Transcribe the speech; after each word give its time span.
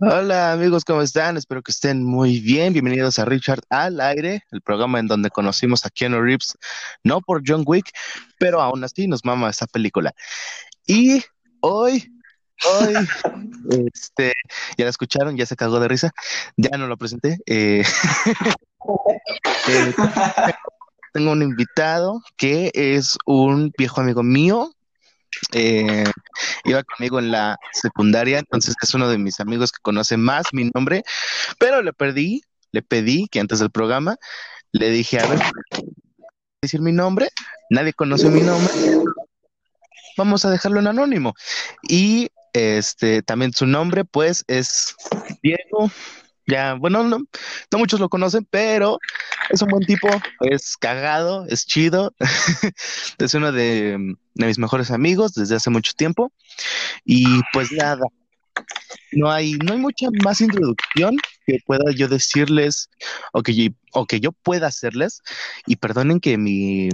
Hola 0.00 0.52
amigos, 0.52 0.84
¿cómo 0.84 1.02
están? 1.02 1.36
Espero 1.36 1.60
que 1.60 1.72
estén 1.72 2.04
muy 2.04 2.38
bien. 2.38 2.72
Bienvenidos 2.72 3.18
a 3.18 3.24
Richard 3.24 3.62
al 3.68 4.00
aire, 4.00 4.44
el 4.52 4.62
programa 4.62 5.00
en 5.00 5.08
donde 5.08 5.28
conocimos 5.28 5.84
a 5.84 5.90
Keanu 5.90 6.20
Reeves, 6.20 6.56
no 7.02 7.20
por 7.20 7.42
John 7.44 7.64
Wick, 7.66 7.90
pero 8.38 8.60
aún 8.60 8.84
así 8.84 9.08
nos 9.08 9.24
mama 9.24 9.50
esa 9.50 9.66
película. 9.66 10.14
Y 10.86 11.24
hoy, 11.62 12.12
hoy, 12.64 12.94
este, 13.92 14.34
ya 14.76 14.84
la 14.84 14.90
escucharon, 14.90 15.36
ya 15.36 15.46
se 15.46 15.56
cagó 15.56 15.80
de 15.80 15.88
risa, 15.88 16.12
ya 16.56 16.78
no 16.78 16.86
lo 16.86 16.96
presenté. 16.96 17.38
Eh, 17.46 17.82
eh, 19.68 19.94
tengo 21.12 21.32
un 21.32 21.42
invitado 21.42 22.22
que 22.36 22.70
es 22.72 23.18
un 23.26 23.72
viejo 23.76 24.00
amigo 24.00 24.22
mío, 24.22 24.70
eh, 25.52 26.04
iba 26.64 26.82
conmigo 26.84 27.18
en 27.18 27.30
la 27.30 27.56
secundaria, 27.72 28.38
entonces 28.38 28.74
es 28.82 28.94
uno 28.94 29.08
de 29.08 29.18
mis 29.18 29.40
amigos 29.40 29.72
que 29.72 29.80
conoce 29.82 30.16
más 30.16 30.46
mi 30.52 30.70
nombre, 30.74 31.02
pero 31.58 31.82
le 31.82 31.92
perdí, 31.92 32.42
le 32.72 32.82
pedí 32.82 33.28
que 33.28 33.40
antes 33.40 33.58
del 33.58 33.70
programa 33.70 34.16
le 34.72 34.90
dije, 34.90 35.20
a 35.20 35.26
ver, 35.26 35.40
decir 36.62 36.80
mi 36.80 36.92
nombre, 36.92 37.28
nadie 37.70 37.92
conoce 37.92 38.28
mi 38.28 38.40
nombre, 38.40 38.72
vamos 40.16 40.44
a 40.44 40.50
dejarlo 40.50 40.80
en 40.80 40.88
anónimo. 40.88 41.34
Y 41.88 42.28
este 42.52 43.22
también 43.22 43.52
su 43.52 43.66
nombre, 43.66 44.04
pues, 44.04 44.44
es 44.48 44.94
Diego. 45.42 45.90
Ya, 46.48 46.74
bueno, 46.74 47.02
no, 47.04 47.18
no 47.18 47.78
muchos 47.78 48.00
lo 48.00 48.08
conocen, 48.08 48.46
pero 48.50 48.98
es 49.50 49.60
un 49.60 49.68
buen 49.68 49.84
tipo, 49.84 50.08
es 50.40 50.78
cagado, 50.78 51.44
es 51.46 51.66
chido, 51.66 52.14
es 53.18 53.34
uno 53.34 53.52
de, 53.52 53.98
mis 54.34 54.58
mejores 54.58 54.90
amigos 54.90 55.34
desde 55.34 55.56
hace 55.56 55.68
mucho 55.68 55.92
tiempo. 55.94 56.32
Y 57.04 57.40
pues 57.52 57.70
nada, 57.72 58.00
no 59.12 59.30
hay, 59.30 59.52
no 59.54 59.72
hay 59.72 59.78
mucha 59.78 60.08
más 60.24 60.40
introducción 60.40 61.16
que 61.46 61.58
pueda 61.66 61.92
yo 61.94 62.08
decirles 62.08 62.88
o 63.32 63.42
que, 63.42 63.54
yo- 63.54 63.70
o 63.92 64.06
que 64.06 64.20
yo 64.20 64.32
pueda 64.32 64.68
hacerles. 64.68 65.22
Y 65.66 65.76
perdonen 65.76 66.20
que 66.20 66.38
mi, 66.38 66.88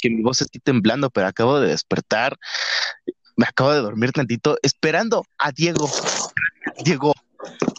que 0.00 0.10
mi 0.10 0.22
voz 0.22 0.42
esté 0.42 0.60
temblando, 0.60 1.10
pero 1.10 1.26
acabo 1.28 1.60
de 1.60 1.68
despertar, 1.68 2.38
me 3.36 3.46
acabo 3.46 3.72
de 3.72 3.80
dormir 3.80 4.12
tantito, 4.12 4.58
esperando 4.62 5.24
a 5.38 5.52
Diego. 5.52 5.90
Diego, 6.84 7.14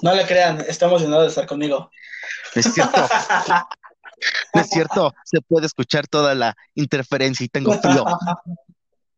No 0.03 0.13
le 0.13 0.25
crean, 0.27 0.59
está 0.67 0.87
emocionado 0.87 1.21
de 1.21 1.29
estar 1.29 1.47
conmigo. 1.47 1.89
no 2.53 2.59
es 2.59 2.73
cierto, 2.73 3.07
no 4.53 4.61
es 4.61 4.69
cierto, 4.69 5.13
se 5.23 5.39
puede 5.39 5.65
escuchar 5.65 6.07
toda 6.07 6.35
la 6.35 6.57
interferencia 6.75 7.45
y 7.45 7.47
tengo 7.47 7.71
frío. 7.79 8.03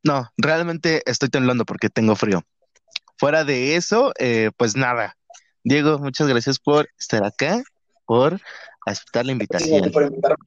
No, 0.04 0.30
realmente 0.38 1.02
estoy 1.08 1.30
temblando 1.30 1.66
porque 1.66 1.90
tengo 1.90 2.16
frío. 2.16 2.44
Fuera 3.18 3.44
de 3.44 3.76
eso, 3.76 4.14
eh, 4.20 4.52
pues 4.58 4.76
nada. 4.76 5.18
Diego, 5.64 5.98
muchas 5.98 6.28
gracias 6.28 6.60
por 6.60 6.88
estar 7.00 7.26
acá, 7.26 7.64
por 8.06 8.40
aceptar 8.86 9.26
la 9.26 9.34
Gracias 9.34 9.64
a 9.64 9.66
ti 9.66 9.74
invitación. 9.74 9.92
por 9.92 10.04
invitarme. 10.04 10.46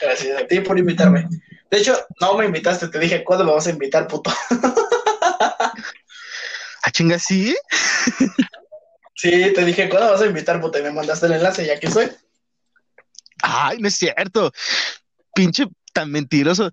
Gracias 0.00 0.40
a 0.40 0.46
ti 0.46 0.60
por 0.60 0.78
invitarme. 0.78 1.28
De 1.68 1.78
hecho, 1.78 1.98
no 2.20 2.34
me 2.34 2.46
invitaste, 2.46 2.86
te 2.86 3.00
dije, 3.00 3.24
¿cuándo 3.24 3.44
me 3.44 3.52
vas 3.52 3.66
a 3.66 3.70
invitar, 3.70 4.06
puto? 4.06 4.32
¿Ah, 6.84 6.90
chinga, 6.92 7.18
sí? 7.18 7.56
Sí, 9.20 9.52
te 9.52 9.66
dije, 9.66 9.90
¿cuándo 9.90 10.12
vas 10.12 10.22
a 10.22 10.26
invitar, 10.26 10.58
puto? 10.62 10.78
Y 10.78 10.82
me 10.82 10.92
mandaste 10.92 11.26
el 11.26 11.32
enlace 11.32 11.66
y 11.66 11.68
aquí 11.68 11.88
estoy. 11.88 12.10
Ay, 13.42 13.76
no 13.76 13.88
es 13.88 13.96
cierto. 13.96 14.50
Pinche 15.34 15.66
tan 15.92 16.10
mentiroso. 16.10 16.70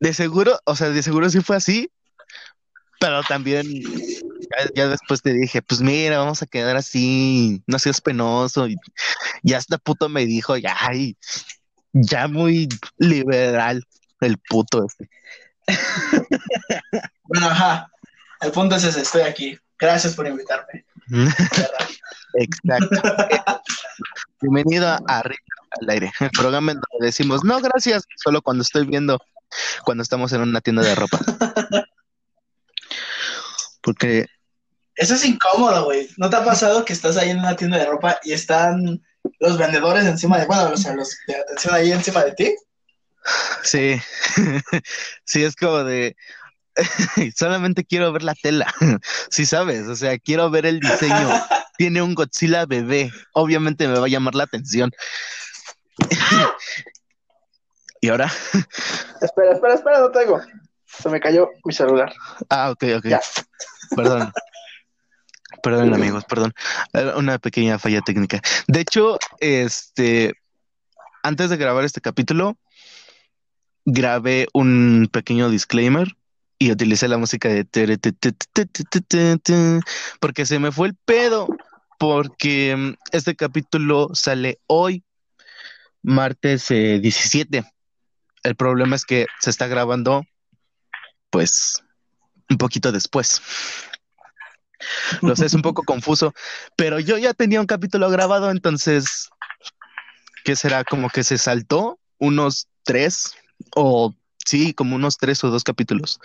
De 0.00 0.14
seguro, 0.14 0.58
o 0.64 0.74
sea, 0.74 0.88
de 0.88 1.02
seguro 1.02 1.28
sí 1.28 1.42
fue 1.42 1.56
así, 1.56 1.90
pero 2.98 3.22
también 3.24 3.66
ya, 3.68 4.70
ya 4.74 4.88
después 4.88 5.20
te 5.20 5.34
dije, 5.34 5.60
pues 5.60 5.82
mira, 5.82 6.16
vamos 6.16 6.40
a 6.40 6.46
quedar 6.46 6.78
así, 6.78 7.62
no 7.66 7.78
seas 7.78 8.00
penoso. 8.00 8.66
Y 8.68 8.76
ya 9.42 9.58
hasta 9.58 9.76
puto 9.76 10.08
me 10.08 10.24
dijo, 10.24 10.56
ya, 10.56 10.74
ay, 10.78 11.18
ya 11.92 12.26
muy 12.26 12.70
liberal 12.96 13.86
el 14.22 14.38
puto 14.38 14.86
este. 14.86 15.10
Bueno, 17.24 17.48
ajá. 17.48 17.90
El 18.40 18.50
punto 18.50 18.76
es 18.76 18.84
ese, 18.84 19.02
estoy 19.02 19.22
aquí. 19.22 19.58
Gracias 19.78 20.14
por 20.14 20.26
invitarme. 20.26 20.86
Exacto. 22.34 23.02
Bienvenido 24.40 24.88
a 24.88 24.96
Arriba 25.06 25.40
al 25.80 25.90
aire, 25.90 26.12
el 26.20 26.30
programa 26.30 26.72
en 26.72 26.80
donde 26.80 27.06
decimos 27.06 27.44
no 27.44 27.60
gracias, 27.60 28.04
solo 28.16 28.40
cuando 28.40 28.62
estoy 28.62 28.86
viendo, 28.86 29.18
cuando 29.84 30.02
estamos 30.02 30.32
en 30.32 30.40
una 30.40 30.60
tienda 30.60 30.82
de 30.82 30.94
ropa. 30.94 31.18
Porque 33.82 34.26
Eso 34.96 35.14
es 35.14 35.24
incómodo, 35.24 35.84
güey. 35.84 36.08
¿No 36.16 36.30
te 36.30 36.36
ha 36.36 36.44
pasado 36.44 36.84
que 36.84 36.92
estás 36.94 37.16
ahí 37.16 37.30
en 37.30 37.40
una 37.40 37.56
tienda 37.56 37.78
de 37.78 37.86
ropa 37.86 38.18
y 38.22 38.32
están 38.32 39.02
los 39.38 39.58
vendedores 39.58 40.06
encima 40.06 40.38
de, 40.38 40.46
bueno, 40.46 40.70
o 40.72 40.76
sea, 40.76 40.94
los 40.94 41.16
de 41.26 41.36
atención 41.36 41.74
ahí 41.74 41.92
encima 41.92 42.24
de 42.24 42.32
ti? 42.32 42.54
sí, 43.62 44.00
sí 45.24 45.44
es 45.44 45.54
como 45.56 45.84
de 45.84 46.16
solamente 47.36 47.84
quiero 47.84 48.12
ver 48.12 48.22
la 48.22 48.34
tela, 48.34 48.72
sí 49.30 49.46
sabes, 49.46 49.86
o 49.88 49.96
sea, 49.96 50.18
quiero 50.18 50.50
ver 50.50 50.66
el 50.66 50.80
diseño. 50.80 51.28
Tiene 51.78 52.02
un 52.02 52.14
Godzilla 52.14 52.66
bebé, 52.66 53.10
obviamente 53.32 53.88
me 53.88 53.98
va 53.98 54.04
a 54.04 54.08
llamar 54.08 54.34
la 54.34 54.44
atención. 54.44 54.92
y 58.00 58.08
ahora, 58.08 58.30
Espera, 59.20 59.52
espera, 59.52 59.74
espera, 59.74 60.00
no 60.00 60.10
tengo. 60.10 60.40
Se 60.84 61.08
me 61.08 61.18
cayó 61.18 61.48
mi 61.64 61.72
celular. 61.72 62.12
ah, 62.50 62.70
ok, 62.70 62.84
ok. 62.98 63.06
Ya. 63.06 63.20
Perdón. 63.96 64.32
Perdón, 65.62 65.94
amigos, 65.94 66.24
perdón. 66.24 66.52
Era 66.92 67.16
Una 67.16 67.38
pequeña 67.38 67.78
falla 67.78 68.00
técnica. 68.02 68.40
De 68.66 68.80
hecho, 68.80 69.18
este, 69.40 70.34
antes 71.22 71.50
de 71.50 71.56
grabar 71.56 71.84
este 71.84 72.00
capítulo, 72.00 72.56
grabé 73.84 74.48
un 74.52 75.08
pequeño 75.10 75.50
disclaimer 75.50 76.16
y 76.58 76.70
utilicé 76.70 77.08
la 77.08 77.18
música 77.18 77.48
de 77.48 77.66
porque 80.20 80.46
se 80.46 80.58
me 80.58 80.70
fue 80.70 80.88
el 80.88 80.94
pedo, 80.94 81.48
porque 81.98 82.76
mm, 82.76 82.94
este 83.12 83.34
capítulo 83.34 84.08
sale 84.12 84.60
hoy, 84.66 85.04
martes 86.02 86.70
eh, 86.70 87.00
17. 87.00 87.64
El 88.44 88.56
problema 88.56 88.96
es 88.96 89.04
que 89.04 89.26
se 89.40 89.50
está 89.50 89.66
grabando, 89.66 90.24
pues, 91.30 91.82
un 92.48 92.58
poquito 92.58 92.92
después. 92.92 93.40
Lo 95.20 95.36
sé, 95.36 95.46
es 95.46 95.54
un 95.54 95.62
poco 95.62 95.82
confuso, 95.86 96.34
pero 96.76 96.98
yo 96.98 97.18
ya 97.18 97.34
tenía 97.34 97.60
un 97.60 97.66
capítulo 97.66 98.10
grabado, 98.10 98.50
entonces, 98.50 99.28
¿qué 100.44 100.56
será? 100.56 100.84
Como 100.84 101.08
que 101.08 101.24
se 101.24 101.38
saltó 101.38 101.98
unos 102.18 102.68
tres 102.84 103.34
o 103.74 104.14
sí, 104.44 104.74
como 104.74 104.96
unos 104.96 105.18
tres 105.18 105.42
o 105.44 105.50
dos 105.50 105.64
capítulos. 105.64 106.20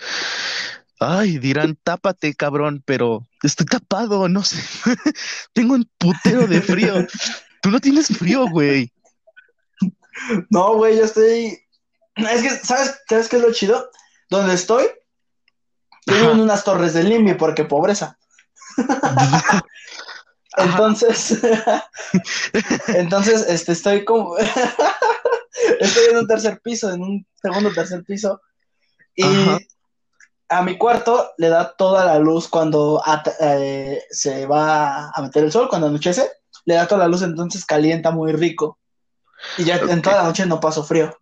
Ay, 1.00 1.38
dirán, 1.38 1.78
tápate, 1.82 2.34
cabrón, 2.34 2.82
pero 2.84 3.26
estoy 3.42 3.66
tapado, 3.66 4.28
no 4.28 4.42
sé. 4.42 4.60
Tengo 5.52 5.74
un 5.74 5.88
putero 5.98 6.46
de 6.46 6.60
frío. 6.60 7.06
Tú 7.62 7.70
no 7.70 7.80
tienes 7.80 8.08
frío, 8.08 8.46
güey. 8.48 8.92
No, 10.50 10.74
güey, 10.74 10.96
yo 10.96 11.04
estoy. 11.04 11.58
Es 12.16 12.42
que, 12.42 12.50
¿sabes, 12.50 13.00
¿sabes 13.08 13.28
qué 13.28 13.36
es 13.36 13.42
lo 13.42 13.52
chido? 13.52 13.90
Donde 14.28 14.54
estoy, 14.54 14.86
vivo 16.06 16.32
en 16.32 16.40
unas 16.40 16.64
torres 16.64 16.94
del 16.94 17.08
Limbi 17.08 17.34
porque 17.34 17.64
pobreza. 17.64 18.18
Entonces, 20.56 21.38
entonces, 22.88 23.46
este, 23.48 23.72
estoy 23.72 24.04
como. 24.04 24.34
Estoy 25.80 26.04
en 26.10 26.18
un 26.18 26.26
tercer 26.26 26.60
piso, 26.60 26.90
en 26.92 27.02
un 27.02 27.26
segundo 27.40 27.72
tercer 27.72 28.04
piso. 28.04 28.40
Y 29.14 29.24
Ajá. 29.24 29.58
a 30.48 30.62
mi 30.62 30.78
cuarto 30.78 31.32
le 31.38 31.48
da 31.48 31.74
toda 31.76 32.04
la 32.04 32.18
luz 32.18 32.48
cuando 32.48 33.02
eh, 33.40 34.02
se 34.10 34.46
va 34.46 35.10
a 35.10 35.22
meter 35.22 35.44
el 35.44 35.52
sol, 35.52 35.68
cuando 35.68 35.88
anochece, 35.88 36.30
le 36.64 36.74
da 36.74 36.86
toda 36.86 37.00
la 37.00 37.08
luz, 37.08 37.22
entonces 37.22 37.64
calienta 37.64 38.10
muy 38.10 38.32
rico. 38.32 38.78
Y 39.56 39.64
ya 39.64 39.76
en 39.76 40.02
toda 40.02 40.16
la 40.16 40.24
noche 40.24 40.46
no 40.46 40.60
paso 40.60 40.84
frío. 40.84 41.16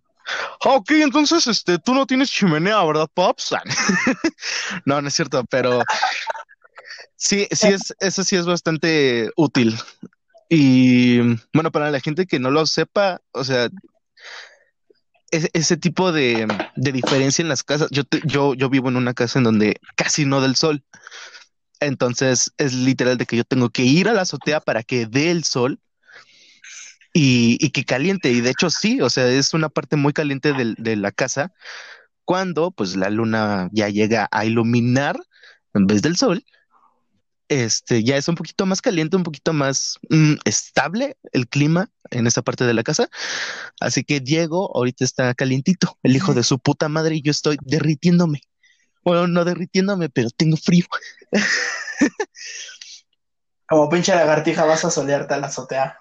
Ok, 0.64 0.90
entonces, 0.92 1.46
este, 1.46 1.78
tú 1.78 1.94
no 1.94 2.06
tienes 2.06 2.30
chimenea, 2.30 2.82
¿verdad, 2.84 3.08
Pops? 3.12 3.54
No, 4.84 5.00
no 5.00 5.08
es 5.08 5.14
cierto, 5.14 5.44
pero 5.48 5.82
sí, 7.16 7.46
sí 7.50 7.68
es, 7.68 7.94
eso 8.00 8.24
sí 8.24 8.36
es 8.36 8.46
bastante 8.46 9.30
útil. 9.36 9.78
Y 10.48 11.18
bueno, 11.52 11.70
para 11.72 11.90
la 11.90 12.00
gente 12.00 12.26
que 12.26 12.38
no 12.38 12.50
lo 12.50 12.66
sepa, 12.66 13.20
o 13.32 13.44
sea, 13.44 13.68
ese, 15.52 15.76
tipo 15.76 16.12
de, 16.12 16.46
de 16.76 16.92
diferencia 16.92 17.42
en 17.42 17.48
las 17.48 17.62
casas, 17.62 17.88
yo, 17.90 18.02
yo, 18.24 18.54
yo 18.54 18.68
vivo 18.68 18.88
en 18.88 18.96
una 18.96 19.14
casa 19.14 19.38
en 19.38 19.44
donde 19.44 19.80
casi 19.96 20.24
no 20.24 20.40
da 20.40 20.46
el 20.46 20.56
sol. 20.56 20.84
Entonces 21.80 22.52
es 22.56 22.72
literal 22.74 23.18
de 23.18 23.26
que 23.26 23.36
yo 23.36 23.44
tengo 23.44 23.70
que 23.70 23.82
ir 23.82 24.08
a 24.08 24.14
la 24.14 24.22
azotea 24.22 24.60
para 24.60 24.82
que 24.82 25.06
dé 25.06 25.30
el 25.30 25.44
sol 25.44 25.78
y, 27.12 27.58
y 27.60 27.70
que 27.70 27.84
caliente. 27.84 28.30
Y 28.30 28.40
de 28.40 28.50
hecho 28.50 28.70
sí, 28.70 29.00
o 29.00 29.10
sea, 29.10 29.28
es 29.28 29.54
una 29.54 29.68
parte 29.68 29.96
muy 29.96 30.12
caliente 30.12 30.52
del- 30.52 30.74
de, 30.78 30.96
la 30.96 31.12
casa 31.12 31.52
cuando 32.24 32.70
pues 32.72 32.96
la 32.96 33.10
luna 33.10 33.68
ya 33.72 33.88
llega 33.88 34.28
a 34.30 34.44
iluminar 34.44 35.18
en 35.74 35.86
vez 35.86 36.02
del 36.02 36.16
sol 36.16 36.44
este, 37.48 38.02
ya 38.02 38.16
es 38.16 38.28
un 38.28 38.34
poquito 38.34 38.66
más 38.66 38.82
caliente, 38.82 39.16
un 39.16 39.22
poquito 39.22 39.52
más 39.52 39.98
mm, 40.08 40.34
estable 40.44 41.16
el 41.32 41.48
clima 41.48 41.90
en 42.10 42.26
esa 42.26 42.42
parte 42.42 42.64
de 42.64 42.74
la 42.74 42.82
casa. 42.82 43.08
Así 43.80 44.04
que 44.04 44.20
Diego 44.20 44.70
ahorita 44.74 45.04
está 45.04 45.34
calientito, 45.34 45.98
el 46.02 46.16
hijo 46.16 46.34
de 46.34 46.42
su 46.42 46.58
puta 46.58 46.88
madre, 46.88 47.16
y 47.16 47.22
yo 47.22 47.30
estoy 47.30 47.56
derritiéndome. 47.62 48.40
Bueno, 49.04 49.26
no 49.26 49.44
derritiéndome, 49.44 50.08
pero 50.08 50.30
tengo 50.30 50.56
frío. 50.56 50.86
Como 53.68 53.88
pinche 53.88 54.14
lagartija 54.14 54.64
vas 54.64 54.84
a 54.84 54.90
solearte 54.90 55.34
a 55.34 55.38
la 55.38 55.46
azotea. 55.48 55.98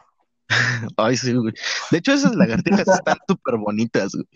Ay, 0.97 1.17
sí, 1.17 1.33
güey. 1.33 1.53
De 1.91 1.97
hecho, 1.97 2.13
esas 2.13 2.35
lagartijas 2.35 2.87
están 2.87 3.17
súper 3.27 3.57
bonitas, 3.57 4.13
güey. 4.13 4.27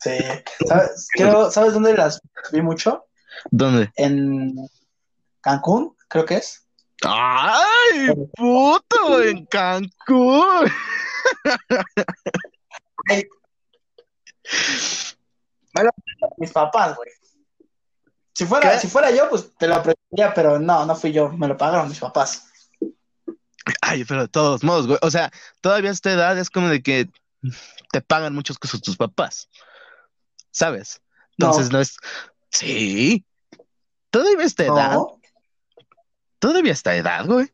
Sí. 0.00 0.18
¿Sabes, 0.66 1.08
creo, 1.14 1.50
¿Sabes 1.50 1.74
dónde 1.74 1.94
las 1.94 2.20
vi 2.50 2.60
mucho? 2.60 3.06
¿Dónde? 3.50 3.90
En 3.96 4.54
Cancún, 5.42 5.96
creo 6.08 6.24
que 6.24 6.36
es. 6.36 6.66
¡Ay, 7.04 8.08
puto! 8.34 9.22
En 9.22 9.44
Cancún. 9.46 10.70
Ay. 13.10 13.28
Me 15.74 15.84
lo 15.84 15.90
mis 16.38 16.52
papás, 16.52 16.96
güey. 16.96 17.10
Si 18.34 18.46
fuera, 18.46 18.72
¿Qué? 18.72 18.78
si 18.78 18.88
fuera 18.88 19.10
yo, 19.10 19.28
pues 19.28 19.52
te 19.58 19.66
lo 19.66 19.74
apreciaría, 19.74 20.32
pero 20.34 20.58
no, 20.58 20.86
no 20.86 20.96
fui 20.96 21.12
yo, 21.12 21.28
me 21.30 21.48
lo 21.48 21.56
pagaron 21.56 21.88
mis 21.88 21.98
papás. 21.98 22.46
Ay, 23.80 24.04
pero 24.04 24.22
de 24.22 24.28
todos 24.28 24.62
modos, 24.62 24.86
güey. 24.86 24.98
O 25.02 25.10
sea, 25.10 25.30
todavía 25.60 25.90
a 25.90 25.92
esta 25.92 26.12
edad 26.12 26.38
es 26.38 26.50
como 26.50 26.68
de 26.68 26.82
que 26.82 27.10
te 27.90 28.00
pagan 28.00 28.34
muchas 28.34 28.58
cosas 28.58 28.80
tus 28.80 28.96
papás. 28.96 29.48
¿Sabes? 30.50 31.02
Entonces 31.38 31.70
no, 31.70 31.80
es. 31.80 31.96
Sí. 32.50 33.24
Todavía 34.10 34.44
a 34.44 34.46
esta 34.46 34.64
edad. 34.64 34.92
No, 34.94 35.20
Todavía 36.42 36.72
a 36.72 36.74
esta 36.74 36.96
edad, 36.96 37.24
güey. 37.24 37.48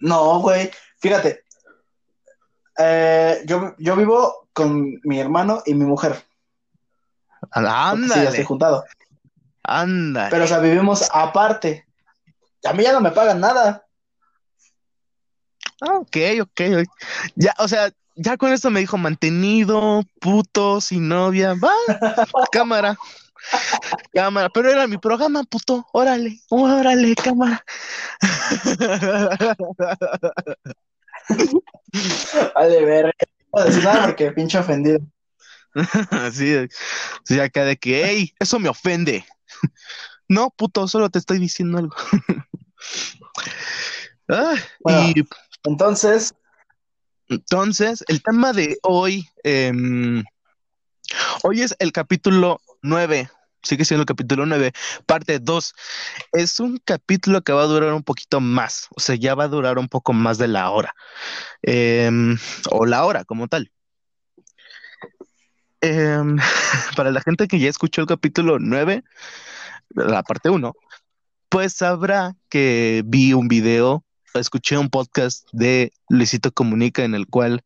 no, 0.00 0.40
güey. 0.40 0.72
Fíjate. 0.98 1.44
Eh, 2.78 3.42
yo, 3.46 3.76
yo 3.78 3.94
vivo 3.94 4.48
con 4.52 4.98
mi 5.04 5.20
hermano 5.20 5.62
y 5.64 5.74
mi 5.74 5.84
mujer. 5.84 6.20
porque 7.38 7.60
sí, 7.60 7.60
ya 7.60 8.24
estoy 8.24 8.40
Ándale, 8.40 8.44
juntado. 8.44 8.84
ándale. 9.62 10.30
Pero, 10.30 10.44
o 10.44 10.48
sea, 10.48 10.58
vivimos 10.58 11.08
aparte. 11.12 11.86
A 12.64 12.72
mí 12.72 12.82
ya 12.82 12.92
no 12.92 13.00
me 13.00 13.12
pagan 13.12 13.38
nada. 13.38 13.86
Ah, 15.80 15.98
ok, 15.98 16.16
ok. 16.42 16.60
ok. 16.80 16.88
Ya, 17.36 17.54
o 17.58 17.68
sea, 17.68 17.92
ya 18.16 18.36
con 18.36 18.52
esto 18.52 18.68
me 18.70 18.80
dijo 18.80 18.98
mantenido, 18.98 20.02
puto, 20.20 20.80
sin 20.80 21.06
novia. 21.08 21.54
Va, 21.54 21.72
cámara. 22.52 22.96
Cámara, 24.14 24.48
pero 24.50 24.70
era 24.70 24.86
mi 24.86 24.98
programa, 24.98 25.42
puto. 25.44 25.86
Órale, 25.92 26.40
órale, 26.48 27.14
cámara. 27.14 27.64
Vale, 32.54 32.84
ver. 32.84 33.14
No 33.54 33.64
decir 33.64 33.84
nada 33.84 34.06
porque 34.06 34.32
pinche 34.32 34.58
ofendido. 34.58 35.00
Así, 36.10 36.54
sí, 37.24 37.40
acá 37.40 37.64
de 37.64 37.76
que, 37.76 38.04
hey, 38.04 38.34
eso 38.38 38.58
me 38.58 38.68
ofende. 38.68 39.24
No, 40.28 40.50
puto, 40.50 40.86
solo 40.88 41.10
te 41.10 41.18
estoy 41.18 41.38
diciendo 41.38 41.78
algo. 41.78 41.94
Ah, 44.28 44.54
Bueno. 44.80 45.12
y 45.14 45.24
Entonces, 45.64 46.34
entonces, 47.28 48.04
el 48.08 48.22
tema 48.22 48.52
de 48.52 48.78
hoy, 48.82 49.26
em, 49.42 50.22
hoy 51.42 51.62
es 51.62 51.74
el 51.78 51.92
capítulo 51.92 52.60
9, 52.82 53.30
sigue 53.62 53.84
siendo 53.84 54.02
el 54.02 54.06
capítulo 54.06 54.46
9, 54.46 54.72
parte 55.06 55.38
2. 55.38 55.74
Es 56.32 56.60
un 56.60 56.78
capítulo 56.84 57.42
que 57.42 57.52
va 57.52 57.62
a 57.62 57.66
durar 57.66 57.92
un 57.94 58.02
poquito 58.02 58.40
más, 58.40 58.88
o 58.96 59.00
sea, 59.00 59.14
ya 59.14 59.34
va 59.34 59.44
a 59.44 59.48
durar 59.48 59.78
un 59.78 59.88
poco 59.88 60.12
más 60.12 60.38
de 60.38 60.48
la 60.48 60.70
hora, 60.70 60.94
em, 61.62 62.36
o 62.70 62.86
la 62.86 63.04
hora 63.04 63.24
como 63.24 63.48
tal. 63.48 63.70
Em, 65.80 66.36
para 66.96 67.10
la 67.10 67.20
gente 67.20 67.48
que 67.48 67.58
ya 67.58 67.68
escuchó 67.68 68.02
el 68.02 68.06
capítulo 68.06 68.58
9, 68.58 69.02
la 69.94 70.22
parte 70.22 70.50
1, 70.50 70.74
pues 71.48 71.74
sabrá 71.74 72.36
que 72.48 73.02
vi 73.04 73.32
un 73.32 73.48
video, 73.48 74.04
escuché 74.34 74.78
un 74.78 74.90
podcast 74.90 75.46
de 75.52 75.92
Luisito 76.08 76.52
Comunica 76.52 77.04
en 77.04 77.14
el 77.14 77.26
cual 77.26 77.64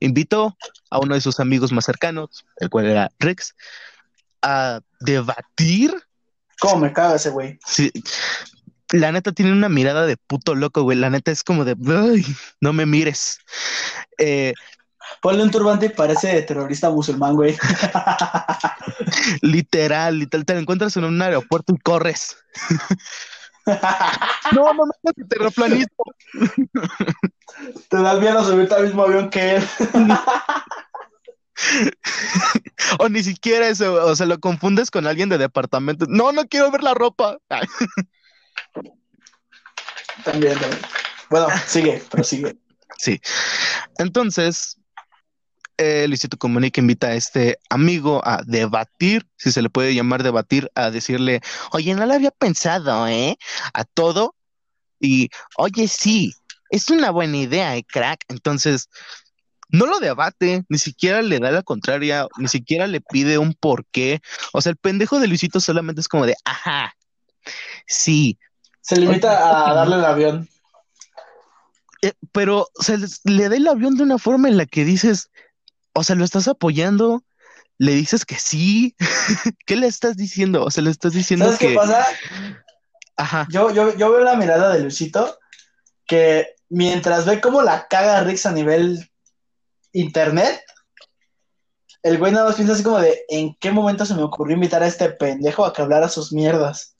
invitó 0.00 0.56
a 0.90 0.98
uno 0.98 1.14
de 1.14 1.20
sus 1.20 1.40
amigos 1.40 1.72
más 1.72 1.84
cercanos, 1.84 2.46
el 2.58 2.70
cual 2.70 2.86
era 2.86 3.10
Rex, 3.18 3.54
a 4.42 4.80
debatir. 5.00 5.94
¿cómo 6.60 6.78
me 6.78 6.92
caga 6.92 7.16
ese 7.16 7.30
güey? 7.30 7.58
Sí, 7.64 7.92
la 8.90 9.12
neta 9.12 9.32
tiene 9.32 9.52
una 9.52 9.68
mirada 9.68 10.06
de 10.06 10.16
puto 10.16 10.54
loco, 10.54 10.82
güey. 10.82 10.98
La 10.98 11.10
neta 11.10 11.30
es 11.30 11.44
como 11.44 11.64
de, 11.64 11.76
"Ay, 11.86 12.24
no 12.60 12.72
me 12.72 12.86
mires. 12.86 13.38
Eh, 14.18 14.54
Ponle 15.22 15.42
un 15.42 15.50
turbante 15.50 15.86
y 15.86 15.88
parece 15.90 16.42
terrorista 16.42 16.90
musulmán, 16.90 17.34
güey. 17.34 17.56
literal, 19.42 20.18
literal, 20.18 20.44
te 20.44 20.54
lo 20.54 20.60
encuentras 20.60 20.96
en 20.96 21.04
un 21.04 21.20
aeropuerto 21.22 21.72
y 21.74 21.78
corres. 21.78 22.36
No, 24.52 24.72
no, 24.72 24.86
no, 24.86 24.92
no, 25.02 25.26
terraplanismo. 25.28 26.04
Te 27.90 27.96
das 27.98 28.18
miedo 28.18 28.42
subirte 28.42 28.74
al 28.74 28.84
mismo 28.84 29.02
avión 29.02 29.28
que 29.28 29.56
él. 29.56 29.64
O 32.98 33.08
ni 33.08 33.22
siquiera 33.22 33.68
eso, 33.68 34.04
o 34.06 34.16
sea, 34.16 34.26
lo 34.26 34.38
confundes 34.38 34.90
con 34.90 35.06
alguien 35.06 35.28
de 35.28 35.38
departamento. 35.38 36.06
No, 36.08 36.32
no 36.32 36.46
quiero 36.46 36.70
ver 36.70 36.82
la 36.82 36.94
ropa. 36.94 37.38
También, 40.24 40.58
también. 40.58 40.80
Bueno, 41.30 41.48
sigue, 41.66 42.02
pero 42.10 42.24
sigue. 42.24 42.56
Sí. 42.96 43.20
Entonces, 43.98 44.78
eh, 45.76 46.06
Luisito 46.08 46.36
Comunica 46.36 46.80
invita 46.80 47.08
a 47.08 47.14
este 47.14 47.58
amigo 47.68 48.20
a 48.24 48.42
debatir, 48.44 49.26
si 49.36 49.52
se 49.52 49.62
le 49.62 49.70
puede 49.70 49.94
llamar 49.94 50.22
debatir, 50.22 50.70
a 50.74 50.90
decirle, 50.90 51.40
oye, 51.72 51.94
no 51.94 52.06
lo 52.06 52.14
había 52.14 52.30
pensado, 52.30 53.06
¿eh? 53.06 53.36
A 53.74 53.84
todo. 53.84 54.34
Y, 55.00 55.28
oye, 55.56 55.86
sí, 55.86 56.34
es 56.70 56.90
una 56.90 57.10
buena 57.10 57.36
idea, 57.36 57.76
¿eh, 57.76 57.84
crack? 57.84 58.24
Entonces, 58.28 58.88
no 59.70 59.86
lo 59.86 59.98
debate, 60.00 60.64
ni 60.68 60.78
siquiera 60.78 61.22
le 61.22 61.38
da 61.38 61.50
la 61.50 61.62
contraria, 61.62 62.26
ni 62.38 62.48
siquiera 62.48 62.86
le 62.86 63.00
pide 63.00 63.38
un 63.38 63.54
porqué. 63.54 64.20
O 64.52 64.60
sea, 64.60 64.70
el 64.70 64.76
pendejo 64.76 65.20
de 65.20 65.28
Luisito 65.28 65.60
solamente 65.60 66.00
es 66.00 66.08
como 66.08 66.26
de, 66.26 66.34
ajá, 66.44 66.94
sí, 67.86 68.38
Se 68.80 68.96
limita 68.96 69.70
a 69.70 69.74
darle 69.74 69.96
el 69.96 70.04
avión. 70.04 70.48
Eh, 72.02 72.12
pero 72.32 72.68
se 72.80 72.96
les- 72.96 73.20
le 73.24 73.48
da 73.48 73.56
el 73.56 73.66
avión 73.66 73.96
de 73.96 74.04
una 74.04 74.18
forma 74.18 74.48
en 74.48 74.56
la 74.56 74.66
que 74.66 74.84
dices, 74.84 75.30
o 75.94 76.04
sea, 76.04 76.14
lo 76.16 76.24
estás 76.24 76.46
apoyando, 76.48 77.24
le 77.76 77.92
dices 77.92 78.24
que 78.24 78.36
sí, 78.36 78.94
¿qué 79.66 79.76
le 79.76 79.86
estás 79.86 80.16
diciendo? 80.16 80.64
O 80.64 80.70
sea, 80.70 80.82
le 80.84 80.90
estás 80.90 81.12
diciendo 81.12 81.46
¿Sabes 81.46 81.58
qué 81.58 81.68
que, 81.68 81.74
pasa? 81.74 82.06
ajá, 83.16 83.46
Yo, 83.50 83.72
yo, 83.72 83.96
yo 83.96 84.10
veo 84.12 84.20
la 84.20 84.36
mirada 84.36 84.72
de 84.72 84.80
Luisito 84.80 85.38
que 86.06 86.54
mientras 86.68 87.26
ve 87.26 87.40
cómo 87.40 87.62
la 87.62 87.86
caga 87.88 88.22
Rix 88.22 88.46
a 88.46 88.52
nivel 88.52 89.10
internet, 89.92 90.60
el 92.02 92.18
güey 92.18 92.32
nada 92.32 92.46
más 92.46 92.56
piensa 92.56 92.74
así 92.74 92.82
como 92.82 92.98
de 93.00 93.20
¿en 93.28 93.54
qué 93.60 93.70
momento 93.70 94.06
se 94.06 94.14
me 94.14 94.22
ocurrió 94.22 94.54
invitar 94.54 94.82
a 94.82 94.86
este 94.86 95.10
pendejo 95.10 95.64
a 95.64 95.72
que 95.72 95.82
hablara 95.82 96.08
sus 96.08 96.32
mierdas? 96.32 96.94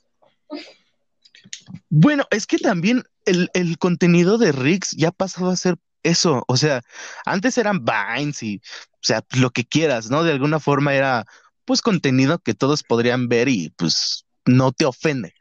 Bueno, 1.89 2.25
es 2.31 2.47
que 2.47 2.59
también 2.59 3.05
el, 3.25 3.51
el 3.55 3.79
contenido 3.79 4.39
de 4.39 4.53
Rix 4.53 4.93
ya 4.93 5.09
ha 5.09 5.13
pasado 5.13 5.51
a 5.51 5.57
ser 5.57 5.77
eso, 6.03 6.45
o 6.49 6.57
sea, 6.57 6.83
antes 7.25 7.59
eran 7.59 7.85
Vines 7.85 8.43
y, 8.43 8.61
o 8.95 9.03
sea, 9.03 9.25
lo 9.37 9.51
que 9.51 9.65
quieras, 9.65 10.11
¿no? 10.11 10.23
De 10.23 10.33
alguna 10.33 10.61
forma 10.61 10.95
era, 10.95 11.27
pues, 11.65 11.83
contenido 11.83 12.39
que 12.39 12.55
todos 12.55 12.83
podrían 12.83 13.29
ver 13.29 13.49
y, 13.49 13.71
pues, 13.71 14.25
no 14.47 14.73
te 14.73 14.85
ofende. 14.85 15.35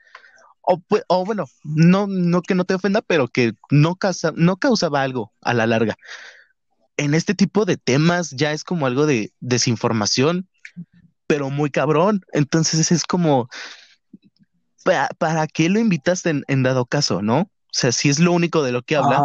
O, 0.62 0.78
pue- 0.80 1.04
o 1.08 1.24
bueno, 1.26 1.46
no, 1.64 2.08
no 2.08 2.42
que 2.42 2.56
no 2.56 2.66
te 2.66 2.74
ofenda, 2.74 3.02
pero 3.02 3.28
que 3.28 3.54
no, 3.70 3.96
causa, 3.96 4.34
no 4.36 4.58
causaba 4.58 5.02
algo 5.02 5.34
a 5.42 5.54
la 5.54 5.66
larga. 5.68 5.96
En 6.98 7.14
este 7.14 7.36
tipo 7.36 7.66
de 7.66 7.78
temas 7.78 8.32
ya 8.32 8.52
es 8.52 8.64
como 8.64 8.86
algo 8.86 9.06
de 9.06 9.32
desinformación, 9.40 10.50
pero 11.28 11.50
muy 11.50 11.70
cabrón. 11.70 12.26
Entonces 12.34 12.92
es 12.92 13.04
como, 13.04 13.50
¿para, 14.84 15.10
para 15.18 15.48
qué 15.48 15.70
lo 15.70 15.80
invitaste 15.80 16.32
en, 16.32 16.44
en 16.48 16.64
dado 16.64 16.86
caso, 16.86 17.22
no? 17.22 17.42
O 17.42 17.80
sea, 17.80 17.92
si 17.92 18.10
es 18.10 18.20
lo 18.20 18.32
único 18.32 18.64
de 18.64 18.72
lo 18.72 18.82
que 18.82 18.96
habla, 18.96 19.22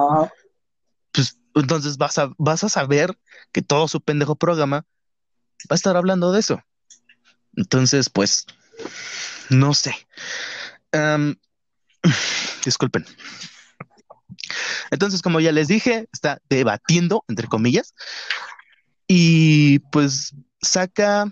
pues 1.13 1.39
entonces 1.55 1.97
vas 1.97 2.19
a, 2.19 2.31
vas 2.39 2.65
a 2.65 2.69
saber 2.69 3.19
que 3.53 3.63
todo 3.63 3.89
su 3.89 4.01
pendejo 4.01 4.37
programa 4.37 4.85
va 5.63 5.71
a 5.71 5.75
estar 5.75 5.97
hablando 5.97 6.33
de 6.33 6.41
eso. 6.41 6.63
Entonces, 7.57 8.11
pues, 8.11 8.47
no 9.49 9.75
sé. 9.75 9.95
Disculpen. 12.65 13.07
Entonces, 14.91 15.23
como 15.23 15.41
ya 15.41 15.53
les 15.53 15.69
dije, 15.69 16.09
está 16.13 16.41
debatiendo, 16.49 17.25
entre 17.29 17.49
comillas, 17.49 17.95
y 19.07 19.81
pues 19.91 20.35
saca 20.61 21.31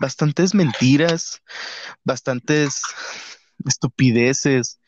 bastantes 0.00 0.54
mentiras, 0.54 1.42
bastantes 2.04 2.82
estupideces. 3.66 4.78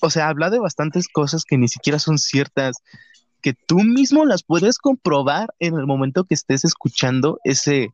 O 0.00 0.10
sea, 0.10 0.28
habla 0.28 0.50
de 0.50 0.58
bastantes 0.58 1.08
cosas 1.08 1.44
que 1.44 1.58
ni 1.58 1.68
siquiera 1.68 1.98
son 1.98 2.18
ciertas, 2.18 2.76
que 3.40 3.54
tú 3.54 3.80
mismo 3.80 4.24
las 4.24 4.42
puedes 4.42 4.78
comprobar 4.78 5.54
en 5.58 5.74
el 5.74 5.86
momento 5.86 6.24
que 6.24 6.34
estés 6.34 6.64
escuchando 6.64 7.38
ese, 7.44 7.88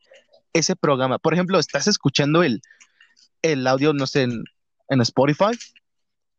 ese 0.53 0.77
programa. 0.77 1.19
Por 1.19 1.35
ejemplo, 1.35 1.59
estás 1.59 1.87
escuchando 1.87 2.43
el, 2.43 2.63
el 3.43 3.67
audio, 3.67 3.93
no 3.93 4.07
sé, 4.07 4.23
en, 4.23 4.45
en 4.89 5.01
Spotify 5.01 5.59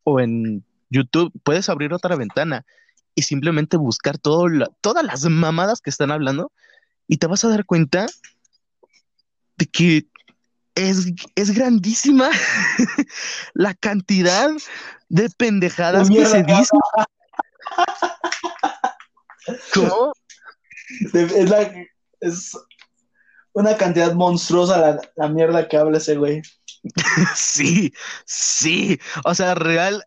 o 0.03 0.19
en 0.19 0.65
YouTube, 0.91 1.31
puedes 1.43 1.69
abrir 1.69 1.93
otra 1.93 2.15
ventana 2.15 2.65
y 3.15 3.23
simplemente 3.23 3.77
buscar 3.77 4.17
todo 4.17 4.45
todas 4.81 5.03
las 5.03 5.25
mamadas 5.25 5.81
que 5.81 5.89
están 5.89 6.11
hablando 6.11 6.51
y 7.07 7.17
te 7.17 7.27
vas 7.27 7.43
a 7.43 7.49
dar 7.49 7.65
cuenta 7.65 8.05
de 9.57 9.65
que 9.65 10.05
es, 10.75 11.07
es 11.35 11.51
grandísima 11.51 12.29
la 13.53 13.73
cantidad 13.73 14.49
de 15.09 15.29
pendejadas 15.29 16.09
que 16.09 16.25
se 16.25 16.43
dicen. 16.43 16.79
¿Cómo? 19.73 20.13
Es, 21.13 21.49
la, 21.49 21.73
es 22.21 22.57
una 23.53 23.75
cantidad 23.77 24.13
monstruosa 24.13 24.77
la, 24.77 25.01
la 25.15 25.27
mierda 25.27 25.67
que 25.67 25.77
habla 25.77 25.97
ese 25.97 26.15
güey. 26.15 26.41
sí, 27.35 27.93
sí. 28.25 28.99
O 29.25 29.35
sea, 29.35 29.55
real, 29.55 30.03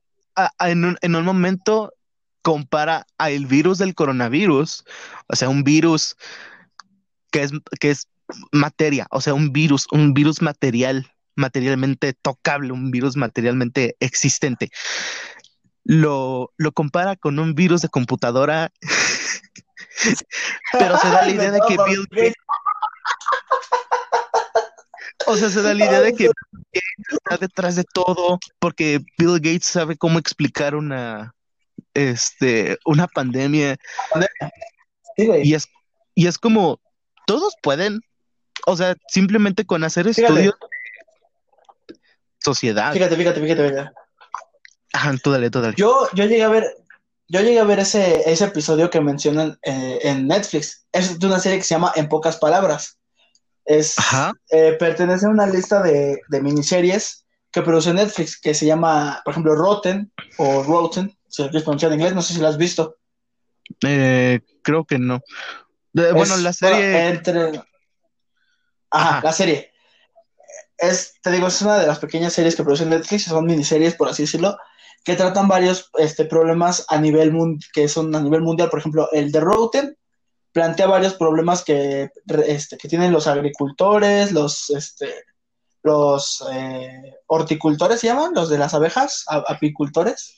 en, 0.60 0.84
un, 0.84 0.98
en 1.00 1.16
un 1.16 1.24
momento 1.24 1.92
compara 2.42 3.06
al 3.16 3.46
virus 3.46 3.78
del 3.78 3.94
coronavirus, 3.94 4.84
o 5.28 5.36
sea, 5.36 5.48
un 5.48 5.64
virus 5.64 6.16
que 7.30 7.42
es, 7.42 7.52
que 7.80 7.90
es 7.90 8.08
materia, 8.52 9.06
o 9.10 9.20
sea, 9.20 9.34
un 9.34 9.52
virus, 9.52 9.86
un 9.90 10.14
virus 10.14 10.42
material, 10.42 11.10
materialmente 11.36 12.12
tocable, 12.12 12.72
un 12.72 12.90
virus 12.90 13.16
materialmente 13.16 13.96
existente. 13.98 14.70
Lo, 15.84 16.52
lo 16.56 16.72
compara 16.72 17.16
con 17.16 17.38
un 17.38 17.54
virus 17.54 17.82
de 17.82 17.88
computadora, 17.88 18.72
pero 20.72 20.98
se 20.98 21.08
da 21.08 21.22
la 21.22 21.30
idea 21.32 21.50
de 21.50 21.60
que 21.66 21.76
Bill 21.86 22.06
Gates... 22.10 22.34
O 25.26 25.36
sea, 25.36 25.48
se 25.48 25.62
da 25.62 25.74
la 25.74 25.86
idea 25.86 26.00
de 26.00 26.14
que 26.14 26.30
está 26.72 27.36
detrás 27.38 27.76
de 27.76 27.84
todo, 27.84 28.38
porque 28.58 29.00
Bill 29.18 29.40
Gates 29.40 29.66
sabe 29.66 29.96
cómo 29.96 30.18
explicar 30.18 30.74
una, 30.74 31.34
este, 31.94 32.78
una 32.84 33.06
pandemia. 33.06 33.76
y, 35.16 35.54
es, 35.54 35.68
y 36.14 36.26
es 36.26 36.38
como, 36.38 36.80
todos 37.26 37.54
pueden, 37.62 38.00
o 38.66 38.76
sea, 38.76 38.96
simplemente 39.08 39.64
con 39.64 39.84
hacer 39.84 40.08
estudios. 40.08 40.54
Sociedad. 42.42 42.92
Fíjate, 42.92 43.16
fíjate, 43.16 43.40
fíjate, 43.40 43.68
fíjate. 43.68 43.90
Ajá, 44.92 45.14
tú 45.22 45.30
dale, 45.30 45.50
tú 45.50 45.60
dale. 45.60 45.74
Yo, 45.76 46.08
yo 46.12 46.24
llegué 46.26 46.44
a 46.44 46.48
ver, 46.48 46.76
yo 47.26 47.40
llegué 47.40 47.58
a 47.58 47.64
ver 47.64 47.78
ese, 47.78 48.30
ese 48.30 48.44
episodio 48.44 48.90
que 48.90 49.00
mencionan 49.00 49.58
eh, 49.62 50.00
en 50.02 50.28
Netflix. 50.28 50.86
Es 50.92 51.18
de 51.18 51.26
una 51.26 51.40
serie 51.40 51.58
que 51.58 51.64
se 51.64 51.74
llama 51.74 51.92
En 51.96 52.08
pocas 52.08 52.36
palabras. 52.36 52.98
Es, 53.64 53.96
eh, 54.50 54.76
pertenece 54.78 55.26
a 55.26 55.30
una 55.30 55.46
lista 55.46 55.82
de, 55.82 56.20
de, 56.28 56.42
miniseries 56.42 57.24
que 57.50 57.62
produce 57.62 57.94
Netflix, 57.94 58.38
que 58.38 58.52
se 58.52 58.66
llama, 58.66 59.22
por 59.24 59.32
ejemplo, 59.32 59.54
Rotten 59.54 60.12
o 60.36 60.62
Rotten, 60.62 61.16
si 61.28 61.42
lo 61.42 61.48
quieres 61.48 61.64
pronunciar 61.64 61.92
en 61.92 61.98
inglés, 61.98 62.14
no 62.14 62.22
sé 62.22 62.34
si 62.34 62.40
lo 62.40 62.48
has 62.48 62.58
visto. 62.58 62.98
Eh, 63.86 64.40
creo 64.62 64.84
que 64.84 64.98
no. 64.98 65.20
bueno, 65.92 66.36
la 66.36 66.52
serie. 66.52 67.08
entre... 67.08 67.62
Ajá, 68.90 69.20
la 69.22 69.32
serie. 69.32 69.72
Es, 70.76 71.14
te 71.22 71.30
digo, 71.30 71.46
es 71.46 71.62
una 71.62 71.78
de 71.78 71.86
las 71.86 71.98
pequeñas 71.98 72.32
series 72.32 72.54
que 72.54 72.64
produce 72.64 72.84
Netflix, 72.84 73.24
son 73.24 73.46
miniseries, 73.46 73.94
por 73.94 74.08
así 74.08 74.24
decirlo, 74.24 74.56
que 75.04 75.16
tratan 75.16 75.48
varios 75.48 75.90
este, 75.98 76.24
problemas 76.24 76.84
a 76.88 76.98
nivel 76.98 77.32
que 77.72 77.88
son 77.88 78.14
a 78.14 78.20
nivel 78.20 78.42
mundial. 78.42 78.70
Por 78.70 78.80
ejemplo, 78.80 79.08
el 79.12 79.32
de 79.32 79.40
Rotten 79.40 79.96
plantea 80.54 80.86
varios 80.86 81.14
problemas 81.14 81.64
que, 81.64 82.10
este, 82.46 82.78
que 82.78 82.88
tienen 82.88 83.12
los 83.12 83.26
agricultores, 83.26 84.30
los, 84.30 84.70
este, 84.70 85.12
los 85.82 86.44
eh, 86.52 87.16
horticultores 87.26 88.00
se 88.00 88.06
llaman, 88.06 88.32
los 88.34 88.48
de 88.48 88.56
las 88.56 88.72
abejas, 88.72 89.24
apicultores. 89.26 90.36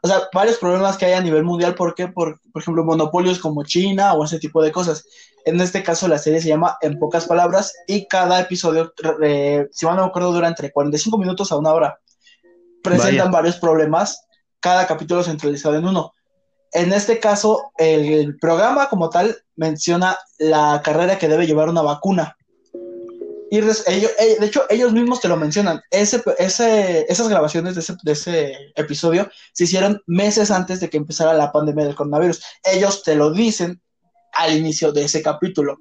O 0.00 0.06
sea, 0.06 0.28
varios 0.32 0.58
problemas 0.58 0.96
que 0.96 1.06
hay 1.06 1.14
a 1.14 1.20
nivel 1.20 1.42
mundial, 1.42 1.74
¿por 1.74 1.96
qué? 1.96 2.06
Por, 2.06 2.40
por 2.52 2.62
ejemplo, 2.62 2.84
monopolios 2.84 3.40
como 3.40 3.64
China 3.64 4.14
o 4.14 4.24
ese 4.24 4.38
tipo 4.38 4.62
de 4.62 4.70
cosas. 4.70 5.04
En 5.44 5.60
este 5.60 5.82
caso, 5.82 6.06
la 6.06 6.18
serie 6.18 6.40
se 6.40 6.48
llama 6.48 6.78
En 6.80 6.96
pocas 7.00 7.26
palabras 7.26 7.74
y 7.88 8.06
cada 8.06 8.38
episodio, 8.38 8.92
eh, 9.24 9.66
si 9.72 9.86
mal 9.86 9.96
no 9.96 10.02
me 10.02 10.08
acuerdo, 10.08 10.32
dura 10.32 10.46
entre 10.46 10.70
45 10.70 11.18
minutos 11.18 11.50
a 11.50 11.56
una 11.56 11.72
hora. 11.72 11.98
Presentan 12.80 13.32
varios 13.32 13.56
problemas, 13.56 14.24
cada 14.60 14.86
capítulo 14.86 15.24
centralizado 15.24 15.74
en 15.74 15.84
uno. 15.84 16.12
En 16.72 16.92
este 16.92 17.18
caso, 17.18 17.72
el, 17.78 18.38
programa 18.38 18.88
como 18.88 19.08
tal 19.10 19.36
menciona 19.56 20.18
la 20.38 20.80
carrera 20.84 21.18
que 21.18 21.28
debe 21.28 21.46
llevar 21.46 21.68
una 21.68 21.82
vacuna. 21.82 22.36
Y 23.50 23.58
eh, 23.58 24.36
de 24.38 24.46
hecho, 24.46 24.64
ellos 24.68 24.92
mismos 24.92 25.20
te 25.20 25.28
lo 25.28 25.36
mencionan. 25.36 25.80
Ese, 25.90 26.22
esas 26.38 27.28
grabaciones 27.28 27.74
de 27.74 27.80
ese, 27.80 27.96
de 28.02 28.12
ese, 28.12 28.52
episodio 28.76 29.30
se 29.52 29.64
hicieron 29.64 30.02
meses 30.06 30.50
antes 30.50 30.80
de 30.80 30.90
que 30.90 30.98
empezara 30.98 31.32
la 31.32 31.50
pandemia 31.50 31.86
del 31.86 31.94
coronavirus. 31.94 32.42
Ellos 32.62 33.02
te 33.02 33.14
lo 33.14 33.32
dicen 33.32 33.80
al 34.32 34.54
inicio 34.56 34.92
de 34.92 35.04
ese 35.04 35.22
capítulo. 35.22 35.78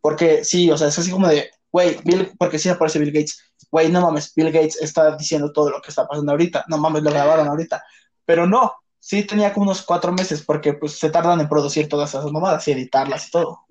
Porque 0.00 0.44
sí, 0.44 0.70
o 0.70 0.78
sea, 0.78 0.88
es 0.88 0.98
así 0.98 1.10
como 1.10 1.28
de, 1.28 1.50
güey, 1.70 1.98
porque 2.38 2.58
sí 2.58 2.70
aparece 2.70 2.98
Bill 2.98 3.12
Gates. 3.12 3.42
Güey, 3.70 3.90
no 3.90 4.00
mames, 4.00 4.32
Bill 4.34 4.50
Gates 4.50 4.80
está 4.80 5.14
diciendo 5.16 5.52
todo 5.52 5.68
lo 5.68 5.82
que 5.82 5.90
está 5.90 6.08
pasando 6.08 6.32
ahorita. 6.32 6.64
No 6.68 6.78
mames, 6.78 7.02
lo 7.02 7.10
grabaron 7.10 7.46
ahorita. 7.46 7.84
Pero 8.24 8.46
no, 8.46 8.72
sí 9.00 9.24
tenía 9.24 9.52
como 9.52 9.64
unos 9.64 9.82
cuatro 9.82 10.12
meses 10.12 10.42
porque 10.42 10.74
pues 10.74 10.98
se 10.98 11.10
tardan 11.10 11.40
en 11.40 11.48
producir 11.48 11.88
todas 11.88 12.10
esas 12.10 12.30
mamadas 12.30 12.68
y 12.68 12.72
editarlas 12.72 13.26
y 13.26 13.30
todo. 13.30 13.66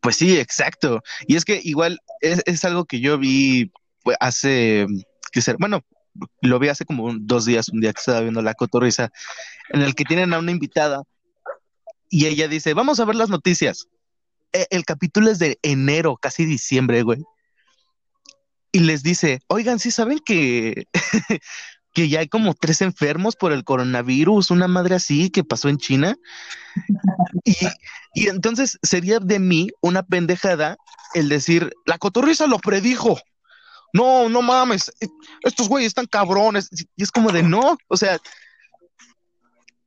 Pues 0.00 0.16
sí, 0.16 0.38
exacto. 0.38 1.02
Y 1.26 1.36
es 1.36 1.44
que 1.44 1.60
igual 1.64 2.00
es, 2.20 2.64
algo 2.64 2.84
que 2.84 3.00
yo 3.00 3.16
vi 3.18 3.72
pues, 4.02 4.16
hace, 4.20 4.86
que 5.32 5.40
ser, 5.40 5.56
bueno, 5.58 5.82
lo 6.42 6.58
vi 6.58 6.68
hace 6.68 6.84
como 6.84 7.12
dos 7.18 7.44
días, 7.44 7.68
un 7.68 7.80
día 7.80 7.92
que 7.92 8.00
estaba 8.00 8.20
viendo 8.20 8.42
la 8.42 8.54
cotorriza, 8.54 9.10
en 9.70 9.82
el 9.82 9.94
que 9.94 10.04
tienen 10.04 10.32
a 10.32 10.38
una 10.38 10.52
invitada 10.52 11.02
y 12.08 12.26
ella 12.26 12.48
dice, 12.48 12.74
vamos 12.74 13.00
a 13.00 13.04
ver 13.04 13.16
las 13.16 13.30
noticias. 13.30 13.88
E, 14.52 14.66
el 14.70 14.84
capítulo 14.84 15.30
es 15.30 15.38
de 15.38 15.58
enero, 15.62 16.16
casi 16.16 16.44
diciembre, 16.44 17.02
güey. 17.02 17.22
Y 18.72 18.80
les 18.80 19.02
dice, 19.02 19.40
oigan, 19.48 19.78
¿sí 19.78 19.90
saben 19.90 20.18
que 20.18 20.86
que 21.96 22.10
ya 22.10 22.20
hay 22.20 22.28
como 22.28 22.52
tres 22.52 22.82
enfermos 22.82 23.36
por 23.36 23.52
el 23.52 23.64
coronavirus, 23.64 24.50
una 24.50 24.68
madre 24.68 24.96
así 24.96 25.30
que 25.30 25.44
pasó 25.44 25.70
en 25.70 25.78
China. 25.78 26.14
Y, 27.42 28.28
entonces 28.28 28.78
sería 28.82 29.18
de 29.18 29.38
mí 29.38 29.70
una 29.80 30.02
pendejada 30.02 30.76
el 31.14 31.30
decir, 31.30 31.72
la 31.86 31.96
cotorriza 31.96 32.46
lo 32.46 32.58
predijo. 32.58 33.18
No, 33.94 34.28
no 34.28 34.42
mames, 34.42 34.92
estos 35.42 35.70
güeyes 35.70 35.88
están 35.88 36.04
cabrones. 36.04 36.68
Y 36.96 37.02
es 37.02 37.10
como 37.10 37.32
de 37.32 37.42
no, 37.42 37.78
o 37.88 37.96
sea, 37.96 38.18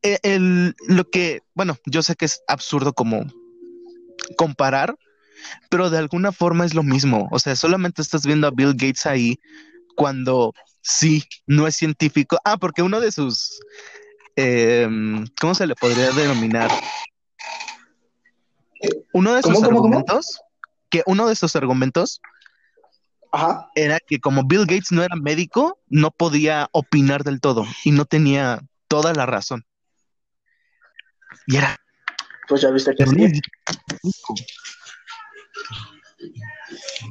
e, 0.01 0.17
el, 0.23 0.75
lo 0.87 1.07
que, 1.11 1.43
bueno, 1.53 1.77
yo 1.85 2.01
sé 2.01 2.15
que 2.15 2.25
es 2.25 2.41
absurdo 2.47 2.93
como 2.93 3.23
comparar, 4.35 4.95
pero 5.69 5.91
de 5.91 5.99
alguna 5.99 6.31
forma 6.31 6.65
es 6.65 6.73
lo 6.73 6.81
mismo. 6.81 7.27
O 7.31 7.37
sea, 7.37 7.55
solamente 7.55 8.01
estás 8.01 8.25
viendo 8.25 8.47
a 8.47 8.51
Bill 8.51 8.73
Gates 8.73 9.05
ahí 9.05 9.39
cuando 9.95 10.55
Sí, 10.89 11.23
no 11.45 11.67
es 11.67 11.75
científico. 11.75 12.39
Ah, 12.43 12.57
porque 12.57 12.81
uno 12.81 12.99
de 12.99 13.11
sus, 13.11 13.59
em, 14.35 15.23
¿cómo 15.39 15.53
se 15.53 15.67
le 15.67 15.75
podría 15.75 16.09
denominar? 16.09 16.71
Uno 19.13 19.35
de 19.35 19.43
sus 19.43 19.61
argumentos, 19.61 20.41
que 20.89 21.03
uno 21.05 21.27
de 21.27 21.35
sus 21.35 21.55
argumentos 21.55 22.21
era 23.75 23.99
que 23.99 24.19
como 24.19 24.43
Bill 24.45 24.65
Gates 24.65 24.91
no 24.91 25.03
era 25.03 25.15
médico, 25.15 25.79
no 25.89 26.09
podía 26.09 26.69
opinar 26.71 27.23
del 27.23 27.39
todo 27.39 27.67
y 27.83 27.91
no 27.91 28.05
tenía 28.05 28.59
toda 28.87 29.13
la 29.13 29.27
razón. 29.27 29.63
Y 31.45 31.57
era. 31.57 31.79
Pues 32.47 32.61
ya 32.61 32.71
viste 32.71 32.95
que 32.95 33.05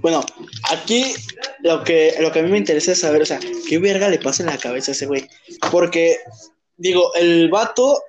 bueno, 0.00 0.24
aquí 0.70 1.14
lo 1.68 1.84
que, 1.84 2.14
lo 2.20 2.32
que 2.32 2.38
a 2.40 2.42
mí 2.42 2.50
me 2.50 2.58
interesa 2.58 2.92
es 2.92 3.00
saber, 3.00 3.22
o 3.22 3.26
sea, 3.26 3.38
qué 3.68 3.78
verga 3.78 4.08
le 4.08 4.18
pasa 4.18 4.42
en 4.42 4.48
la 4.48 4.56
cabeza 4.56 4.90
a 4.90 4.94
ese 4.94 5.06
güey. 5.06 5.28
Porque, 5.70 6.16
digo, 6.78 7.14
el 7.14 7.50
vato, 7.50 8.00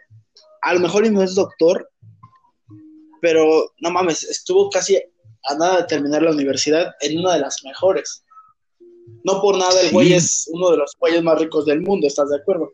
a 0.62 0.74
lo 0.74 0.80
mejor 0.80 1.10
no 1.12 1.22
es 1.22 1.36
doctor, 1.36 1.90
pero 3.22 3.74
no 3.82 3.92
mames, 3.92 4.24
estuvo 4.24 4.70
casi 4.70 4.96
a 4.96 5.56
nada 5.56 5.82
de 5.82 5.88
terminar 5.88 6.24
la 6.24 6.32
universidad 6.32 6.94
en 7.02 7.20
una 7.20 7.34
de 7.34 7.42
las 7.42 7.62
mejores. 7.66 8.24
No 9.26 9.42
por 9.42 9.58
nada 9.58 9.82
el 9.82 9.92
güey 9.92 10.14
es 10.14 10.50
uno 10.54 10.72
de 10.72 10.78
los 10.78 10.96
güeyes 10.98 11.22
más 11.22 11.38
ricos 11.38 11.66
del 11.66 11.82
mundo, 11.82 12.08
¿estás 12.08 12.30
de 12.30 12.38
acuerdo? 12.38 12.72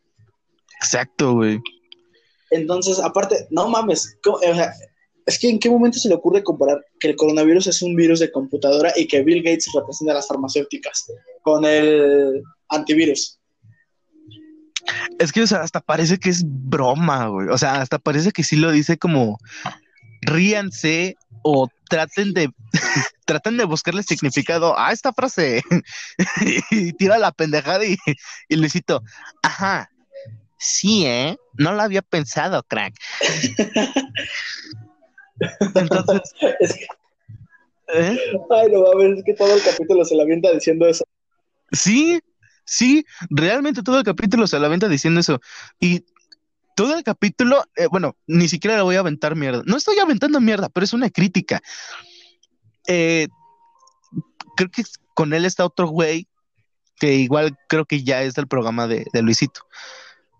Exacto, 0.80 1.34
güey. 1.34 1.60
Entonces, 2.52 3.00
aparte, 3.00 3.48
no 3.50 3.68
mames, 3.68 4.18
o 4.24 4.40
sea, 4.40 4.72
es 5.26 5.40
que 5.40 5.50
en 5.50 5.60
qué 5.60 5.70
momento 5.70 5.98
se 5.98 6.08
le 6.08 6.16
ocurre 6.16 6.44
comparar 6.44 6.86
que 7.00 7.10
el 7.10 7.16
coronavirus 7.16 7.68
es 7.68 7.82
un 7.82 7.96
virus 7.96 8.20
de 8.20 8.32
computadora 8.32 8.94
y 8.96 9.08
que 9.08 9.24
Bill 9.24 9.42
Gates 9.44 9.72
representa 9.74 10.12
a 10.12 10.16
las 10.16 10.28
farmacéuticas 10.28 11.06
con 11.42 11.66
el 11.66 12.44
antivirus. 12.70 13.40
Es 15.18 15.32
que, 15.32 15.42
o 15.42 15.48
sea, 15.48 15.62
hasta 15.62 15.82
parece 15.82 16.20
que 16.20 16.30
es 16.30 16.44
broma, 16.46 17.28
güey. 17.28 17.48
O 17.48 17.58
sea, 17.58 17.82
hasta 17.82 17.98
parece 17.98 18.32
que 18.32 18.44
sí 18.44 18.56
lo 18.56 18.72
dice 18.72 18.98
como 18.98 19.40
ríanse 20.22 21.16
o 21.44 21.68
traten 21.90 22.34
de 22.34 22.50
traten 23.26 23.58
de 23.58 23.66
buscarle 23.66 24.04
significado 24.04 24.78
a 24.78 24.92
esta 24.92 25.12
frase 25.14 25.64
y 26.72 26.94
tira 26.94 27.18
la 27.18 27.32
pendejada 27.32 27.84
y, 27.86 27.98
y 28.48 28.56
Luisito, 28.56 29.02
ajá, 29.42 29.90
sí, 30.60 31.06
¿eh? 31.06 31.36
No 31.58 31.74
lo 31.74 31.82
había 31.82 32.04
pensado, 32.04 32.62
crack. 32.64 32.94
Entonces, 35.40 36.22
¿eh? 37.94 38.20
Ay, 38.50 38.72
no 38.72 38.98
ver, 38.98 39.14
es 39.18 39.24
que 39.24 39.34
todo 39.34 39.54
el 39.56 39.64
capítulo 39.64 40.06
se 40.06 40.16
la 40.16 40.24
avienta 40.24 40.52
diciendo 40.52 40.88
eso. 40.88 41.06
Sí, 41.72 42.20
sí, 42.64 43.06
realmente 43.30 43.84
todo 43.84 44.00
el 44.00 44.04
capítulo 44.04 44.48
se 44.48 44.60
la 44.60 44.68
avienta 44.68 44.88
diciendo 44.88 45.20
eso. 45.20 45.40
Y 45.80 46.06
todo 46.76 46.98
el 46.98 47.04
capítulo, 47.04 47.64
eh, 47.76 47.88
bueno, 47.88 48.16
ni 48.28 48.48
siquiera 48.48 48.78
le 48.78 48.84
voy 48.84 48.96
a 48.96 49.00
aventar 49.00 49.36
mierda. 49.36 49.64
No 49.66 49.78
estoy 49.78 49.98
aventando 50.00 50.40
mierda, 50.42 50.70
pero 50.70 50.84
es 50.84 50.94
una 50.94 51.10
crítica. 51.10 51.62
Eh, 52.88 53.28
creo 54.56 54.70
que 54.70 54.84
con 55.14 55.34
él 55.34 55.46
está 55.46 55.66
otro 55.66 55.88
güey 55.88 56.28
que 56.98 57.16
igual 57.16 57.58
creo 57.68 57.86
que 57.86 58.04
ya 58.04 58.24
es 58.24 58.36
del 58.36 58.48
programa 58.48 58.88
de, 58.88 59.06
de 59.12 59.22
Luisito. 59.22 59.62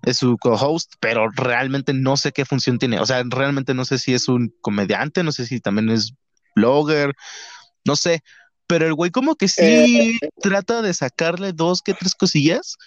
Es 0.06 0.18
su 0.18 0.38
co-host, 0.38 0.94
pero 1.00 1.30
realmente 1.32 1.94
no 1.94 2.16
sé 2.18 2.32
qué 2.32 2.46
función 2.46 2.80
tiene. 2.80 3.00
O 3.00 3.06
sea, 3.06 3.24
realmente 3.28 3.74
no 3.74 3.86
sé 3.86 3.98
si 3.98 4.14
es 4.14 4.28
un 4.28 4.54
comediante, 4.62 5.24
no 5.24 5.32
sé 5.32 5.46
si 5.46 5.60
también 5.60 5.90
es 5.90 6.14
blogger, 6.56 7.14
no 7.84 7.96
sé. 7.96 8.24
Pero 8.68 8.88
el 8.88 8.94
güey 8.94 9.12
como 9.12 9.36
que 9.36 9.48
sí 9.48 10.18
eh, 10.22 10.30
trata 10.42 10.82
de 10.82 10.94
sacarle 10.94 11.54
dos 11.54 11.82
que 11.82 11.94
tres 11.94 12.16
cosillas, 12.16 12.78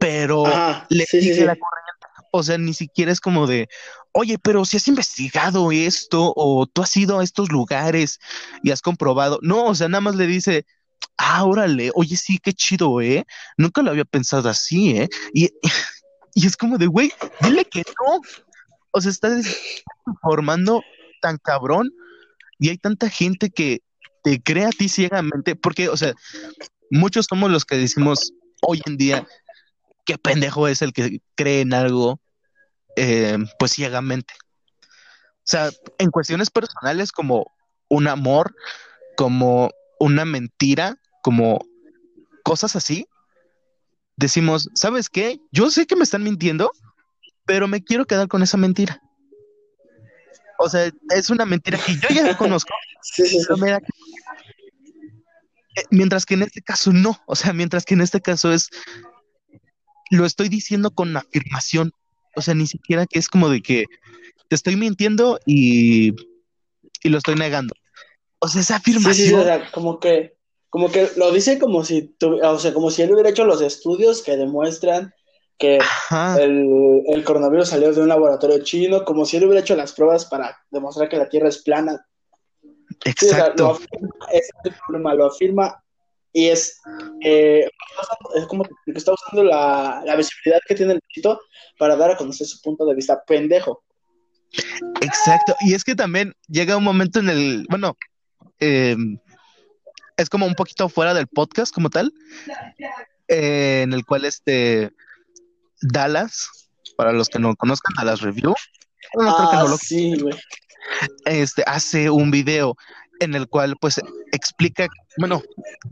pero 0.00 0.44
le 0.88 1.04
sigue 1.06 1.44
la 1.44 1.56
corriente. 1.56 1.84
O 2.32 2.42
sea, 2.42 2.58
ni 2.58 2.74
siquiera 2.74 3.12
es 3.12 3.20
como 3.20 3.46
de, 3.46 3.68
oye, 4.10 4.38
pero 4.38 4.64
si 4.64 4.76
has 4.76 4.88
investigado 4.88 5.70
esto 5.70 6.32
o 6.34 6.66
tú 6.66 6.82
has 6.82 6.96
ido 6.96 7.20
a 7.20 7.24
estos 7.24 7.50
lugares 7.50 8.18
y 8.64 8.72
has 8.72 8.82
comprobado. 8.82 9.38
No, 9.42 9.66
o 9.66 9.74
sea, 9.76 9.88
nada 9.88 10.00
más 10.00 10.16
le 10.16 10.26
dice, 10.26 10.66
ah, 11.16 11.44
órale, 11.44 11.92
oye, 11.94 12.16
sí, 12.16 12.38
qué 12.42 12.52
chido, 12.52 13.00
¿eh? 13.00 13.24
Nunca 13.56 13.82
lo 13.82 13.90
había 13.90 14.04
pensado 14.04 14.48
así, 14.48 14.96
¿eh? 14.96 15.08
Y, 15.32 15.50
y 16.34 16.46
es 16.46 16.56
como 16.56 16.78
de, 16.78 16.86
güey, 16.86 17.12
dile 17.40 17.64
que 17.64 17.82
no. 17.82 18.20
O 18.90 19.00
sea, 19.00 19.10
estás 19.10 19.46
informando 20.06 20.82
tan 21.20 21.38
cabrón 21.38 21.92
y 22.58 22.68
hay 22.68 22.78
tanta 22.78 23.08
gente 23.08 23.50
que 23.50 23.80
te 24.22 24.42
cree 24.42 24.66
a 24.66 24.70
ti 24.70 24.88
ciegamente, 24.88 25.54
porque, 25.56 25.88
o 25.88 25.96
sea, 25.96 26.12
muchos 26.90 27.26
somos 27.26 27.50
los 27.50 27.64
que 27.64 27.76
decimos 27.76 28.32
hoy 28.62 28.80
en 28.86 28.96
día, 28.96 29.26
qué 30.04 30.18
pendejo 30.18 30.68
es 30.68 30.82
el 30.82 30.92
que 30.92 31.20
cree 31.34 31.60
en 31.60 31.74
algo, 31.74 32.20
eh, 32.96 33.38
pues 33.58 33.72
ciegamente. 33.72 34.34
O 34.42 35.46
sea, 35.46 35.70
en 35.98 36.10
cuestiones 36.10 36.50
personales 36.50 37.12
como 37.12 37.52
un 37.88 38.08
amor, 38.08 38.54
como 39.16 39.70
una 40.00 40.24
mentira, 40.24 40.98
como 41.22 41.64
cosas 42.42 42.76
así, 42.76 43.06
decimos, 44.16 44.70
¿sabes 44.74 45.08
qué? 45.08 45.40
Yo 45.50 45.70
sé 45.70 45.86
que 45.86 45.96
me 45.96 46.04
están 46.04 46.22
mintiendo, 46.22 46.72
pero 47.44 47.68
me 47.68 47.82
quiero 47.82 48.04
quedar 48.04 48.28
con 48.28 48.42
esa 48.42 48.56
mentira. 48.56 49.00
O 50.58 50.68
sea, 50.68 50.90
es 51.10 51.30
una 51.30 51.44
mentira 51.44 51.78
que 51.78 51.94
yo 51.94 52.08
ya 52.10 52.36
conozco. 52.36 52.72
Mientras 55.90 56.24
que 56.24 56.34
en 56.34 56.42
este 56.42 56.62
caso 56.62 56.92
no. 56.92 57.20
O 57.26 57.34
sea, 57.34 57.52
mientras 57.52 57.84
que 57.84 57.94
en 57.94 58.00
este 58.00 58.20
caso 58.20 58.52
es. 58.52 58.70
Lo 60.10 60.26
estoy 60.26 60.48
diciendo 60.48 60.90
con 60.92 61.16
afirmación. 61.16 61.92
O 62.36 62.42
sea, 62.42 62.54
ni 62.54 62.66
siquiera 62.66 63.06
que 63.06 63.18
es 63.18 63.28
como 63.28 63.48
de 63.48 63.62
que 63.62 63.86
te 64.48 64.54
estoy 64.54 64.76
mintiendo 64.76 65.40
y, 65.46 66.14
y 67.02 67.08
lo 67.08 67.18
estoy 67.18 67.34
negando. 67.34 67.74
O 68.38 68.48
sea, 68.48 68.60
esa 68.60 68.76
afirmación. 68.76 69.28
Sí, 69.28 69.34
o 69.34 69.42
sea, 69.42 69.70
como 69.72 69.98
que, 69.98 70.36
como 70.74 70.90
que 70.90 71.08
lo 71.14 71.30
dice 71.30 71.60
como 71.60 71.84
si, 71.84 72.16
o 72.20 72.58
sea, 72.58 72.74
como 72.74 72.90
si 72.90 73.02
él 73.02 73.12
hubiera 73.12 73.30
hecho 73.30 73.44
los 73.44 73.60
estudios 73.60 74.22
que 74.22 74.36
demuestran 74.36 75.14
que 75.56 75.78
el, 76.40 77.22
coronavirus 77.24 77.68
salió 77.68 77.92
de 77.92 78.00
un 78.00 78.08
laboratorio 78.08 78.58
chino, 78.64 79.04
como 79.04 79.24
si 79.24 79.36
él 79.36 79.44
hubiera 79.44 79.60
hecho 79.60 79.76
las 79.76 79.92
pruebas 79.92 80.24
para 80.24 80.58
demostrar 80.72 81.08
que 81.08 81.16
la 81.16 81.28
Tierra 81.28 81.48
es 81.48 81.62
plana. 81.62 82.04
Exacto. 83.04 83.62
lo 83.62 83.70
afirma, 83.70 84.08
es 84.32 84.50
el 84.64 84.74
problema, 84.84 85.14
lo 85.14 85.26
afirma 85.26 85.80
y 86.32 86.48
es, 86.48 86.80
eh, 87.22 87.70
es 88.34 88.46
como 88.46 88.64
que 88.64 88.70
está 88.86 89.12
usando 89.12 89.44
la, 89.44 90.02
visibilidad 90.16 90.58
que 90.66 90.74
tiene 90.74 90.94
el 90.94 91.00
chito 91.08 91.40
para 91.78 91.94
dar 91.94 92.10
a 92.10 92.16
conocer 92.16 92.48
su 92.48 92.60
punto 92.60 92.84
de 92.84 92.96
vista 92.96 93.22
pendejo. 93.24 93.84
Exacto, 95.00 95.54
y 95.60 95.74
es 95.74 95.84
que 95.84 95.94
también 95.94 96.34
llega 96.48 96.76
un 96.76 96.82
momento 96.82 97.20
en 97.20 97.28
el, 97.28 97.66
bueno, 97.70 97.96
em, 98.58 99.20
es 100.16 100.28
como 100.28 100.46
un 100.46 100.54
poquito 100.54 100.88
fuera 100.88 101.14
del 101.14 101.26
podcast 101.26 101.74
como 101.74 101.90
tal, 101.90 102.12
eh, 103.28 103.82
en 103.82 103.92
el 103.92 104.04
cual 104.04 104.24
este 104.24 104.92
Dallas, 105.82 106.70
para 106.96 107.12
los 107.12 107.28
que 107.28 107.38
no 107.38 107.54
conozcan, 107.56 107.94
Dallas 107.96 108.20
Review. 108.20 108.54
ah, 109.20 109.76
sí, 109.80 110.14
Este 111.24 111.62
hace 111.66 112.10
un 112.10 112.30
video 112.30 112.76
en 113.20 113.34
el 113.34 113.48
cual 113.48 113.76
pues 113.80 114.00
explica, 114.32 114.86
bueno, 115.18 115.42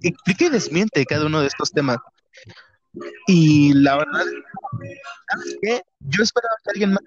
explica 0.03 0.47
y 0.47 0.51
desmiente 0.51 1.07
cada 1.07 1.27
uno 1.27 1.41
de 1.41 1.47
estos 1.49 1.71
temas. 1.73 1.99
Y 3.27 3.73
la 3.73 3.97
verdad, 3.97 4.25
¿sabes 5.31 5.57
qué? 5.63 5.83
Yo 6.01 6.23
esperaba 6.23 6.55
que 6.63 6.71
alguien 6.71 6.93
más 6.93 7.03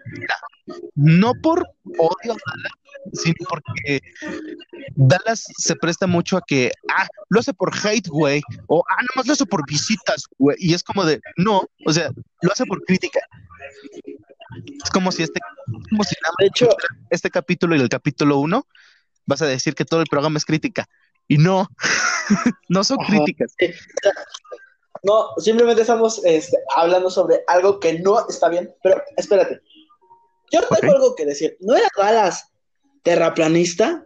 no 0.96 1.34
por 1.44 1.64
odio 1.98 2.34
a 2.34 2.38
Dallas, 2.46 2.74
sino 3.14 3.36
porque 3.50 4.02
Dallas 4.96 5.46
se 5.58 5.76
presta 5.76 6.08
mucho 6.08 6.38
a 6.38 6.42
que, 6.46 6.72
ah, 6.92 7.08
lo 7.30 7.40
hace 7.40 7.54
por 7.54 7.72
hate, 7.76 8.08
güey, 8.08 8.42
o 8.68 8.84
ah, 8.90 8.96
nada 8.96 9.08
más 9.16 9.28
lo 9.28 9.34
hace 9.34 9.46
por 9.46 9.66
visitas, 9.68 10.26
güey, 10.38 10.58
y 10.60 10.74
es 10.74 10.84
como 10.84 11.06
de, 11.06 11.22
no, 11.38 11.68
o 11.86 11.94
sea, 11.94 12.12
lo 12.42 12.52
hace 12.52 12.66
por 12.66 12.84
crítica. 12.84 13.20
Es 14.84 14.90
como 14.92 15.12
si 15.12 15.24
este, 15.24 15.40
como 15.90 16.04
si 16.04 16.16
nada 16.24 16.34
de 16.40 16.48
hecho, 16.48 16.70
este 17.10 17.30
capítulo 17.30 17.76
y 17.76 17.82
el 17.82 17.90
capítulo 17.90 18.40
uno 18.40 18.68
vas 19.26 19.42
a 19.42 19.48
decir 19.48 19.76
que 19.76 19.86
todo 19.86 20.02
el 20.02 20.08
programa 20.08 20.38
es 20.38 20.46
crítica. 20.46 20.88
Y 21.28 21.38
no, 21.38 21.68
no 22.70 22.84
son 22.84 22.98
críticas. 22.98 23.56
No, 25.04 25.30
simplemente 25.38 25.82
estamos 25.82 26.22
este, 26.24 26.58
hablando 26.76 27.10
sobre 27.10 27.44
algo 27.48 27.80
que 27.80 28.00
no 28.00 28.28
está 28.28 28.50
bien, 28.50 28.74
pero 28.84 29.02
espérate. 29.18 29.62
Yo 30.52 30.62
tengo 30.68 30.94
algo 30.94 31.16
que 31.16 31.26
decir. 31.26 31.58
¿No 31.60 31.76
era 31.76 31.88
Dallas 31.98 32.52
terraplanista? 33.06 34.04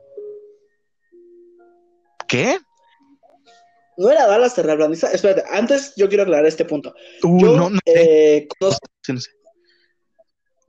¿Qué? 2.28 2.60
¿No 3.98 4.12
era 4.12 4.28
Dallas 4.28 4.54
terraplanista? 4.54 5.12
Espérate, 5.12 5.44
antes 5.52 5.94
yo 5.96 6.08
quiero 6.08 6.24
aclarar 6.24 6.46
este 6.46 6.66
punto. 6.66 6.94
Uh, 7.24 7.42
yo, 7.42 7.58
no, 7.58 7.70
no, 7.72 7.80
eh, 7.86 8.48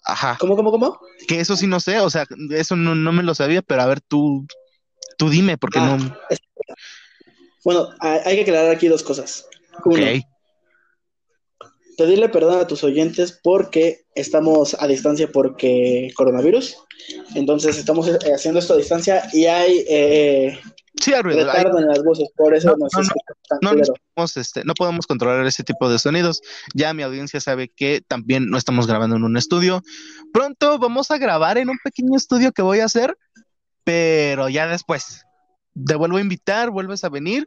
Ajá. 0.05 0.37
¿Cómo, 0.41 0.57
cómo, 0.57 0.71
cómo? 0.71 0.99
Que 1.29 1.41
eso 1.41 1.57
sí 1.57 1.67
no 1.67 1.79
sé, 1.81 2.01
o 2.01 2.09
sea, 2.09 2.27
eso 2.51 2.77
no, 2.77 2.95
no 2.95 3.13
me 3.13 3.23
lo 3.23 3.35
sabía, 3.35 3.63
pero 3.63 3.83
a 3.83 3.87
ver, 3.87 4.01
tú, 4.01 4.47
tú 5.19 5.29
dime, 5.29 5.59
porque 5.59 5.79
ah, 5.79 5.97
no. 5.97 6.17
Bueno, 7.63 7.89
hay 8.01 8.37
que 8.37 8.43
aclarar 8.43 8.71
aquí 8.71 8.89
dos 8.89 9.03
cosas. 9.03 9.47
Uno, 9.85 10.07
pedirle 12.01 12.31
perdón 12.31 12.59
a 12.61 12.67
tus 12.67 12.83
oyentes 12.83 13.39
porque 13.43 14.07
estamos 14.15 14.75
a 14.81 14.87
distancia 14.87 15.31
porque 15.31 16.11
coronavirus. 16.17 16.79
Entonces 17.35 17.77
estamos 17.77 18.09
eh, 18.09 18.17
haciendo 18.35 18.59
esto 18.59 18.73
a 18.73 18.79
distancia 18.79 19.23
y 19.35 19.45
hay 19.45 19.85
eh, 19.87 20.59
sí, 20.99 21.13
retardo 21.13 21.79
en 21.79 21.89
las 21.89 22.03
voces, 22.03 22.31
por 22.35 22.55
eso 22.55 22.75
no, 23.61 23.75
nos 24.17 24.37
este, 24.39 24.65
no 24.65 24.73
podemos 24.73 25.07
controlar 25.07 25.47
ese 25.47 25.63
tipo 25.63 25.91
de 25.91 25.99
sonidos. 25.99 26.41
Ya 26.73 26.95
mi 26.95 27.03
audiencia 27.03 27.39
sabe 27.39 27.69
que 27.69 28.01
también 28.09 28.49
no 28.49 28.57
estamos 28.57 28.87
grabando 28.87 29.17
en 29.17 29.25
un 29.25 29.37
estudio. 29.37 29.83
Pronto 30.33 30.79
vamos 30.79 31.11
a 31.11 31.19
grabar 31.19 31.59
en 31.59 31.69
un 31.69 31.77
pequeño 31.85 32.17
estudio 32.17 32.53
que 32.53 32.63
voy 32.63 32.81
a 32.81 32.87
hacer, 32.87 33.19
pero 33.85 34.49
ya 34.49 34.67
después. 34.67 35.27
Te 35.87 35.97
vuelvo 35.97 36.17
a 36.17 36.23
invitar, 36.23 36.71
vuelves 36.71 37.05
a 37.05 37.11
venir, 37.11 37.47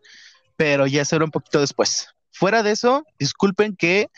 pero 0.57 0.85
ya 0.85 1.05
será 1.05 1.25
un 1.25 1.31
poquito 1.31 1.59
después. 1.59 2.07
Fuera 2.33 2.63
de 2.63 2.71
eso, 2.71 3.05
disculpen 3.19 3.75
que 3.75 4.09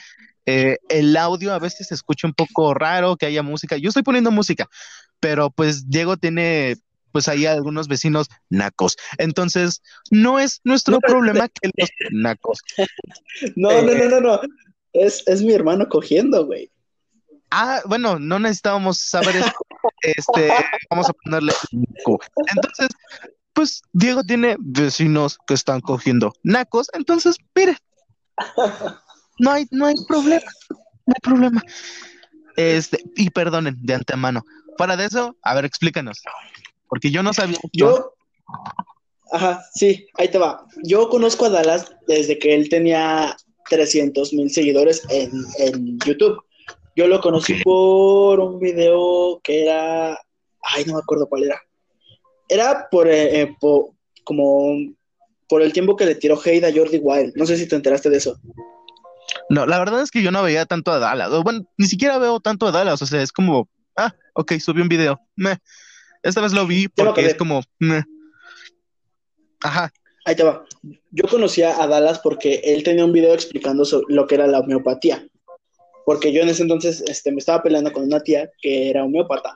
eh, 0.45 0.77
el 0.89 1.15
audio 1.17 1.53
a 1.53 1.59
veces 1.59 1.87
se 1.87 1.95
escucha 1.95 2.27
un 2.27 2.33
poco 2.33 2.73
raro, 2.73 3.17
que 3.17 3.25
haya 3.25 3.43
música. 3.43 3.77
Yo 3.77 3.89
estoy 3.89 4.03
poniendo 4.03 4.31
música, 4.31 4.69
pero 5.19 5.49
pues 5.49 5.89
Diego 5.89 6.17
tiene 6.17 6.77
pues 7.11 7.29
ahí 7.29 7.45
algunos 7.45 7.87
vecinos 7.87 8.27
nacos. 8.49 8.97
Entonces, 9.17 9.81
no 10.11 10.37
es 10.37 10.59
nuestro 10.65 10.99
problema 10.99 11.47
que 11.47 11.69
los 11.77 11.89
nacos. 12.11 12.59
no, 13.55 13.81
no, 13.81 13.93
no, 13.93 14.05
no, 14.09 14.19
no. 14.19 14.41
Es, 14.91 15.23
es 15.25 15.41
mi 15.41 15.53
hermano 15.53 15.87
cogiendo, 15.87 16.45
güey. 16.45 16.69
Ah, 17.51 17.81
bueno, 17.85 18.19
no 18.19 18.39
necesitábamos 18.39 18.97
saber 18.99 19.35
eso. 19.37 19.51
este, 20.01 20.51
vamos 20.89 21.09
a 21.09 21.13
ponerle 21.13 21.53
Entonces, 22.53 22.89
pues 23.53 23.81
Diego 23.93 24.23
tiene 24.23 24.57
vecinos 24.59 25.37
que 25.47 25.53
están 25.53 25.79
cogiendo 25.79 26.33
nacos, 26.43 26.89
entonces, 26.93 27.37
miren, 27.55 27.77
no 29.39 29.51
hay, 29.51 29.65
no 29.71 29.85
hay 29.85 29.95
problema. 30.07 30.45
no 31.05 31.13
hay 31.15 31.21
problema. 31.21 31.63
Este, 32.55 33.03
y 33.15 33.29
perdonen 33.29 33.75
de 33.81 33.93
antemano. 33.95 34.43
Para 34.77 34.95
de 34.97 35.05
eso, 35.05 35.35
a 35.41 35.55
ver, 35.55 35.65
explícanos. 35.65 36.21
Porque 36.87 37.11
yo 37.11 37.23
no 37.23 37.33
sabía. 37.33 37.57
Yo, 37.73 38.13
ajá, 39.31 39.63
sí, 39.73 40.07
ahí 40.15 40.29
te 40.29 40.37
va. 40.37 40.65
Yo 40.83 41.09
conozco 41.09 41.45
a 41.45 41.49
Dallas 41.49 41.91
desde 42.07 42.39
que 42.39 42.53
él 42.55 42.69
tenía 42.69 43.35
300 43.69 44.33
mil 44.33 44.49
seguidores 44.49 45.03
en, 45.09 45.31
en, 45.59 45.99
YouTube. 45.99 46.41
Yo 46.95 47.07
lo 47.07 47.19
conocí 47.19 47.55
por 47.63 48.39
un 48.39 48.59
video 48.59 49.41
que 49.43 49.63
era, 49.63 50.17
ay, 50.61 50.85
no 50.85 50.93
me 50.93 50.99
acuerdo 50.99 51.27
cuál 51.27 51.43
era. 51.43 51.59
Era 52.47 52.87
por, 52.89 53.07
eh, 53.07 53.41
eh, 53.41 53.55
po- 53.59 53.95
como 54.23 54.77
por 55.47 55.61
el 55.61 55.73
tiempo 55.73 55.95
que 55.95 56.05
le 56.05 56.15
tiró 56.15 56.39
hate 56.43 56.63
a 56.63 56.73
Jordi 56.73 56.99
Wild. 57.01 57.33
No 57.35 57.45
sé 57.45 57.57
si 57.57 57.67
te 57.67 57.75
enteraste 57.75 58.09
de 58.09 58.17
eso. 58.17 58.39
No, 59.49 59.65
la 59.65 59.79
verdad 59.79 60.01
es 60.01 60.11
que 60.11 60.21
yo 60.21 60.31
no 60.31 60.43
veía 60.43 60.65
tanto 60.65 60.91
a 60.91 60.99
Dallas. 60.99 61.29
Bueno, 61.43 61.67
ni 61.77 61.87
siquiera 61.87 62.17
veo 62.17 62.39
tanto 62.39 62.67
a 62.67 62.71
Dallas. 62.71 63.01
O 63.01 63.05
sea, 63.05 63.21
es 63.21 63.31
como, 63.31 63.69
ah, 63.97 64.13
ok, 64.33 64.53
subí 64.59 64.81
un 64.81 64.89
video. 64.89 65.19
Meh. 65.35 65.57
Esta 66.23 66.41
vez 66.41 66.53
lo 66.53 66.65
vi 66.65 66.87
porque 66.87 67.25
es 67.25 67.35
como, 67.35 67.61
meh. 67.79 68.03
Ajá, 69.61 69.91
Ahí 70.25 70.35
te 70.35 70.43
va. 70.43 70.65
Yo 71.11 71.27
conocía 71.29 71.81
a 71.81 71.87
Dallas 71.87 72.19
porque 72.19 72.55
él 72.63 72.83
tenía 72.83 73.05
un 73.05 73.13
video 73.13 73.33
explicando 73.33 73.85
sobre 73.85 74.13
lo 74.13 74.25
que 74.25 74.35
era 74.35 74.47
la 74.47 74.59
homeopatía. 74.59 75.25
Porque 76.03 76.33
yo 76.33 76.41
en 76.41 76.49
ese 76.49 76.63
entonces 76.63 77.03
este, 77.07 77.31
me 77.31 77.37
estaba 77.37 77.61
peleando 77.61 77.93
con 77.93 78.03
una 78.03 78.19
tía 78.19 78.49
que 78.59 78.89
era 78.89 79.05
homeópata. 79.05 79.55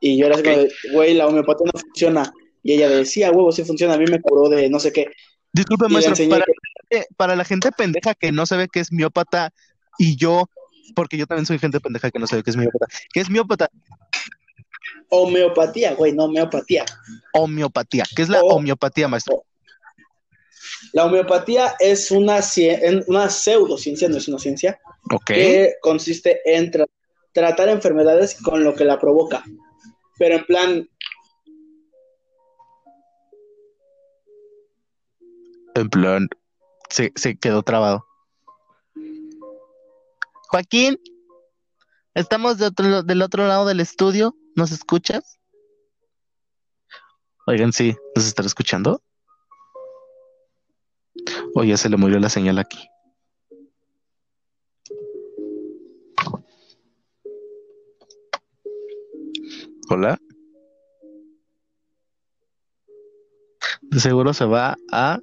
Y 0.00 0.16
yo 0.18 0.26
era 0.26 0.34
así 0.34 0.42
como 0.42 0.66
güey, 0.94 1.14
la 1.14 1.28
homeopatía 1.28 1.70
no 1.72 1.80
funciona. 1.80 2.32
Y 2.62 2.74
ella 2.74 2.88
decía, 2.88 3.30
huevo, 3.30 3.50
sí 3.52 3.64
funciona. 3.64 3.94
A 3.94 3.98
mí 3.98 4.04
me 4.10 4.20
curó 4.20 4.48
de 4.48 4.68
no 4.70 4.78
sé 4.78 4.92
qué. 4.92 5.06
disculpe, 5.52 5.86
le 5.88 5.94
maestro, 5.94 6.28
para, 6.28 6.44
que- 6.90 7.04
para 7.16 7.36
la 7.36 7.44
gente 7.44 7.70
pendeja 7.72 8.14
que 8.14 8.32
no 8.32 8.46
sabe 8.46 8.68
que 8.68 8.80
es 8.80 8.92
miópata 8.92 9.52
y 9.98 10.16
yo, 10.16 10.48
porque 10.94 11.16
yo 11.16 11.26
también 11.26 11.46
soy 11.46 11.58
gente 11.58 11.80
pendeja 11.80 12.10
que 12.10 12.18
no 12.18 12.26
sabe 12.26 12.42
que 12.42 12.50
es 12.50 12.56
miópata. 12.56 12.86
¿Qué 13.12 13.20
es 13.20 13.30
miópata? 13.30 13.68
homeopatía, 15.08 15.94
güey, 15.94 16.12
no 16.12 16.24
homeopatía. 16.24 16.84
Homeopatía. 17.34 18.04
¿Qué 18.16 18.22
es 18.22 18.28
la 18.28 18.40
homeopatía, 18.40 19.08
maestro? 19.08 19.44
La 20.92 21.04
homeopatía 21.04 21.74
es 21.80 22.10
una, 22.10 22.40
una 23.06 23.28
pseudociencia, 23.30 24.08
no 24.08 24.16
es 24.16 24.28
una 24.28 24.38
ciencia, 24.38 24.80
que 25.26 25.74
consiste 25.82 26.40
en 26.44 26.70
tra- 26.72 26.88
tratar 27.32 27.68
enfermedades 27.68 28.36
con 28.42 28.64
lo 28.64 28.74
que 28.74 28.84
la 28.84 28.98
provoca. 28.98 29.44
Pero 30.18 30.36
en 30.36 30.44
plan, 30.44 30.88
En 35.74 35.88
plan, 35.88 36.28
se, 36.90 37.12
se 37.16 37.36
quedó 37.36 37.62
trabado. 37.62 38.06
Joaquín, 40.48 40.98
estamos 42.14 42.58
de 42.58 42.66
otro- 42.66 43.02
del 43.02 43.22
otro 43.22 43.46
lado 43.46 43.66
del 43.66 43.80
estudio. 43.80 44.36
¿Nos 44.54 44.70
escuchas? 44.70 45.38
Oigan, 47.46 47.72
sí, 47.72 47.96
¿nos 48.14 48.26
están 48.26 48.44
escuchando? 48.46 49.02
O 51.54 51.64
ya 51.64 51.76
se 51.76 51.88
le 51.88 51.96
murió 51.96 52.18
la 52.20 52.28
señal 52.28 52.58
aquí. 52.58 52.88
Hola. 59.90 60.18
De 63.82 64.00
seguro 64.00 64.32
se 64.32 64.44
va 64.44 64.76
a. 64.90 65.18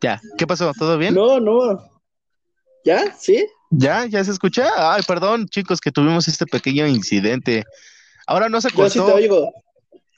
Ya, 0.00 0.20
¿qué 0.38 0.46
pasó? 0.46 0.72
¿Todo 0.78 0.98
bien? 0.98 1.14
no, 1.14 1.40
no. 1.40 1.90
¿Ya? 2.84 3.12
¿Sí? 3.18 3.46
¿Ya? 3.70 4.06
¿Ya 4.06 4.22
se 4.22 4.30
escucha? 4.30 4.68
Ay, 4.76 5.02
perdón, 5.06 5.46
chicos, 5.48 5.80
que 5.80 5.90
tuvimos 5.90 6.28
este 6.28 6.46
pequeño 6.46 6.86
incidente. 6.86 7.64
Ahora 8.26 8.48
no 8.48 8.60
se 8.60 8.70
Yo 8.70 8.88
sí 8.88 8.92
te 8.94 8.98
cortó, 9.00 9.14
oigo. 9.16 9.52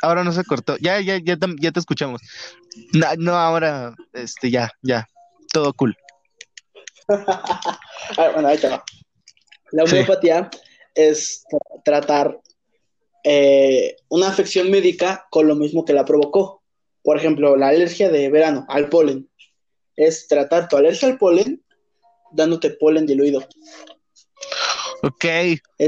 ahora 0.03 0.23
no 0.25 0.33
se 0.33 0.45
cortó. 0.45 0.77
Ya, 0.79 1.01
ya, 1.01 1.19
ya, 1.19 1.37
te- 1.37 1.57
ya 1.61 1.73
te 1.73 1.81
escuchamos. 1.81 2.21
No, 2.93 3.07
no, 3.17 3.35
ahora, 3.37 3.95
este, 4.13 4.51
ya, 4.51 4.71
ya. 4.83 5.07
Todo 5.53 5.73
cool. 5.73 5.97
Ah, 8.17 8.31
bueno, 8.33 8.49
ahí 8.49 8.59
te 8.59 8.69
va. 8.69 8.83
La 9.73 9.87
Sí. 9.87 9.93
homeopatía 9.97 10.51
es 10.95 11.45
tra- 11.51 11.83
tratar 11.85 12.41
eh, 13.25 13.97
una 14.09 14.29
afección 14.29 14.71
médica 14.71 15.27
con 15.31 15.47
lo 15.47 15.55
mismo 15.57 15.85
que 15.85 15.93
la 15.93 16.05
provocó. 16.05 16.63
Por 17.03 17.17
ejemplo, 17.19 17.57
la 17.57 17.69
alergia 17.69 18.09
de 18.09 18.31
verano 18.31 18.65
al 18.69 18.89
polen. 18.89 19.28
Es 19.99 20.29
tratar 20.29 20.69
tu 20.69 20.77
alergia 20.77 21.09
al 21.09 21.19
polen 21.19 21.63
dándote 22.33 22.71
polen 22.71 23.07
diluido. 23.07 23.47
Ok, 25.03 25.25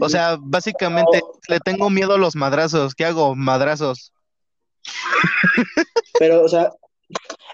o 0.01 0.09
sea, 0.09 0.37
básicamente 0.40 1.20
le 1.49 1.59
tengo 1.61 1.90
miedo 1.90 2.14
a 2.14 2.18
los 2.18 2.37
madrazos. 2.37 2.94
¿Qué 2.94 3.05
hago? 3.05 3.35
Madrazos. 3.35 4.12
Pero, 6.18 6.42
o 6.42 6.49
sea, 6.49 6.73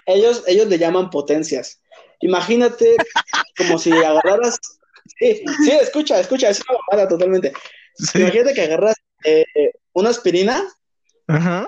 ellos, 0.05 0.43
ellos 0.45 0.67
le 0.67 0.77
llaman 0.77 1.09
potencias. 1.09 1.81
Imagínate 2.19 2.95
como 3.57 3.77
si 3.79 3.91
agarraras. 3.91 4.59
Sí, 5.19 5.43
sí, 5.63 5.71
escucha, 5.71 6.19
escucha, 6.19 6.49
es 6.49 6.61
una 6.69 6.79
mamada 6.87 7.07
totalmente. 7.07 7.53
Sí. 7.95 8.19
Imagínate 8.19 8.53
que 8.53 8.61
agarras 8.61 8.95
eh, 9.23 9.45
una 9.93 10.09
aspirina 10.09 10.63
Ajá. 11.27 11.67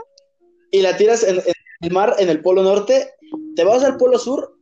y 0.72 0.82
la 0.82 0.98
tiras 0.98 1.24
en, 1.24 1.38
en 1.38 1.54
el 1.82 1.92
mar 1.92 2.16
en 2.20 2.30
el 2.30 2.42
polo 2.42 2.62
norte, 2.62 3.12
te 3.56 3.64
vas 3.64 3.84
al 3.84 3.98
polo 3.98 4.20
sur, 4.20 4.59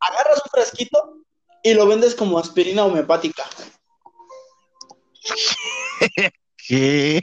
agarras 0.00 0.42
un 0.44 0.50
frasquito 0.50 1.24
y 1.62 1.74
lo 1.74 1.86
vendes 1.86 2.14
como 2.14 2.38
aspirina 2.38 2.84
homeopática. 2.84 3.44
¿Qué? 6.68 7.22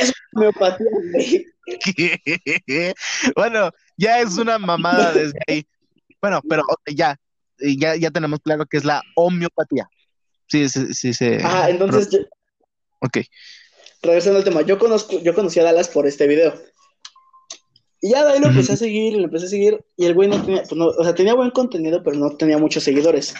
Es 0.00 0.12
homeopatía, 0.34 0.86
güey. 1.12 1.46
¿Qué? 2.66 2.94
Bueno, 3.36 3.70
ya 3.96 4.20
es 4.20 4.36
una 4.38 4.58
mamada 4.58 5.12
desde 5.12 5.38
ahí. 5.46 5.66
Bueno, 6.20 6.40
pero 6.48 6.62
ya, 6.86 7.16
ya, 7.58 7.96
ya 7.96 8.10
tenemos 8.10 8.40
claro 8.40 8.66
que 8.66 8.78
es 8.78 8.84
la 8.84 9.02
homeopatía. 9.14 9.88
Sí, 10.46 10.68
sí, 10.68 10.94
sí, 10.94 11.12
sí. 11.12 11.34
Ajá, 11.42 11.68
entonces, 11.68 12.08
yo- 12.10 12.20
Ok. 13.00 13.18
regresando 14.02 14.38
al 14.38 14.44
tema, 14.44 14.62
yo 14.62 14.78
conozco, 14.78 15.20
yo 15.20 15.34
conocí 15.34 15.60
a 15.60 15.64
Dallas 15.64 15.88
por 15.88 16.06
este 16.06 16.26
video. 16.26 16.54
Y 18.00 18.10
ya 18.10 18.24
de 18.24 18.32
ahí 18.32 18.40
lo 18.40 18.48
empecé 18.48 18.74
a 18.74 18.76
seguir, 18.76 19.14
lo 19.14 19.24
empecé 19.24 19.46
a 19.46 19.48
seguir, 19.48 19.84
y 19.96 20.04
el 20.06 20.14
güey 20.14 20.28
no 20.28 20.40
tenía, 20.42 20.62
pues 20.62 20.74
no, 20.74 20.86
o 20.86 21.02
sea, 21.02 21.14
tenía 21.14 21.34
buen 21.34 21.50
contenido, 21.50 22.02
pero 22.02 22.16
no 22.16 22.36
tenía 22.36 22.58
muchos 22.58 22.84
seguidores. 22.84 23.34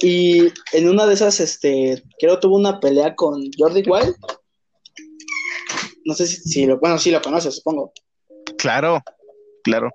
Y 0.00 0.48
en 0.72 0.88
una 0.88 1.06
de 1.06 1.14
esas, 1.14 1.38
este, 1.38 2.02
creo 2.18 2.40
tuvo 2.40 2.56
una 2.56 2.80
pelea 2.80 3.14
con 3.14 3.40
Jordi 3.56 3.84
Wild. 3.86 4.16
No 6.04 6.14
sé 6.14 6.26
si, 6.26 6.36
si 6.38 6.66
lo, 6.66 6.80
bueno, 6.80 6.98
sí 6.98 7.12
lo 7.12 7.22
conoces, 7.22 7.56
supongo. 7.56 7.92
Claro, 8.58 9.00
claro. 9.62 9.90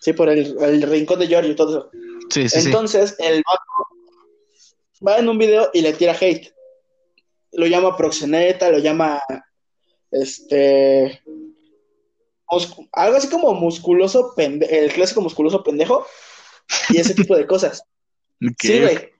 Sí, 0.00 0.12
por 0.12 0.28
el, 0.28 0.56
el 0.60 0.82
rincón 0.82 1.20
de 1.20 1.34
Jordi 1.34 1.50
y 1.50 1.56
todo 1.56 1.70
eso. 1.70 1.90
Sí, 2.28 2.48
sí, 2.48 2.60
sí. 2.60 2.66
Entonces, 2.66 3.16
el 3.18 3.42
vato 3.46 3.62
va 5.06 5.18
en 5.18 5.28
un 5.28 5.38
video 5.38 5.70
y 5.72 5.80
le 5.80 5.94
tira 5.94 6.16
hate. 6.20 6.52
Lo 7.52 7.66
llama 7.66 7.96
proxeneta, 7.96 8.70
lo 8.70 8.78
llama 8.78 9.20
este 10.10 11.22
algo 12.92 13.16
así 13.16 13.28
como 13.28 13.54
musculoso 13.54 14.34
pende- 14.36 14.66
el 14.70 14.92
clásico 14.92 15.20
musculoso 15.20 15.62
pendejo 15.62 16.06
y 16.90 16.98
ese 16.98 17.14
tipo 17.14 17.36
de 17.36 17.46
cosas. 17.46 17.82
Ok. 18.42 18.54
Sí, 18.62 18.80
güey. 18.80 19.10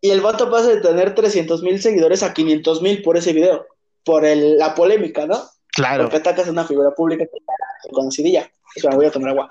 Y 0.00 0.10
el 0.10 0.22
vato 0.22 0.50
pasa 0.50 0.68
de 0.68 0.80
tener 0.80 1.14
300 1.14 1.62
mil 1.62 1.82
seguidores 1.82 2.22
a 2.22 2.32
500 2.32 2.80
mil 2.80 3.02
por 3.02 3.18
ese 3.18 3.34
video, 3.34 3.66
por 4.02 4.24
el- 4.24 4.56
la 4.56 4.74
polémica, 4.74 5.26
¿no? 5.26 5.42
Claro. 5.74 6.04
Porque 6.04 6.16
atacas 6.16 6.48
a 6.48 6.50
una 6.50 6.64
figura 6.66 6.90
pública 6.92 7.26
conocidilla. 7.92 8.50
Espera, 8.74 8.96
voy 8.96 9.04
a 9.04 9.10
tomar 9.10 9.30
agua. 9.30 9.48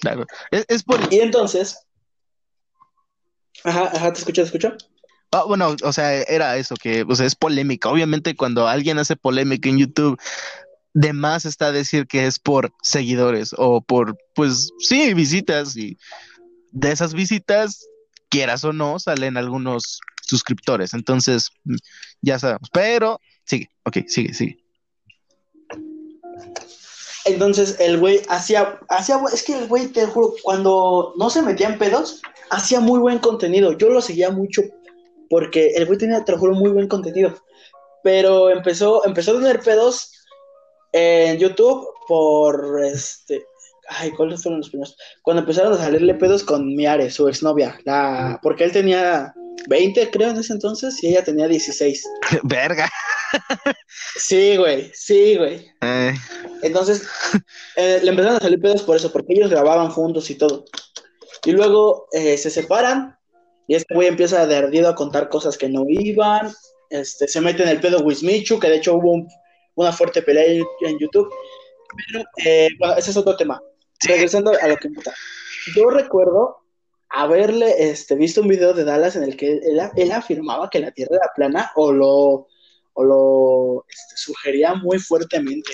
Claro. 0.00 0.26
Es, 0.50 0.64
es 0.68 0.82
por. 0.82 0.98
Y 1.12 1.20
entonces, 1.20 1.78
ajá, 3.64 3.90
ajá, 3.94 4.12
te 4.12 4.18
escucho, 4.18 4.42
te 4.42 4.46
escucho. 4.46 4.72
Ah, 5.32 5.44
bueno, 5.46 5.76
o 5.84 5.92
sea, 5.92 6.22
era 6.22 6.56
eso, 6.56 6.74
que 6.74 7.04
o 7.08 7.14
sea, 7.14 7.26
es 7.26 7.36
polémica. 7.36 7.88
Obviamente, 7.88 8.34
cuando 8.34 8.66
alguien 8.66 8.98
hace 8.98 9.14
polémica 9.14 9.68
en 9.68 9.78
YouTube, 9.78 10.18
de 10.94 11.12
más 11.12 11.44
está 11.44 11.72
decir 11.72 12.06
que 12.06 12.26
es 12.26 12.38
por 12.38 12.72
seguidores 12.82 13.54
o 13.56 13.80
por, 13.80 14.18
pues 14.34 14.70
sí, 14.78 15.14
visitas. 15.14 15.76
Y 15.76 15.96
de 16.72 16.92
esas 16.92 17.14
visitas, 17.14 17.86
quieras 18.28 18.64
o 18.64 18.72
no, 18.72 18.98
salen 18.98 19.36
algunos 19.36 20.00
suscriptores. 20.22 20.94
Entonces, 20.94 21.50
mm, 21.64 21.76
ya 22.22 22.38
sabemos. 22.38 22.68
Pero, 22.72 23.20
sigue, 23.44 23.70
ok, 23.84 23.98
sigue, 24.06 24.34
sigue. 24.34 24.58
Entonces 27.26 27.76
el 27.78 27.98
güey 27.98 28.22
hacía, 28.28 28.80
hacía, 28.88 29.20
es 29.32 29.42
que 29.42 29.58
el 29.58 29.68
güey, 29.68 29.88
te 29.88 30.06
juro, 30.06 30.34
cuando 30.42 31.12
no 31.18 31.28
se 31.28 31.42
metía 31.42 31.68
en 31.68 31.78
pedos, 31.78 32.22
hacía 32.50 32.80
muy 32.80 32.98
buen 32.98 33.18
contenido. 33.18 33.76
Yo 33.76 33.90
lo 33.90 34.00
seguía 34.00 34.30
mucho 34.30 34.62
porque 35.28 35.74
el 35.76 35.86
güey 35.86 35.98
tenía, 35.98 36.24
te 36.24 36.36
juro, 36.36 36.54
muy 36.54 36.70
buen 36.70 36.88
contenido. 36.88 37.36
Pero 38.02 38.50
empezó, 38.50 39.04
empezó 39.04 39.32
a 39.32 39.40
tener 39.40 39.60
pedos 39.60 40.19
en 40.92 41.38
YouTube 41.38 41.88
por 42.08 42.80
este. 42.84 43.44
Ay, 43.88 44.10
¿cuáles 44.12 44.42
fueron 44.42 44.60
los 44.60 44.70
primeros? 44.70 44.96
Cuando 45.22 45.40
empezaron 45.40 45.72
a 45.72 45.76
salirle 45.76 46.14
pedos 46.14 46.44
con 46.44 46.74
Miare, 46.76 47.10
su 47.10 47.26
exnovia, 47.28 47.78
la... 47.84 48.38
porque 48.40 48.62
él 48.62 48.70
tenía 48.70 49.34
20, 49.68 50.10
creo, 50.10 50.30
en 50.30 50.36
ese 50.38 50.52
entonces, 50.52 51.02
y 51.02 51.08
ella 51.08 51.24
tenía 51.24 51.48
16. 51.48 52.04
Verga. 52.44 52.88
Sí, 54.16 54.56
güey, 54.56 54.90
sí, 54.94 55.36
güey. 55.36 55.66
Eh, 55.82 56.14
Entonces, 56.62 57.02
eh, 57.76 58.00
le 58.02 58.10
empezaron 58.10 58.36
a 58.36 58.40
salir 58.40 58.60
pedos 58.60 58.82
por 58.82 58.96
eso, 58.96 59.10
porque 59.12 59.32
ellos 59.34 59.50
grababan 59.50 59.90
juntos 59.90 60.30
y 60.30 60.36
todo. 60.36 60.64
Y 61.44 61.52
luego 61.52 62.06
eh, 62.12 62.36
se 62.38 62.50
separan, 62.50 63.16
y 63.66 63.74
este 63.74 63.94
güey 63.94 64.08
empieza 64.08 64.46
de 64.46 64.56
ardido 64.56 64.88
a 64.88 64.94
contar 64.94 65.28
cosas 65.28 65.56
que 65.58 65.68
no 65.68 65.84
iban. 65.88 66.52
Este, 66.90 67.26
se 67.28 67.40
mete 67.40 67.62
en 67.62 67.68
el 67.70 67.80
pedo 67.80 68.00
Wismichu, 68.04 68.58
que 68.60 68.68
de 68.68 68.76
hecho 68.76 68.94
hubo 68.94 69.12
un- 69.12 69.28
una 69.74 69.92
fuerte 69.92 70.22
pelea 70.22 70.62
en, 70.80 70.98
YouTube. 70.98 71.28
Pero, 72.12 72.24
eh, 72.44 72.68
bueno, 72.78 72.94
ese 72.96 73.10
es 73.10 73.16
otro 73.16 73.36
tema. 73.36 73.60
Regresando 74.06 74.52
a 74.60 74.68
lo 74.68 74.76
que 74.76 74.88
importa. 74.88 75.14
Yo 75.76 75.90
recuerdo 75.90 76.58
haberle 77.10 77.90
este, 77.90 78.14
visto 78.14 78.40
un 78.40 78.48
video 78.48 78.72
de 78.72 78.84
Dallas 78.84 79.16
en 79.16 79.24
el 79.24 79.36
que 79.36 79.52
él, 79.52 79.80
él 79.96 80.12
afirmaba 80.12 80.70
que 80.70 80.78
la 80.78 80.92
Tierra 80.92 81.16
era 81.16 81.32
plana 81.34 81.72
o 81.74 81.92
lo, 81.92 82.46
o 82.94 83.04
lo 83.04 83.84
este, 83.88 84.16
sugería 84.16 84.74
muy 84.74 84.98
fuertemente. 84.98 85.72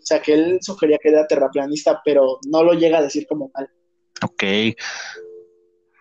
O 0.00 0.06
sea, 0.08 0.22
que 0.22 0.34
él 0.34 0.58
sugería 0.62 0.98
que 1.02 1.10
era 1.10 1.26
terraplanista, 1.26 2.00
pero 2.04 2.38
no 2.46 2.62
lo 2.62 2.72
llega 2.72 2.98
a 2.98 3.02
decir 3.02 3.26
como 3.26 3.50
tal. 3.52 3.68
ok. 4.22 4.44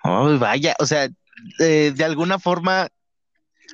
Oh, 0.03 0.37
vaya, 0.39 0.73
o 0.79 0.85
sea, 0.85 1.09
eh, 1.59 1.91
de 1.93 2.03
alguna 2.03 2.39
forma, 2.39 2.87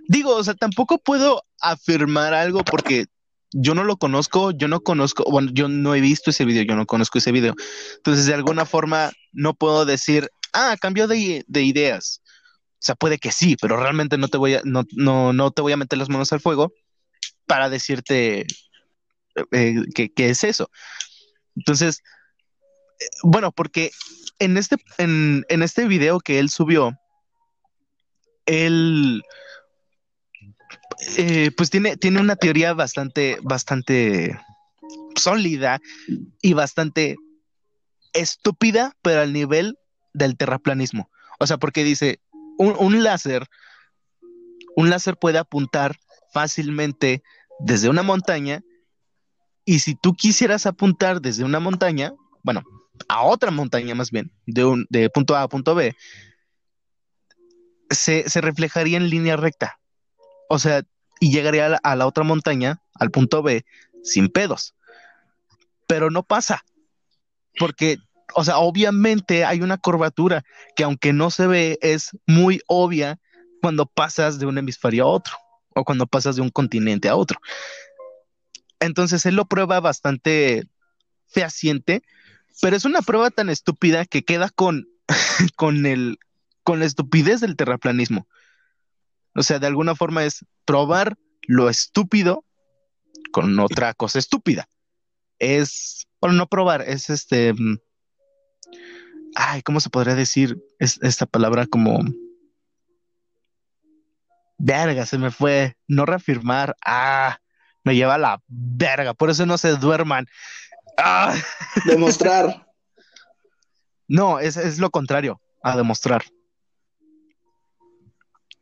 digo, 0.07 0.35
o 0.35 0.43
sea, 0.43 0.55
tampoco 0.55 0.97
puedo 0.97 1.43
afirmar 1.59 2.33
algo 2.33 2.63
porque 2.63 3.05
yo 3.53 3.75
no 3.75 3.83
lo 3.83 3.97
conozco, 3.97 4.51
yo 4.51 4.67
no 4.67 4.81
conozco, 4.81 5.23
bueno, 5.29 5.51
yo 5.53 5.67
no 5.67 5.95
he 5.95 6.01
visto 6.01 6.29
ese 6.29 6.45
video, 6.45 6.63
yo 6.63 6.75
no 6.75 6.85
conozco 6.85 7.19
ese 7.19 7.31
video. 7.31 7.53
Entonces, 7.97 8.25
de 8.25 8.33
alguna 8.33 8.65
forma, 8.65 9.11
no 9.31 9.53
puedo 9.53 9.85
decir, 9.85 10.29
ah, 10.53 10.75
cambió 10.79 11.07
de, 11.07 11.43
de 11.47 11.63
ideas. 11.63 12.21
O 12.25 12.85
sea, 12.85 12.95
puede 12.95 13.17
que 13.17 13.31
sí, 13.31 13.55
pero 13.61 13.77
realmente 13.77 14.17
no 14.17 14.27
te 14.27 14.37
voy 14.37 14.55
a, 14.55 14.61
no, 14.65 14.83
no, 14.91 15.31
no 15.33 15.51
te 15.51 15.61
voy 15.61 15.71
a 15.71 15.77
meter 15.77 15.97
las 15.97 16.09
manos 16.09 16.33
al 16.33 16.41
fuego 16.41 16.73
para 17.45 17.69
decirte 17.69 18.45
eh, 19.51 19.75
que, 19.95 20.11
que 20.11 20.29
es 20.29 20.43
eso. 20.43 20.69
Entonces, 21.55 22.01
eh, 22.99 23.05
bueno, 23.23 23.51
porque 23.51 23.91
en 24.39 24.57
este, 24.57 24.77
en, 24.97 25.45
en 25.49 25.63
este 25.63 25.87
video 25.87 26.19
que 26.19 26.39
él 26.39 26.49
subió, 26.49 26.97
él 28.45 29.21
eh, 31.17 31.51
pues 31.55 31.69
tiene, 31.69 31.97
tiene 31.97 32.19
una 32.19 32.35
teoría 32.35 32.73
bastante, 32.73 33.37
bastante 33.41 34.39
sólida 35.15 35.79
y 36.41 36.53
bastante 36.53 37.15
estúpida, 38.13 38.95
pero 39.01 39.21
al 39.21 39.33
nivel 39.33 39.77
del 40.13 40.37
terraplanismo. 40.37 41.09
O 41.39 41.47
sea, 41.47 41.57
porque 41.57 41.83
dice, 41.83 42.19
un, 42.57 42.75
un 42.77 43.03
láser, 43.03 43.47
un 44.75 44.89
láser 44.89 45.17
puede 45.17 45.37
apuntar 45.37 45.97
fácilmente 46.33 47.23
desde 47.59 47.89
una 47.89 48.03
montaña 48.03 48.61
y 49.65 49.79
si 49.79 49.95
tú 49.95 50.13
quisieras 50.13 50.65
apuntar 50.65 51.21
desde 51.21 51.43
una 51.43 51.59
montaña, 51.59 52.13
bueno, 52.43 52.63
a 53.07 53.23
otra 53.23 53.51
montaña 53.51 53.95
más 53.95 54.11
bien, 54.11 54.31
de, 54.45 54.65
un, 54.65 54.85
de 54.89 55.09
punto 55.09 55.35
A 55.35 55.43
a 55.43 55.47
punto 55.47 55.75
B, 55.75 55.95
se, 57.89 58.29
se 58.29 58.41
reflejaría 58.41 58.97
en 58.97 59.09
línea 59.09 59.37
recta. 59.37 59.79
O 60.53 60.59
sea, 60.59 60.83
y 61.19 61.31
llegaría 61.31 61.79
a 61.81 61.95
la, 61.95 62.05
otra 62.05 62.23
montaña, 62.23 62.79
al 62.93 63.09
punto 63.09 63.41
B, 63.41 63.65
sin 64.03 64.29
pedos. 64.29 64.75
Pero 65.87 66.11
no 66.11 66.21
pasa, 66.21 66.63
porque, 67.57 67.97
o 68.35 68.43
sea, 68.43 68.59
obviamente 68.59 69.45
hay 69.45 69.61
una 69.61 69.79
curvatura 69.79 70.45
que 70.75 70.83
aunque 70.83 71.11
no 71.11 71.31
se 71.31 71.47
ve, 71.47 71.79
es 71.81 72.11
muy 72.27 72.61
obvia 72.67 73.19
cuando 73.63 73.87
pasas 73.87 74.37
de 74.37 74.45
un 74.45 74.59
hemisferio 74.59 75.05
a 75.05 75.07
otro, 75.07 75.33
o 75.73 75.83
cuando 75.83 76.05
pasas 76.05 76.35
de 76.35 76.43
un 76.43 76.51
continente 76.51 77.09
a 77.09 77.15
otro. 77.15 77.39
Entonces 78.79 79.25
él 79.25 79.33
lo 79.33 79.45
prueba 79.45 79.79
bastante 79.79 80.67
fehaciente, 81.25 82.03
pero 82.61 82.75
es 82.75 82.85
una 82.85 83.01
prueba 83.01 83.31
tan 83.31 83.49
estúpida 83.49 84.05
que 84.05 84.23
queda 84.23 84.51
con, 84.51 84.87
con, 85.55 85.87
el, 85.87 86.19
con 86.63 86.79
la 86.79 86.85
estupidez 86.85 87.41
del 87.41 87.55
terraplanismo. 87.55 88.27
O 89.35 89.43
sea, 89.43 89.59
de 89.59 89.67
alguna 89.67 89.95
forma 89.95 90.23
es 90.23 90.45
probar 90.65 91.17
lo 91.47 91.69
estúpido 91.69 92.45
con 93.31 93.59
otra 93.59 93.93
cosa 93.93 94.19
estúpida. 94.19 94.67
Es, 95.39 96.07
bueno, 96.21 96.35
no 96.35 96.47
probar, 96.47 96.81
es 96.81 97.09
este, 97.09 97.53
mm, 97.53 97.77
ay, 99.35 99.61
¿cómo 99.63 99.79
se 99.79 99.89
podría 99.89 100.15
decir 100.15 100.57
es, 100.79 100.99
esta 101.01 101.25
palabra 101.25 101.65
como, 101.65 101.99
verga, 104.57 105.05
se 105.05 105.17
me 105.17 105.31
fue, 105.31 105.75
no 105.87 106.05
reafirmar, 106.05 106.75
ah, 106.85 107.39
me 107.83 107.95
lleva 107.95 108.15
a 108.15 108.19
la 108.19 108.41
verga, 108.47 109.13
por 109.13 109.29
eso 109.29 109.45
no 109.45 109.57
se 109.57 109.75
duerman. 109.75 110.27
Ah, 110.97 111.35
Demostrar. 111.85 112.67
no, 114.07 114.39
es, 114.39 114.57
es 114.57 114.79
lo 114.79 114.89
contrario 114.91 115.41
a 115.63 115.75
demostrar. 115.75 116.23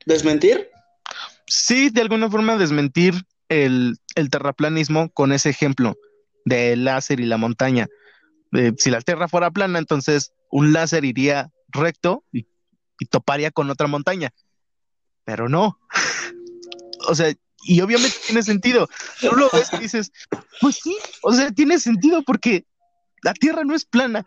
Desmentir. 0.06 0.70
Sí, 1.48 1.90
de 1.90 2.02
alguna 2.02 2.30
forma 2.30 2.58
desmentir 2.58 3.14
el, 3.50 3.98
el 4.16 4.30
terraplanismo 4.30 5.10
con 5.10 5.32
ese 5.32 5.50
ejemplo 5.50 5.98
del 6.46 6.86
láser 6.86 7.20
y 7.20 7.26
la 7.26 7.38
montaña. 7.38 7.88
Eh, 8.54 8.74
si 8.78 8.90
la 8.90 9.02
Tierra 9.02 9.28
fuera 9.28 9.52
plana, 9.52 9.80
entonces 9.80 10.34
un 10.50 10.74
láser 10.74 11.06
iría 11.06 11.52
recto 11.70 12.26
y, 12.32 12.48
toparía 13.10 13.50
con 13.50 13.70
otra 13.72 13.88
montaña. 13.88 14.32
Pero 15.24 15.50
no. 15.50 15.80
o 17.08 17.16
sea, 17.16 17.34
y 17.64 17.82
obviamente 17.82 18.16
tiene 18.28 18.44
sentido. 18.44 18.88
Tú 19.20 19.36
lo 19.36 19.50
ves 19.52 19.74
y 19.74 19.78
dices, 19.78 20.12
pues 20.60 20.80
sí, 20.84 20.96
o 21.24 21.34
sea, 21.34 21.52
tiene 21.52 21.80
sentido 21.80 22.22
porque 22.22 22.66
la 23.24 23.34
Tierra 23.34 23.64
no 23.64 23.74
es 23.74 23.86
plana. 23.86 24.26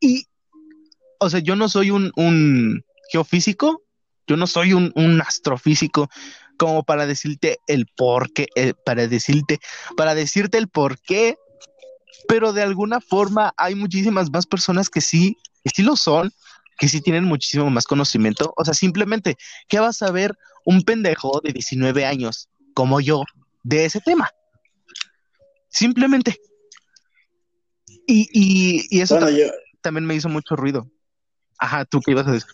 Y, 0.00 0.26
o 1.20 1.30
sea, 1.30 1.38
yo 1.38 1.54
no 1.54 1.68
soy 1.68 1.90
un, 1.90 2.10
un 2.16 2.84
geofísico, 3.12 3.83
yo 4.26 4.36
no 4.36 4.46
soy 4.46 4.72
un, 4.72 4.92
un 4.94 5.20
astrofísico 5.20 6.08
como 6.56 6.84
para 6.84 7.06
decirte 7.06 7.58
el 7.66 7.86
por 7.86 8.32
qué, 8.32 8.46
eh, 8.54 8.74
para 8.84 9.06
decirte, 9.06 9.60
para 9.96 10.14
decirte 10.14 10.58
el 10.58 10.68
por 10.68 10.98
qué, 11.00 11.36
pero 12.28 12.52
de 12.52 12.62
alguna 12.62 13.00
forma 13.00 13.52
hay 13.56 13.74
muchísimas 13.74 14.30
más 14.30 14.46
personas 14.46 14.88
que 14.88 15.00
sí, 15.00 15.36
que 15.62 15.70
sí 15.74 15.82
lo 15.82 15.96
son, 15.96 16.32
que 16.78 16.88
sí 16.88 17.00
tienen 17.00 17.24
muchísimo 17.24 17.70
más 17.70 17.84
conocimiento. 17.84 18.52
O 18.56 18.64
sea, 18.64 18.74
simplemente, 18.74 19.36
¿qué 19.68 19.80
vas 19.80 20.02
a 20.02 20.10
ver 20.10 20.36
un 20.64 20.82
pendejo 20.82 21.40
de 21.42 21.52
19 21.52 22.04
años 22.04 22.48
como 22.74 23.00
yo 23.00 23.22
de 23.62 23.84
ese 23.84 24.00
tema? 24.00 24.30
Simplemente. 25.68 26.40
Y, 28.06 28.28
y, 28.32 28.86
y 28.90 29.00
eso 29.00 29.14
Bueno, 29.14 29.26
también, 29.26 29.48
yo, 29.48 29.54
también 29.80 30.06
me 30.06 30.14
hizo 30.14 30.28
mucho 30.28 30.56
ruido. 30.56 30.90
Ajá, 31.58 31.84
¿tú 31.84 32.00
qué 32.00 32.12
ibas 32.12 32.26
a 32.26 32.32
decir? 32.32 32.50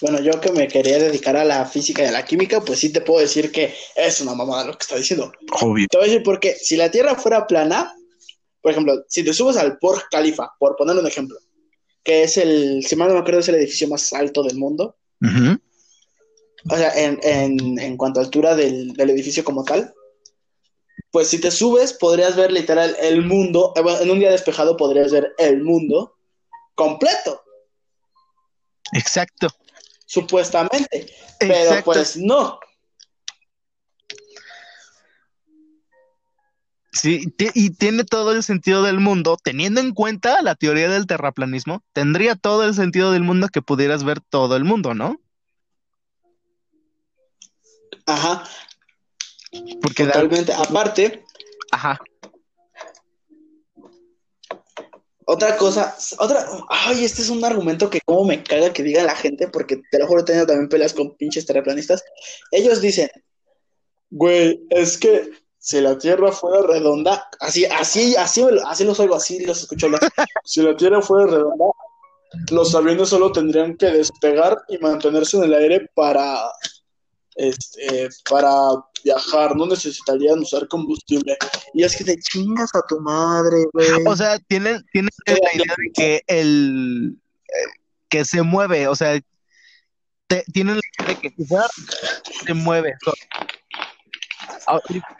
Bueno, 0.00 0.20
yo 0.20 0.40
que 0.40 0.50
me 0.52 0.66
quería 0.66 0.98
dedicar 0.98 1.36
a 1.36 1.44
la 1.44 1.66
física 1.66 2.02
y 2.02 2.06
a 2.06 2.12
la 2.12 2.24
química, 2.24 2.60
pues 2.60 2.78
sí 2.78 2.90
te 2.90 3.02
puedo 3.02 3.20
decir 3.20 3.52
que 3.52 3.74
es 3.94 4.20
una 4.20 4.34
mamada 4.34 4.64
lo 4.64 4.72
que 4.72 4.82
está 4.82 4.96
diciendo. 4.96 5.30
Obvio. 5.60 5.86
Te 5.90 5.98
voy 5.98 6.06
a 6.06 6.10
decir 6.10 6.22
por 6.22 6.40
qué. 6.40 6.54
Si 6.54 6.76
la 6.76 6.90
Tierra 6.90 7.16
fuera 7.16 7.46
plana, 7.46 7.94
por 8.62 8.72
ejemplo, 8.72 9.04
si 9.08 9.22
te 9.22 9.34
subes 9.34 9.56
al 9.56 9.78
Burj 9.80 10.04
Khalifa, 10.10 10.52
por 10.58 10.76
poner 10.76 10.96
un 10.96 11.06
ejemplo, 11.06 11.36
que 12.02 12.22
es 12.22 12.38
el, 12.38 12.84
si 12.86 12.96
mal 12.96 13.08
no 13.08 13.14
me 13.14 13.20
acuerdo, 13.20 13.40
es 13.40 13.48
el 13.48 13.56
edificio 13.56 13.88
más 13.88 14.12
alto 14.12 14.42
del 14.42 14.56
mundo, 14.56 14.96
o 16.70 16.76
sea, 16.76 16.92
en, 16.94 17.18
en, 17.22 17.78
en 17.78 17.96
cuanto 17.96 18.20
a 18.20 18.22
altura 18.22 18.54
del, 18.54 18.94
del 18.94 19.10
edificio 19.10 19.44
como 19.44 19.64
tal, 19.64 19.92
pues 21.10 21.28
si 21.28 21.38
te 21.38 21.50
subes 21.50 21.92
podrías 21.92 22.36
ver 22.36 22.52
literal 22.52 22.96
el 23.00 23.22
mundo, 23.22 23.72
eh, 23.76 23.82
bueno, 23.82 24.00
en 24.00 24.10
un 24.10 24.18
día 24.18 24.30
despejado 24.30 24.76
podrías 24.76 25.12
ver 25.12 25.34
el 25.38 25.62
mundo 25.62 26.16
completo, 26.74 27.42
Exacto. 28.92 29.48
Supuestamente, 30.10 31.06
pero 31.38 31.52
Exacto. 31.52 31.84
pues 31.84 32.16
no. 32.16 32.58
Sí, 36.92 37.32
y 37.54 37.70
tiene 37.70 38.02
todo 38.02 38.32
el 38.32 38.42
sentido 38.42 38.82
del 38.82 38.98
mundo, 38.98 39.38
teniendo 39.40 39.80
en 39.80 39.94
cuenta 39.94 40.42
la 40.42 40.56
teoría 40.56 40.88
del 40.88 41.06
terraplanismo, 41.06 41.84
tendría 41.92 42.34
todo 42.34 42.64
el 42.64 42.74
sentido 42.74 43.12
del 43.12 43.22
mundo 43.22 43.48
que 43.50 43.62
pudieras 43.62 44.02
ver 44.02 44.20
todo 44.20 44.56
el 44.56 44.64
mundo, 44.64 44.94
¿no? 44.94 45.20
Ajá, 48.06 48.42
Porque 49.80 50.06
totalmente. 50.06 50.52
Aparte, 50.52 51.24
ajá, 51.70 52.00
Otra 55.32 55.56
cosa, 55.56 55.94
otra, 56.18 56.44
ay, 56.68 57.04
este 57.04 57.22
es 57.22 57.28
un 57.30 57.44
argumento 57.44 57.88
que 57.88 58.00
como 58.04 58.24
me 58.24 58.42
caga 58.42 58.72
que 58.72 58.82
diga 58.82 59.04
la 59.04 59.14
gente, 59.14 59.46
porque 59.46 59.80
te 59.92 60.00
lo 60.00 60.08
juro, 60.08 60.22
he 60.22 60.24
tenido 60.24 60.44
también 60.44 60.68
peleas 60.68 60.92
con 60.92 61.16
pinches 61.16 61.46
terraplanistas. 61.46 62.02
Ellos 62.50 62.80
dicen, 62.80 63.08
güey, 64.10 64.60
es 64.70 64.98
que 64.98 65.30
si 65.56 65.80
la 65.80 65.96
Tierra 65.96 66.32
fuera 66.32 66.66
redonda, 66.66 67.28
así, 67.38 67.64
así, 67.64 68.16
así, 68.16 68.44
así 68.66 68.82
los 68.82 68.98
oigo, 68.98 69.14
así 69.14 69.38
los 69.46 69.60
escucho 69.60 69.86
Si 70.44 70.62
la 70.62 70.76
Tierra 70.76 71.00
fuera 71.00 71.26
redonda, 71.26 71.66
los 72.50 72.74
aviones 72.74 73.08
solo 73.08 73.30
tendrían 73.30 73.76
que 73.76 73.86
despegar 73.86 74.58
y 74.68 74.78
mantenerse 74.78 75.36
en 75.36 75.44
el 75.44 75.54
aire 75.54 75.88
para, 75.94 76.40
este, 77.40 78.08
para 78.28 78.50
viajar, 79.02 79.56
no 79.56 79.66
necesitarían 79.66 80.40
usar 80.40 80.68
combustible. 80.68 81.36
Y 81.72 81.82
es 81.82 81.96
que 81.96 82.04
te 82.04 82.18
chingas 82.18 82.70
a 82.74 82.82
tu 82.86 83.00
madre, 83.00 83.64
güey. 83.72 83.88
O 84.06 84.14
sea, 84.14 84.38
tienen, 84.40 84.84
tienen 84.92 85.10
la 85.26 85.54
idea 85.54 85.74
de 85.76 85.92
que 85.94 86.22
el 86.26 87.16
eh, 87.48 87.70
que 88.10 88.24
se 88.26 88.42
mueve, 88.42 88.88
o 88.88 88.94
sea, 88.94 89.18
tienen 90.52 90.76
la 90.76 91.04
idea 91.06 91.14
de 91.14 91.20
que 91.20 91.34
si 91.36 92.46
se 92.46 92.54
mueve. 92.54 92.94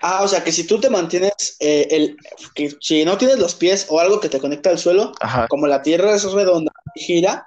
Ah, 0.02 0.22
o 0.22 0.28
sea, 0.28 0.44
que 0.44 0.52
si 0.52 0.64
tú 0.64 0.78
te 0.78 0.90
mantienes, 0.90 1.56
eh, 1.58 1.88
el, 1.90 2.16
que 2.54 2.76
si 2.80 3.04
no 3.04 3.16
tienes 3.16 3.38
los 3.38 3.54
pies 3.54 3.86
o 3.88 3.98
algo 3.98 4.20
que 4.20 4.28
te 4.28 4.40
conecta 4.40 4.68
al 4.68 4.78
suelo, 4.78 5.12
como 5.48 5.66
la 5.66 5.82
tierra 5.82 6.14
es 6.14 6.30
redonda 6.30 6.72
y 6.94 7.00
gira, 7.00 7.46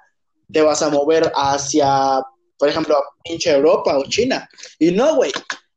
te 0.52 0.62
vas 0.62 0.82
a 0.82 0.90
mover 0.90 1.30
hacia, 1.34 2.22
por 2.58 2.68
ejemplo, 2.68 2.96
a 2.96 3.02
pinche 3.22 3.50
Europa 3.50 3.96
o 3.98 4.04
China. 4.04 4.48
Y 4.78 4.90
no, 4.92 5.16
güey. 5.16 5.32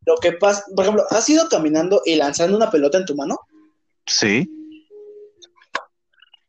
Lo 0.06 0.16
que 0.18 0.32
pasa, 0.34 0.64
por 0.74 0.86
ejemplo, 0.86 1.06
¿has 1.10 1.28
ido 1.30 1.50
caminando 1.50 2.02
y 2.06 2.16
lanzando 2.16 2.56
una 2.56 2.72
pelota 2.72 2.98
en 2.98 3.06
tu 3.06 3.16
mano? 3.16 3.38
Sí. 4.06 4.50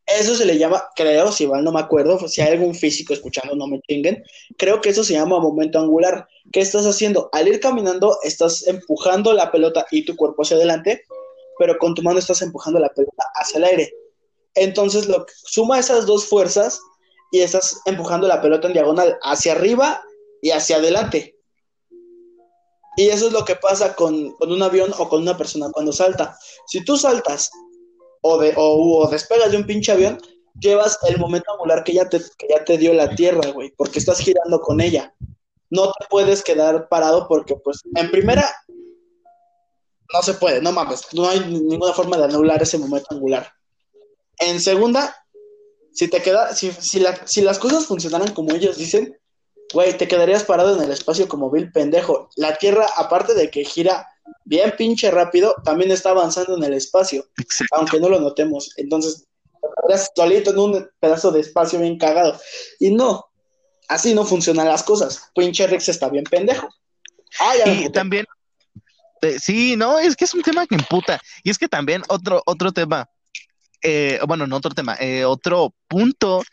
Eso 0.05 0.33
se 0.33 0.45
le 0.45 0.57
llama, 0.57 0.87
creo, 0.95 1.31
si 1.31 1.45
mal 1.45 1.63
no 1.63 1.71
me 1.71 1.81
acuerdo, 1.81 2.27
si 2.27 2.41
hay 2.41 2.53
algún 2.53 2.73
físico 2.73 3.13
escuchando, 3.13 3.55
no 3.55 3.67
me 3.67 3.79
chinguen, 3.81 4.23
creo 4.57 4.81
que 4.81 4.89
eso 4.89 5.03
se 5.03 5.13
llama 5.13 5.39
momento 5.39 5.77
angular. 5.77 6.27
¿Qué 6.51 6.61
estás 6.61 6.85
haciendo? 6.85 7.29
Al 7.31 7.47
ir 7.47 7.59
caminando, 7.59 8.17
estás 8.23 8.65
empujando 8.65 9.33
la 9.33 9.51
pelota 9.51 9.85
y 9.91 10.05
tu 10.05 10.15
cuerpo 10.15 10.41
hacia 10.41 10.57
adelante, 10.57 11.03
pero 11.59 11.77
con 11.77 11.93
tu 11.93 12.01
mano 12.01 12.17
estás 12.17 12.41
empujando 12.41 12.79
la 12.79 12.89
pelota 12.89 13.23
hacia 13.35 13.57
el 13.57 13.65
aire. 13.65 13.93
Entonces, 14.55 15.07
lo 15.07 15.25
suma 15.43 15.77
esas 15.77 16.07
dos 16.07 16.25
fuerzas 16.25 16.79
y 17.31 17.41
estás 17.41 17.79
empujando 17.85 18.27
la 18.27 18.41
pelota 18.41 18.67
en 18.67 18.73
diagonal 18.73 19.19
hacia 19.21 19.51
arriba 19.51 20.01
y 20.41 20.51
hacia 20.51 20.77
adelante. 20.77 21.35
Y 22.97 23.07
eso 23.07 23.27
es 23.27 23.33
lo 23.33 23.45
que 23.45 23.55
pasa 23.55 23.95
con, 23.95 24.31
con 24.33 24.51
un 24.51 24.61
avión 24.61 24.91
o 24.97 25.07
con 25.07 25.21
una 25.21 25.37
persona 25.37 25.69
cuando 25.71 25.93
salta. 25.93 26.37
Si 26.67 26.83
tú 26.83 26.97
saltas 26.97 27.49
o, 28.21 28.37
de, 28.37 28.53
o, 28.57 29.07
despegas 29.09 29.51
de 29.51 29.57
un 29.57 29.65
pinche 29.65 29.91
avión, 29.91 30.19
llevas 30.59 30.99
el 31.07 31.17
momento 31.17 31.51
angular 31.53 31.83
que 31.83 31.93
ya 31.93 32.09
te, 32.09 32.19
que 32.37 32.47
ya 32.49 32.63
te 32.65 32.77
dio 32.77 32.93
la 32.93 33.15
Tierra, 33.15 33.51
güey, 33.51 33.71
porque 33.77 33.99
estás 33.99 34.19
girando 34.19 34.59
con 34.59 34.81
ella. 34.81 35.15
No 35.69 35.91
te 35.93 36.07
puedes 36.09 36.43
quedar 36.43 36.89
parado 36.89 37.27
porque, 37.27 37.55
pues, 37.55 37.81
en 37.95 38.11
primera, 38.11 38.53
no 40.11 40.21
se 40.23 40.33
puede, 40.33 40.61
no 40.61 40.71
mames, 40.71 41.03
no 41.13 41.29
hay 41.29 41.39
ninguna 41.39 41.93
forma 41.93 42.17
de 42.17 42.25
anular 42.25 42.61
ese 42.61 42.79
momento 42.79 43.07
angular. 43.11 43.51
En 44.39 44.59
segunda, 44.59 45.15
si 45.93 46.07
te 46.07 46.21
queda, 46.21 46.53
si, 46.55 46.71
si, 46.71 47.03
si 47.25 47.41
las 47.41 47.59
cosas 47.59 47.85
funcionaran 47.85 48.33
como 48.33 48.53
ellos 48.53 48.77
dicen, 48.77 49.18
güey, 49.73 49.97
te 49.97 50.07
quedarías 50.07 50.43
parado 50.43 50.75
en 50.75 50.83
el 50.83 50.91
espacio 50.91 51.27
como 51.27 51.51
Bill 51.51 51.71
pendejo. 51.71 52.29
La 52.35 52.57
Tierra, 52.57 52.87
aparte 52.95 53.33
de 53.33 53.49
que 53.49 53.63
gira 53.63 54.07
bien 54.45 54.73
pinche 54.77 55.11
rápido, 55.11 55.55
también 55.63 55.91
está 55.91 56.11
avanzando 56.11 56.57
en 56.57 56.63
el 56.63 56.73
espacio, 56.73 57.27
aunque 57.71 57.99
no 57.99 58.09
lo 58.09 58.19
notemos. 58.19 58.73
Entonces, 58.77 59.27
solito 60.15 60.51
en 60.51 60.59
un 60.59 60.89
pedazo 60.99 61.31
de 61.31 61.41
espacio 61.41 61.79
bien 61.79 61.97
cagado. 61.97 62.39
Y 62.79 62.91
no, 62.91 63.29
así 63.87 64.13
no 64.13 64.25
funcionan 64.25 64.67
las 64.67 64.83
cosas. 64.83 65.29
Pinche 65.35 65.67
Rex 65.67 65.89
está 65.89 66.09
bien 66.09 66.23
pendejo. 66.23 66.67
y 67.65 67.89
también, 67.91 68.25
eh, 69.21 69.37
sí, 69.39 69.75
no, 69.75 69.99
es 69.99 70.15
que 70.15 70.25
es 70.25 70.33
un 70.33 70.41
tema 70.41 70.65
que 70.65 70.75
imputa. 70.75 71.19
Y 71.43 71.49
es 71.49 71.57
que 71.57 71.67
también 71.67 72.03
otro, 72.07 72.41
otro 72.45 72.71
tema, 72.71 73.09
eh, 73.81 74.19
bueno, 74.27 74.47
no 74.47 74.57
otro 74.57 74.71
tema, 74.71 74.95
eh, 74.99 75.25
otro 75.25 75.73
punto 75.87 76.43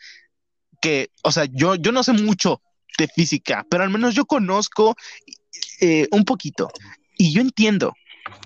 que, 0.81 1.09
o 1.23 1.31
sea, 1.31 1.45
yo, 1.51 1.75
yo 1.75 1.91
no 1.91 2.03
sé 2.03 2.13
mucho 2.13 2.61
de 2.97 3.07
física, 3.07 3.65
pero 3.69 3.83
al 3.83 3.89
menos 3.89 4.15
yo 4.15 4.25
conozco 4.25 4.95
un 6.11 6.25
poquito. 6.25 6.69
Y 7.17 7.33
yo 7.33 7.41
entiendo, 7.41 7.93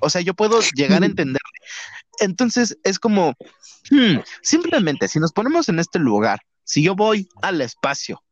o 0.02 0.10
sea, 0.10 0.22
yo 0.22 0.34
puedo 0.34 0.60
llegar 0.76 1.04
a 1.04 1.06
entender. 1.08 1.42
Entonces 2.20 2.78
es 2.84 3.00
como, 3.00 3.34
hmm, 3.90 4.20
simplemente 4.42 5.08
si 5.08 5.20
nos 5.20 5.32
ponemos 5.32 5.70
en 5.70 5.80
este 5.80 6.00
lugar, 6.00 6.40
si 6.64 6.84
yo 6.84 6.96
voy 6.96 7.28
al 7.42 7.62
espacio, 7.62 8.24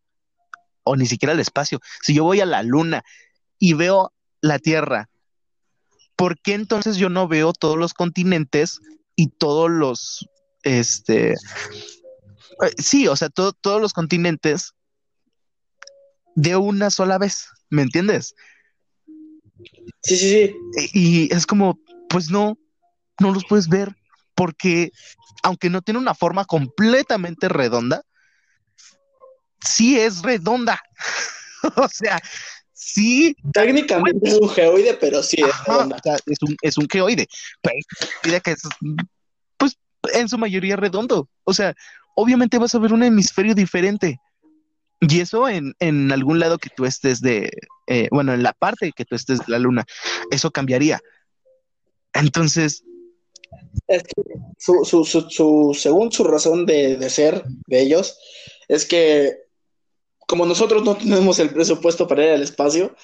o 0.83 0.95
ni 0.95 1.05
siquiera 1.05 1.33
al 1.33 1.39
espacio, 1.39 1.79
si 2.01 2.13
yo 2.13 2.23
voy 2.23 2.39
a 2.39 2.45
la 2.45 2.63
luna 2.63 3.03
y 3.57 3.73
veo 3.73 4.13
la 4.41 4.59
Tierra, 4.59 5.09
¿por 6.15 6.39
qué 6.39 6.53
entonces 6.53 6.97
yo 6.97 7.09
no 7.09 7.27
veo 7.27 7.53
todos 7.53 7.77
los 7.77 7.93
continentes 7.93 8.79
y 9.15 9.29
todos 9.29 9.69
los, 9.69 10.27
este, 10.63 11.31
eh, 11.31 11.35
sí, 12.77 13.07
o 13.07 13.15
sea, 13.15 13.29
todos 13.29 13.81
los 13.81 13.93
continentes 13.93 14.73
de 16.41 16.55
una 16.55 16.89
sola 16.89 17.17
vez? 17.17 17.49
¿Me 17.69 17.81
entiendes? 17.81 18.33
Sí, 20.01 20.17
sí, 20.17 20.55
sí. 20.73 20.89
Y 20.93 21.33
es 21.33 21.45
como, 21.45 21.79
pues 22.07 22.29
no, 22.29 22.57
no 23.19 23.31
los 23.33 23.43
puedes 23.45 23.67
ver 23.67 23.95
porque 24.35 24.91
aunque 25.43 25.69
no 25.69 25.81
tiene 25.81 25.99
una 25.99 26.15
forma 26.15 26.45
completamente 26.45 27.49
redonda, 27.49 28.03
sí 29.59 29.99
es 29.99 30.21
redonda. 30.21 30.81
o 31.75 31.89
sea, 31.89 32.21
sí. 32.71 33.35
Técnicamente 33.51 34.29
es 34.29 34.35
un 34.35 34.49
geoide, 34.49 34.93
pero 34.93 35.21
sí 35.21 35.41
es 35.41 35.65
redonda. 35.67 35.97
es, 36.25 36.41
un, 36.41 36.55
es 36.61 36.77
un 36.77 36.87
geoide. 36.89 37.27
Pero 38.21 38.41
que 38.41 38.51
es, 38.51 38.61
pues 39.57 39.77
en 40.13 40.29
su 40.29 40.37
mayoría 40.37 40.77
redondo. 40.77 41.29
O 41.43 41.53
sea, 41.53 41.75
obviamente 42.15 42.57
vas 42.57 42.73
a 42.75 42.79
ver 42.79 42.93
un 42.93 43.03
hemisferio 43.03 43.53
diferente. 43.53 44.21
Y 45.01 45.21
eso 45.21 45.47
en, 45.47 45.73
en 45.79 46.11
algún 46.11 46.39
lado 46.39 46.57
que 46.57 46.69
tú 46.75 46.85
estés 46.85 47.21
de, 47.21 47.51
eh, 47.87 48.07
bueno, 48.11 48.33
en 48.33 48.43
la 48.43 48.53
parte 48.53 48.91
que 48.91 49.05
tú 49.05 49.15
estés 49.15 49.39
de 49.39 49.45
la 49.47 49.59
luna, 49.59 49.85
eso 50.31 50.51
cambiaría. 50.51 50.99
Entonces... 52.13 52.83
Es 53.87 54.03
que 54.03 54.21
su, 54.57 54.83
su, 54.85 55.05
su, 55.05 55.77
según 55.77 56.11
su 56.11 56.23
razón 56.23 56.65
de, 56.65 56.97
de 56.97 57.09
ser 57.09 57.43
de 57.67 57.81
ellos, 57.81 58.17
es 58.67 58.85
que 58.85 59.37
como 60.27 60.45
nosotros 60.45 60.83
no 60.83 60.95
tenemos 60.95 61.39
el 61.39 61.49
presupuesto 61.49 62.07
para 62.07 62.23
ir 62.23 62.29
al 62.31 62.43
espacio, 62.43 62.95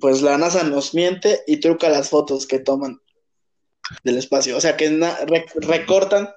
pues 0.00 0.22
la 0.22 0.38
NASA 0.38 0.62
nos 0.62 0.94
miente 0.94 1.42
y 1.46 1.58
truca 1.58 1.90
las 1.90 2.08
fotos 2.08 2.46
que 2.46 2.58
toman 2.58 3.00
del 4.04 4.16
espacio. 4.16 4.56
O 4.56 4.60
sea 4.60 4.76
que 4.76 4.88
recortan 5.56 6.30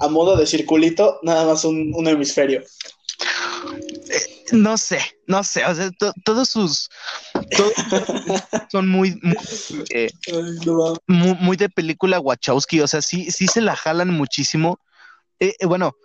a 0.00 0.08
modo 0.08 0.36
de 0.36 0.46
circulito 0.46 1.20
nada 1.22 1.46
más 1.46 1.64
un, 1.64 1.92
un 1.94 2.08
hemisferio. 2.08 2.62
No 4.52 4.78
sé, 4.78 5.00
no 5.26 5.42
sé, 5.42 5.64
o 5.64 5.74
sea, 5.74 5.90
todos 6.24 6.48
sus 6.48 6.88
son 8.70 8.88
muy 8.88 9.18
eh, 9.90 10.10
muy, 11.06 11.34
muy, 11.34 11.56
de 11.56 11.68
película 11.68 12.20
Wachowski, 12.20 12.80
o 12.80 12.86
sea, 12.86 13.02
sí, 13.02 13.30
sí 13.30 13.46
se 13.48 13.60
la 13.60 13.74
jalan 13.74 14.10
muchísimo. 14.10 14.80
Eh, 15.40 15.54
eh, 15.58 15.66
bueno, 15.66 15.96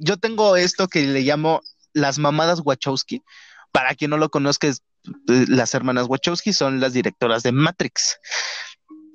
yo 0.00 0.16
tengo 0.16 0.56
esto 0.56 0.88
que 0.88 1.02
le 1.02 1.20
llamo 1.22 1.60
las 1.92 2.18
mamadas 2.18 2.62
Wachowski. 2.64 3.22
Para 3.72 3.94
quien 3.94 4.10
no 4.10 4.16
lo 4.16 4.30
conozca, 4.30 4.68
las 5.26 5.74
hermanas 5.74 6.06
Wachowski 6.08 6.52
son 6.52 6.80
las 6.80 6.92
directoras 6.92 7.42
de 7.42 7.52
Matrix. 7.52 8.18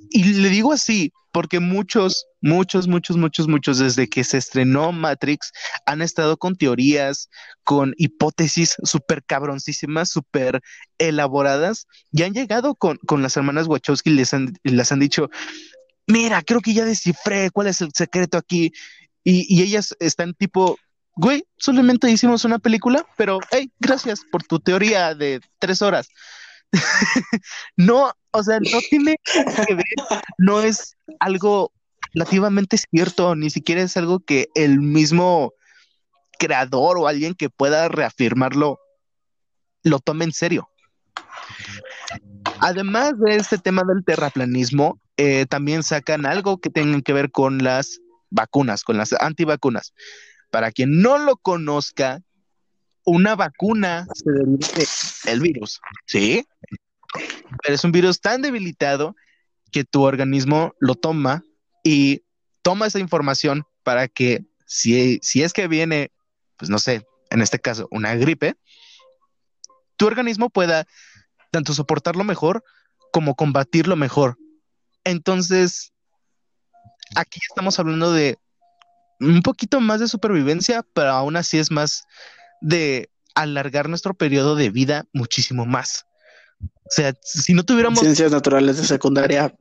Y 0.09 0.23
le 0.23 0.49
digo 0.49 0.73
así, 0.73 1.11
porque 1.33 1.59
muchos, 1.59 2.27
muchos, 2.41 2.87
muchos, 2.87 3.17
muchos, 3.17 3.47
muchos, 3.47 3.79
desde 3.79 4.07
que 4.07 4.23
se 4.23 4.37
estrenó 4.37 4.91
Matrix, 4.91 5.51
han 5.87 6.03
estado 6.03 6.37
con 6.37 6.55
teorías, 6.55 7.29
con 7.63 7.95
hipótesis 7.97 8.75
súper 8.83 9.23
cabroncísimas, 9.23 10.09
súper 10.11 10.61
elaboradas, 10.99 11.87
y 12.11 12.21
han 12.21 12.33
llegado 12.33 12.75
con, 12.75 12.99
las 13.19 13.35
hermanas 13.35 13.67
Wachowski 13.67 14.11
y 14.11 14.13
les 14.13 14.33
han, 14.35 14.53
les 14.63 14.91
han 14.91 14.99
dicho, 14.99 15.31
mira, 16.05 16.43
creo 16.43 16.61
que 16.61 16.75
ya 16.75 16.85
descifré 16.85 17.49
cuál 17.49 17.67
es 17.67 17.81
el 17.81 17.89
secreto 17.95 18.37
aquí, 18.37 18.71
y, 19.23 19.47
y 19.49 19.63
ellas 19.63 19.95
están 19.99 20.35
tipo, 20.35 20.77
güey, 21.15 21.45
solamente 21.57 22.11
hicimos 22.11 22.45
una 22.45 22.59
película, 22.59 23.07
pero, 23.17 23.39
hey, 23.49 23.71
gracias 23.79 24.21
por 24.31 24.43
tu 24.43 24.59
teoría 24.59 25.15
de 25.15 25.41
tres 25.57 25.81
horas. 25.81 26.09
no, 27.77 28.11
o 28.31 28.43
sea, 28.43 28.59
no 28.59 28.79
tiene 28.89 29.15
que 29.67 29.75
ver, 29.75 29.85
no 30.37 30.61
es 30.61 30.95
algo 31.19 31.71
relativamente 32.13 32.77
cierto, 32.77 33.35
ni 33.35 33.49
siquiera 33.49 33.81
es 33.81 33.95
algo 33.97 34.19
que 34.19 34.47
el 34.55 34.79
mismo 34.79 35.53
creador 36.39 36.97
o 36.97 37.07
alguien 37.07 37.35
que 37.35 37.49
pueda 37.49 37.87
reafirmarlo 37.87 38.79
lo 39.83 39.99
tome 39.99 40.25
en 40.25 40.33
serio. 40.33 40.69
Además 42.59 43.13
de 43.19 43.35
este 43.35 43.57
tema 43.57 43.83
del 43.83 44.03
terraplanismo, 44.05 44.99
eh, 45.17 45.45
también 45.47 45.83
sacan 45.83 46.25
algo 46.25 46.59
que 46.59 46.69
tenga 46.69 47.01
que 47.01 47.13
ver 47.13 47.31
con 47.31 47.59
las 47.59 47.99
vacunas, 48.29 48.83
con 48.83 48.97
las 48.97 49.13
antivacunas. 49.13 49.93
Para 50.49 50.71
quien 50.71 51.01
no 51.01 51.17
lo 51.17 51.35
conozca, 51.37 52.21
una 53.05 53.35
vacuna 53.35 54.07
se 54.13 54.31
deriva 54.31 54.67
del 55.25 55.41
virus, 55.41 55.81
¿sí? 56.05 56.45
Pero 57.61 57.75
es 57.75 57.83
un 57.83 57.91
virus 57.91 58.19
tan 58.19 58.41
debilitado 58.41 59.15
que 59.71 59.83
tu 59.83 60.03
organismo 60.03 60.73
lo 60.79 60.95
toma 60.95 61.43
y 61.83 62.23
toma 62.61 62.87
esa 62.87 62.99
información 62.99 63.65
para 63.83 64.07
que 64.07 64.45
si, 64.65 65.19
si 65.21 65.43
es 65.43 65.53
que 65.53 65.67
viene, 65.67 66.11
pues 66.57 66.69
no 66.69 66.79
sé, 66.79 67.05
en 67.29 67.41
este 67.41 67.59
caso, 67.59 67.87
una 67.91 68.15
gripe, 68.15 68.55
tu 69.97 70.07
organismo 70.07 70.49
pueda 70.49 70.85
tanto 71.51 71.73
soportarlo 71.73 72.23
mejor 72.23 72.63
como 73.11 73.35
combatirlo 73.35 73.95
mejor. 73.95 74.37
Entonces, 75.03 75.93
aquí 77.15 77.39
estamos 77.47 77.77
hablando 77.79 78.11
de 78.11 78.37
un 79.19 79.41
poquito 79.41 79.79
más 79.79 79.99
de 79.99 80.07
supervivencia, 80.07 80.83
pero 80.93 81.11
aún 81.11 81.35
así 81.35 81.57
es 81.57 81.71
más 81.71 82.05
de 82.61 83.09
alargar 83.35 83.89
nuestro 83.89 84.13
periodo 84.13 84.55
de 84.55 84.69
vida 84.69 85.05
muchísimo 85.13 85.65
más. 85.65 86.05
O 86.61 86.89
sea, 86.95 87.13
si 87.21 87.53
no 87.53 87.63
tuviéramos... 87.63 87.99
Ciencias 87.99 88.31
naturales 88.31 88.77
de 88.77 88.85
secundaria. 88.85 89.53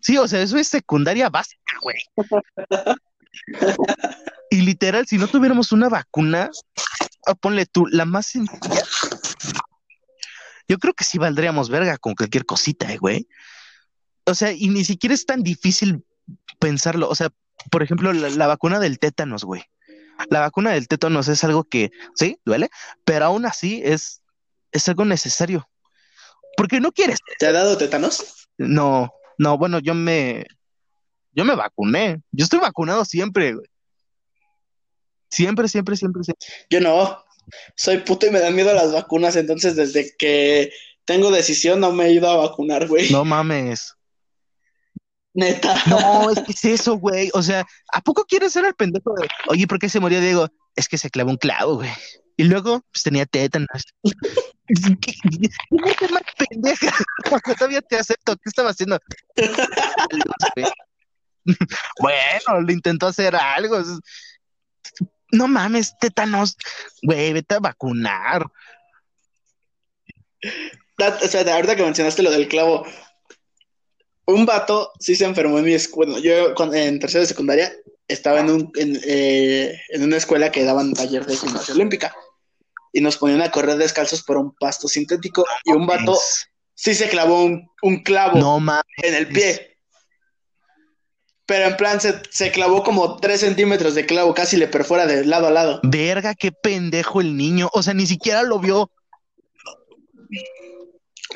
Sí, 0.00 0.18
o 0.18 0.26
sea, 0.26 0.42
eso 0.42 0.56
es 0.56 0.68
secundaria 0.68 1.28
básica, 1.28 1.74
güey. 1.82 1.98
Y 4.50 4.62
literal, 4.62 5.06
si 5.06 5.18
no 5.18 5.28
tuviéramos 5.28 5.72
una 5.72 5.88
vacuna, 5.88 6.50
ah, 7.26 7.34
ponle 7.34 7.66
tú, 7.66 7.86
la 7.86 8.04
más 8.04 8.26
sencilla, 8.26 8.82
yo 10.68 10.78
creo 10.78 10.94
que 10.94 11.04
sí 11.04 11.18
valdríamos 11.18 11.68
verga 11.68 11.96
con 11.98 12.14
cualquier 12.14 12.46
cosita, 12.46 12.92
eh, 12.92 12.98
güey. 12.98 13.28
O 14.24 14.34
sea, 14.34 14.52
y 14.52 14.68
ni 14.68 14.84
siquiera 14.84 15.14
es 15.14 15.26
tan 15.26 15.42
difícil 15.42 16.04
pensarlo. 16.58 17.08
O 17.08 17.14
sea, 17.14 17.30
por 17.70 17.82
ejemplo, 17.82 18.12
la, 18.12 18.46
vacuna 18.46 18.80
del 18.80 18.98
tétanos, 18.98 19.44
güey. 19.44 19.62
La 20.30 20.40
vacuna 20.40 20.72
del 20.72 20.88
tétanos 20.88 21.28
es 21.28 21.44
algo 21.44 21.64
que, 21.64 21.90
sí, 22.14 22.38
duele, 22.44 22.70
pero 23.04 23.26
aún 23.26 23.46
así 23.46 23.82
es, 23.84 24.22
es 24.72 24.88
algo 24.88 25.04
necesario. 25.04 25.68
Porque 26.56 26.80
no 26.80 26.92
quieres. 26.92 27.18
¿Te 27.38 27.46
ha 27.46 27.52
dado 27.52 27.76
tétanos? 27.76 28.48
No, 28.58 29.12
no, 29.38 29.58
bueno, 29.58 29.78
yo 29.78 29.94
me, 29.94 30.44
yo 31.32 31.44
me 31.44 31.54
vacuné. 31.54 32.22
Yo 32.32 32.44
estoy 32.44 32.60
vacunado 32.60 33.04
siempre, 33.04 33.54
güey. 33.54 33.66
Siempre, 35.30 35.68
siempre, 35.68 35.96
siempre, 35.96 36.24
siempre. 36.24 36.46
Yo 36.70 36.80
no. 36.80 37.22
Soy 37.76 37.98
puto 37.98 38.26
y 38.26 38.30
me 38.30 38.40
dan 38.40 38.54
miedo 38.54 38.72
las 38.74 38.92
vacunas, 38.92 39.36
entonces 39.36 39.76
desde 39.76 40.16
que 40.16 40.72
tengo 41.04 41.30
decisión 41.30 41.80
no 41.80 41.92
me 41.92 42.06
he 42.06 42.12
ido 42.12 42.28
a 42.28 42.36
vacunar, 42.36 42.88
güey. 42.88 43.10
No 43.10 43.24
mames. 43.24 43.95
Neta. 45.36 45.80
No, 45.86 46.30
es 46.30 46.40
que 46.40 46.52
es 46.52 46.64
eso, 46.64 46.96
güey. 46.96 47.30
O 47.34 47.42
sea, 47.42 47.66
¿a 47.92 48.00
poco 48.00 48.24
quieres 48.24 48.54
ser 48.54 48.64
el 48.64 48.74
pendejo 48.74 49.12
de, 49.14 49.28
oye, 49.48 49.66
¿por 49.66 49.78
qué 49.78 49.90
se 49.90 50.00
murió 50.00 50.18
Diego? 50.18 50.48
Es 50.74 50.88
que 50.88 50.96
se 50.96 51.10
clavó 51.10 51.30
un 51.30 51.36
clavo, 51.36 51.74
güey. 51.74 51.90
Y 52.38 52.44
luego, 52.44 52.80
pues 52.90 53.02
tenía 53.02 53.26
tétanos. 53.26 53.84
¿Qué, 54.66 54.96
qué, 54.98 55.12
más 56.08 56.22
pendeja? 56.38 56.90
Todavía 57.58 57.82
te 57.82 57.98
acepto. 57.98 58.34
¿Qué 58.36 58.48
estaba 58.48 58.70
haciendo? 58.70 58.98
bueno, 62.00 62.62
le 62.66 62.72
intentó 62.72 63.06
hacer 63.06 63.36
algo. 63.36 63.78
No 65.32 65.48
mames, 65.48 65.92
tétanos. 66.00 66.56
Güey, 67.02 67.34
vete 67.34 67.56
a 67.56 67.60
vacunar. 67.60 68.46
O 70.42 71.28
sea, 71.28 71.54
ahorita 71.54 71.76
que 71.76 71.82
mencionaste 71.82 72.22
lo 72.22 72.30
del 72.30 72.48
clavo, 72.48 72.86
un 74.26 74.44
vato 74.44 74.92
sí 75.00 75.16
se 75.16 75.24
enfermó 75.24 75.58
en 75.58 75.64
mi 75.64 75.74
escuela. 75.74 76.18
Yo 76.18 76.54
en 76.74 76.98
tercera 76.98 77.22
de 77.22 77.28
secundaria 77.28 77.72
estaba 78.08 78.40
en, 78.40 78.50
un, 78.50 78.72
eh, 78.76 79.80
en, 79.88 80.02
una 80.02 80.16
escuela 80.16 80.50
que 80.50 80.64
daban 80.64 80.92
taller 80.92 81.24
de 81.26 81.36
gimnasia 81.36 81.74
olímpica 81.74 82.14
y 82.92 83.00
nos 83.00 83.16
ponían 83.16 83.42
a 83.42 83.50
correr 83.50 83.76
descalzos 83.76 84.22
por 84.22 84.36
un 84.36 84.54
pasto 84.54 84.88
sintético 84.88 85.44
y 85.64 85.72
un 85.72 85.86
vato 85.86 86.18
sí 86.74 86.94
se 86.94 87.08
clavó 87.08 87.44
un, 87.44 88.02
clavo 88.02 88.60
en 89.02 89.14
el 89.14 89.28
pie. 89.28 89.78
Pero 91.46 91.66
en 91.66 91.76
plan 91.76 92.00
se, 92.00 92.20
se, 92.30 92.50
clavó 92.50 92.82
como 92.82 93.18
tres 93.18 93.40
centímetros 93.40 93.94
de 93.94 94.04
clavo, 94.04 94.34
casi 94.34 94.56
le 94.56 94.66
perfora 94.66 95.06
de 95.06 95.24
lado 95.24 95.46
a 95.46 95.52
lado. 95.52 95.80
Verga, 95.84 96.34
qué 96.34 96.50
pendejo 96.50 97.20
el 97.20 97.36
niño. 97.36 97.70
O 97.72 97.84
sea, 97.84 97.94
ni 97.94 98.06
siquiera 98.06 98.42
lo 98.42 98.58
vio. 98.58 98.90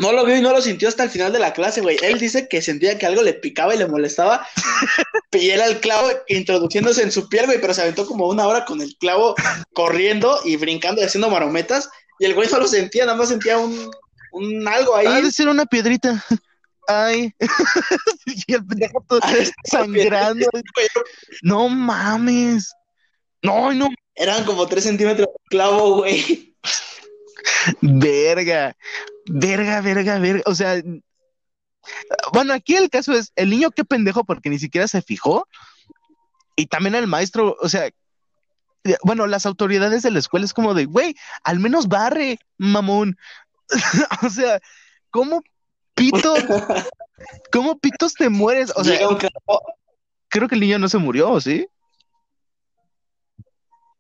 No 0.01 0.13
lo 0.13 0.25
vio 0.25 0.37
y 0.37 0.41
no 0.41 0.53
lo 0.53 0.63
sintió 0.63 0.89
hasta 0.89 1.05
el 1.05 1.11
final 1.11 1.33
de 1.33 1.39
la 1.39 1.53
clase, 1.53 1.81
güey. 1.81 1.99
Él 2.03 2.19
dice 2.19 2.49
que 2.49 2.63
sentía 2.63 2.99
que 2.99 3.07
algo 3.07 3.23
le 3.23 3.35
picaba 3.35 3.75
y 3.75 3.79
le 3.79 3.87
molestaba. 3.87 4.47
y 5.33 5.51
él 5.51 5.61
al 5.61 5.81
clavo 5.81 6.09
introduciéndose 6.29 7.03
en 7.03 7.13
su 7.13 7.29
piel, 7.29 7.47
güey, 7.47 7.61
pero 7.61 7.75
se 7.75 7.83
aventó 7.83 8.07
como 8.07 8.27
una 8.29 8.47
hora 8.47 8.65
con 8.65 8.81
el 8.81 8.97
clavo 8.97 9.35
corriendo 9.75 10.41
y 10.45 10.57
brincando 10.57 11.01
y 11.01 11.05
haciendo 11.05 11.29
marometas. 11.29 11.91
Y 12.19 12.25
el 12.25 12.35
güey 12.35 12.49
no 12.51 12.59
lo 12.59 12.67
sentía, 12.67 13.05
nada 13.05 13.19
más 13.19 13.29
sentía 13.29 13.59
un, 13.59 13.91
un 14.33 14.69
algo 14.69 14.97
ahí. 14.97 15.07
Ha 15.07 15.21
de 15.21 15.31
ser 15.31 15.49
una 15.49 15.67
piedrita. 15.67 16.25
Ay. 16.89 17.33
y 18.27 18.55
el 18.55 18.67
pendejo 18.67 19.05
todo 19.07 19.21
sangrando. 19.65 20.47
no 21.43 21.69
mames. 21.69 22.73
No, 23.43 23.73
no. 23.73 23.89
Eran 24.15 24.45
como 24.45 24.67
tres 24.67 24.85
centímetros 24.85 25.29
de 25.29 25.49
clavo, 25.49 25.97
güey. 25.97 26.50
Verga, 27.81 28.77
verga, 29.27 29.81
verga, 29.81 30.19
verga. 30.19 30.43
O 30.47 30.55
sea, 30.55 30.83
bueno, 32.33 32.53
aquí 32.53 32.77
el 32.77 32.91
caso 32.91 33.13
es, 33.13 33.33
el 33.37 33.51
niño 33.51 33.71
qué 33.71 33.85
pendejo 33.85 34.25
porque 34.25 34.51
ni 34.51 34.59
siquiera 34.59 34.89
se 34.89 35.03
fijó. 35.03 35.47
Y 36.57 36.67
también 36.67 36.95
el 36.95 37.07
maestro, 37.07 37.57
o 37.61 37.69
sea, 37.69 37.91
bueno, 39.03 39.27
las 39.27 39.47
autoridades 39.47 40.03
de 40.03 40.11
la 40.11 40.19
escuela 40.19 40.45
es 40.45 40.55
como 40.55 40.75
de, 40.75 40.87
güey, 40.87 41.15
al 41.45 41.59
menos 41.59 41.89
barre, 41.89 42.39
mamón. 42.59 43.17
o 44.23 44.31
sea, 44.31 44.61
¿cómo 45.11 45.43
pitos, 45.95 46.39
cómo 47.53 47.79
pitos 47.79 48.15
te 48.15 48.29
mueres? 48.29 48.73
O 48.77 48.85
sea, 48.85 48.99
creo 50.29 50.49
que 50.49 50.55
el 50.55 50.61
niño 50.61 50.79
no 50.79 50.89
se 50.89 50.99
murió, 50.99 51.41
¿sí? 51.41 51.67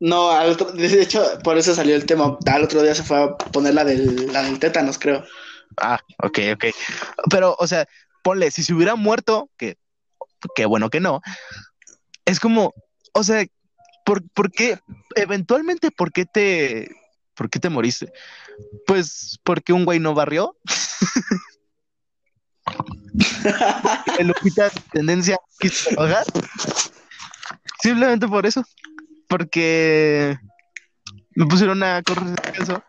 No, 0.00 0.30
al 0.30 0.50
otro, 0.50 0.72
de 0.72 1.02
hecho, 1.02 1.22
por 1.44 1.58
eso 1.58 1.74
salió 1.74 1.94
el 1.94 2.06
tema. 2.06 2.38
Al 2.46 2.64
otro 2.64 2.82
día 2.82 2.94
se 2.94 3.02
fue 3.02 3.22
a 3.22 3.36
poner 3.36 3.74
la 3.74 3.84
del, 3.84 4.32
la 4.32 4.42
del 4.42 4.58
tétanos, 4.58 4.98
creo. 4.98 5.22
Ah, 5.76 6.00
ok, 6.22 6.38
ok. 6.54 6.64
Pero, 7.30 7.54
o 7.58 7.66
sea, 7.66 7.86
ponle, 8.22 8.50
si 8.50 8.64
se 8.64 8.72
hubiera 8.72 8.96
muerto, 8.96 9.50
que, 9.58 9.76
qué 10.54 10.64
bueno 10.64 10.88
que 10.88 11.00
no, 11.00 11.20
es 12.24 12.40
como, 12.40 12.72
o 13.12 13.22
sea, 13.22 13.44
¿por, 14.04 14.26
¿por, 14.30 14.50
qué? 14.50 14.78
Eventualmente, 15.16 15.90
¿por 15.90 16.12
qué 16.12 16.24
te, 16.24 16.88
por 17.34 17.50
qué 17.50 17.58
te 17.58 17.68
moriste? 17.68 18.10
Pues 18.86 19.38
porque 19.44 19.74
un 19.74 19.84
güey 19.84 19.98
no 19.98 20.14
barrió. 20.14 20.56
El 24.18 24.28
de 24.28 24.70
tendencia 24.92 25.36
quiso 25.58 25.90
Simplemente 27.82 28.28
por 28.28 28.46
eso 28.46 28.62
porque 29.30 30.36
me 31.36 31.46
pusieron 31.46 31.82
a 31.84 32.02
correr 32.02 32.34
eso. 32.60 32.82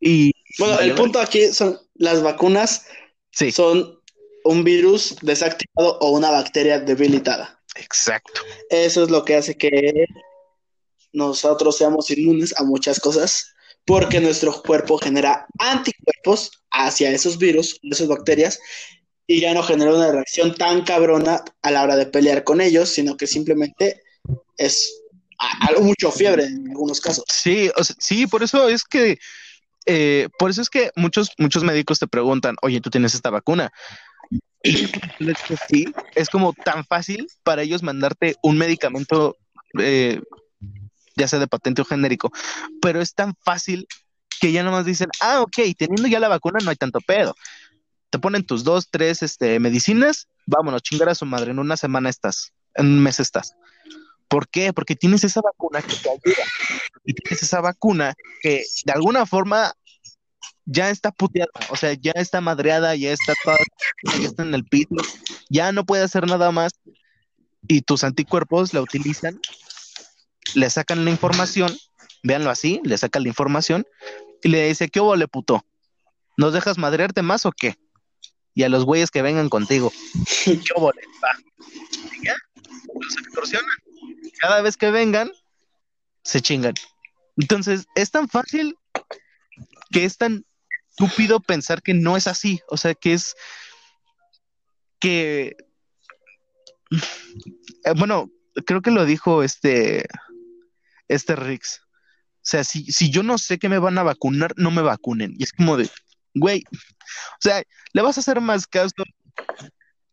Y 0.00 0.32
bueno, 0.58 0.80
el 0.80 0.94
punto 0.94 1.20
aquí 1.20 1.52
son 1.52 1.78
las 1.94 2.20
vacunas. 2.22 2.86
Sí. 3.30 3.52
Son 3.52 4.00
un 4.44 4.64
virus 4.64 5.16
desactivado 5.22 5.98
o 6.00 6.10
una 6.10 6.30
bacteria 6.30 6.80
debilitada. 6.80 7.62
Exacto. 7.76 8.40
Eso 8.68 9.04
es 9.04 9.10
lo 9.10 9.24
que 9.24 9.36
hace 9.36 9.56
que 9.56 10.06
nosotros 11.12 11.76
seamos 11.78 12.10
inmunes 12.10 12.52
a 12.58 12.64
muchas 12.64 12.98
cosas, 12.98 13.54
porque 13.84 14.20
nuestro 14.20 14.62
cuerpo 14.62 14.98
genera 14.98 15.46
anticuerpos 15.58 16.50
hacia 16.72 17.10
esos 17.10 17.38
virus, 17.38 17.78
esas 17.82 18.08
bacterias, 18.08 18.58
y 19.28 19.40
ya 19.40 19.54
no 19.54 19.62
genera 19.62 19.94
una 19.94 20.10
reacción 20.10 20.54
tan 20.54 20.82
cabrona 20.82 21.44
a 21.62 21.70
la 21.70 21.82
hora 21.84 21.96
de 21.96 22.06
pelear 22.06 22.42
con 22.42 22.60
ellos, 22.60 22.88
sino 22.88 23.16
que 23.16 23.26
simplemente 23.26 24.02
es 24.56 25.02
algo 25.38 25.82
mucho 25.82 26.10
fiebre 26.10 26.44
en 26.44 26.68
algunos 26.68 27.00
casos. 27.00 27.24
Sí, 27.28 27.70
sí, 27.98 28.26
por 28.26 28.42
eso 28.42 28.68
es 28.68 28.84
que, 28.84 29.18
eh, 29.86 30.28
por 30.38 30.50
eso 30.50 30.62
es 30.62 30.70
que 30.70 30.90
muchos, 30.96 31.30
muchos 31.38 31.64
médicos 31.64 31.98
te 31.98 32.06
preguntan, 32.06 32.56
oye, 32.62 32.80
tú 32.80 32.90
tienes 32.90 33.14
esta 33.14 33.30
vacuna. 33.30 33.72
Sí, 35.68 35.86
es 36.14 36.28
como 36.28 36.52
tan 36.52 36.84
fácil 36.84 37.28
para 37.44 37.62
ellos 37.62 37.82
mandarte 37.82 38.36
un 38.42 38.58
medicamento, 38.58 39.36
eh, 39.78 40.20
ya 41.14 41.28
sea 41.28 41.38
de 41.38 41.46
patente 41.46 41.82
o 41.82 41.84
genérico, 41.84 42.32
pero 42.82 43.00
es 43.00 43.14
tan 43.14 43.34
fácil 43.44 43.86
que 44.40 44.52
ya 44.52 44.62
nomás 44.62 44.84
dicen, 44.84 45.08
ah, 45.20 45.40
ok, 45.42 45.56
teniendo 45.78 46.08
ya 46.08 46.20
la 46.20 46.28
vacuna 46.28 46.58
no 46.62 46.70
hay 46.70 46.76
tanto 46.76 47.00
pedo. 47.00 47.34
Te 48.10 48.18
ponen 48.18 48.44
tus 48.44 48.64
dos, 48.64 48.88
tres 48.90 49.22
este, 49.22 49.58
medicinas, 49.60 50.28
vámonos, 50.46 50.82
chingar 50.82 51.08
a 51.08 51.14
su 51.14 51.26
madre, 51.26 51.52
en 51.52 51.58
una 51.58 51.76
semana 51.76 52.08
estás, 52.08 52.52
en 52.74 52.86
un 52.86 53.02
mes 53.02 53.20
estás. 53.20 53.54
¿Por 54.28 54.48
qué? 54.48 54.72
Porque 54.72 54.96
tienes 54.96 55.24
esa 55.24 55.40
vacuna 55.40 55.82
que 55.82 55.94
te 55.94 56.10
ayuda. 56.10 56.44
Y 57.04 57.14
tienes 57.14 57.42
esa 57.42 57.60
vacuna 57.60 58.14
que 58.42 58.64
de 58.84 58.92
alguna 58.92 59.26
forma 59.26 59.72
ya 60.64 60.90
está 60.90 61.12
puteada, 61.12 61.50
o 61.70 61.76
sea, 61.76 61.92
ya 61.92 62.10
está 62.16 62.40
madreada, 62.40 62.96
ya 62.96 63.12
está 63.12 63.34
toda, 63.44 63.56
ya 64.20 64.26
está 64.26 64.42
en 64.42 64.52
el 64.52 64.64
piso, 64.64 64.96
ya 65.48 65.70
no 65.70 65.84
puede 65.84 66.02
hacer 66.02 66.26
nada 66.26 66.50
más. 66.50 66.72
Y 67.68 67.82
tus 67.82 68.02
anticuerpos 68.02 68.74
la 68.74 68.82
utilizan, 68.82 69.40
le 70.54 70.68
sacan 70.70 71.04
la 71.04 71.10
información, 71.10 71.76
véanlo 72.24 72.50
así, 72.50 72.80
le 72.82 72.98
sacan 72.98 73.22
la 73.22 73.28
información 73.28 73.86
y 74.42 74.48
le 74.48 74.66
dice, 74.66 74.88
¿qué 74.88 75.00
hubo, 75.00 75.14
le 75.14 75.28
puto? 75.28 75.64
¿Nos 76.36 76.52
dejas 76.52 76.78
madrearte 76.78 77.22
más 77.22 77.46
o 77.46 77.52
qué? 77.52 77.76
y 78.56 78.62
a 78.62 78.70
los 78.70 78.86
güeyes 78.86 79.10
que 79.10 79.22
vengan 79.22 79.50
contigo. 79.50 79.92
¿Qué 80.44 80.58
óvole? 80.74 81.02
Va. 81.22 81.38
Y 82.18 82.24
ya, 82.24 82.34
los 82.98 83.16
extorsionan. 83.18 83.70
Cada 84.40 84.60
vez 84.62 84.76
que 84.76 84.90
vengan, 84.90 85.30
se 86.22 86.40
chingan. 86.40 86.74
Entonces, 87.36 87.86
es 87.94 88.10
tan 88.10 88.28
fácil 88.28 88.76
que 89.90 90.04
es 90.04 90.16
tan 90.16 90.44
estúpido 90.90 91.40
pensar 91.40 91.82
que 91.82 91.94
no 91.94 92.16
es 92.16 92.26
así. 92.26 92.60
O 92.68 92.76
sea, 92.76 92.94
que 92.94 93.12
es 93.12 93.34
que. 94.98 95.56
Eh, 97.84 97.92
bueno, 97.96 98.30
creo 98.66 98.82
que 98.82 98.90
lo 98.90 99.04
dijo 99.04 99.42
este. 99.42 100.06
Este 101.08 101.36
Rix. 101.36 101.80
O 102.46 102.48
sea, 102.48 102.64
si, 102.64 102.84
si 102.92 103.10
yo 103.10 103.22
no 103.22 103.38
sé 103.38 103.58
que 103.58 103.68
me 103.68 103.78
van 103.78 103.98
a 103.98 104.02
vacunar, 104.02 104.52
no 104.56 104.70
me 104.70 104.82
vacunen. 104.82 105.34
Y 105.36 105.42
es 105.42 105.52
como 105.52 105.76
de, 105.76 105.90
güey, 106.34 106.62
o 106.70 107.40
sea, 107.40 107.62
¿le 107.92 108.02
vas 108.02 108.16
a 108.16 108.20
hacer 108.20 108.40
más 108.40 108.66
caso 108.66 108.94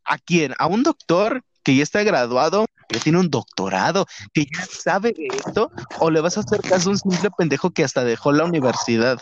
a 0.04 0.18
quién? 0.18 0.54
¿A 0.58 0.68
un 0.68 0.84
doctor 0.84 1.44
que 1.64 1.76
ya 1.76 1.84
está 1.84 2.04
graduado, 2.04 2.66
que 2.90 3.00
tiene 3.00 3.20
un 3.20 3.30
doctorado, 3.30 4.06
que 4.34 4.46
ya 4.46 4.66
sabe 4.66 5.14
esto? 5.18 5.72
¿O 6.00 6.10
le 6.10 6.22
vas 6.22 6.38
a 6.38 6.42
hacer 6.42 6.62
caso 6.62 6.90
a 6.90 6.92
un 6.94 7.00
simple 7.00 7.30
pendejo 7.38 7.72
que 7.72 7.84
hasta 7.84 8.04
dejó 8.04 8.32
la 8.32 8.46
universidad? 8.46 9.20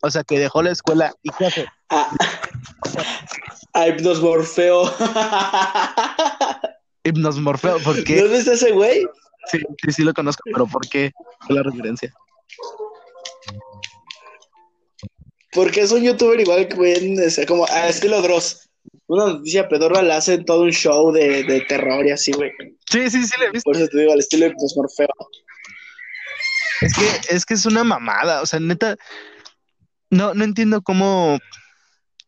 O 0.00 0.10
sea, 0.10 0.24
que 0.24 0.38
dejó 0.38 0.62
la 0.62 0.72
escuela 0.72 1.12
y 1.22 1.30
qué 1.30 1.46
hace. 1.46 1.66
Ah, 1.90 2.10
a 3.74 3.88
Hipnosmorfeo. 3.88 4.92
Hipnosmorfeo, 7.04 7.78
¿por 7.80 8.02
qué? 8.04 8.20
¿Dónde 8.22 8.38
está 8.38 8.54
ese 8.54 8.72
güey? 8.72 9.06
Sí, 9.50 9.60
sí, 9.82 9.92
sí 9.92 10.02
lo 10.02 10.12
conozco, 10.12 10.42
pero 10.44 10.66
¿por 10.66 10.86
qué? 10.88 11.12
¿Cuál 11.46 11.58
la 11.58 11.62
referencia? 11.62 12.12
Porque 15.52 15.80
es 15.80 15.92
un 15.92 16.02
youtuber 16.02 16.38
igual 16.40 16.68
que 16.68 17.30
sea, 17.30 17.46
como 17.46 17.64
a 17.66 17.88
estilo 17.88 18.20
Dross. 18.20 18.67
Una 19.06 19.26
noticia 19.26 19.68
pedorra 19.68 20.02
le 20.02 20.12
hacen 20.12 20.44
todo 20.44 20.62
un 20.62 20.72
show 20.72 21.12
de, 21.12 21.44
de 21.44 21.60
terror 21.62 22.06
y 22.06 22.10
así, 22.10 22.32
güey. 22.32 22.50
Sí, 22.90 23.10
sí, 23.10 23.24
sí, 23.24 23.34
le 23.38 23.46
he 23.46 23.50
visto. 23.50 23.70
Por 23.70 23.76
eso 23.76 23.88
te 23.88 23.98
digo, 23.98 24.12
al 24.12 24.18
estilo 24.18 24.46
Hipnosmorfeo. 24.46 25.08
Es 26.80 26.94
que, 26.94 27.34
es 27.34 27.46
que 27.46 27.54
es 27.54 27.66
una 27.66 27.84
mamada, 27.84 28.40
o 28.42 28.46
sea, 28.46 28.60
neta, 28.60 28.96
no, 30.10 30.34
no 30.34 30.44
entiendo 30.44 30.82
cómo 30.82 31.38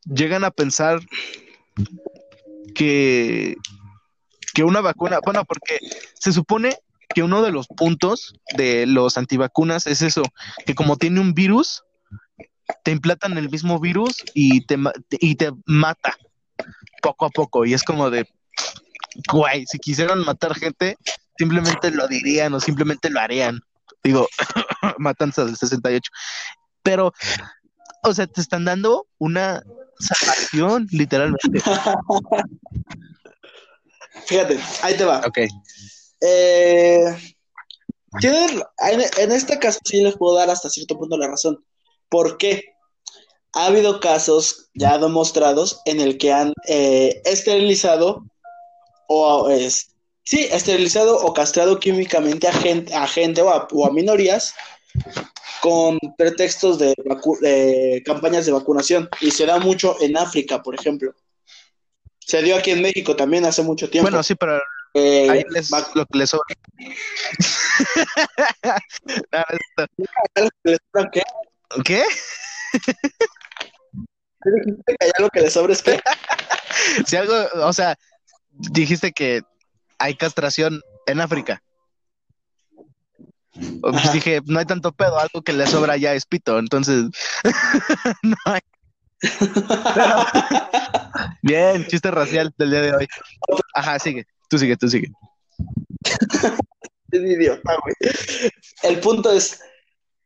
llegan 0.05 0.43
a 0.43 0.51
pensar 0.51 1.01
que, 2.75 3.57
que 4.55 4.65
una 4.65 4.81
vacuna, 4.81 5.21
bueno, 5.25 5.45
porque 5.45 5.79
se 6.15 6.33
supone 6.33 6.77
que 7.15 7.23
uno 7.23 7.43
de 7.43 7.53
los 7.53 7.69
puntos 7.69 8.35
de 8.57 8.87
los 8.87 9.19
antivacunas 9.19 9.87
es 9.87 10.03
eso, 10.03 10.23
que 10.67 10.75
como 10.75 10.97
tiene 10.97 11.21
un 11.21 11.35
virus, 11.35 11.85
te 12.85 12.91
implantan 12.91 13.37
el 13.37 13.51
mismo 13.51 13.79
virus 13.79 14.17
y 14.35 14.65
te, 14.67 14.79
y 15.11 15.35
te 15.37 15.53
mata 15.67 16.17
poco 17.03 17.27
a 17.27 17.31
poco. 17.31 17.65
Y 17.65 17.75
es 17.75 17.83
como 17.83 18.11
de, 18.11 18.27
güey, 19.33 19.65
si 19.67 19.79
quisieran 19.79 20.25
matar 20.25 20.55
gente, 20.55 20.97
simplemente 21.39 21.91
lo 21.91 22.07
dirían 22.09 22.55
o 22.55 22.61
simplemente 22.61 23.11
lo 23.11 23.21
harían. 23.21 23.61
Digo, 24.03 24.29
matanza 24.99 25.45
del 25.45 25.57
68. 25.57 26.11
Pero, 26.83 27.13
o 28.03 28.15
sea, 28.15 28.27
te 28.27 28.41
están 28.41 28.65
dando 28.65 29.07
una 29.19 29.63
salvación, 29.99 30.87
literalmente. 30.91 31.61
Fíjate, 34.27 34.59
ahí 34.83 34.97
te 34.97 35.05
va. 35.05 35.21
Ok. 35.27 35.39
Eh, 36.23 37.35
en, 38.23 38.63
en 39.19 39.33
este 39.33 39.59
caso 39.59 39.79
sí 39.85 40.03
les 40.03 40.17
puedo 40.17 40.37
dar 40.37 40.51
hasta 40.51 40.69
cierto 40.69 40.99
punto 40.99 41.17
la 41.17 41.29
razón. 41.29 41.65
¿Por 42.09 42.37
qué? 42.39 42.75
Ha 43.53 43.67
habido 43.67 44.01
casos 44.01 44.71
ya 44.75 44.99
demostrados 44.99 45.81
en 45.85 46.01
el 46.01 46.19
que 46.19 46.33
han 46.33 46.53
eh, 46.69 47.21
esterilizado 47.25 48.25
o 49.09 49.51
es, 49.51 49.89
sí, 50.23 50.47
esterilizado 50.53 51.17
o 51.17 51.35
castrado 51.35 51.81
químicamente 51.81 52.47
a 52.47 52.53
gente, 52.53 52.95
a 52.95 53.07
gente 53.07 53.43
o, 53.43 53.51
a, 53.51 53.67
o 53.73 53.87
a 53.87 53.91
minorías 53.91 54.55
con 55.61 55.99
pretextos 56.17 56.79
de, 56.79 56.95
de 57.41 58.03
campañas 58.05 58.47
de 58.47 58.53
vacunación. 58.53 59.09
Y 59.21 59.31
se 59.31 59.47
da 59.47 59.59
mucho 59.59 59.97
en 60.01 60.17
África, 60.17 60.63
por 60.63 60.75
ejemplo. 60.75 61.15
Se 62.21 62.43
dio 62.43 62.57
aquí 62.57 62.71
en 62.71 62.83
México 62.83 63.17
también 63.17 63.45
hace 63.45 63.63
mucho 63.63 63.91
tiempo. 63.91 64.09
Bueno, 64.09 64.23
sí, 64.23 64.35
pero 64.35 64.61
Eh, 64.95 65.29
ahí 65.31 65.45
les, 65.51 65.71
lo 65.95 66.07
que 66.07 66.19
les 66.19 66.31
sobra. 66.31 66.45
No, 70.95 71.09
¿Qué? 71.85 72.03
¿Qué? 74.43 74.51
¿Qué 74.51 74.61
dijiste 74.71 74.97
que 74.99 75.05
allá 75.07 75.13
lo 75.19 75.29
que 75.29 75.41
le 75.41 75.51
sobra 75.51 75.73
es 75.73 75.83
que 75.83 76.01
Si 77.07 77.17
algo, 77.17 77.35
o 77.63 77.73
sea, 77.73 77.97
dijiste 78.53 79.13
que 79.13 79.43
hay 79.99 80.15
castración 80.15 80.81
en 81.07 81.21
África. 81.21 81.63
Pues 83.81 84.13
dije, 84.13 84.41
no 84.47 84.59
hay 84.59 84.65
tanto 84.65 84.93
pedo, 84.93 85.19
algo 85.19 85.43
que 85.43 85.53
le 85.53 85.67
sobra 85.67 85.97
ya 85.97 86.15
es 86.15 86.25
pito, 86.25 86.59
entonces 86.59 87.07
no 88.23 88.37
hay. 88.47 88.61
Pero- 89.95 90.27
bien, 91.43 91.87
chiste 91.87 92.11
racial 92.11 92.55
del 92.57 92.71
día 92.71 92.81
de 92.81 92.95
hoy. 92.95 93.09
Ajá, 93.75 93.99
sigue, 93.99 94.27
tú 94.49 94.59
sigue, 94.59 94.77
tú 94.77 94.89
sigue. 94.89 95.09
es 97.11 97.21
idiota, 97.21 97.77
güey. 97.83 98.13
El 98.85 99.01
punto 99.01 99.33
es, 99.33 99.61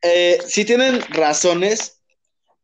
eh, 0.03 0.39
si 0.47 0.65
tienen 0.65 1.01
razones 1.11 2.01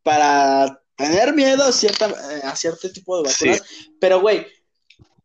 para 0.04 0.78
tener 1.00 1.34
miedo 1.34 1.64
a, 1.64 1.72
cierta, 1.72 2.08
eh, 2.08 2.40
a 2.44 2.54
cierto 2.54 2.90
tipo 2.90 3.16
de 3.16 3.28
vacunas, 3.28 3.62
pero, 3.98 4.20
güey, 4.20 4.46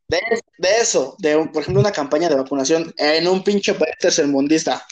de, 0.08 0.20
de 0.58 0.70
eso, 0.82 1.16
de, 1.20 1.36
por 1.52 1.62
ejemplo, 1.62 1.82
una 1.82 1.92
campaña 1.92 2.30
de 2.30 2.36
vacunación 2.36 2.94
en 2.98 3.28
un 3.28 3.44
pinche 3.44 3.74
país 3.74 3.96
tercermundista, 4.00 4.86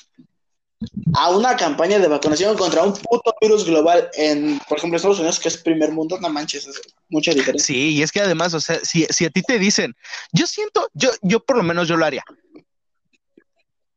a 1.15 1.29
una 1.29 1.55
campaña 1.55 1.99
de 1.99 2.07
vacunación 2.07 2.57
contra 2.57 2.83
un 2.83 2.93
puto 2.93 3.33
virus 3.39 3.65
global 3.65 4.09
en, 4.15 4.59
por 4.67 4.77
ejemplo, 4.77 4.97
Estados 4.97 5.19
Unidos, 5.19 5.39
que 5.39 5.47
es 5.47 5.57
primer 5.57 5.91
mundo, 5.91 6.19
no 6.19 6.29
manches, 6.29 6.67
es 6.67 6.81
mucha 7.09 7.31
diferencia. 7.31 7.65
Sí, 7.65 7.91
y 7.95 8.01
es 8.01 8.11
que 8.11 8.21
además, 8.21 8.53
o 8.53 8.59
sea, 8.59 8.79
si, 8.83 9.05
si 9.09 9.25
a 9.25 9.29
ti 9.29 9.41
te 9.41 9.59
dicen, 9.59 9.95
yo 10.31 10.45
siento, 10.47 10.89
yo, 10.93 11.11
yo 11.21 11.39
por 11.39 11.57
lo 11.57 11.63
menos 11.63 11.87
yo 11.87 11.95
lo 11.95 12.05
haría. 12.05 12.23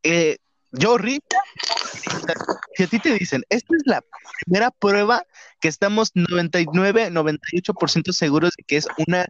Eh, 0.03 0.37
yo, 0.73 0.99
Rick, 0.99 1.25
si 2.77 2.83
a 2.85 2.87
ti 2.87 2.99
te 2.99 3.13
dicen, 3.13 3.43
esta 3.49 3.75
es 3.77 3.83
la 3.87 4.03
primera 4.45 4.71
prueba 4.71 5.25
que 5.67 5.71
estamos 5.71 6.13
99, 6.15 7.11
98% 7.11 8.13
seguros 8.13 8.53
de 8.57 8.63
que 8.63 8.77
es 8.77 8.87
una 9.09 9.27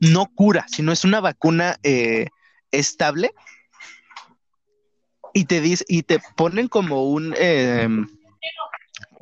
no 0.00 0.26
cura, 0.26 0.66
sino 0.66 0.90
es 0.90 1.04
una 1.04 1.20
vacuna 1.20 1.76
eh, 1.84 2.26
estable, 2.72 3.30
y 5.32 5.44
te 5.44 5.60
dice, 5.60 5.84
y 5.86 6.02
te 6.02 6.18
ponen 6.34 6.66
como 6.66 7.04
un 7.04 7.36
eh, 7.38 7.88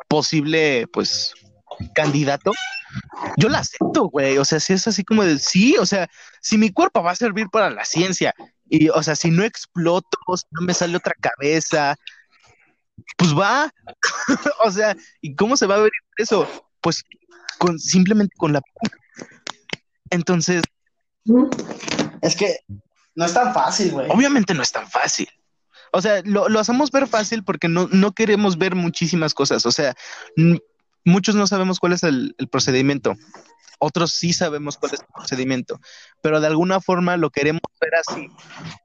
posible, 0.09 0.87
pues, 0.91 1.35
candidato, 1.95 2.53
yo 3.37 3.51
la 3.51 3.59
acepto, 3.59 4.05
güey. 4.05 4.39
O 4.39 4.47
sea, 4.47 4.59
si 4.59 4.72
es 4.72 4.89
así 4.89 5.05
como 5.05 5.24
de 5.24 5.39
sí, 5.39 5.76
o 5.78 5.85
sea, 5.85 6.09
si 6.41 6.57
mi 6.57 6.70
cuerpo 6.70 7.03
va 7.03 7.11
a 7.11 7.16
servir 7.16 7.49
para 7.51 7.68
la 7.68 7.85
ciencia, 7.85 8.35
y 8.70 8.89
o 8.89 9.03
sea, 9.03 9.16
si 9.16 9.30
no 9.30 9.45
exploto, 9.45 10.16
si 10.35 10.47
no 10.53 10.62
me 10.62 10.72
sale 10.72 10.97
otra 10.97 11.14
cabeza, 11.20 11.95
pues 13.16 13.36
va. 13.36 13.72
o 14.64 14.70
sea, 14.70 14.97
¿y 15.20 15.34
cómo 15.34 15.57
se 15.57 15.66
va 15.66 15.76
a 15.76 15.80
ver 15.82 15.93
eso? 16.16 16.49
Pues 16.80 17.03
con 17.59 17.78
simplemente 17.78 18.34
con 18.36 18.53
la 18.53 18.61
entonces, 20.12 20.62
Es 22.20 22.36
que 22.36 22.59
no 23.14 23.24
es 23.24 23.32
tan 23.32 23.55
fácil, 23.55 23.93
güey. 23.93 24.09
obviamente 24.11 24.53
no 24.55 24.62
es 24.62 24.70
tan 24.70 24.88
fácil. 24.88 25.28
O 25.90 26.03
sea, 26.03 26.22
lo, 26.24 26.49
lo 26.49 26.61
hacemos 26.61 26.90
ver 26.90 27.07
fácil 27.07 27.45
porque 27.45 27.68
no, 27.68 27.88
no 27.90 28.12
queremos 28.12 28.59
ver 28.59 28.74
muchísimas 28.74 29.32
cosas. 29.34 29.64
O 29.64 29.72
sea, 29.72 29.95
muchos 31.05 31.34
no 31.34 31.47
sabemos 31.47 31.78
cuál 31.78 31.95
es 31.95 32.03
el, 32.03 32.34
el 32.38 32.49
procedimiento. 32.49 33.14
Otros 33.78 34.12
sí 34.12 34.32
sabemos 34.32 34.76
cuál 34.76 34.93
es 34.95 35.01
el 35.01 35.07
procedimiento. 35.14 35.80
Pero 36.22 36.40
de 36.40 36.47
alguna 36.47 36.80
forma 36.80 37.16
lo 37.16 37.30
queremos 37.30 37.62
ver 37.80 37.93
así. 38.07 38.28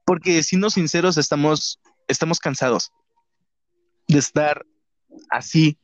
Porque 0.05 0.43
siendo 0.43 0.70
sinceros, 0.70 1.18
estamos, 1.18 1.80
estamos 2.08 2.39
cansados 2.39 2.91
de 4.08 4.20
estar 4.20 4.66
así. 5.30 5.78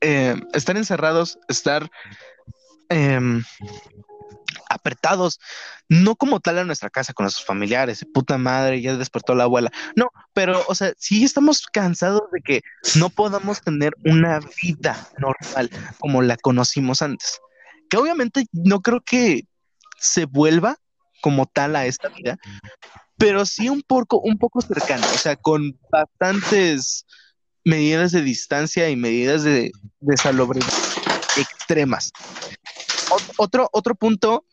eh, 0.00 0.36
estar 0.52 0.76
encerrados, 0.76 1.38
estar 1.48 1.90
em, 2.90 3.42
apretados, 4.68 5.40
no 5.88 6.16
como 6.16 6.40
tal 6.40 6.58
a 6.58 6.64
nuestra 6.64 6.90
casa 6.90 7.12
con 7.12 7.24
nuestros 7.24 7.46
familiares, 7.46 8.04
puta 8.12 8.36
madre, 8.36 8.82
ya 8.82 8.96
despertó 8.96 9.34
la 9.34 9.44
abuela. 9.44 9.70
No, 9.96 10.10
pero, 10.32 10.62
o 10.68 10.74
sea, 10.74 10.92
sí 10.98 11.24
estamos 11.24 11.62
cansados 11.66 12.22
de 12.32 12.40
que 12.42 12.60
no 12.96 13.08
podamos 13.08 13.60
tener 13.62 13.94
una 14.04 14.40
vida 14.62 15.08
normal 15.18 15.70
como 15.98 16.22
la 16.22 16.36
conocimos 16.36 17.02
antes. 17.02 17.40
Que 17.88 17.96
obviamente 17.96 18.46
no 18.52 18.80
creo 18.80 19.00
que 19.00 19.46
se 19.98 20.26
vuelva 20.26 20.76
como 21.22 21.46
tal 21.46 21.76
a 21.76 21.86
esta 21.86 22.08
vida, 22.08 22.36
pero 23.16 23.46
sí 23.46 23.68
un 23.68 23.82
poco, 23.82 24.20
un 24.20 24.36
poco 24.36 24.60
cercano, 24.60 25.06
o 25.14 25.18
sea, 25.18 25.36
con 25.36 25.78
bastantes 25.90 27.06
medidas 27.64 28.12
de 28.12 28.22
distancia 28.22 28.88
y 28.90 28.96
medidas 28.96 29.42
de, 29.42 29.72
de 30.00 30.16
salubridad 30.16 30.68
extremas. 31.36 32.12
Otro, 33.36 33.68
otro 33.72 33.94
punto 33.94 34.44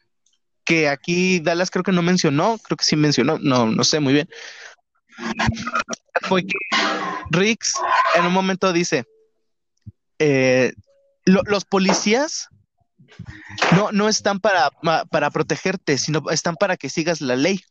que 0.64 0.88
aquí 0.88 1.40
Dallas 1.40 1.72
creo 1.72 1.84
que 1.84 1.92
no 1.92 2.02
mencionó, 2.02 2.58
creo 2.60 2.78
que 2.78 2.86
sí 2.86 2.96
mencionó, 2.96 3.38
no, 3.40 3.66
no 3.66 3.84
sé 3.84 4.00
muy 4.00 4.14
bien, 4.14 4.30
fue 6.28 6.46
que 6.46 6.58
Riggs 7.32 7.74
en 8.16 8.26
un 8.26 8.34
momento 8.34 8.72
dice, 8.72 9.06
eh, 10.20 10.74
los 11.26 11.66
policías 11.66 12.48
no, 13.76 13.92
no 13.92 14.08
están 14.08 14.40
para, 14.40 14.70
para 15.10 15.30
protegerte, 15.32 15.98
sino 15.98 16.30
están 16.30 16.56
para 16.56 16.78
que 16.78 16.90
sigas 16.90 17.22
la 17.22 17.36
ley. 17.36 17.62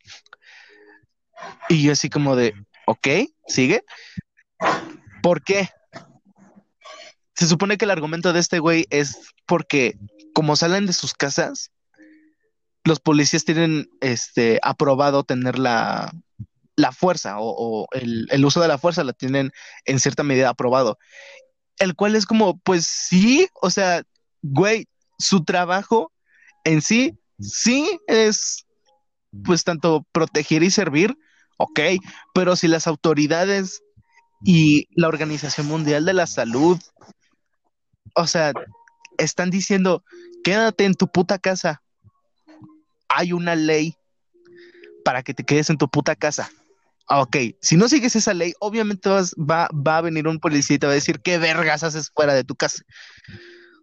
Y 1.69 1.83
yo 1.83 1.93
así 1.93 2.09
como 2.09 2.35
de, 2.35 2.53
ok, 2.85 3.07
sigue. 3.47 3.83
¿Por 5.21 5.43
qué? 5.43 5.69
Se 7.35 7.47
supone 7.47 7.77
que 7.77 7.85
el 7.85 7.91
argumento 7.91 8.33
de 8.33 8.39
este 8.39 8.59
güey 8.59 8.85
es 8.89 9.17
porque 9.45 9.97
como 10.33 10.55
salen 10.55 10.85
de 10.85 10.93
sus 10.93 11.13
casas, 11.13 11.71
los 12.83 12.99
policías 12.99 13.45
tienen 13.45 13.89
este 14.01 14.59
aprobado 14.63 15.23
tener 15.23 15.59
la, 15.59 16.11
la 16.75 16.91
fuerza 16.91 17.35
o, 17.39 17.87
el, 17.91 18.27
el, 18.31 18.45
uso 18.45 18.61
de 18.61 18.67
la 18.67 18.77
fuerza 18.77 19.03
la 19.03 19.13
tienen 19.13 19.51
en 19.85 19.99
cierta 19.99 20.23
medida 20.23 20.49
aprobado. 20.49 20.97
El 21.77 21.95
cual 21.95 22.15
es 22.15 22.25
como, 22.25 22.59
pues 22.59 22.85
sí, 22.85 23.47
o 23.61 23.69
sea, 23.69 24.03
güey, 24.41 24.87
su 25.17 25.43
trabajo 25.43 26.11
en 26.63 26.81
sí, 26.81 27.17
sí 27.39 27.99
es 28.07 28.65
pues 29.45 29.63
tanto 29.63 30.05
proteger 30.11 30.63
y 30.63 30.71
servir, 30.71 31.17
ok, 31.57 31.79
pero 32.33 32.55
si 32.55 32.67
las 32.67 32.87
autoridades 32.87 33.81
y 34.43 34.87
la 34.95 35.07
Organización 35.07 35.67
Mundial 35.67 36.05
de 36.05 36.13
la 36.13 36.27
Salud, 36.27 36.79
o 38.15 38.27
sea, 38.27 38.53
están 39.17 39.49
diciendo, 39.49 40.03
quédate 40.43 40.85
en 40.85 40.95
tu 40.95 41.07
puta 41.07 41.37
casa, 41.39 41.81
hay 43.07 43.33
una 43.33 43.55
ley 43.55 43.95
para 45.03 45.23
que 45.23 45.33
te 45.33 45.43
quedes 45.43 45.69
en 45.69 45.77
tu 45.77 45.89
puta 45.89 46.15
casa. 46.15 46.49
Ok, 47.09 47.35
si 47.59 47.75
no 47.75 47.89
sigues 47.89 48.15
esa 48.15 48.33
ley, 48.33 48.53
obviamente 48.59 49.09
va, 49.09 49.67
va 49.73 49.97
a 49.97 50.01
venir 50.01 50.27
un 50.27 50.39
policía 50.39 50.77
y 50.77 50.79
te 50.79 50.87
va 50.87 50.93
a 50.93 50.95
decir 50.95 51.19
qué 51.19 51.37
vergas 51.37 51.83
haces 51.83 52.09
fuera 52.13 52.33
de 52.33 52.43
tu 52.43 52.55
casa. 52.55 52.83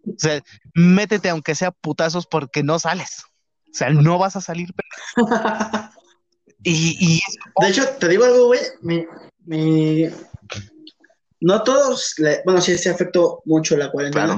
O 0.06 0.14
sea, 0.16 0.42
métete 0.74 1.28
aunque 1.28 1.54
sea 1.54 1.70
putazos 1.70 2.26
porque 2.26 2.62
no 2.62 2.78
sales. 2.78 3.24
O 3.70 3.74
sea, 3.74 3.90
no 3.90 4.18
vas 4.18 4.36
a 4.36 4.40
salir. 4.40 4.70
y, 6.62 7.20
De 7.61 7.68
hecho, 7.68 7.86
te 8.00 8.09
digo 8.09 8.24
algo, 8.24 8.46
güey. 8.46 8.61
Mi, 9.44 10.06
No 11.41 11.62
todos, 11.62 12.14
bueno, 12.45 12.61
sí 12.61 12.76
se 12.78 12.91
afectó 12.91 13.43
mucho 13.45 13.76
la 13.76 13.91
cuarentena. 13.91 14.36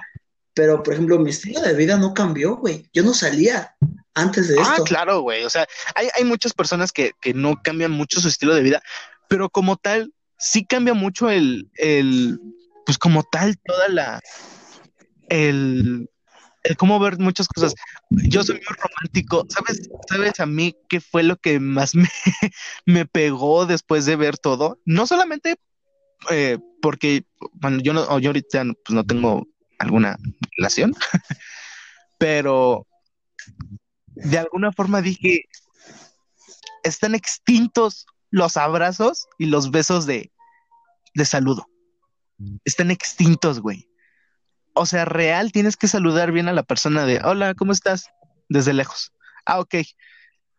Pero, 0.53 0.83
por 0.83 0.95
ejemplo, 0.95 1.19
mi 1.19 1.31
estilo 1.31 1.61
de 1.61 1.75
vida 1.75 1.97
no 1.97 2.13
cambió, 2.13 2.57
güey. 2.57 2.89
Yo 2.93 3.03
no 3.03 3.15
salía 3.15 3.75
antes 4.15 4.49
de 4.49 4.59
ah, 4.59 4.63
esto. 4.63 4.83
Ah, 4.83 4.85
claro, 4.85 5.21
güey. 5.21 5.45
O 5.45 5.51
sea, 5.51 5.67
hay, 5.95 6.09
hay 6.17 6.25
muchas 6.25 6.53
personas 6.53 6.93
que, 6.93 7.13
que, 7.21 7.33
no 7.33 7.61
cambian 7.63 7.93
mucho 7.93 8.21
su 8.21 8.29
estilo 8.29 8.55
de 8.55 8.63
vida, 8.63 8.83
pero 9.29 9.49
como 9.49 9.77
tal, 9.77 10.13
sí 10.39 10.67
cambia 10.67 10.93
mucho 10.93 11.31
el, 11.31 11.71
el 11.77 12.39
pues 12.85 12.99
como 12.99 13.23
tal, 13.23 13.57
toda 13.65 13.89
la, 13.89 14.21
el, 15.29 16.11
cómo 16.77 16.99
ver 16.99 17.19
muchas 17.19 17.49
cosas. 17.49 17.75
Yo 18.11 18.43
soy 18.43 18.57
muy 18.57 18.77
romántico. 18.77 19.47
¿Sabes, 19.49 19.89
¿Sabes 20.09 20.41
a 20.41 20.47
mí 20.47 20.77
qué 20.89 21.01
fue 21.01 21.23
lo 21.23 21.37
que 21.37 21.61
más 21.61 21.95
me, 21.95 22.09
me 22.85 23.07
pegó 23.07 23.67
después 23.67 24.05
de 24.05 24.17
ver 24.17 24.39
todo? 24.39 24.79
No 24.85 25.07
solamente 25.07 25.57
eh, 26.31 26.59
porque, 26.83 27.25
yo, 27.83 27.93
no, 27.93 28.19
yo 28.19 28.31
ahorita 28.31 28.65
pues, 28.85 28.95
no 28.95 29.05
tengo 29.05 29.47
alguna 29.79 30.19
relación, 30.57 30.95
pero 32.19 32.87
de 34.09 34.39
alguna 34.39 34.73
forma 34.73 35.01
dije, 35.01 35.45
están 36.83 37.15
extintos 37.15 38.07
los 38.31 38.57
abrazos 38.57 39.27
y 39.39 39.47
los 39.47 39.71
besos 39.71 40.07
de, 40.07 40.31
de 41.15 41.25
saludo. 41.25 41.67
Están 42.65 42.91
extintos, 42.91 43.61
güey 43.61 43.91
o 44.75 44.87
sea, 44.87 45.05
real, 45.05 45.53
tienes 45.53 45.77
que 45.77 45.89
saludar 45.89 46.33
bien 46.33 46.49
a 46.49 46.53
la 46.53 46.63
persona 46.63 47.05
de, 47.05 47.21
hola, 47.23 47.55
¿cómo 47.55 47.73
estás? 47.73 48.07
Desde 48.49 48.73
lejos. 48.73 49.13
Ah, 49.45 49.61
ok. 49.61 49.75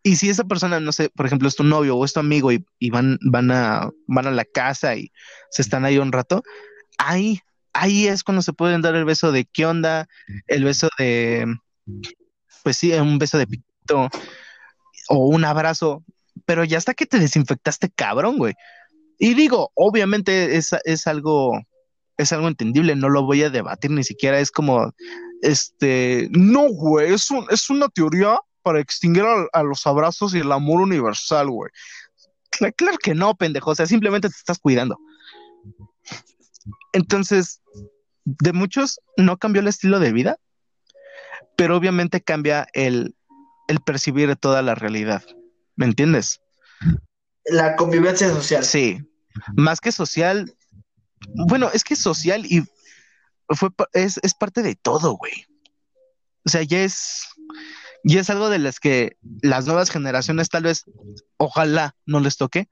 Y 0.02 0.16
si 0.16 0.28
esa 0.30 0.44
persona, 0.44 0.80
no 0.80 0.92
sé, 0.92 1.10
por 1.10 1.26
ejemplo, 1.26 1.48
es 1.48 1.54
tu 1.54 1.64
novio 1.64 1.96
o 1.96 2.04
es 2.04 2.12
tu 2.12 2.20
amigo 2.20 2.50
y, 2.50 2.90
van, 2.90 3.18
van, 3.22 3.50
a, 3.50 3.90
van 4.06 4.26
a 4.26 4.32
la 4.32 4.44
casa 4.44 4.96
y 4.96 5.12
se 5.50 5.62
están 5.62 5.84
ahí 5.84 5.98
un 5.98 6.10
rato, 6.10 6.42
ahí, 6.98 7.40
ahí 7.72 8.08
es 8.08 8.24
cuando 8.24 8.42
se 8.42 8.52
pueden 8.52 8.82
dar 8.82 8.96
el 8.96 9.04
beso 9.04 9.30
de 9.30 9.44
qué 9.44 9.64
onda, 9.64 10.08
el 10.48 10.64
beso 10.64 10.88
de, 10.98 11.46
pues 12.64 12.76
sí, 12.76 12.92
un 12.92 13.18
beso 13.18 13.38
de 13.38 13.46
pito 13.46 14.08
o 15.08 15.26
un 15.28 15.44
abrazo, 15.44 16.04
pero 16.46 16.64
ya 16.64 16.78
hasta 16.78 16.94
que 16.94 17.06
te 17.06 17.20
desinfectaste 17.20 17.90
cabrón, 17.90 18.38
güey. 18.38 18.54
Y 19.18 19.34
digo, 19.34 19.70
obviamente 19.74 20.56
es, 20.56 20.74
es 20.84 21.06
algo 21.06 21.60
es 22.18 22.32
algo 22.32 22.48
entendible, 22.48 22.96
no 22.96 23.08
lo 23.08 23.24
voy 23.24 23.42
a 23.42 23.50
debatir, 23.50 23.90
ni 23.90 24.04
siquiera 24.04 24.38
es 24.38 24.50
como, 24.50 24.92
este, 25.42 26.28
no, 26.30 26.68
güey, 26.68 27.12
es, 27.12 27.28
es 27.50 27.70
una 27.70 27.88
teoría 27.88 28.38
para 28.62 28.80
extinguir 28.80 29.24
a, 29.52 29.62
los 29.62 29.86
abrazos 29.86 30.34
y 30.34 30.38
el 30.38 30.52
amor 30.52 30.80
universal, 30.80 31.50
güey. 31.50 31.70
Claro, 32.50 32.98
que 33.02 33.14
no, 33.14 33.34
pendejo, 33.34 33.70
o 33.70 33.74
sea, 33.74 33.86
simplemente 33.86 34.28
te 34.28 34.36
estás 34.36 34.58
cuidando. 34.58 34.98
Entonces, 36.92 37.60
de 38.24 38.52
muchos 38.52 39.00
no 39.16 39.38
cambió 39.38 39.60
el 39.60 39.68
estilo 39.68 39.98
de 39.98 40.12
vida, 40.12 40.38
pero 41.56 41.76
obviamente 41.76 42.20
cambia 42.20 42.66
el, 42.72 43.16
el 43.68 43.80
percibir 43.80 44.34
toda 44.36 44.62
la 44.62 44.74
realidad. 44.74 45.22
¿Me 45.76 45.86
entiendes? 45.86 46.40
La 47.46 47.76
convivencia 47.76 48.28
social. 48.28 48.64
Sí. 48.64 48.98
Más 49.56 49.80
que 49.80 49.92
social, 49.92 50.54
bueno, 51.34 51.70
es 51.72 51.84
que 51.84 51.96
social 51.96 52.44
y 52.46 52.64
fue, 53.48 53.70
es, 53.92 54.20
es 54.22 54.34
parte 54.34 54.62
de 54.62 54.74
todo, 54.74 55.16
güey. 55.16 55.46
O 56.44 56.48
sea, 56.48 56.62
ya 56.62 56.82
es, 56.82 57.26
ya 58.04 58.20
es 58.20 58.30
algo 58.30 58.50
de 58.50 58.58
las 58.58 58.80
que 58.80 59.16
las 59.42 59.66
nuevas 59.66 59.90
generaciones 59.90 60.48
tal 60.48 60.64
vez, 60.64 60.84
ojalá 61.36 61.94
no 62.06 62.20
les 62.20 62.36
toque, 62.36 62.68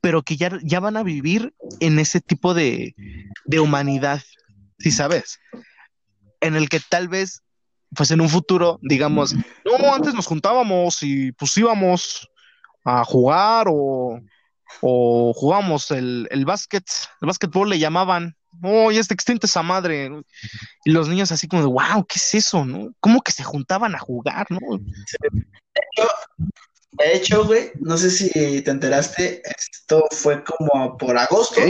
pero 0.00 0.22
que 0.22 0.36
ya, 0.36 0.58
ya 0.62 0.80
van 0.80 0.96
a 0.96 1.02
vivir 1.02 1.54
en 1.80 1.98
ese 1.98 2.20
tipo 2.20 2.54
de, 2.54 2.94
de 3.46 3.60
humanidad, 3.60 4.22
si 4.78 4.90
sabes, 4.90 5.40
en 6.40 6.54
el 6.54 6.68
que 6.68 6.80
tal 6.80 7.08
vez, 7.08 7.42
pues 7.94 8.10
en 8.10 8.20
un 8.20 8.28
futuro, 8.28 8.78
digamos, 8.82 9.34
no, 9.34 9.94
antes 9.94 10.14
nos 10.14 10.26
juntábamos 10.26 11.02
y 11.02 11.32
pues 11.32 11.56
íbamos 11.56 12.28
a 12.84 13.04
jugar 13.04 13.66
o 13.68 14.20
o 14.80 15.32
jugamos 15.34 15.90
el, 15.90 16.28
el 16.30 16.44
básquet, 16.44 16.84
el 17.20 17.26
básquetbol 17.26 17.70
le 17.70 17.78
llamaban, 17.78 18.36
oh, 18.62 18.90
ya 18.90 19.00
está 19.00 19.14
extinta 19.14 19.46
esa 19.46 19.62
madre, 19.62 20.10
y 20.84 20.90
los 20.90 21.08
niños 21.08 21.32
así 21.32 21.48
como 21.48 21.62
de, 21.62 21.68
wow, 21.68 22.04
¿qué 22.06 22.16
es 22.16 22.34
eso? 22.34 22.64
¿no? 22.64 22.92
¿Cómo 23.00 23.20
que 23.22 23.32
se 23.32 23.44
juntaban 23.44 23.94
a 23.94 23.98
jugar? 23.98 24.46
¿no? 24.50 24.58
De 26.92 27.16
hecho, 27.16 27.44
güey, 27.44 27.70
no 27.80 27.96
sé 27.96 28.10
si 28.10 28.62
te 28.62 28.70
enteraste, 28.70 29.42
esto 29.44 30.04
fue 30.10 30.42
como 30.42 30.96
por 30.96 31.16
agosto, 31.16 31.60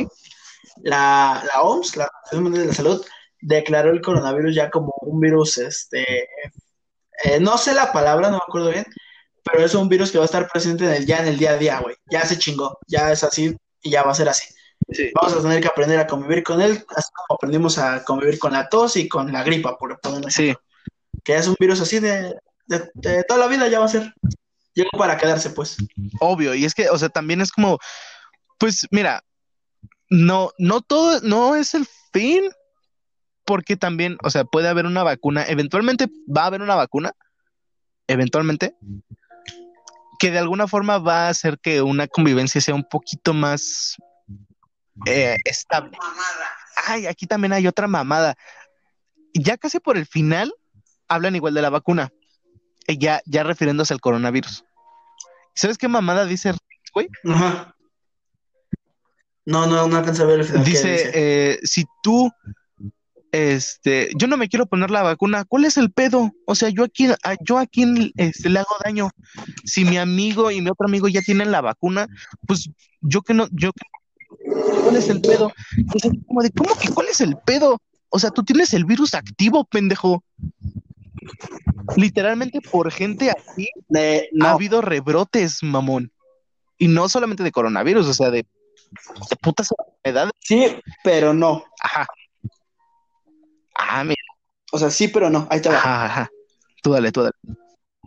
la, 0.82 1.44
la 1.53 1.62
OMS, 1.62 1.96
la 1.96 2.05
Organización 2.05 2.42
Mundial 2.42 2.62
de 2.62 2.68
la 2.68 2.74
Salud, 2.74 3.07
declaró 3.40 3.90
el 3.90 4.01
coronavirus 4.01 4.55
ya 4.55 4.70
como 4.70 4.92
un 5.01 5.20
virus, 5.20 5.59
este, 5.59 6.28
eh, 7.24 7.40
no 7.40 7.59
sé 7.59 7.74
la 7.74 7.92
palabra, 7.92 8.30
no 8.30 8.36
me 8.36 8.42
acuerdo 8.46 8.70
bien, 8.70 8.86
pero 9.45 9.64
es 9.64 9.74
un 9.74 9.89
virus 9.89 10.11
que 10.11 10.18
va 10.18 10.24
a 10.24 10.26
estar 10.26 10.49
presente 10.49 10.84
en 10.84 10.93
el, 10.93 11.07
ya 11.07 11.18
en 11.18 11.28
el 11.28 11.39
día 11.39 11.53
a 11.53 11.57
día, 11.57 11.80
güey. 11.80 11.97
Ya 12.11 12.24
se 12.24 12.39
chingó, 12.39 12.78
ya 12.86 13.12
es 13.12 13.24
así 13.24 13.57
y 13.82 13.91
ya 13.91 14.03
va 14.03 14.12
a 14.12 14.14
ser 14.14 14.28
así. 14.28 14.45
Vamos 15.14 15.36
a 15.36 15.43
tener 15.43 15.61
que 15.61 15.68
aprender 15.68 15.99
a 15.99 16.07
convivir 16.07 16.43
con 16.43 16.61
él, 16.61 16.84
así 16.97 17.11
como 17.14 17.36
aprendimos 17.36 17.78
a 17.78 18.05
convivir 18.05 18.39
con 18.39 18.53
la 18.53 18.68
tos 18.68 18.97
y 18.97 19.09
con 19.09 19.32
la 19.32 19.43
gripa, 19.43 19.76
por 19.76 20.01
ponerlo 20.01 20.30
Sí. 20.30 20.55
Que 21.24 21.36
es 21.36 21.47
un 21.47 21.57
virus 21.59 21.80
así 21.80 21.99
de, 21.99 22.34
de, 22.66 23.24
toda 23.24 23.41
la 23.41 23.49
vida, 23.49 23.68
ya 23.68 23.80
va 23.80 23.86
a 23.86 23.89
ser. 23.89 24.14
Llegó 24.74 24.91
para 24.97 25.16
quedarse, 25.16 25.51
pues. 25.51 25.76
Obvio, 26.20 26.55
y 26.55 26.64
es 26.64 26.74
que, 26.74 26.89
o 26.89 26.97
sea, 26.97 27.09
también 27.09 27.41
es 27.41 27.51
como, 27.51 27.78
pues, 28.59 28.86
mira, 28.91 29.22
no, 30.09 30.53
no 30.59 30.80
todo, 30.80 31.20
no 31.22 31.57
es 31.57 31.74
el 31.74 31.86
fin, 32.12 32.49
porque 33.45 33.76
también, 33.76 34.16
o 34.22 34.30
sea, 34.30 34.45
puede 34.45 34.68
haber 34.68 34.86
una 34.86 35.03
vacuna, 35.03 35.45
eventualmente 35.47 36.09
va 36.34 36.45
a 36.45 36.47
haber 36.47 36.62
una 36.62 36.76
vacuna, 36.76 37.12
eventualmente, 38.07 38.76
que 40.18 40.30
de 40.30 40.38
alguna 40.38 40.66
forma 40.66 40.98
va 40.98 41.26
a 41.26 41.30
hacer 41.30 41.58
que 41.58 41.82
una 41.82 42.08
convivencia 42.08 42.60
sea 42.60 42.74
un 42.74 42.84
poquito 42.84 43.32
más 43.32 43.96
eh, 45.06 45.36
estable. 45.44 45.96
Ay, 46.86 47.06
aquí 47.06 47.26
también 47.26 47.52
hay 47.52 47.66
otra 47.66 47.86
mamada. 47.86 48.36
Ya 49.34 49.56
casi 49.56 49.78
por 49.78 49.96
el 49.96 50.06
final 50.06 50.52
hablan 51.06 51.36
igual 51.36 51.54
de 51.54 51.62
la 51.62 51.70
vacuna, 51.70 52.10
ya, 52.86 53.22
ya 53.26 53.44
refiriéndose 53.44 53.94
al 53.94 54.00
coronavirus. 54.00 54.64
¿Sabes 55.54 55.78
qué 55.78 55.88
mamada 55.88 56.24
dice 56.24 56.54
güey? 56.92 57.08
No, 57.22 57.74
no, 59.66 59.88
no 59.88 59.96
alcanza 59.96 60.24
a 60.24 60.26
ver 60.26 60.40
el 60.40 60.44
final. 60.44 60.64
Dice, 60.64 61.10
eh, 61.14 61.58
si 61.62 61.84
tú 62.02 62.30
este, 63.32 64.10
yo 64.16 64.26
no 64.26 64.36
me 64.36 64.48
quiero 64.48 64.66
poner 64.66 64.90
la 64.90 65.02
vacuna, 65.02 65.44
¿cuál 65.44 65.64
es 65.64 65.76
el 65.76 65.90
pedo? 65.90 66.32
O 66.46 66.54
sea, 66.54 66.70
yo 66.70 66.84
aquí, 66.84 67.06
a, 67.06 67.36
yo 67.44 67.58
a 67.58 67.66
quién 67.66 68.12
este, 68.16 68.48
le 68.48 68.60
hago 68.60 68.74
daño. 68.84 69.10
Si 69.64 69.84
mi 69.84 69.98
amigo 69.98 70.50
y 70.50 70.60
mi 70.60 70.70
otro 70.70 70.86
amigo 70.86 71.08
ya 71.08 71.20
tienen 71.22 71.50
la 71.50 71.60
vacuna, 71.60 72.06
pues 72.46 72.70
yo 73.00 73.22
que 73.22 73.34
no, 73.34 73.48
yo 73.52 73.70
¿cuál 74.82 74.96
es 74.96 75.08
el 75.08 75.20
pedo? 75.20 75.52
como 76.26 76.42
de, 76.42 76.50
¿cómo 76.50 76.74
que 76.76 76.88
cuál 76.88 77.08
es 77.08 77.20
el 77.20 77.36
pedo? 77.36 77.80
O 78.10 78.18
sea, 78.18 78.30
tú 78.30 78.42
tienes 78.42 78.72
el 78.72 78.84
virus 78.84 79.14
activo, 79.14 79.64
pendejo. 79.64 80.24
Literalmente 81.96 82.60
por 82.60 82.90
gente 82.90 83.30
así 83.30 83.68
ha 84.40 84.50
habido 84.50 84.80
rebrotes, 84.80 85.62
mamón. 85.62 86.12
Y 86.78 86.88
no 86.88 87.08
solamente 87.08 87.42
de 87.42 87.52
coronavirus, 87.52 88.06
o 88.06 88.14
sea, 88.14 88.30
de, 88.30 88.46
de 89.30 89.36
putas 89.42 89.68
enfermedades. 89.72 90.32
Sí, 90.40 90.76
pero 91.02 91.34
no. 91.34 91.64
Ajá. 91.82 92.06
Ah, 93.78 94.04
mira. 94.04 94.20
O 94.72 94.78
sea, 94.78 94.90
sí, 94.90 95.08
pero 95.08 95.30
no. 95.30 95.46
Ahí 95.50 95.62
te 95.62 95.70
va. 95.70 95.76
Ajá, 95.76 96.04
ajá. 96.04 96.30
Tú 96.82 96.92
dale, 96.92 97.10
tú 97.10 97.22
dale. 97.22 97.34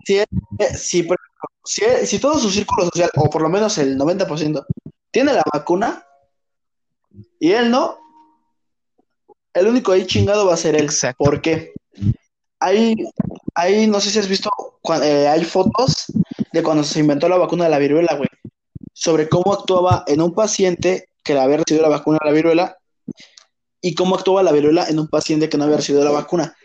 Sí, 0.05 0.17
eh, 0.17 0.27
sí, 0.75 1.03
pero 1.03 1.19
si, 1.63 1.83
si 2.05 2.19
todo 2.19 2.37
su 2.39 2.49
círculo 2.49 2.85
social, 2.85 3.09
o 3.15 3.29
por 3.29 3.41
lo 3.41 3.49
menos 3.49 3.77
el 3.77 3.97
90%, 3.97 4.65
tiene 5.11 5.33
la 5.33 5.43
vacuna 5.53 6.05
y 7.39 7.51
él 7.51 7.69
no, 7.69 7.97
el 9.53 9.67
único 9.67 9.91
ahí 9.91 10.05
chingado 10.05 10.45
va 10.45 10.53
a 10.53 10.57
ser 10.57 10.75
él. 10.75 10.85
Exacto. 10.85 11.23
¿Por 11.23 11.41
qué? 11.41 11.73
Hay, 12.59 12.95
hay, 13.55 13.87
no 13.87 13.99
sé 13.99 14.11
si 14.11 14.19
has 14.19 14.27
visto, 14.27 14.49
eh, 15.01 15.27
hay 15.27 15.43
fotos 15.43 16.05
de 16.51 16.63
cuando 16.63 16.83
se 16.83 16.99
inventó 16.99 17.27
la 17.27 17.37
vacuna 17.37 17.65
de 17.65 17.71
la 17.71 17.79
viruela, 17.79 18.15
güey, 18.15 18.29
sobre 18.93 19.27
cómo 19.29 19.53
actuaba 19.53 20.03
en 20.07 20.21
un 20.21 20.33
paciente 20.33 21.09
que 21.23 21.37
había 21.37 21.57
recibido 21.57 21.83
la 21.83 21.97
vacuna 21.97 22.19
de 22.21 22.29
la 22.29 22.35
viruela 22.35 22.77
y 23.81 23.95
cómo 23.95 24.15
actuaba 24.15 24.43
la 24.43 24.51
viruela 24.51 24.85
en 24.87 24.99
un 24.99 25.07
paciente 25.07 25.49
que 25.49 25.57
no 25.57 25.63
había 25.63 25.77
recibido 25.77 26.05
la 26.05 26.11
vacuna. 26.11 26.55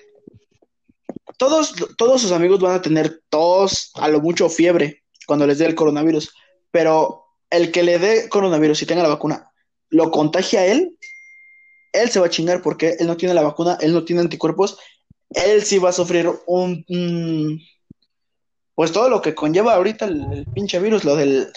Todos, 1.39 1.75
todos 1.97 2.21
sus 2.21 2.33
amigos 2.33 2.61
van 2.61 2.75
a 2.77 2.83
tener 2.83 3.23
tos, 3.29 3.91
a 3.95 4.09
lo 4.09 4.21
mucho 4.21 4.49
fiebre, 4.49 5.03
cuando 5.27 5.47
les 5.47 5.59
dé 5.59 5.67
el 5.67 5.75
coronavirus, 5.75 6.33
pero 6.71 7.25
el 7.51 7.73
que 7.73 7.83
le 7.83 7.99
dé 7.99 8.29
coronavirus 8.29 8.83
y 8.83 8.87
tenga 8.87 9.03
la 9.03 9.09
vacuna, 9.09 9.51
lo 9.91 10.11
contagia 10.11 10.61
a 10.61 10.67
él, 10.67 10.97
él 11.93 12.11
se 12.11 12.21
va 12.21 12.27
a 12.27 12.31
chingar 12.31 12.63
porque 12.63 12.97
él 12.99 13.07
no 13.07 13.17
tiene 13.17 13.35
la 13.35 13.43
vacuna, 13.43 13.79
él 13.81 13.93
no 13.93 14.05
tiene 14.05 14.23
anticuerpos, 14.23 14.79
él 15.31 15.63
sí 15.63 15.79
va 15.79 15.91
a 15.91 15.93
sufrir 15.93 16.31
un... 16.47 17.61
pues 18.75 18.93
todo 18.93 19.09
lo 19.09 19.21
que 19.21 19.35
conlleva 19.35 19.75
ahorita 19.75 20.07
el, 20.07 20.47
pinche 20.55 20.79
virus, 20.79 21.05
lo 21.05 21.17
del... 21.17 21.49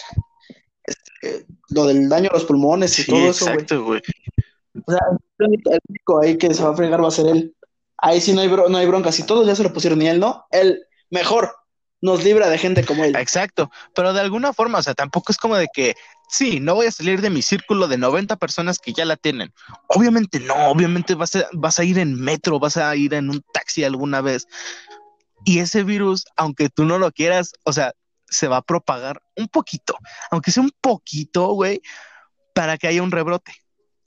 Este, 0.84 1.46
lo 1.68 1.86
del 1.86 2.08
daño 2.08 2.30
a 2.30 2.34
los 2.34 2.44
pulmones 2.44 2.98
y 2.98 3.06
todo 3.06 3.30
eso, 3.30 3.48
exacto, 3.48 3.84
güey. 3.84 4.00
O 4.86 4.90
sea, 4.90 5.00
el 5.38 5.80
único 5.88 6.22
ahí 6.22 6.38
que 6.38 6.54
se 6.54 6.62
va 6.62 6.70
a 6.70 6.76
fregar 6.76 7.02
va 7.02 7.08
a 7.08 7.12
ser 7.12 7.26
él. 7.26 7.54
Ahí 7.98 8.20
sí 8.20 8.32
no 8.32 8.40
hay, 8.40 8.48
no 8.48 8.76
hay 8.76 8.86
bronca. 8.86 9.12
Si 9.12 9.24
todos 9.24 9.46
ya 9.46 9.54
se 9.54 9.62
lo 9.62 9.72
pusieron 9.72 10.00
y 10.00 10.08
él 10.08 10.20
no, 10.20 10.46
él 10.50 10.86
mejor 11.10 11.54
nos 12.00 12.24
libra 12.24 12.48
de 12.48 12.58
gente 12.58 12.84
como 12.84 13.04
él. 13.04 13.14
Exacto, 13.16 13.70
pero 13.94 14.12
de 14.12 14.20
alguna 14.20 14.52
forma, 14.52 14.78
o 14.78 14.82
sea, 14.82 14.94
tampoco 14.94 15.32
es 15.32 15.38
como 15.38 15.56
de 15.56 15.68
que, 15.72 15.94
sí, 16.28 16.60
no 16.60 16.74
voy 16.74 16.86
a 16.86 16.92
salir 16.92 17.20
de 17.20 17.30
mi 17.30 17.42
círculo 17.42 17.88
de 17.88 17.98
90 17.98 18.36
personas 18.36 18.78
que 18.78 18.92
ya 18.92 19.04
la 19.04 19.16
tienen. 19.16 19.52
Obviamente 19.88 20.40
no, 20.40 20.54
obviamente 20.70 21.14
vas 21.14 21.36
a, 21.36 21.46
vas 21.52 21.78
a 21.78 21.84
ir 21.84 21.98
en 21.98 22.14
metro, 22.14 22.58
vas 22.58 22.76
a 22.76 22.94
ir 22.96 23.14
en 23.14 23.30
un 23.30 23.42
taxi 23.52 23.84
alguna 23.84 24.20
vez. 24.20 24.46
Y 25.44 25.58
ese 25.58 25.84
virus, 25.84 26.24
aunque 26.36 26.68
tú 26.68 26.84
no 26.84 26.98
lo 26.98 27.12
quieras, 27.12 27.52
o 27.64 27.72
sea, 27.72 27.92
se 28.28 28.48
va 28.48 28.58
a 28.58 28.62
propagar 28.62 29.20
un 29.36 29.48
poquito, 29.48 29.96
aunque 30.30 30.52
sea 30.52 30.62
un 30.62 30.72
poquito, 30.80 31.48
güey, 31.52 31.82
para 32.54 32.78
que 32.78 32.86
haya 32.86 33.02
un 33.02 33.10
rebrote. 33.10 33.52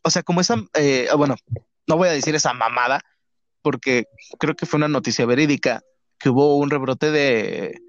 O 0.03 0.09
sea, 0.09 0.23
como 0.23 0.41
esa, 0.41 0.55
eh, 0.73 1.07
bueno, 1.15 1.35
no 1.87 1.97
voy 1.97 2.09
a 2.09 2.13
decir 2.13 2.35
esa 2.35 2.53
mamada, 2.53 3.01
porque 3.61 4.05
creo 4.39 4.55
que 4.55 4.65
fue 4.65 4.77
una 4.77 4.87
noticia 4.87 5.25
verídica, 5.25 5.81
que 6.19 6.29
hubo 6.29 6.57
un 6.57 6.69
rebrote 6.69 7.11
de, 7.11 7.79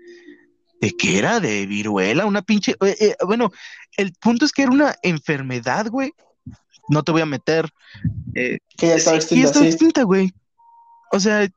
¿de 0.81 0.97
qué 0.97 1.19
era? 1.19 1.41
De 1.41 1.67
viruela, 1.67 2.27
una 2.27 2.43
pinche, 2.43 2.73
eh, 2.85 2.97
eh, 3.01 3.17
bueno, 3.27 3.51
el 3.97 4.13
punto 4.15 4.45
es 4.45 4.53
que 4.53 4.63
era 4.63 4.73
una 4.73 4.95
enfermedad, 5.03 5.87
güey. 5.89 6.13
No 6.89 7.03
te 7.03 7.13
voy 7.13 7.23
a 7.23 7.27
meter. 7.27 7.71
que 8.35 8.61
ya 8.79 8.95
estaba 8.95 9.17
extinta. 9.17 9.47
está 9.49 9.67
extinta, 9.67 10.03
güey. 10.03 10.33
O 11.13 11.19
sea, 11.19 11.49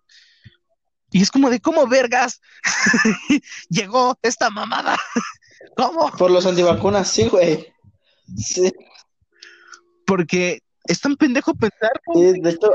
y 1.11 1.21
es 1.21 1.31
como 1.31 1.49
de, 1.49 1.59
¿cómo 1.59 1.87
vergas? 1.87 2.41
Llegó 3.69 4.17
esta 4.21 4.49
mamada. 4.49 4.97
¿Cómo? 5.77 6.11
Por 6.11 6.31
los 6.31 6.45
antivacunas, 6.45 7.09
sí, 7.09 7.27
güey. 7.27 7.67
Sí. 8.35 8.73
Porque 10.07 10.63
es 10.85 10.99
tan 11.01 11.15
pendejo 11.15 11.53
pensar. 11.53 11.91
Sí, 12.15 12.39
de 12.39 12.49
hecho. 12.49 12.73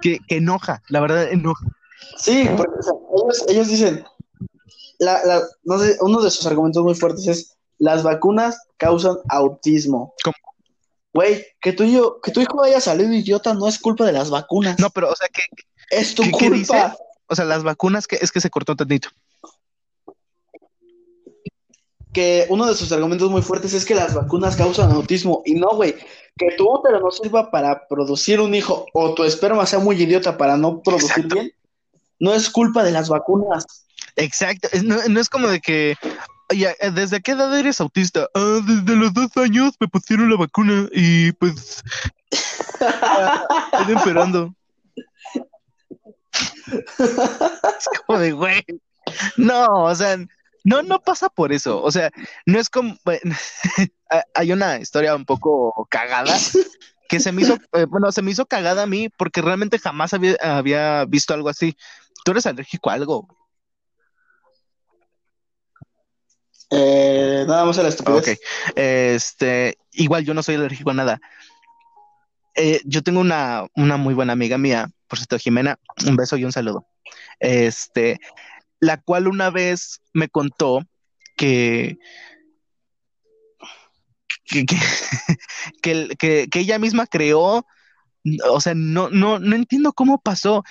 Que, 0.00 0.18
enoja, 0.28 0.82
la 0.88 1.00
verdad, 1.00 1.30
enoja. 1.30 1.66
Sí, 2.16 2.48
porque 2.56 2.72
ellos, 2.80 3.44
ellos, 3.48 3.68
dicen, 3.68 4.04
la, 4.98 5.24
la, 5.24 5.42
no 5.64 5.78
sé, 5.78 5.96
uno 6.00 6.22
de 6.22 6.30
sus 6.30 6.46
argumentos 6.46 6.82
muy 6.82 6.94
fuertes 6.94 7.26
es, 7.26 7.56
las 7.78 8.02
vacunas 8.02 8.58
causan 8.76 9.16
autismo. 9.28 10.14
¿Cómo? 10.22 10.36
Güey, 11.12 11.44
que 11.60 11.72
tu, 11.72 11.82
hijo, 11.82 12.20
que 12.20 12.30
tu 12.30 12.40
hijo 12.40 12.62
haya 12.62 12.80
salido 12.80 13.12
idiota 13.12 13.52
no 13.52 13.66
es 13.66 13.78
culpa 13.78 14.06
de 14.06 14.12
las 14.12 14.30
vacunas. 14.30 14.78
No, 14.78 14.90
pero, 14.90 15.10
o 15.10 15.16
sea, 15.16 15.28
que... 15.28 15.42
Es 15.90 16.14
tu 16.14 16.22
culpa. 16.30 16.96
O 17.26 17.34
sea, 17.34 17.44
las 17.44 17.62
vacunas, 17.62 18.06
que 18.06 18.18
es 18.20 18.30
que 18.30 18.40
se 18.40 18.50
cortó 18.50 18.76
tantito. 18.76 19.08
Que 22.12 22.46
uno 22.48 22.66
de 22.66 22.74
sus 22.74 22.90
argumentos 22.92 23.30
muy 23.30 23.42
fuertes 23.42 23.72
es 23.72 23.84
que 23.84 23.94
las 23.94 24.14
vacunas 24.14 24.56
causan 24.56 24.90
autismo. 24.90 25.42
Y 25.44 25.54
no, 25.54 25.70
güey, 25.76 25.94
que 26.36 26.52
tu 26.56 26.68
útero 26.68 27.00
no 27.00 27.10
sirva 27.10 27.50
para 27.50 27.86
producir 27.86 28.40
un 28.40 28.54
hijo 28.54 28.86
o 28.94 29.14
tu 29.14 29.24
esperma 29.24 29.66
sea 29.66 29.78
muy 29.78 30.00
idiota 30.00 30.36
para 30.38 30.56
no 30.56 30.80
producir 30.80 31.26
bien, 31.26 31.52
no 32.18 32.34
es 32.34 32.48
culpa 32.48 32.82
de 32.82 32.92
las 32.92 33.08
vacunas. 33.08 33.86
Exacto, 34.16 34.68
no, 34.82 35.20
es 35.20 35.28
como 35.28 35.48
de 35.48 35.60
que, 35.60 35.96
oye, 36.50 36.74
¿desde 36.94 37.20
qué 37.20 37.32
edad 37.32 37.56
eres 37.58 37.80
autista? 37.80 38.26
Ah, 38.34 38.60
desde 38.66 38.96
los 38.96 39.12
dos 39.12 39.36
años 39.36 39.74
me 39.80 39.88
pusieron 39.88 40.30
la 40.30 40.36
vacuna 40.36 40.88
y 40.92 41.32
pues 41.32 41.82
estoy 42.30 43.94
esperando. 43.96 44.54
es 46.72 47.88
como 48.06 48.18
de, 48.18 48.32
güey, 48.32 48.64
no, 49.36 49.66
o 49.84 49.94
sea, 49.94 50.16
no, 50.64 50.82
no 50.82 51.00
pasa 51.00 51.28
por 51.28 51.52
eso. 51.52 51.82
O 51.82 51.90
sea, 51.90 52.10
no 52.46 52.58
es 52.58 52.68
como. 52.68 52.96
hay 54.34 54.52
una 54.52 54.78
historia 54.78 55.14
un 55.14 55.24
poco 55.24 55.86
cagada 55.90 56.36
que 57.08 57.20
se 57.20 57.32
me 57.32 57.42
hizo, 57.42 57.58
eh, 57.72 57.86
bueno, 57.86 58.12
se 58.12 58.22
me 58.22 58.30
hizo 58.30 58.46
cagada 58.46 58.84
a 58.84 58.86
mí 58.86 59.08
porque 59.08 59.42
realmente 59.42 59.78
jamás 59.78 60.14
había, 60.14 61.04
visto 61.06 61.34
algo 61.34 61.48
así. 61.48 61.76
¿Tú 62.24 62.32
eres 62.32 62.46
alérgico 62.46 62.90
a 62.90 62.94
algo? 62.94 63.26
Eh, 66.70 67.44
nada 67.48 67.64
más 67.64 67.78
a 67.78 67.82
la 67.82 67.88
estupidez. 67.88 68.38
Ok. 68.38 68.38
Este, 68.76 69.76
igual 69.92 70.24
yo 70.24 70.34
no 70.34 70.42
soy 70.42 70.54
alérgico 70.54 70.90
a 70.90 70.94
nada. 70.94 71.20
Eh, 72.54 72.80
yo 72.84 73.02
tengo 73.02 73.20
una, 73.20 73.66
una 73.74 73.96
muy 73.96 74.14
buena 74.14 74.32
amiga 74.34 74.58
mía, 74.58 74.88
por 75.08 75.18
cierto, 75.18 75.38
Jimena, 75.38 75.78
un 76.06 76.14
beso 76.14 76.36
y 76.36 76.44
un 76.44 76.52
saludo. 76.52 76.86
Este, 77.40 78.20
la 78.80 79.00
cual 79.00 79.28
una 79.28 79.50
vez 79.50 80.00
me 80.12 80.28
contó 80.28 80.80
que, 81.36 81.98
que, 85.80 86.48
que, 86.50 86.58
ella 86.58 86.78
misma 86.78 87.06
creó, 87.06 87.66
o 88.50 88.60
sea, 88.60 88.74
no, 88.74 89.08
no, 89.08 89.38
no 89.38 89.56
entiendo 89.56 89.92
cómo 89.92 90.20
pasó. 90.20 90.64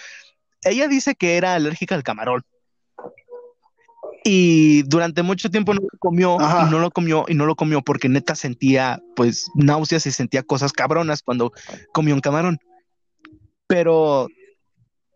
Ella 0.63 0.87
dice 0.87 1.15
que 1.15 1.37
era 1.37 1.55
alérgica 1.55 1.95
al 1.95 2.03
camarón. 2.03 2.43
Y 4.23 4.83
durante 4.83 5.23
mucho 5.23 5.49
tiempo 5.49 5.73
no 5.73 5.81
lo 5.81 5.97
comió, 5.97 6.37
y 6.37 6.69
no 6.69 6.79
lo 6.79 6.91
comió, 6.91 7.25
y 7.27 7.35
no 7.35 7.45
lo 7.45 7.55
comió 7.55 7.81
porque 7.81 8.09
neta 8.09 8.35
sentía 8.35 9.01
pues 9.15 9.49
náuseas 9.55 10.05
y 10.05 10.11
sentía 10.11 10.43
cosas 10.43 10.73
cabronas 10.73 11.23
cuando 11.23 11.51
comió 11.93 12.13
un 12.13 12.21
camarón. 12.21 12.59
Pero 13.65 14.27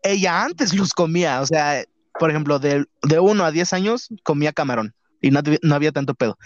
ella 0.02 0.42
antes 0.42 0.74
los 0.74 0.94
comía, 0.94 1.42
o 1.42 1.46
sea, 1.46 1.84
por 2.18 2.30
ejemplo, 2.30 2.58
de, 2.58 2.86
de 3.02 3.18
1 3.18 3.44
a 3.44 3.50
10 3.50 3.72
años 3.72 4.08
comía 4.22 4.52
camarón 4.52 4.94
y 5.20 5.30
no, 5.30 5.40
había 5.74 5.92
tanto 5.92 6.14
pedo. 6.14 6.38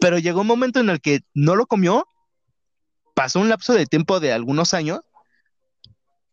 Pero 0.00 0.18
llegó 0.18 0.42
un 0.42 0.46
momento 0.46 0.80
en 0.80 0.90
el 0.90 1.00
que 1.00 1.20
no 1.34 1.56
lo 1.56 1.66
comió, 1.66 2.06
pasó 3.14 3.40
un 3.40 3.48
lapso 3.48 3.72
de 3.72 3.86
tiempo 3.86 4.20
de 4.20 4.32
algunos 4.32 4.74
años 4.74 5.00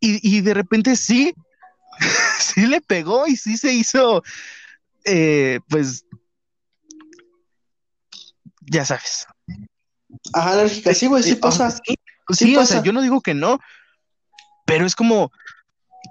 y, 0.00 0.40
de 0.42 0.54
repente 0.54 0.94
sí, 0.94 1.34
sí 2.38 2.66
le 2.66 2.80
pegó 2.80 3.26
y 3.26 3.36
sí 3.36 3.56
se 3.56 3.72
hizo, 3.72 4.22
eh, 5.04 5.58
pues, 5.68 6.04
ya 8.60 8.84
sabes. 8.84 9.26
Ajá, 10.32 10.52
alérgica, 10.52 10.94
sí, 10.94 11.06
güey, 11.08 11.22
sí, 11.22 11.34
pasa. 11.34 11.76
Sí, 12.30 12.56
o 12.56 12.64
sea, 12.64 12.82
yo 12.82 12.92
no 12.92 13.02
digo 13.02 13.20
que 13.20 13.34
no, 13.34 13.58
pero 14.66 14.86
es 14.86 14.94
como, 14.94 15.32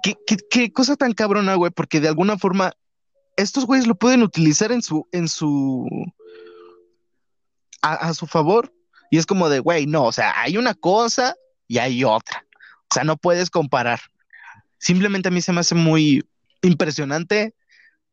¿Qué, 0.02 0.72
cosa 0.72 0.96
tan 0.96 1.12
cabrona, 1.12 1.54
güey, 1.54 1.70
porque 1.70 2.00
de 2.00 2.08
alguna 2.08 2.38
forma 2.38 2.72
estos 3.36 3.66
güeyes 3.66 3.86
lo 3.86 3.94
pueden 3.94 4.22
utilizar 4.22 4.72
en 4.72 4.82
su, 4.82 5.06
en 5.12 5.28
su, 5.28 5.86
a, 7.82 8.12
su 8.14 8.26
favor. 8.26 8.72
Y 9.10 9.18
es 9.18 9.26
como 9.26 9.48
de, 9.48 9.60
güey, 9.60 9.86
no, 9.86 10.04
o 10.04 10.12
sea, 10.12 10.34
hay 10.40 10.56
una 10.56 10.74
cosa 10.74 11.34
y 11.66 11.78
hay 11.78 12.04
otra. 12.04 12.44
O 12.90 12.94
sea, 12.94 13.04
no 13.04 13.16
puedes 13.16 13.50
comparar. 13.50 14.00
Simplemente 14.78 15.28
a 15.28 15.30
mí 15.30 15.40
se 15.40 15.52
me 15.52 15.60
hace 15.60 15.74
muy 15.74 16.24
impresionante 16.62 17.54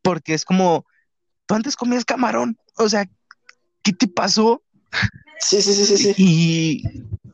porque 0.01 0.33
es 0.33 0.45
como, 0.45 0.85
tú 1.45 1.55
antes 1.55 1.75
comías 1.75 2.05
camarón, 2.05 2.57
o 2.77 2.87
sea, 2.87 3.05
¿qué 3.81 3.93
te 3.93 4.07
pasó? 4.07 4.63
Sí, 5.39 5.61
sí, 5.61 5.73
sí, 5.73 5.85
sí, 5.85 5.97
sí. 5.97 6.13
Y 6.17 6.83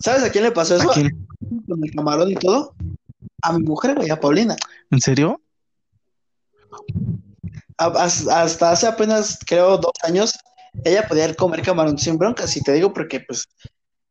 ¿Sabes 0.01 0.23
a 0.23 0.31
quién 0.31 0.43
le 0.43 0.51
pasó 0.51 0.75
eso? 0.75 0.89
¿a 0.89 0.93
quién? 0.93 1.27
Con 1.67 1.83
el 1.83 1.91
camarón 1.91 2.31
y 2.31 2.35
todo. 2.35 2.73
A 3.41 3.53
mi 3.53 3.63
mujer, 3.63 3.95
güey, 3.95 4.09
a 4.09 4.19
Paulina. 4.19 4.55
¿En 4.89 5.01
serio? 5.01 5.41
A- 7.77 8.03
hasta 8.03 8.71
hace 8.71 8.87
apenas, 8.87 9.39
creo, 9.45 9.77
dos 9.77 9.93
años, 10.03 10.33
ella 10.83 11.07
podía 11.07 11.33
comer 11.33 11.61
camarón 11.63 11.97
sin 11.97 12.17
broncas, 12.17 12.55
y 12.55 12.61
te 12.61 12.73
digo 12.73 12.93
porque, 12.93 13.19
pues, 13.21 13.47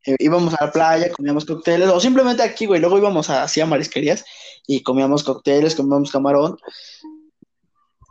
eh, 0.05 0.15
íbamos 0.19 0.53
a 0.55 0.65
la 0.65 0.71
playa, 0.71 1.11
comíamos 1.11 1.45
cócteles, 1.45 1.87
o 1.89 1.99
simplemente 1.99 2.43
aquí, 2.43 2.65
güey, 2.65 2.81
luego 2.81 2.97
íbamos 2.97 3.29
a, 3.29 3.43
así 3.43 3.61
a 3.61 3.65
marisquerías 3.65 4.23
y 4.67 4.83
comíamos 4.83 5.23
cócteles, 5.23 5.75
comíamos 5.75 6.11
camarón. 6.11 6.57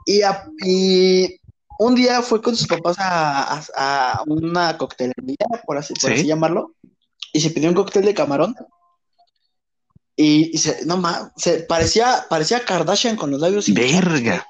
Y, 0.07 0.23
a- 0.23 0.47
y 0.65 1.39
un 1.79 1.95
día 1.95 2.23
fue 2.23 2.41
con 2.41 2.57
sus 2.57 2.67
papás 2.67 2.97
a, 2.99 3.55
a- 3.77 4.13
a 4.13 4.23
una 4.27 4.77
coctelería, 4.79 5.47
por 5.67 5.77
así, 5.79 5.95
por 5.95 6.11
Sí. 6.11 6.17
así 6.17 6.27
llamarlo, 6.27 6.75
y 7.33 7.41
se 7.41 7.51
pidió 7.51 7.69
un 7.69 7.75
cóctel 7.77 8.05
de 8.05 8.15
camarón. 8.15 8.57
Y, 10.23 10.51
y 10.55 10.59
se, 10.59 10.85
no 10.85 10.99
más, 10.99 11.31
se 11.37 11.61
parecía, 11.61 12.27
parecía 12.29 12.63
Kardashian 12.63 13.17
con 13.17 13.31
los 13.31 13.41
labios. 13.41 13.73
Verga. 13.73 14.47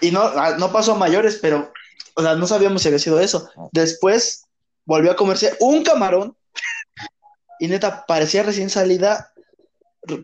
Y 0.00 0.12
no, 0.12 0.20
ah, 0.22 0.54
no 0.56 0.70
pasó 0.70 0.92
a 0.92 0.98
mayores, 0.98 1.38
pero, 1.42 1.72
o 2.14 2.22
sea, 2.22 2.36
no 2.36 2.46
sabíamos 2.46 2.82
si 2.82 2.88
había 2.88 3.00
sido 3.00 3.18
eso. 3.18 3.48
Después 3.72 4.44
volvió 4.84 5.10
a 5.10 5.16
comerse 5.16 5.56
un 5.58 5.82
camarón 5.82 6.36
y 7.58 7.66
neta, 7.66 8.04
parecía 8.06 8.44
recién 8.44 8.70
salida, 8.70 9.32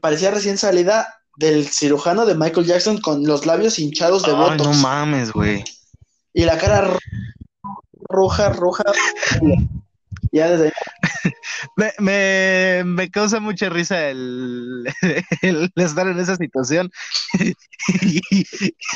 parecía 0.00 0.30
recién 0.30 0.56
salida 0.56 1.20
del 1.36 1.66
cirujano 1.68 2.26
de 2.26 2.36
Michael 2.36 2.66
Jackson 2.66 3.00
con 3.00 3.26
los 3.26 3.44
labios 3.46 3.78
hinchados 3.80 4.22
de 4.22 4.32
Ay, 4.32 4.36
botox 4.36 4.62
no 4.62 4.72
mames, 4.74 5.32
güey. 5.32 5.64
y 6.32 6.44
la 6.44 6.58
cara 6.58 6.82
ro- 6.82 6.98
roja, 8.08 8.50
roja. 8.50 8.84
Ya 10.32 10.50
desde 10.50 10.72
Me, 11.76 11.92
me, 11.98 12.82
me 12.84 13.10
causa 13.10 13.40
mucha 13.40 13.68
risa 13.68 14.08
el, 14.08 14.86
estar 15.76 16.06
en 16.08 16.18
esa 16.18 16.36
situación. 16.36 16.90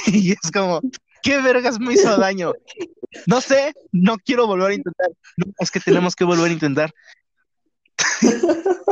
y, 0.06 0.32
es 0.32 0.50
como, 0.52 0.80
¿qué 1.22 1.40
vergas 1.40 1.78
me 1.78 1.94
hizo 1.94 2.16
daño? 2.16 2.52
No 3.26 3.40
sé, 3.40 3.74
no 3.92 4.16
quiero 4.18 4.46
volver 4.46 4.70
a 4.70 4.74
intentar. 4.74 5.08
Es 5.58 5.70
que 5.70 5.80
tenemos 5.80 6.14
que 6.14 6.24
volver 6.24 6.50
a 6.50 6.52
intentar. 6.52 6.94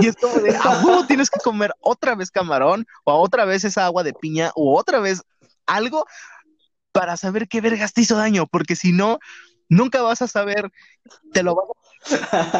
y 0.01 0.07
es 0.07 0.17
como 0.17 0.35
de, 0.41 1.07
tienes 1.07 1.31
que 1.31 1.41
comer 1.41 1.73
otra 1.81 2.15
vez 2.15 2.31
camarón, 2.31 2.87
o 3.05 3.15
otra 3.15 3.45
vez 3.45 3.65
esa 3.65 3.87
agua 3.87 4.03
de 4.03 4.13
piña, 4.13 4.51
o 4.55 4.79
otra 4.79 5.01
vez 5.01 5.23
algo 5.67 6.07
para 6.93 7.17
saber 7.17 7.49
qué 7.49 7.61
vergas 7.61 7.93
te 7.93 8.03
hizo 8.03 8.17
daño, 8.17 8.47
porque 8.47 8.77
si 8.77 8.93
no, 8.93 9.19
nunca 9.69 10.03
vas 10.03 10.23
a 10.23 10.29
saber, 10.29 10.71
te 11.33 11.43
lo 11.43 11.55
vas 11.55 11.67
a 11.69 11.82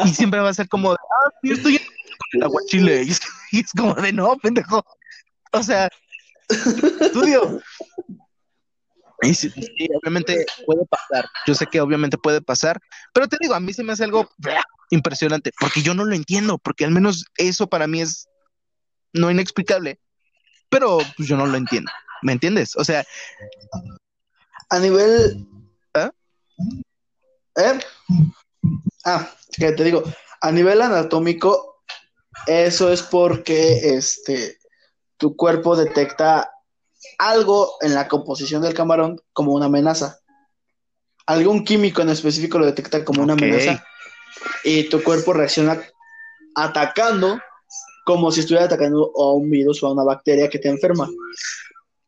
y 0.05 0.09
siempre 0.09 0.39
va 0.39 0.49
a 0.49 0.53
ser 0.53 0.67
como, 0.69 0.91
de, 0.91 0.97
ah, 0.97 1.31
sí, 1.41 1.51
estoy 1.51 1.77
con 1.77 2.27
el 2.33 2.43
aguachile. 2.43 3.03
Y 3.03 3.11
es, 3.11 3.21
y 3.51 3.59
es 3.61 3.71
como 3.71 3.93
de, 3.95 4.13
no, 4.13 4.35
pendejo. 4.37 4.85
O 5.51 5.63
sea, 5.63 5.89
estudio. 6.49 7.61
Y 9.21 9.33
sí, 9.33 9.49
sí, 9.49 9.89
obviamente 10.01 10.45
puede 10.65 10.85
pasar. 10.85 11.29
Yo 11.47 11.55
sé 11.55 11.67
que 11.67 11.79
obviamente 11.79 12.17
puede 12.17 12.41
pasar, 12.41 12.79
pero 13.13 13.27
te 13.27 13.37
digo, 13.39 13.53
a 13.53 13.59
mí 13.59 13.73
se 13.73 13.83
me 13.83 13.93
hace 13.93 14.03
algo 14.03 14.29
¡blah! 14.37 14.63
impresionante, 14.89 15.51
porque 15.59 15.81
yo 15.81 15.93
no 15.93 16.03
lo 16.03 16.13
entiendo, 16.13 16.57
porque 16.57 16.85
al 16.85 16.91
menos 16.91 17.25
eso 17.37 17.67
para 17.67 17.87
mí 17.87 18.01
es 18.01 18.27
no 19.13 19.31
inexplicable, 19.31 19.99
pero 20.69 20.99
pues, 21.15 21.29
yo 21.29 21.37
no 21.37 21.45
lo 21.45 21.55
entiendo. 21.55 21.91
¿Me 22.21 22.33
entiendes? 22.33 22.75
O 22.75 22.83
sea, 22.83 23.03
a 24.69 24.79
nivel. 24.79 25.45
¿Eh? 25.93 26.09
¿Eh? 27.57 27.79
Ah, 29.05 29.29
que 29.57 29.71
te 29.71 29.83
digo, 29.83 30.03
a 30.41 30.51
nivel 30.51 30.81
anatómico, 30.81 31.83
eso 32.47 32.91
es 32.91 33.01
porque 33.01 33.95
este 33.95 34.57
tu 35.17 35.35
cuerpo 35.35 35.75
detecta 35.75 36.51
algo 37.17 37.75
en 37.81 37.93
la 37.93 38.07
composición 38.07 38.61
del 38.61 38.73
camarón 38.73 39.21
como 39.31 39.53
una 39.53 39.65
amenaza. 39.65 40.19
Algún 41.25 41.63
químico 41.63 42.01
en 42.01 42.09
específico 42.09 42.59
lo 42.59 42.65
detecta 42.65 43.05
como 43.05 43.23
una 43.23 43.33
amenaza 43.33 43.85
y 44.63 44.89
tu 44.89 45.01
cuerpo 45.01 45.33
reacciona 45.33 45.81
atacando 46.55 47.39
como 48.05 48.31
si 48.31 48.41
estuviera 48.41 48.65
atacando 48.65 49.11
a 49.15 49.33
un 49.33 49.49
virus 49.49 49.81
o 49.81 49.87
a 49.87 49.93
una 49.93 50.03
bacteria 50.03 50.49
que 50.49 50.59
te 50.59 50.67
enferma. 50.67 51.09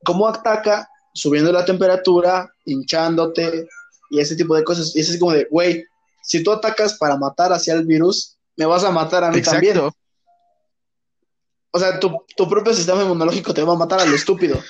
¿Cómo 0.03 0.27
ataca? 0.27 0.89
Subiendo 1.13 1.51
la 1.51 1.63
temperatura, 1.63 2.51
hinchándote 2.65 3.67
y 4.09 4.19
ese 4.19 4.35
tipo 4.35 4.55
de 4.55 4.63
cosas. 4.63 4.93
Y 4.93 4.99
es 4.99 5.17
como 5.17 5.31
de, 5.31 5.47
güey, 5.49 5.85
si 6.25 6.43
tú 6.43 6.51
atacas 6.51 6.97
para 6.97 7.17
matar 7.17 7.53
hacia 7.53 7.73
el 7.75 7.85
virus, 7.85 8.37
me 8.57 8.65
vas 8.65 8.83
a 8.83 8.91
matar 8.91 9.23
a 9.23 9.31
mí 9.31 9.41
también. 9.41 9.77
O 11.71 11.79
sea, 11.79 11.99
tu, 11.99 12.25
tu 12.35 12.49
propio 12.49 12.73
sistema 12.73 13.03
inmunológico 13.03 13.53
te 13.53 13.61
va 13.63 13.73
a 13.73 13.77
matar 13.77 13.99
a 13.99 14.05
lo 14.05 14.15
estúpido. 14.15 14.61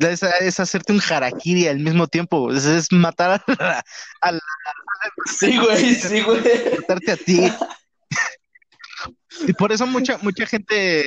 Es, 0.00 0.22
es 0.22 0.60
hacerte 0.60 0.92
un 0.92 1.00
harakiri 1.00 1.66
al 1.66 1.78
mismo 1.80 2.06
tiempo. 2.06 2.52
Es, 2.52 2.64
es 2.66 2.92
matar 2.92 3.42
a, 3.58 3.82
a, 4.20 4.38
Sí, 5.26 5.58
güey, 5.58 5.94
sí, 5.94 6.20
güey. 6.20 6.40
matarte 6.78 7.12
a 7.12 7.16
ti. 7.16 7.52
Y 9.48 9.52
por 9.54 9.72
eso 9.72 9.86
mucha, 9.86 10.18
mucha 10.18 10.46
gente 10.46 11.02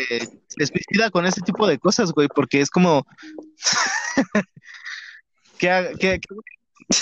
se 0.49 0.65
suicida 0.65 1.09
con 1.11 1.25
ese 1.25 1.41
tipo 1.41 1.67
de 1.67 1.77
cosas, 1.77 2.11
güey, 2.11 2.27
porque 2.27 2.59
es 2.59 2.69
como 2.69 3.05
que, 5.57 5.69
haga- 5.69 5.93
que, 5.97 6.19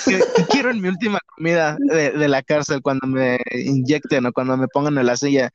que- 0.05 0.23
que 0.35 0.45
quiero 0.49 0.71
en 0.71 0.81
mi 0.81 0.87
última 0.87 1.19
comida 1.35 1.75
de, 1.79 2.11
de 2.11 2.27
la 2.27 2.41
cárcel 2.41 2.81
cuando 2.81 3.07
me 3.07 3.39
inyecten 3.51 4.25
o 4.25 4.31
cuando 4.33 4.55
me 4.57 4.67
pongan 4.67 4.97
en 4.97 5.05
la 5.05 5.17
silla. 5.17 5.51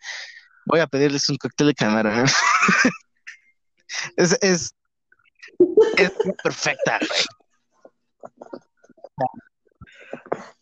Voy 0.67 0.81
a 0.81 0.87
pedirles 0.87 1.29
un 1.29 1.37
cóctel 1.37 1.69
de 1.69 1.75
camarón. 1.75 2.25
es, 4.17 4.37
es, 4.43 4.75
es 5.97 6.13
perfecta, 6.43 6.99
güey. 6.99 7.21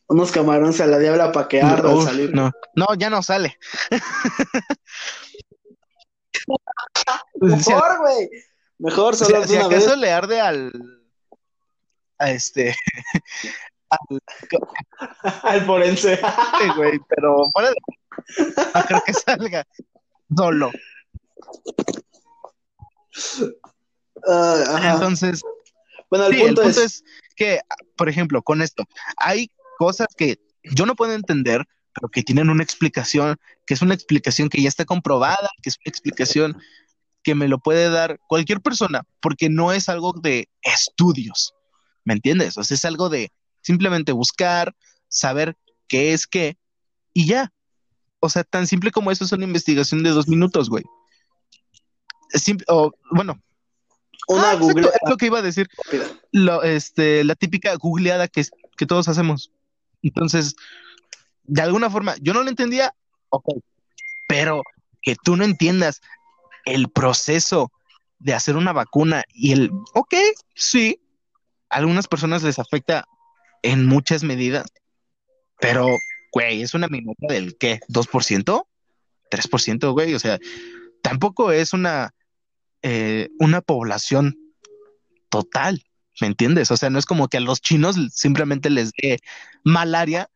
Unos 0.08 0.30
camarones 0.30 0.80
a 0.80 0.86
la 0.86 0.98
diabla 1.00 1.32
para 1.32 1.48
que 1.48 1.60
arda 1.60 1.90
al 1.90 2.02
salir. 2.02 2.32
no, 2.32 2.52
no, 2.76 2.86
ya 2.96 3.10
no 3.10 3.22
sale. 3.22 3.58
Si- 6.32 6.46
Mejor, 7.40 7.98
güey. 8.00 8.30
Mejor 8.78 9.16
Si, 9.16 9.24
solo 9.24 9.42
si 9.44 9.54
una 9.56 9.66
acaso 9.66 9.88
vez. 9.90 9.98
le 9.98 10.10
arde 10.12 10.40
al. 10.40 10.72
A 12.18 12.30
este. 12.30 12.74
al 13.90 14.20
Al 15.42 15.66
forense. 15.66 16.20
güey, 16.76 16.98
pero 17.08 17.48
fuera 17.52 17.70
de. 17.70 17.76
No 18.74 18.82
creo 18.84 19.02
que 19.04 19.12
salga 19.14 19.64
solo. 20.36 20.70
Ah. 24.26 24.92
Entonces, 24.94 25.42
Bueno, 26.10 26.26
el 26.26 26.34
sí, 26.34 26.40
el 26.40 26.46
punto, 26.48 26.62
punto 26.62 26.80
es, 26.80 26.94
es 26.94 27.04
que, 27.36 27.60
por 27.96 28.08
ejemplo, 28.08 28.42
con 28.42 28.62
esto, 28.62 28.84
hay 29.18 29.50
cosas 29.78 30.08
que 30.16 30.38
yo 30.64 30.86
no 30.86 30.96
puedo 30.96 31.12
entender, 31.12 31.64
pero 31.94 32.08
que 32.08 32.22
tienen 32.22 32.50
una 32.50 32.62
explicación, 32.62 33.36
que 33.66 33.74
es 33.74 33.82
una 33.82 33.94
explicación 33.94 34.48
que 34.48 34.62
ya 34.62 34.68
está 34.68 34.84
comprobada, 34.84 35.50
que 35.62 35.70
es 35.70 35.76
una 35.84 35.90
explicación 35.90 36.60
que 37.22 37.34
me 37.34 37.48
lo 37.48 37.58
puede 37.58 37.90
dar 37.90 38.18
cualquier 38.28 38.60
persona, 38.60 39.02
porque 39.20 39.48
no 39.48 39.72
es 39.72 39.88
algo 39.88 40.12
de 40.12 40.48
estudios, 40.62 41.55
¿me 42.07 42.14
entiendes? 42.14 42.57
O 42.57 42.64
sea, 42.64 42.76
es 42.76 42.84
algo 42.86 43.11
de 43.11 43.30
simplemente 43.61 44.12
buscar, 44.12 44.74
saber 45.09 45.57
qué 45.88 46.14
es 46.14 46.26
qué, 46.26 46.57
y 47.12 47.26
ya. 47.26 47.52
O 48.20 48.30
sea, 48.30 48.44
tan 48.44 48.66
simple 48.66 48.90
como 48.90 49.11
eso 49.11 49.24
es 49.24 49.32
una 49.32 49.44
investigación 49.44 50.02
de 50.02 50.11
dos 50.11 50.28
minutos, 50.28 50.70
güey. 50.70 50.84
Es 52.30 52.42
simple, 52.42 52.64
o, 52.68 52.92
bueno, 53.11 53.38
una 54.28 54.50
ah, 54.50 54.54
exacto, 54.54 54.80
es 54.80 55.11
lo 55.11 55.16
que 55.16 55.26
iba 55.26 55.38
a 55.38 55.42
decir 55.42 55.68
lo, 56.32 56.62
este, 56.62 57.22
la 57.24 57.34
típica 57.34 57.74
googleada 57.76 58.28
que, 58.28 58.44
que 58.76 58.86
todos 58.86 59.09
hacemos. 59.09 59.52
Entonces, 60.02 60.54
de 61.44 61.62
alguna 61.62 61.90
forma, 61.90 62.14
yo 62.20 62.32
no 62.32 62.42
lo 62.42 62.48
entendía, 62.48 62.94
ok, 63.30 63.46
pero 64.28 64.62
que 65.02 65.16
tú 65.22 65.36
no 65.36 65.44
entiendas 65.44 66.00
el 66.64 66.88
proceso 66.88 67.70
de 68.18 68.34
hacer 68.34 68.57
una 68.57 68.72
vacuna 68.72 69.24
y 69.32 69.52
el, 69.52 69.70
ok, 69.94 70.14
sí, 70.54 71.00
algunas 71.68 72.06
personas 72.08 72.42
les 72.42 72.58
afecta 72.58 73.06
en 73.62 73.86
muchas 73.86 74.22
medidas, 74.22 74.66
pero, 75.60 75.88
güey, 76.32 76.62
es 76.62 76.74
una 76.74 76.88
minoría 76.88 77.28
del 77.28 77.56
qué, 77.58 77.80
¿2%? 77.88 78.66
¿3%, 79.30 79.92
güey? 79.92 80.14
O 80.14 80.18
sea, 80.18 80.38
tampoco 81.02 81.52
es 81.52 81.72
una, 81.72 82.14
eh, 82.82 83.28
una 83.38 83.60
población 83.60 84.36
total. 85.28 85.82
¿Me 86.20 86.28
entiendes? 86.28 86.70
O 86.70 86.76
sea, 86.76 86.88
no 86.88 86.98
es 86.98 87.04
como 87.04 87.28
que 87.28 87.36
a 87.36 87.40
los 87.40 87.60
chinos 87.60 87.96
simplemente 88.10 88.70
les 88.70 88.90
dé 88.92 89.18
malaria 89.64 90.30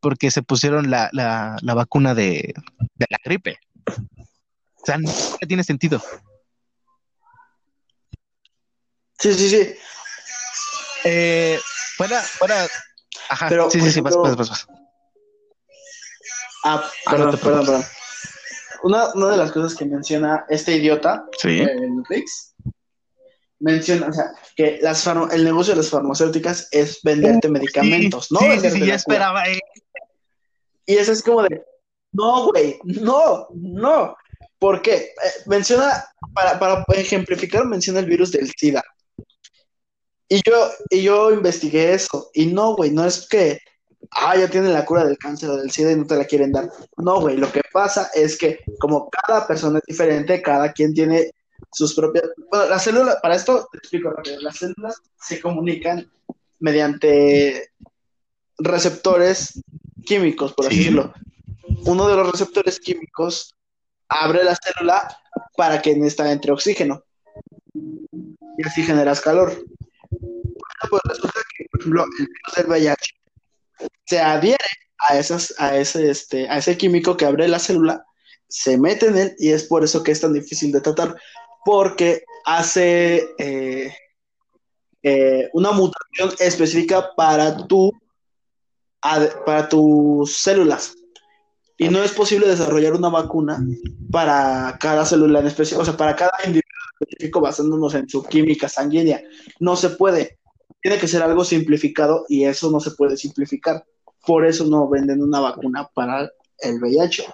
porque 0.00 0.30
se 0.30 0.42
pusieron 0.42 0.90
la, 0.90 1.08
la, 1.12 1.56
la 1.62 1.74
vacuna 1.74 2.14
de, 2.14 2.52
de 2.94 3.06
la 3.08 3.18
gripe. 3.24 3.58
O 3.86 4.84
sea, 4.84 4.98
no 4.98 5.10
tiene 5.46 5.62
sentido. 5.62 6.02
Sí, 9.18 9.32
sí, 9.32 9.48
sí. 9.48 9.74
Eh, 11.04 11.58
fuera, 11.96 12.20
fuera. 12.20 12.66
Ajá, 13.28 13.48
Pero, 13.48 13.70
sí, 13.70 13.80
sí, 13.80 13.90
sí, 13.92 14.00
vas, 14.00 14.16
vas, 14.16 14.36
vas. 14.36 14.66
Ah, 16.64 16.82
Ah, 17.06 17.10
perdón, 17.10 17.26
no 17.26 17.30
te 17.32 17.38
perdón, 17.38 17.66
perdón. 17.66 17.84
Una, 18.84 19.12
una 19.14 19.28
de 19.30 19.36
las 19.36 19.52
cosas 19.52 19.74
que 19.74 19.84
menciona 19.84 20.44
este 20.48 20.72
idiota, 20.76 21.24
Sí. 21.38 21.60
el 21.60 22.02
Rix, 22.08 22.54
menciona, 23.60 24.08
o 24.08 24.12
sea, 24.12 24.26
que 24.56 24.78
las 24.82 25.06
el 25.06 25.44
negocio 25.44 25.72
de 25.74 25.78
las 25.82 25.90
farmacéuticas 25.90 26.68
es 26.70 27.00
venderte 27.02 27.48
medicamentos, 27.48 28.30
no 28.30 28.40
sí, 28.40 28.44
sí, 28.44 28.50
venderte 28.50 28.70
sí, 28.76 28.80
cura. 28.80 28.94
esperaba. 28.94 29.48
eh. 29.48 29.60
Y 30.86 30.96
eso 30.96 31.12
es 31.12 31.22
como 31.22 31.42
de, 31.44 31.64
no, 32.12 32.46
güey, 32.50 32.78
no, 32.84 33.48
no. 33.54 34.16
¿Por 34.58 34.80
qué? 34.82 34.94
Eh, 34.96 35.12
menciona, 35.46 36.04
para, 36.34 36.58
para 36.58 36.84
ejemplificar, 36.94 37.66
menciona 37.66 38.00
el 38.00 38.06
virus 38.06 38.32
del 38.32 38.50
SIDA. 38.56 38.82
Y 40.28 40.40
yo, 40.48 40.70
y 40.90 41.02
yo 41.02 41.32
investigué 41.32 41.92
eso. 41.94 42.30
Y 42.34 42.46
no, 42.46 42.74
güey, 42.76 42.90
no 42.90 43.04
es 43.04 43.28
que, 43.28 43.60
ah, 44.10 44.36
ya 44.36 44.48
tienen 44.48 44.72
la 44.72 44.84
cura 44.84 45.04
del 45.04 45.18
cáncer 45.18 45.50
o 45.50 45.56
del 45.56 45.70
SIDA 45.70 45.92
y 45.92 45.96
no 45.96 46.06
te 46.06 46.16
la 46.16 46.24
quieren 46.24 46.52
dar. 46.52 46.70
No, 46.96 47.20
güey, 47.20 47.36
lo 47.36 47.50
que 47.52 47.62
pasa 47.72 48.10
es 48.14 48.36
que 48.38 48.60
como 48.80 49.10
cada 49.10 49.46
persona 49.46 49.78
es 49.78 49.84
diferente, 49.86 50.40
cada 50.42 50.72
quien 50.72 50.94
tiene 50.94 51.30
sus 51.72 51.94
propias... 51.94 52.24
Bueno, 52.50 52.66
las 52.66 52.82
células, 52.84 53.16
para 53.22 53.34
esto 53.36 53.68
te 53.70 53.78
explico 53.78 54.10
rápido, 54.10 54.40
las 54.40 54.56
células 54.56 55.00
se 55.20 55.40
comunican 55.40 56.10
mediante 56.60 57.70
receptores 58.58 59.60
químicos, 60.06 60.52
por 60.54 60.66
así 60.66 60.74
Sí. 60.76 60.80
decirlo. 60.80 61.12
Uno 61.86 62.08
de 62.08 62.16
los 62.16 62.30
receptores 62.30 62.78
químicos 62.80 63.54
abre 64.08 64.44
la 64.44 64.56
célula 64.56 65.16
para 65.56 65.82
que 65.82 65.92
en 65.92 66.04
esta 66.04 66.30
entre 66.30 66.52
oxígeno. 66.52 67.02
Y 67.74 68.66
así 68.66 68.82
generas 68.82 69.20
calor. 69.20 69.52
Pues 70.94 71.16
resulta 71.16 71.40
que, 71.56 71.64
por 71.72 71.80
ejemplo, 71.80 72.04
el 72.04 72.26
virus 72.26 72.54
del 72.56 72.66
VIH 72.66 73.04
se 74.06 74.20
adhiere 74.20 74.64
a, 74.98 75.18
esas, 75.18 75.52
a, 75.58 75.76
ese, 75.76 76.08
este, 76.08 76.48
a 76.48 76.58
ese 76.58 76.78
químico 76.78 77.16
que 77.16 77.24
abre 77.24 77.48
la 77.48 77.58
célula, 77.58 78.04
se 78.48 78.78
mete 78.78 79.06
en 79.06 79.18
él 79.18 79.34
y 79.40 79.50
es 79.50 79.64
por 79.64 79.82
eso 79.82 80.04
que 80.04 80.12
es 80.12 80.20
tan 80.20 80.32
difícil 80.32 80.70
de 80.70 80.80
tratar, 80.80 81.16
porque 81.64 82.22
hace 82.44 83.28
eh, 83.38 83.92
eh, 85.02 85.50
una 85.52 85.72
mutación 85.72 86.32
específica 86.38 87.10
para 87.16 87.66
tu 87.66 87.90
para 89.44 89.68
tus 89.68 90.36
células. 90.36 90.94
Y 91.76 91.88
no 91.88 92.04
es 92.04 92.12
posible 92.12 92.46
desarrollar 92.46 92.92
una 92.92 93.08
vacuna 93.08 93.58
para 94.12 94.78
cada 94.78 95.04
célula 95.04 95.40
en 95.40 95.48
específico, 95.48 95.82
o 95.82 95.84
sea, 95.84 95.96
para 95.96 96.14
cada 96.14 96.30
individuo 96.46 96.70
específico 97.00 97.40
basándonos 97.40 97.94
en 97.96 98.08
su 98.08 98.22
química 98.22 98.68
sanguínea. 98.68 99.20
No 99.58 99.74
se 99.74 99.90
puede. 99.90 100.38
Tiene 100.84 100.98
que 100.98 101.08
ser 101.08 101.22
algo 101.22 101.46
simplificado 101.46 102.26
y 102.28 102.44
eso 102.44 102.70
no 102.70 102.78
se 102.78 102.90
puede 102.90 103.16
simplificar. 103.16 103.86
Por 104.26 104.44
eso 104.44 104.66
no 104.66 104.86
venden 104.86 105.22
una 105.22 105.40
vacuna 105.40 105.88
para 105.94 106.30
el 106.58 106.78
VIH. 106.78 107.24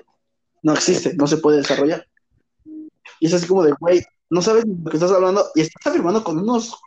No 0.63 0.75
existe, 0.75 1.15
no 1.15 1.27
se 1.27 1.39
puede 1.39 1.57
desarrollar. 1.57 2.07
Y 3.19 3.27
es 3.27 3.35
así 3.35 3.49
como 3.49 3.65
de, 3.65 3.73
güey, 3.81 4.05
no 4.31 4.41
sabes 4.41 4.65
de 4.65 4.73
lo 4.85 4.89
que 4.89 4.97
estás 4.97 5.11
hablando 5.11 5.47
y 5.57 5.63
estás 5.63 5.85
afirmando 5.85 6.23
con 6.23 6.39
unos 6.39 6.81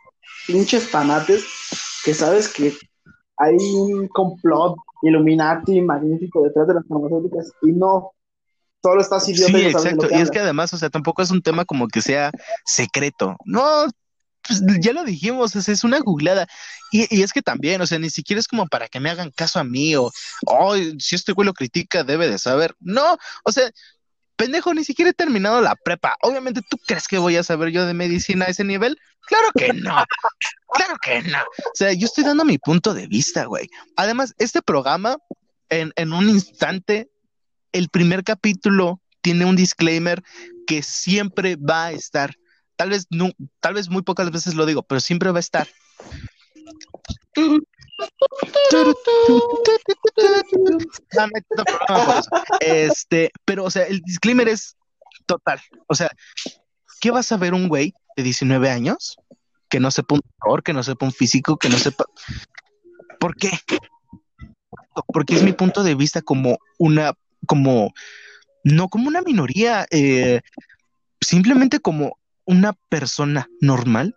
pinches 0.46 0.88
fanates 0.88 1.44
que 2.02 2.14
sabes 2.14 2.48
que 2.48 2.72
hay 3.36 3.56
un 3.56 4.08
complot 4.08 4.76
Illuminati 5.02 5.82
magnífico 5.82 6.44
detrás 6.44 6.66
de 6.66 6.74
las 6.74 6.88
farmacéuticas 6.88 7.52
y 7.60 7.72
no, 7.72 8.12
solo 8.82 9.02
estás 9.02 9.28
idiota 9.28 9.52
Sí, 9.52 9.66
y 9.66 9.70
no 9.70 9.78
sabes 9.78 9.84
de 9.84 9.96
lo 9.96 10.02
exacto. 10.04 10.08
que 10.08 10.18
Y 10.18 10.22
es 10.22 10.30
que 10.30 10.38
además, 10.38 10.72
o 10.72 10.78
sea, 10.78 10.88
tampoco 10.88 11.20
es 11.20 11.30
un 11.30 11.42
tema 11.42 11.66
como 11.66 11.88
que 11.88 12.00
sea 12.00 12.30
secreto. 12.64 13.36
No, 13.44 13.86
pues 14.46 14.62
ya 14.80 14.92
lo 14.92 15.04
dijimos, 15.04 15.56
es, 15.56 15.68
es 15.68 15.84
una 15.84 15.98
googlada. 16.00 16.46
Y, 16.90 17.14
y 17.14 17.22
es 17.22 17.32
que 17.32 17.42
también, 17.42 17.80
o 17.80 17.86
sea, 17.86 17.98
ni 17.98 18.10
siquiera 18.10 18.40
es 18.40 18.48
como 18.48 18.66
para 18.66 18.88
que 18.88 19.00
me 19.00 19.10
hagan 19.10 19.30
caso 19.30 19.58
a 19.58 19.64
mí 19.64 19.96
o, 19.96 20.10
oh, 20.46 20.76
si 20.98 21.14
este 21.14 21.32
güey 21.32 21.46
lo 21.46 21.54
critica, 21.54 22.04
debe 22.04 22.28
de 22.28 22.38
saber. 22.38 22.74
No, 22.80 23.16
o 23.44 23.52
sea, 23.52 23.70
pendejo, 24.36 24.74
ni 24.74 24.84
siquiera 24.84 25.10
he 25.10 25.14
terminado 25.14 25.60
la 25.60 25.76
prepa. 25.76 26.16
Obviamente, 26.22 26.60
¿tú 26.68 26.76
crees 26.86 27.08
que 27.08 27.18
voy 27.18 27.36
a 27.36 27.42
saber 27.42 27.70
yo 27.70 27.86
de 27.86 27.94
medicina 27.94 28.46
a 28.46 28.48
ese 28.48 28.64
nivel? 28.64 28.98
Claro 29.26 29.48
que 29.56 29.72
no. 29.72 30.04
Claro 30.72 30.96
que 31.02 31.22
no. 31.22 31.38
O 31.38 31.74
sea, 31.74 31.92
yo 31.92 32.06
estoy 32.06 32.24
dando 32.24 32.44
mi 32.44 32.58
punto 32.58 32.94
de 32.94 33.06
vista, 33.06 33.44
güey. 33.46 33.68
Además, 33.96 34.34
este 34.38 34.60
programa, 34.60 35.16
en, 35.68 35.92
en 35.96 36.12
un 36.12 36.28
instante, 36.28 37.10
el 37.72 37.88
primer 37.88 38.24
capítulo 38.24 39.00
tiene 39.22 39.44
un 39.46 39.56
disclaimer 39.56 40.22
que 40.66 40.82
siempre 40.82 41.56
va 41.56 41.86
a 41.86 41.92
estar. 41.92 42.34
Tal 42.76 42.90
vez, 42.90 43.06
tal 43.60 43.74
vez 43.74 43.88
muy 43.88 44.02
pocas 44.02 44.30
veces 44.30 44.54
lo 44.54 44.66
digo, 44.66 44.82
pero 44.82 45.00
siempre 45.00 45.30
va 45.30 45.38
a 45.38 45.40
estar. 45.40 45.68
Este, 52.60 53.30
pero, 53.44 53.64
o 53.64 53.70
sea, 53.70 53.84
el 53.84 54.00
disclaimer 54.00 54.48
es 54.48 54.76
total. 55.26 55.60
O 55.86 55.94
sea, 55.94 56.10
¿qué 57.00 57.10
vas 57.10 57.30
a 57.32 57.36
ver 57.36 57.54
un 57.54 57.68
güey 57.68 57.94
de 58.16 58.22
19 58.22 58.70
años 58.70 59.16
que 59.74 59.80
no 59.80 59.90
sepa 59.90 60.14
un 60.14 60.20
doctor, 60.20 60.62
que 60.62 60.72
no 60.72 60.84
sepa 60.84 61.06
un 61.06 61.12
físico, 61.12 61.56
que 61.56 61.68
no 61.68 61.76
sepa. 61.78 62.04
¿Por 63.18 63.34
qué? 63.34 63.50
Porque 65.08 65.34
es 65.34 65.42
mi 65.42 65.52
punto 65.52 65.82
de 65.82 65.96
vista 65.96 66.22
como 66.22 66.58
una, 66.78 67.14
como, 67.44 67.92
no 68.62 68.88
como 68.88 69.08
una 69.08 69.22
minoría, 69.22 69.84
eh, 69.90 70.42
simplemente 71.20 71.80
como 71.80 72.18
una 72.44 72.72
persona 72.88 73.48
normal. 73.60 74.16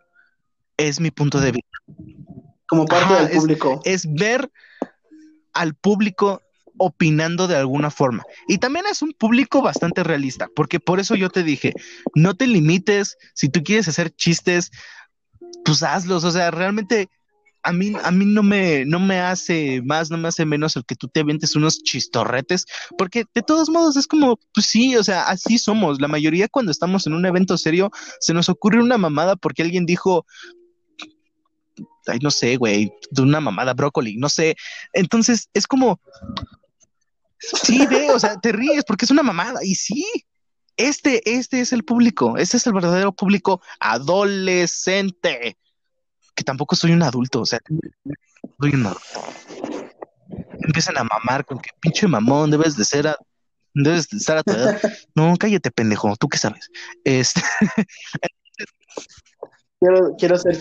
Es 0.78 0.99
mi 0.99 1.11
punto 1.11 1.39
de 1.39 1.51
vista. 1.53 1.78
Como 2.67 2.86
parte 2.86 3.13
Ajá, 3.13 3.25
del 3.25 3.38
público. 3.38 3.82
Es 3.84 4.05
ver 4.13 4.51
al 5.53 5.73
público 5.73 6.41
opinando 6.78 7.47
de 7.47 7.55
alguna 7.55 7.89
forma. 7.89 8.23
Y 8.47 8.59
también 8.59 8.86
es 8.89 9.01
un 9.01 9.13
público 9.13 9.61
bastante 9.61 10.03
realista, 10.03 10.47
porque 10.55 10.80
por 10.80 10.99
eso 10.99 11.15
yo 11.15 11.30
te 11.30 11.43
dije, 11.43 11.73
no 12.13 12.36
te 12.36 12.47
limites, 12.47 13.17
si 13.34 13.49
tú 13.49 13.63
quieres 13.63 13.88
hacer 13.88 14.11
chistes, 14.15 14.71
pues 15.65 15.82
hazlos, 15.84 16.23
o 16.23 16.32
sea, 16.32 16.51
realmente 16.51 17.09
a 17.64 17.74
mí, 17.74 17.93
a 18.01 18.12
mí 18.12 18.26
no, 18.26 18.43
me, 18.43 18.86
no 18.86 18.99
me 18.99 19.20
hace 19.20 19.82
más, 19.82 20.10
no 20.10 20.18
me 20.18 20.28
hace 20.28 20.45
menos 20.45 20.76
el 20.76 20.86
que 20.86 20.95
tú 20.95 21.08
te 21.08 21.20
avientes 21.20 21.55
unos 21.55 21.84
chistorretes, 21.84 22.66
porque 22.97 23.26
de 23.34 23.41
todos 23.41 23.70
modos 23.70 23.97
es 23.97 24.08
como, 24.08 24.39
pues 24.53 24.68
sí, 24.68 24.95
o 24.95 25.03
sea, 25.03 25.24
así 25.24 25.58
somos. 25.58 25.99
La 25.99 26.08
mayoría 26.08 26.47
cuando 26.47 26.72
estamos 26.72 27.08
en 27.08 27.14
un 27.14 27.26
evento 27.26 27.58
serio 27.58 27.91
se 28.20 28.34
nos 28.34 28.49
ocurre 28.49 28.82
una 28.82 28.97
mamada 28.97 29.36
porque 29.36 29.64
alguien 29.64 29.86
dijo, 29.86 30.26
ay, 32.08 32.20
no 32.22 32.32
sé, 32.32 32.58
güey, 32.58 32.91
de 33.12 33.22
una 33.22 33.41
mamada 33.41 33.74
brócoli, 33.74 34.18
no 34.18 34.30
sé. 34.30 34.55
Entonces 34.93 35.49
es 35.53 35.68
como, 35.68 35.99
sí, 37.39 37.86
ve, 37.88 38.12
o 38.12 38.20
sea, 38.20 38.39
te 38.39 38.51
ríes 38.51 38.84
porque 38.86 39.05
es 39.05 39.12
una 39.12 39.24
mamada 39.24 39.64
y 39.64 39.76
sí. 39.76 40.05
Este, 40.78 41.38
este 41.38 41.60
es 41.60 41.74
el 41.74 41.84
público, 41.84 42.38
este 42.38 42.58
es 42.58 42.68
el 42.68 42.74
verdadero 42.74 43.12
público 43.12 43.62
adolescente 43.80 45.58
que 46.38 46.43
tampoco 46.43 46.75
soy 46.75 46.91
un 46.91 47.01
adulto, 47.03 47.41
o 47.41 47.45
sea, 47.45 47.59
soy 48.59 48.73
un 48.75 48.85
adulto. 48.85 49.19
Empiezan 50.61 50.97
a 50.97 51.03
mamar 51.03 51.43
con 51.45 51.57
que 51.59 51.71
pinche 51.79 52.07
mamón, 52.07 52.51
debes 52.51 52.77
de 52.77 52.85
ser, 52.85 53.07
a- 53.07 53.17
debes 53.73 54.07
de 54.09 54.17
estar 54.17 54.38
a 54.38 54.43
tu 54.43 54.53
edad. 54.53 54.79
No, 55.15 55.33
cállate, 55.38 55.71
pendejo, 55.71 56.15
tú 56.15 56.29
qué 56.29 56.38
sabes. 56.38 56.69
Este, 57.03 57.41
Quiero, 59.79 60.15
quiero 60.17 60.38
ser 60.39 60.57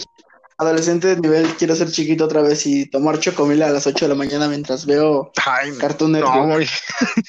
adolescente 0.58 1.08
de 1.08 1.20
nivel, 1.20 1.46
quiero 1.56 1.74
ser 1.74 1.90
chiquito 1.90 2.24
otra 2.26 2.42
vez 2.42 2.66
y 2.66 2.86
tomar 2.88 3.18
chocomil 3.18 3.62
a 3.62 3.70
las 3.70 3.86
8 3.86 4.04
de 4.04 4.08
la 4.10 4.14
mañana 4.14 4.46
mientras 4.48 4.84
veo 4.86 5.30
ay, 5.46 5.72
Cartoon 5.78 6.12
no, 6.12 6.18
Network. 6.18 6.46
güey. 6.52 6.66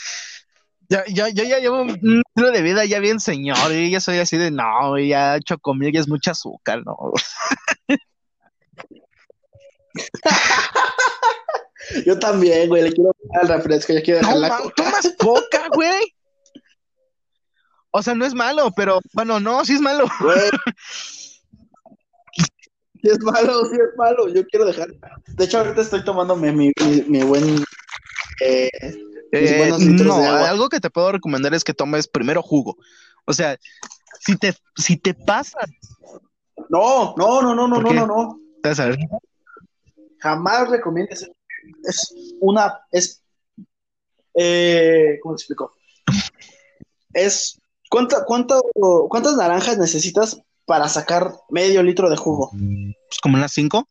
Ya, 0.89 1.03
ya, 1.09 1.27
yo 1.27 1.43
ya 1.43 1.59
llevo 1.59 1.81
un 1.81 1.89
estilo 1.89 2.51
de 2.53 2.61
vida 2.61 2.85
ya 2.85 2.99
bien 2.99 3.19
señor, 3.19 3.73
y 3.73 3.91
ya 3.91 3.99
soy 3.99 4.19
así 4.19 4.37
de 4.37 4.51
no, 4.51 4.97
ya 4.97 5.37
chocomil 5.41 5.91
ya 5.93 5.99
es 5.99 6.07
mucha 6.07 6.31
azúcar, 6.31 6.81
no. 6.85 6.95
Yo 12.05 12.19
también, 12.19 12.67
güey, 12.67 12.83
le 12.83 12.91
quiero 12.91 13.11
dejar 13.23 13.43
el 13.43 13.47
refresco, 13.57 13.93
ya 13.93 14.01
quiero 14.01 14.19
dejar 14.19 14.35
No, 14.35 14.41
la 14.41 14.57
coca. 14.57 14.73
tomas 14.75 15.07
poca, 15.17 15.67
güey. 15.73 16.13
O 17.91 18.03
sea, 18.03 18.13
no 18.13 18.25
es 18.25 18.33
malo, 18.33 18.71
pero 18.75 18.99
bueno, 19.13 19.39
no, 19.39 19.63
sí 19.65 19.73
es 19.73 19.81
malo. 19.81 20.05
Güey. 20.21 20.37
Si 22.99 23.09
es 23.09 23.19
malo, 23.19 23.63
si 23.65 23.75
es 23.75 23.95
malo, 23.95 24.27
yo 24.27 24.43
quiero 24.47 24.65
dejar. 24.65 24.87
De 25.27 25.45
hecho, 25.45 25.59
ahorita 25.59 25.81
estoy 25.81 26.03
tomándome 26.03 26.51
mi, 26.51 26.71
mi, 26.83 27.01
mi 27.03 27.23
buen. 27.23 27.63
eh, 28.43 28.69
Eh, 29.31 29.71
no, 30.03 30.17
algo 30.45 30.67
que 30.67 30.79
te 30.79 30.89
puedo 30.89 31.11
recomendar 31.11 31.53
es 31.53 31.63
que 31.63 31.75
tomes 31.75 32.07
primero 32.07 32.41
jugo. 32.41 32.75
O 33.25 33.33
sea, 33.33 33.55
si 34.19 34.35
te, 34.35 34.55
si 34.75 34.97
te 34.97 35.13
pasas, 35.13 35.69
No, 36.69 37.13
no, 37.17 37.41
no, 37.43 37.53
no, 37.53 37.67
no, 37.67 37.75
¿Por 37.75 37.93
no, 37.93 37.95
no, 38.07 38.07
no. 38.07 38.39
te 38.63 38.69
vas 38.69 38.79
a 38.79 38.85
ver, 38.87 38.97
Jamás 40.19 40.69
recomiendes. 40.69 41.29
Es 41.83 42.13
una. 42.39 42.79
Es. 42.91 43.21
Eh, 44.33 45.17
¿Cómo 45.21 45.35
te 45.35 45.41
explico? 45.41 45.73
Es 47.13 47.59
¿Cuánta, 47.89 48.25
cuánto, 48.25 48.61
¿Cuántas 49.09 49.35
naranjas 49.37 49.77
necesitas 49.77 50.41
para 50.65 50.89
sacar 50.89 51.31
medio 51.49 51.81
litro 51.81 52.09
de 52.09 52.17
jugo? 52.17 52.51
Pues 52.51 53.19
como 53.21 53.37
unas 53.37 53.53
cinco. 53.53 53.87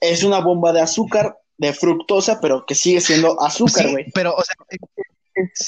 Es 0.00 0.22
una 0.22 0.40
bomba 0.40 0.72
de 0.72 0.80
azúcar, 0.82 1.38
de 1.56 1.72
fructosa, 1.72 2.38
pero 2.40 2.64
que 2.66 2.74
sigue 2.74 3.00
siendo 3.00 3.40
azúcar, 3.40 3.86
Sí, 3.86 3.92
güey. 3.92 4.10
pero, 4.12 4.34
o 4.34 4.42
sea, 4.42 4.54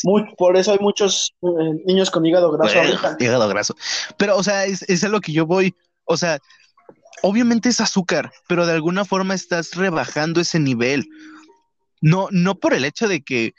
Muy- 0.04 0.34
por 0.36 0.56
eso 0.56 0.72
hay 0.72 0.78
muchos 0.80 1.34
eh, 1.42 1.82
niños 1.86 2.10
con 2.10 2.24
hígado 2.24 2.50
graso 2.52 2.74
Bueno, 2.78 2.98
hígado 3.18 3.48
graso. 3.48 3.74
Pero, 4.16 4.36
o 4.36 4.42
sea, 4.42 4.64
es, 4.66 4.82
es 4.82 5.02
a 5.04 5.08
lo 5.08 5.20
que 5.20 5.32
yo 5.32 5.46
voy. 5.46 5.74
O 6.04 6.16
sea, 6.16 6.38
obviamente 7.22 7.68
es 7.68 7.80
azúcar, 7.80 8.32
pero 8.48 8.66
de 8.66 8.72
alguna 8.72 9.04
forma 9.04 9.34
estás 9.34 9.74
rebajando 9.74 10.40
ese 10.40 10.58
nivel. 10.60 11.08
No, 12.00 12.28
no 12.30 12.58
por 12.58 12.74
el 12.74 12.84
hecho 12.84 13.08
de 13.08 13.22
que. 13.22 13.54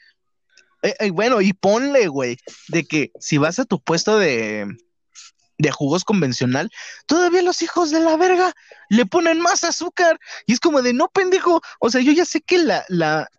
eh, 0.81 0.95
eh, 0.99 1.11
bueno, 1.11 1.41
y 1.41 1.53
ponle, 1.53 2.07
güey, 2.07 2.37
de 2.69 2.85
que 2.85 3.11
si 3.19 3.37
vas 3.37 3.59
a 3.59 3.65
tu 3.65 3.81
puesto 3.81 4.17
de, 4.17 4.67
de 5.57 5.71
jugos 5.71 6.05
convencional, 6.05 6.71
todavía 7.05 7.41
los 7.41 7.61
hijos 7.61 7.91
de 7.91 7.99
la 7.99 8.15
verga 8.15 8.53
le 8.89 9.05
ponen 9.05 9.39
más 9.41 9.63
azúcar. 9.63 10.19
Y 10.47 10.53
es 10.53 10.59
como 10.59 10.81
de 10.81 10.93
no, 10.93 11.09
pendejo. 11.09 11.61
O 11.79 11.89
sea, 11.89 12.01
yo 12.01 12.11
ya 12.13 12.25
sé 12.25 12.41
que 12.41 12.57
la, 12.59 12.85
la, 12.87 13.29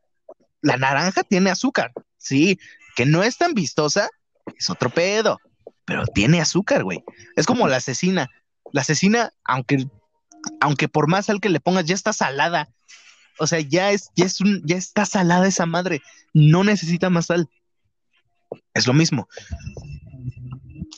la 0.60 0.76
naranja 0.76 1.22
tiene 1.22 1.50
azúcar. 1.50 1.92
Sí, 2.18 2.58
que 2.94 3.06
no 3.06 3.22
es 3.22 3.38
tan 3.38 3.54
vistosa, 3.54 4.10
es 4.54 4.68
otro 4.68 4.90
pedo, 4.90 5.38
pero 5.86 6.04
tiene 6.06 6.40
azúcar, 6.40 6.84
güey. 6.84 7.02
Es 7.36 7.46
como 7.46 7.66
la 7.66 7.76
asesina. 7.76 8.28
La 8.72 8.82
asesina, 8.82 9.32
aunque, 9.44 9.88
aunque 10.60 10.88
por 10.88 11.08
más 11.08 11.26
sal 11.26 11.40
que 11.40 11.48
le 11.48 11.60
pongas, 11.60 11.84
ya 11.84 11.94
está 11.94 12.12
salada. 12.12 12.68
O 13.38 13.46
sea, 13.46 13.60
ya 13.60 13.90
es, 13.90 14.10
ya 14.16 14.26
es 14.26 14.40
un, 14.40 14.62
ya 14.66 14.76
está 14.76 15.06
salada 15.06 15.48
esa 15.48 15.66
madre. 15.66 16.02
No 16.34 16.64
necesita 16.64 17.10
más 17.10 17.26
sal. 17.26 17.48
Es 18.74 18.86
lo 18.86 18.92
mismo. 18.92 19.28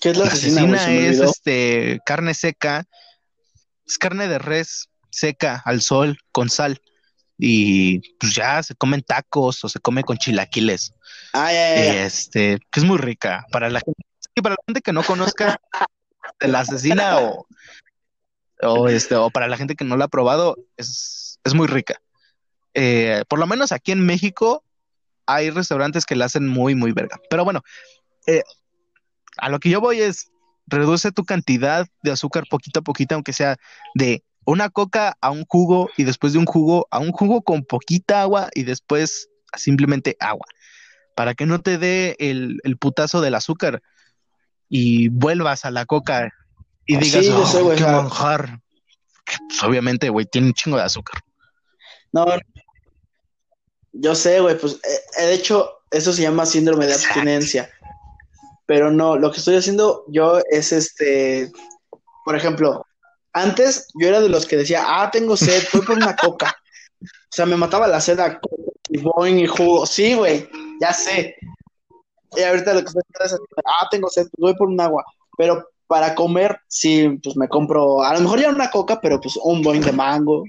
¿Qué 0.01 0.11
es 0.11 0.17
la, 0.17 0.25
La 0.25 0.33
asesina, 0.33 0.93
es 0.93 1.21
este 1.21 2.01
carne 2.05 2.35
seca, 2.35 2.87
es 3.87 3.99
carne 3.99 4.27
de 4.27 4.39
res 4.39 4.89
seca 5.11 5.63
al 5.65 5.83
sol 5.83 6.19
con 6.33 6.51
sal. 6.51 6.81
Y 7.39 8.01
pues 8.19 8.35
ya 8.35 8.63
se 8.63 8.75
comen 8.75 9.03
tacos 9.03 9.65
o 9.65 9.69
se 9.69 9.81
come 9.81 10.03
con 10.03 10.17
chilaquiles. 10.17 10.95
Ah, 11.33 11.53
ya, 11.53 11.75
ya, 11.75 11.85
Y 11.85 11.87
ya. 11.87 12.07
este, 12.07 12.59
que 12.71 12.81
es 12.81 12.85
muy 12.85 12.99
rica. 12.99 13.47
Para 13.53 13.71
la 13.71 13.81
para 14.43 14.55
la 14.55 14.63
gente 14.67 14.81
que 14.81 14.93
no 14.93 15.03
conozca 15.03 15.61
de 16.41 16.49
la 16.49 16.61
asesina 16.61 17.21
o, 17.21 17.47
o 18.63 18.89
este, 18.89 19.15
o 19.17 19.31
para 19.31 19.49
la 19.49 19.57
gente 19.57 19.75
que 19.75 19.85
no 19.85 19.97
la 19.97 20.07
ha 20.07 20.09
probado, 20.09 20.57
es, 20.77 21.39
es 21.45 21.55
muy 21.55 21.67
rica. 21.67 22.01
Eh, 22.75 23.25
por 23.29 23.39
lo 23.39 23.47
menos 23.47 23.73
aquí 23.73 23.93
en 23.93 24.05
México 24.05 24.65
hay 25.27 25.51
restaurantes 25.51 26.07
que 26.07 26.17
la 26.17 26.27
hacen 26.27 26.49
muy, 26.49 26.75
muy 26.75 26.93
verga. 26.93 27.21
Pero 27.29 27.45
bueno, 27.45 27.63
eh, 28.27 28.43
a 29.39 29.49
lo 29.49 29.61
que 29.61 29.71
yo 29.71 29.81
voy 29.81 30.01
es 30.01 30.31
reduce 30.67 31.13
tu 31.13 31.25
cantidad 31.25 31.87
de 32.03 32.13
azúcar 32.13 32.45
poquito 32.49 32.81
a 32.81 32.83
poquito, 32.83 33.15
aunque 33.15 33.33
sea 33.33 33.57
de 33.95 34.23
una 34.45 34.71
coca 34.71 35.17
a 35.21 35.31
un 35.31 35.45
jugo 35.45 35.91
y 35.97 36.05
después 36.05 36.33
de 36.33 36.39
un 36.39 36.47
jugo 36.47 36.87
a 36.91 36.99
un 36.99 37.13
jugo 37.13 37.43
con 37.43 37.65
poquita 37.65 38.23
agua 38.23 38.49
y 38.55 38.65
después 38.65 39.29
simplemente 39.57 40.17
agua, 40.19 40.47
para 41.15 41.35
que 41.35 41.47
no 41.47 41.61
te 41.61 41.79
dé 41.79 42.17
el, 42.19 42.61
el 42.65 42.77
putazo 42.79 43.21
del 43.21 43.35
azúcar 43.35 43.83
y 44.69 45.09
vuelvas 45.09 45.65
a 45.65 45.71
la 45.71 45.85
coca 45.85 46.33
y 46.87 46.95
Sí, 46.97 47.01
digas, 47.21 47.25
yo 47.27 47.47
sé, 47.47 47.59
"Oh, 47.59 47.65
güey, 47.65 47.77
qué 47.77 47.85
o 47.85 47.87
sea- 47.87 47.97
manjar. 48.03 48.61
Que, 49.25 49.37
pues, 49.49 49.63
obviamente, 49.63 50.09
güey, 50.09 50.27
tiene 50.27 50.49
un 50.49 50.55
chingo 50.55 50.77
de 50.77 50.83
azúcar. 50.83 51.21
No, 52.13 52.27
yo 53.93 54.15
sé, 54.15 54.41
güey, 54.41 54.59
pues 54.59 54.81
eh, 55.19 55.23
de 55.27 55.35
hecho 55.35 55.71
eso 55.91 56.13
se 56.13 56.23
llama 56.23 56.47
síndrome 56.47 56.87
de 56.87 56.93
Exacto. 56.93 57.21
abstinencia. 57.21 57.71
Pero 58.67 58.91
no, 58.91 59.17
lo 59.17 59.31
que 59.31 59.39
estoy 59.39 59.57
haciendo 59.57 60.05
yo 60.09 60.41
es 60.51 60.73
este, 60.73 61.51
por 62.25 62.37
ejemplo, 62.37 62.87
antes 63.33 63.89
yo 64.01 64.09
era 64.09 64.21
de 64.21 64.29
los 64.29 64.47
que 64.47 64.57
decía, 64.57 64.83
ah, 64.87 65.11
tengo 65.11 65.37
sed, 65.37 65.63
voy 65.73 65.83
por 65.83 65.97
una 65.97 66.17
coca. 66.17 66.55
O 67.33 67.35
sea, 67.35 67.47
me 67.47 67.57
mataba 67.57 67.89
la 67.89 67.99
sed 67.99 68.21
a 68.21 68.39
coca 68.39 68.57
y 68.91 68.99
boing 68.99 69.39
y 69.39 69.47
jugo. 69.47 69.87
Sí, 69.87 70.13
güey, 70.15 70.47
ya 70.83 70.93
sé. 70.93 71.35
Y 72.37 72.43
ahorita 72.43 72.75
lo 72.75 72.81
que 72.81 72.89
estoy 72.89 73.03
haciendo 73.21 73.45
es, 73.57 73.65
ah, 73.67 73.89
tengo 73.91 74.09
sed, 74.11 74.27
voy 74.37 74.55
por 74.55 74.69
un 74.69 74.79
agua. 74.79 75.03
Pero 75.39 75.67
para 75.93 76.15
comer, 76.15 76.59
sí, 76.69 77.21
pues 77.23 77.37
me 77.37 77.49
compro, 77.49 78.03
a 78.03 78.15
lo 78.15 78.21
mejor 78.21 78.41
ya 78.41 78.49
no 78.49 78.55
una 78.55 78.71
coca, 78.71 78.99
pero 78.99 79.21
pues 79.21 79.37
un 79.37 79.61
boing 79.61 79.83
de 79.83 79.93
mango. 79.93 80.43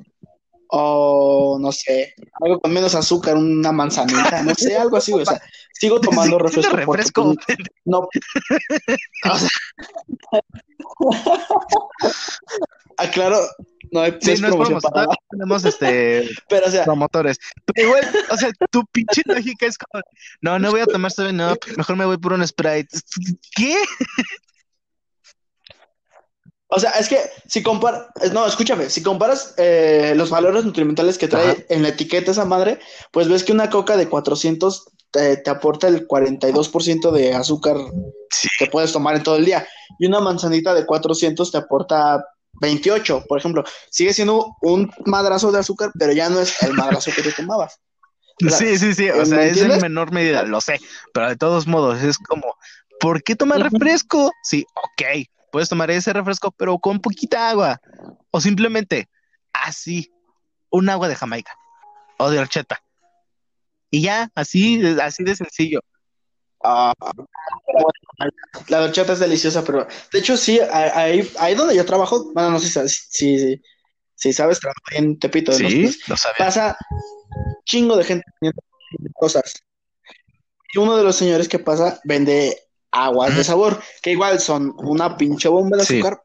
O 0.70 1.58
no 1.60 1.70
sé, 1.74 2.14
algo 2.42 2.62
con 2.62 2.72
menos 2.72 2.96
azúcar, 2.96 3.36
una 3.36 3.74
manzanita, 3.74 4.42
no 4.42 4.56
sé, 4.56 4.78
algo 4.78 4.96
así, 4.96 5.12
güey. 5.12 5.24
O 5.24 5.26
sea, 5.26 5.42
sigo 5.74 6.00
tomando 6.00 6.38
Sí, 6.48 6.62
refresco. 6.62 6.72
porque, 6.72 6.86
refresco. 6.86 7.36
no. 7.84 8.00
O 8.00 9.38
sea, 9.38 9.50
aclaro, 12.98 13.40
no 13.92 14.00
hay 14.00 14.14
Sí, 14.22 14.30
no 14.30 14.34
es 14.34 14.42
no 14.42 14.48
promoción 14.48 14.80
para 14.80 15.02
nada, 15.02 15.16
tenemos 15.30 15.66
este 15.66 16.30
pero 16.48 16.68
o 16.68 16.72
sea, 16.72 16.86
promotores. 16.86 17.38
Pero 17.66 17.90
igual, 17.90 18.10
o 18.32 18.38
sea, 18.38 18.50
tu 18.72 18.82
pinche 18.94 19.24
lógica 19.26 19.66
es 19.66 19.78
como, 19.78 20.02
no, 20.40 20.58
no 20.58 20.72
voy 20.72 20.80
a 20.80 20.86
tomar 20.86 21.12
7 21.12 21.34
Up, 21.52 21.60
mejor 21.76 21.98
me 21.98 22.06
voy 22.06 22.18
por 22.18 22.32
un 22.32 22.48
Sprite. 22.48 22.98
¿Qué? 23.58 23.76
O 26.76 26.80
sea, 26.80 26.92
es 26.92 27.08
que 27.08 27.20
si 27.48 27.62
comparas, 27.64 28.08
no, 28.34 28.46
escúchame, 28.48 28.90
si 28.90 29.02
comparas 29.04 29.54
eh, 29.58 30.14
los 30.16 30.30
valores 30.30 30.66
nutrimentales 30.66 31.18
que 31.18 31.28
trae 31.28 31.52
Ajá. 31.52 31.62
en 31.70 31.84
la 31.84 31.90
etiqueta 31.90 32.32
esa 32.32 32.46
madre, 32.46 32.80
pues 33.12 33.28
ves 33.30 33.44
que 33.44 33.52
una 33.52 33.70
coca 33.70 33.96
de 33.98 34.10
400 34.10 34.86
te, 35.12 35.38
te 35.38 35.50
aporta 35.50 35.88
el 35.88 36.08
42% 36.08 37.12
de 37.12 37.34
azúcar 37.34 37.78
Sí. 38.32 38.48
que 38.58 38.66
puedes 38.66 38.92
tomar 38.92 39.16
en 39.16 39.24
todo 39.24 39.36
el 39.36 39.46
día. 39.46 39.68
Y 40.00 40.08
una 40.08 40.20
manzanita 40.20 40.74
de 40.74 40.86
400 40.88 41.52
te 41.52 41.58
aporta 41.58 42.26
28, 42.54 43.26
por 43.28 43.38
ejemplo. 43.38 43.64
Sigue 43.92 44.12
siendo 44.14 44.56
un 44.62 44.92
madrazo 45.06 45.52
de 45.52 45.60
azúcar, 45.60 45.92
pero 46.00 46.14
ya 46.14 46.30
no 46.30 46.40
es 46.40 46.62
el 46.64 46.74
madrazo 46.74 47.12
que 47.16 47.22
te 47.22 47.32
tomabas. 47.32 47.80
O 48.44 48.50
sea, 48.50 48.58
Sí, 48.58 48.78
sí, 48.80 48.96
sí, 48.96 49.10
o 49.12 49.18
¿me 49.18 49.26
sea, 49.28 49.46
es 49.46 49.62
en 49.62 49.80
menor 49.80 50.12
medida, 50.12 50.42
lo 50.44 50.60
sé, 50.62 50.80
pero 51.14 51.30
de 51.30 51.36
todos 51.36 51.68
modos 51.68 52.02
es 52.02 52.18
como, 52.18 52.56
¿por 53.00 53.22
qué 53.22 53.36
tomar 53.36 53.62
refresco? 53.62 54.32
Sí, 54.42 54.66
ok, 54.74 55.28
puedes 55.54 55.70
tomar 55.70 55.92
ese 55.92 56.12
refresco, 56.12 56.52
pero 56.52 56.80
con 56.80 57.00
poquita 57.00 57.52
agua, 57.52 57.80
o 58.32 58.42
simplemente 58.42 59.08
así, 59.54 60.12
un 60.72 60.90
agua 60.90 61.08
de 61.08 61.16
Jamaica 61.16 61.56
o 62.18 62.32
de 62.32 62.40
horchata. 62.40 62.84
Y 63.92 64.02
ya, 64.02 64.32
así, 64.34 64.84
así 65.00 65.24
de 65.24 65.36
sencillo. 65.36 65.82
Ah, 66.64 66.92
la 68.68 68.82
horchata 68.82 69.14
es 69.14 69.20
deliciosa, 69.20 69.64
pero 69.64 69.88
de 70.12 70.20
hecho 70.20 70.38
sí, 70.38 70.60
ahí, 70.60 71.32
ahí 71.38 71.54
donde 71.54 71.76
yo 71.76 71.86
trabajo, 71.86 72.32
bueno, 72.34 72.50
no 72.50 72.60
sé 72.60 72.66
si, 72.66 72.74
sabes- 72.74 73.08
si, 73.12 73.62
si 74.16 74.34
sabes, 74.34 74.60
trabajo 74.60 74.80
en 74.94 75.20
Tepito. 75.20 75.52
Sí, 75.52 75.96
lo 76.08 76.18
sabía. 76.18 76.36
pasa 76.40 76.78
chingo 77.66 77.96
de 77.96 78.06
gente 78.06 78.26
vendiendo 78.42 78.64
cosas. 79.14 79.54
Y 80.74 80.80
uno 80.80 80.98
de 80.98 81.04
los 81.04 81.16
señores 81.16 81.48
que 81.48 81.60
pasa 81.60 82.02
vende 82.06 82.63
aguas 82.94 83.36
de 83.36 83.44
sabor, 83.44 83.82
que 84.02 84.12
igual 84.12 84.40
son 84.40 84.74
una 84.78 85.18
pinche 85.18 85.50
bomba 85.50 85.78
de 85.78 85.86
Sí. 85.86 85.96
azúcar, 85.96 86.22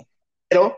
pero 0.49 0.77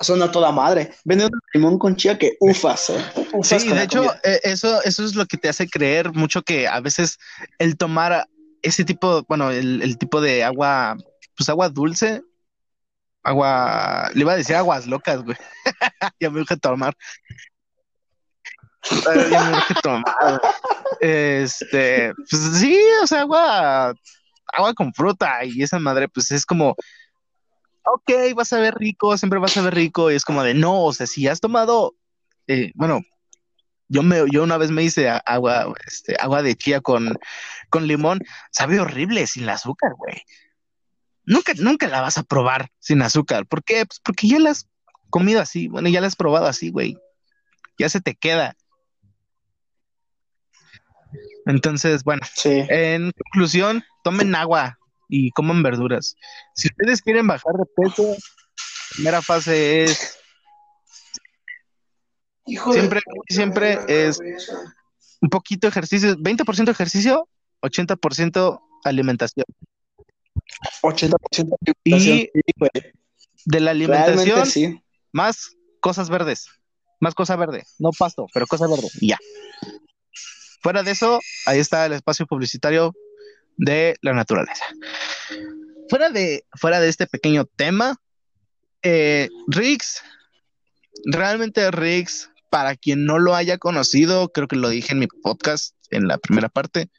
son 0.00 0.22
a 0.22 0.30
toda 0.32 0.50
madre. 0.50 0.94
Vende 1.04 1.26
un 1.26 1.30
limón 1.52 1.78
con 1.78 1.94
chía 1.94 2.18
que 2.18 2.36
ufas, 2.40 2.88
eh, 2.90 3.04
ufas 3.34 3.62
Sí, 3.62 3.70
de 3.70 3.82
hecho, 3.82 3.98
comida. 3.98 4.20
eh, 4.24 4.40
eso, 4.44 4.82
eso 4.82 5.04
es 5.04 5.14
lo 5.14 5.26
que 5.26 5.36
te 5.36 5.48
hace 5.50 5.68
creer 5.68 6.12
mucho 6.14 6.42
que 6.42 6.66
a 6.66 6.80
veces 6.80 7.18
el 7.58 7.76
tomar 7.76 8.26
ese 8.62 8.84
tipo, 8.84 9.22
bueno, 9.28 9.50
el, 9.50 9.82
el 9.82 9.98
tipo 9.98 10.20
de 10.22 10.42
agua, 10.42 10.96
pues 11.36 11.48
agua 11.50 11.68
dulce, 11.68 12.22
agua, 13.22 14.10
le 14.14 14.20
iba 14.22 14.32
a 14.32 14.36
decir 14.36 14.56
aguas 14.56 14.86
locas, 14.86 15.22
güey. 15.22 15.36
ya 16.20 16.30
me 16.30 16.40
urge 16.40 16.56
tomar. 16.56 16.94
Ya 19.30 19.44
me 19.44 19.52
urge 19.56 19.74
tomar. 19.82 20.40
Este, 21.02 22.12
pues 22.28 22.42
sí, 22.60 22.78
o 23.02 23.06
sea, 23.06 23.20
agua, 23.22 23.94
agua 24.52 24.74
con 24.74 24.92
fruta 24.94 25.44
y 25.44 25.62
esa 25.62 25.78
madre, 25.78 26.08
pues 26.08 26.30
es 26.30 26.46
como, 26.46 26.76
ok, 27.84 28.10
vas 28.34 28.52
a 28.52 28.60
ver 28.60 28.74
rico, 28.74 29.16
siempre 29.16 29.38
vas 29.38 29.56
a 29.56 29.62
ver 29.62 29.74
rico, 29.74 30.10
y 30.10 30.14
es 30.14 30.24
como 30.24 30.42
de 30.42 30.54
no, 30.54 30.84
o 30.84 30.92
sea, 30.92 31.06
si 31.06 31.26
has 31.28 31.40
tomado, 31.40 31.94
eh, 32.46 32.72
bueno, 32.74 33.02
yo 33.88 34.02
me, 34.02 34.22
yo 34.30 34.44
una 34.44 34.56
vez 34.56 34.70
me 34.70 34.84
hice 34.84 35.08
agua, 35.08 35.74
este, 35.86 36.16
agua 36.20 36.42
de 36.42 36.54
chía 36.54 36.80
con, 36.80 37.18
con 37.70 37.86
limón, 37.86 38.20
sabe 38.52 38.78
horrible 38.80 39.26
sin 39.26 39.42
el 39.42 39.48
azúcar, 39.50 39.92
güey. 39.96 40.22
Nunca, 41.24 41.52
nunca 41.58 41.88
la 41.88 42.00
vas 42.00 42.16
a 42.16 42.22
probar 42.22 42.70
sin 42.78 43.02
azúcar. 43.02 43.46
¿Por 43.46 43.62
qué? 43.64 43.84
Pues 43.86 44.00
porque 44.00 44.28
ya 44.28 44.38
la 44.38 44.50
has 44.50 44.68
comido 45.10 45.40
así, 45.40 45.68
bueno, 45.68 45.88
ya 45.88 46.00
la 46.00 46.06
has 46.06 46.16
probado 46.16 46.46
así, 46.46 46.70
güey. 46.70 46.96
Ya 47.78 47.88
se 47.88 48.00
te 48.00 48.14
queda. 48.14 48.56
Entonces, 51.50 52.04
bueno, 52.04 52.22
Sí. 52.34 52.64
en 52.68 53.10
conclusión, 53.12 53.82
tomen 54.04 54.34
agua 54.34 54.78
y 55.08 55.30
coman 55.32 55.62
verduras. 55.62 56.14
Si 56.54 56.68
ustedes 56.68 57.02
quieren 57.02 57.26
bajar 57.26 57.52
de 57.54 57.64
peso, 57.76 58.04
la 58.04 58.94
primera 58.94 59.22
fase 59.22 59.84
es 59.84 60.16
Hijo 62.46 62.72
siempre, 62.72 63.00
siempre 63.28 63.78
es 63.86 64.18
un 65.20 65.28
poquito 65.28 65.66
de 65.66 65.70
ejercicio, 65.70 66.16
20% 66.16 66.64
de 66.64 66.72
ejercicio 66.72 67.28
80% 67.62 68.60
alimentación. 68.84 69.44
80% 70.82 71.56
Y 71.84 72.00
sí, 72.00 72.30
güey. 72.56 72.70
de 73.44 73.60
la 73.60 73.70
alimentación, 73.70 74.46
sí. 74.46 74.82
más 75.12 75.50
cosas 75.80 76.10
verdes. 76.10 76.46
Más 77.00 77.14
cosa 77.14 77.36
verde. 77.36 77.64
No 77.78 77.90
pasto, 77.98 78.26
pero 78.34 78.46
cosa 78.46 78.66
verde. 78.66 78.88
Y 79.00 79.08
ya. 79.08 79.18
Fuera 80.60 80.82
de 80.82 80.90
eso, 80.90 81.20
ahí 81.46 81.58
está 81.58 81.86
el 81.86 81.92
espacio 81.92 82.26
publicitario 82.26 82.94
de 83.56 83.96
la 84.02 84.12
naturaleza. 84.12 84.64
Fuera 85.88 86.10
de, 86.10 86.44
fuera 86.54 86.80
de 86.80 86.88
este 86.88 87.06
pequeño 87.06 87.44
tema, 87.44 87.96
eh, 88.82 89.28
Riggs, 89.48 90.02
realmente 91.04 91.70
Riggs, 91.70 92.30
para 92.50 92.76
quien 92.76 93.04
no 93.04 93.18
lo 93.18 93.34
haya 93.34 93.58
conocido, 93.58 94.30
creo 94.30 94.48
que 94.48 94.56
lo 94.56 94.68
dije 94.68 94.92
en 94.92 94.98
mi 94.98 95.06
podcast 95.06 95.74
en 95.90 96.08
la 96.08 96.18
primera 96.18 96.48
parte, 96.48 96.90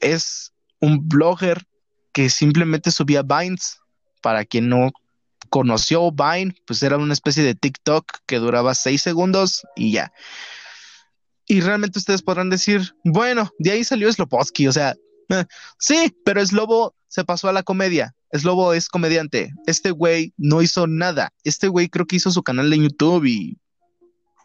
es 0.00 0.52
un 0.80 1.08
blogger 1.08 1.66
que 2.12 2.30
simplemente 2.30 2.90
subía 2.90 3.22
Vines. 3.22 3.80
Para 4.20 4.44
quien 4.44 4.68
no 4.68 4.90
conoció 5.48 6.10
Vine, 6.10 6.54
pues 6.66 6.82
era 6.82 6.96
una 6.96 7.12
especie 7.12 7.44
de 7.44 7.54
TikTok 7.54 8.04
que 8.26 8.38
duraba 8.38 8.74
seis 8.74 9.02
segundos 9.02 9.62
y 9.76 9.92
ya. 9.92 10.12
Y 11.48 11.60
realmente 11.62 11.98
ustedes 11.98 12.22
podrán 12.22 12.50
decir, 12.50 12.94
bueno, 13.04 13.50
de 13.58 13.70
ahí 13.72 13.82
salió 13.84 14.12
Slopotsky, 14.12 14.68
o 14.68 14.72
sea, 14.72 14.94
eh, 15.30 15.44
sí, 15.78 16.14
pero 16.24 16.44
Slobo 16.44 16.94
se 17.08 17.24
pasó 17.24 17.48
a 17.48 17.52
la 17.52 17.62
comedia. 17.62 18.14
Slobo 18.32 18.74
es 18.74 18.88
comediante. 18.90 19.52
Este 19.66 19.90
güey 19.90 20.34
no 20.36 20.60
hizo 20.60 20.86
nada. 20.86 21.32
Este 21.44 21.68
güey 21.68 21.88
creo 21.88 22.04
que 22.06 22.16
hizo 22.16 22.30
su 22.30 22.42
canal 22.42 22.68
de 22.68 22.78
YouTube 22.78 23.24
y, 23.24 23.58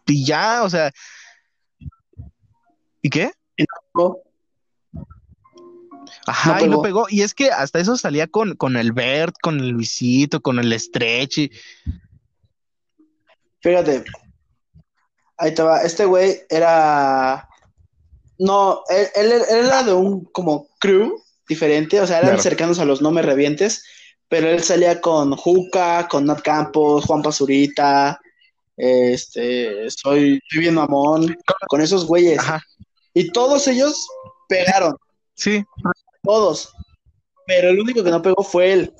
y 0.06 0.24
ya, 0.24 0.62
o 0.62 0.70
sea. 0.70 0.90
¿Y 3.02 3.10
qué? 3.10 3.30
No, 3.94 4.16
Ajá, 6.26 6.58
No 6.60 6.64
y 6.64 6.68
no 6.70 6.82
pegó. 6.82 7.04
pegó. 7.04 7.06
Y 7.10 7.20
es 7.20 7.34
que 7.34 7.50
hasta 7.50 7.78
eso 7.80 7.96
salía 7.98 8.26
con, 8.26 8.56
con 8.56 8.76
el 8.78 8.92
Bert, 8.92 9.34
con 9.42 9.60
el 9.60 9.68
Luisito, 9.68 10.40
con 10.40 10.58
el 10.58 10.78
Stretch. 10.80 11.36
y- 11.38 11.50
Fíjate. 13.60 14.04
Ahí 15.38 15.54
te 15.54 15.62
va. 15.62 15.82
Este 15.82 16.04
güey 16.04 16.42
era. 16.48 17.48
No, 18.38 18.82
él, 18.88 19.08
él- 19.14 19.32
él 19.48 19.66
era 19.66 19.82
de 19.82 19.92
un 19.92 20.24
como 20.26 20.68
crew 20.80 21.22
diferente, 21.48 22.00
o 22.00 22.06
sea, 22.06 22.18
eran 22.18 22.30
Claro. 22.30 22.42
cercanos 22.42 22.78
a 22.78 22.84
los 22.84 23.00
No 23.02 23.10
Me 23.10 23.22
Revientes, 23.22 23.84
pero 24.28 24.48
él 24.48 24.62
salía 24.62 25.00
con 25.00 25.36
Juca, 25.36 26.08
con 26.08 26.24
Nat 26.26 26.40
Campos, 26.42 27.04
Juan 27.04 27.22
Pazurita, 27.22 28.18
este, 28.76 29.88
soy, 29.90 30.40
soy 30.50 30.60
bien 30.60 30.74
mamón, 30.74 31.36
con 31.68 31.80
esos 31.80 32.06
güeyes. 32.06 32.38
Ajá, 32.40 32.60
Y 33.12 33.30
todos 33.30 33.68
ellos 33.68 34.06
pegaron, 34.48 34.96
sí. 35.34 35.64
todos. 36.22 36.72
Pero 37.46 37.68
el 37.68 37.78
único 37.78 38.02
que 38.02 38.10
no 38.10 38.22
pegó 38.22 38.42
fue 38.42 38.72
él. 38.72 38.94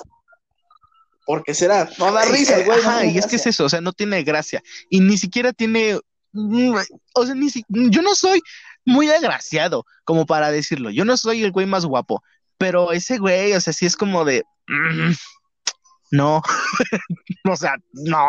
¿Por 1.26 1.42
qué 1.42 1.54
será? 1.54 1.88
No 1.98 2.12
da 2.12 2.24
risa, 2.26 2.58
el 2.58 2.66
güey. 2.66 2.78
Ajá, 2.78 3.06
y 3.06 3.16
es 3.18 3.26
que 3.26 3.36
es 3.36 3.46
eso, 3.46 3.64
o 3.64 3.68
sea, 3.68 3.80
no 3.80 3.92
tiene 3.92 4.22
gracia. 4.22 4.62
Y 4.90 5.00
ni 5.00 5.16
siquiera 5.16 5.52
tiene. 5.54 5.98
Mm, 6.34 6.76
O 7.14 7.24
sea, 7.26 7.34
ni 7.34 7.48
si- 7.50 7.64
yo 7.68 8.02
no 8.02 8.14
soy 8.14 8.42
muy 8.84 9.08
agraciado 9.10 9.86
como 10.04 10.26
para 10.26 10.50
decirlo. 10.50 10.90
Yo 10.90 11.04
no 11.06 11.16
soy 11.16 11.42
el 11.42 11.52
güey 11.52 11.66
más 11.66 11.86
guapo. 11.86 12.22
Pero 12.58 12.92
ese 12.92 13.18
güey, 13.18 13.52
o 13.54 13.60
sea, 13.60 13.72
sí 13.72 13.86
es 13.86 13.96
como 13.96 14.24
de. 14.24 14.44
mm, 14.68 15.12
no. 16.12 16.42
o 17.50 17.56
sea, 17.56 17.74
no. 17.92 18.28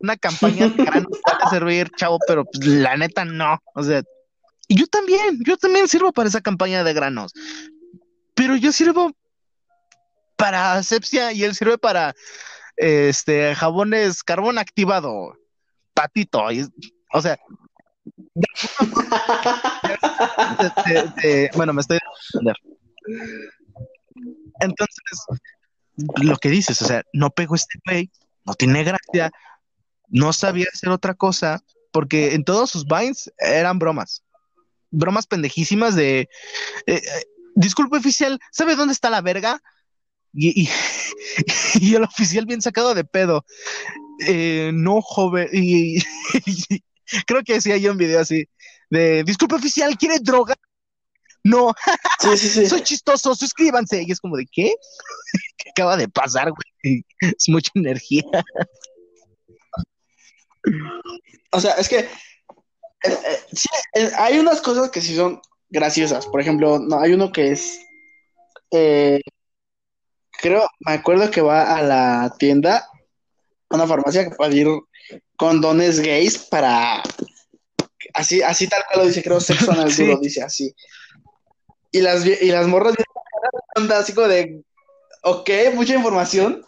Una 0.00 0.16
campaña 0.16 0.68
de 0.68 0.84
grano 0.84 1.08
puede 1.08 1.50
servir, 1.50 1.90
chavo, 1.96 2.18
pero 2.26 2.44
pues, 2.44 2.66
la 2.66 2.96
neta 2.96 3.24
no. 3.24 3.58
O 3.74 3.82
sea, 3.82 4.02
yo 4.68 4.86
también, 4.86 5.38
yo 5.46 5.56
también 5.56 5.88
sirvo 5.88 6.12
para 6.12 6.28
esa 6.28 6.40
campaña 6.40 6.84
de 6.84 6.92
granos. 6.92 7.32
Pero 8.34 8.56
yo 8.56 8.72
sirvo 8.72 9.12
para 10.36 10.74
asepsia 10.74 11.32
y 11.32 11.44
él 11.44 11.54
sirve 11.54 11.78
para 11.78 12.14
este 12.76 13.54
jabones 13.54 14.24
carbón 14.24 14.58
activado, 14.58 15.36
patito. 15.94 16.50
y- 16.50 16.66
o 17.12 17.22
sea, 17.22 17.38
bueno, 21.56 21.72
me 21.72 21.80
estoy. 21.80 21.98
Entonces, 24.60 24.98
lo 26.22 26.36
que 26.36 26.48
dices, 26.48 26.80
o 26.82 26.86
sea, 26.86 27.02
no 27.12 27.30
pegó 27.30 27.54
este 27.54 27.78
güey, 27.86 28.10
no 28.44 28.54
tiene 28.54 28.84
gracia, 28.84 29.30
no 30.08 30.32
sabía 30.32 30.66
hacer 30.72 30.90
otra 30.90 31.14
cosa, 31.14 31.62
porque 31.92 32.34
en 32.34 32.44
todos 32.44 32.70
sus 32.70 32.86
vines 32.86 33.32
eran 33.38 33.78
bromas, 33.78 34.22
bromas 34.90 35.26
pendejísimas 35.26 35.94
de, 35.94 36.20
eh, 36.20 36.28
eh, 36.86 37.00
disculpe 37.54 37.96
oficial, 37.96 38.38
¿sabe 38.50 38.76
dónde 38.76 38.92
está 38.92 39.10
la 39.10 39.20
verga? 39.20 39.62
Y, 40.34 40.64
y, 40.64 40.68
y 41.80 41.94
el 41.94 42.04
oficial 42.04 42.46
bien 42.46 42.62
sacado 42.62 42.94
de 42.94 43.04
pedo. 43.04 43.44
Eh, 44.26 44.70
no, 44.74 45.00
joven. 45.02 45.48
Y, 45.52 45.98
y 46.46 46.82
creo 47.26 47.42
que 47.42 47.56
hacía 47.56 47.76
yo 47.76 47.92
un 47.92 47.98
video 47.98 48.20
así 48.20 48.46
de 48.90 49.24
disculpe 49.24 49.56
oficial, 49.56 49.96
¿quiere 49.96 50.18
droga? 50.20 50.54
No, 51.42 51.74
Sí, 52.20 52.36
sí, 52.38 52.48
sí. 52.48 52.66
soy 52.66 52.82
chistoso, 52.82 53.34
suscríbanse. 53.34 54.02
Y 54.02 54.10
es 54.10 54.20
como 54.20 54.36
de 54.36 54.46
¿qué? 54.50 54.74
¿Qué 55.56 55.70
acaba 55.70 55.96
de 55.96 56.08
pasar, 56.08 56.50
güey? 56.50 57.04
Es 57.20 57.48
mucha 57.48 57.70
energía. 57.74 58.22
O 61.52 61.60
sea, 61.60 61.72
es 61.74 61.88
que 61.88 61.98
eh, 61.98 62.08
eh, 63.04 63.38
sí, 63.52 63.68
eh, 63.94 64.10
hay 64.16 64.38
unas 64.38 64.60
cosas 64.62 64.90
que 64.90 65.02
sí 65.02 65.14
son 65.14 65.40
graciosas. 65.68 66.26
Por 66.26 66.40
ejemplo, 66.40 66.78
no, 66.78 66.98
hay 67.00 67.12
uno 67.12 67.32
que 67.32 67.50
es, 67.52 67.80
eh, 68.70 69.20
creo, 70.40 70.68
me 70.80 70.92
acuerdo 70.92 71.30
que 71.30 71.40
va 71.40 71.76
a 71.76 71.82
la 71.82 72.34
tienda, 72.38 72.88
a 73.68 73.74
una 73.76 73.86
farmacia 73.86 74.28
que 74.28 74.36
pedir 74.36 74.68
condones 75.36 76.00
gays 76.00 76.38
para, 76.38 77.02
así, 78.14 78.42
así 78.42 78.68
tal 78.68 78.82
cual 78.86 79.00
lo 79.00 79.08
dice, 79.08 79.22
creo, 79.22 79.40
sexo 79.40 79.72
en 79.74 79.80
el 79.80 79.92
Sí. 79.92 80.04
duro, 80.04 80.18
dice 80.20 80.42
así. 80.42 80.74
Y 81.92 82.00
las, 82.00 82.26
y 82.26 82.50
las 82.50 82.66
morras 82.66 82.94
así 83.96 84.12
como 84.12 84.28
de, 84.28 84.62
ok, 85.22 85.50
mucha 85.74 85.94
información. 85.94 86.64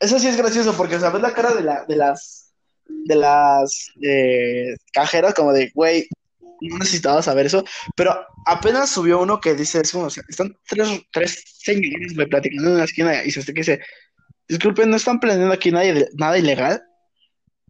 Eso 0.00 0.18
sí 0.18 0.28
es 0.28 0.36
gracioso 0.36 0.76
porque, 0.76 0.96
o 0.96 1.12
ves 1.12 1.22
la 1.22 1.34
cara 1.34 1.54
de, 1.54 1.62
la, 1.62 1.84
de 1.86 1.96
las 1.96 2.48
de 2.88 3.16
las 3.16 3.90
eh, 4.02 4.76
cajeras 4.92 5.34
como 5.34 5.52
de, 5.52 5.70
güey, 5.74 6.08
no 6.60 6.78
necesitaba 6.78 7.22
saber 7.22 7.46
eso, 7.46 7.64
pero 7.96 8.14
apenas 8.46 8.90
subió 8.90 9.20
uno 9.20 9.40
que 9.40 9.54
dice, 9.54 9.80
es 9.80 9.92
como, 9.92 10.04
o 10.04 10.10
sea, 10.10 10.24
están 10.28 10.56
tres, 10.68 11.02
tres 11.12 11.42
señores 11.60 12.14
güey, 12.14 12.28
platicando 12.28 12.68
en 12.68 12.74
una 12.76 12.84
esquina 12.84 13.24
y 13.24 13.30
se 13.30 13.44
que 13.44 13.52
dice, 13.52 13.80
disculpen, 14.48 14.90
¿no 14.90 14.96
están 14.96 15.20
planeando 15.20 15.54
aquí 15.54 15.70
nada, 15.70 15.92
nada 16.14 16.38
ilegal? 16.38 16.82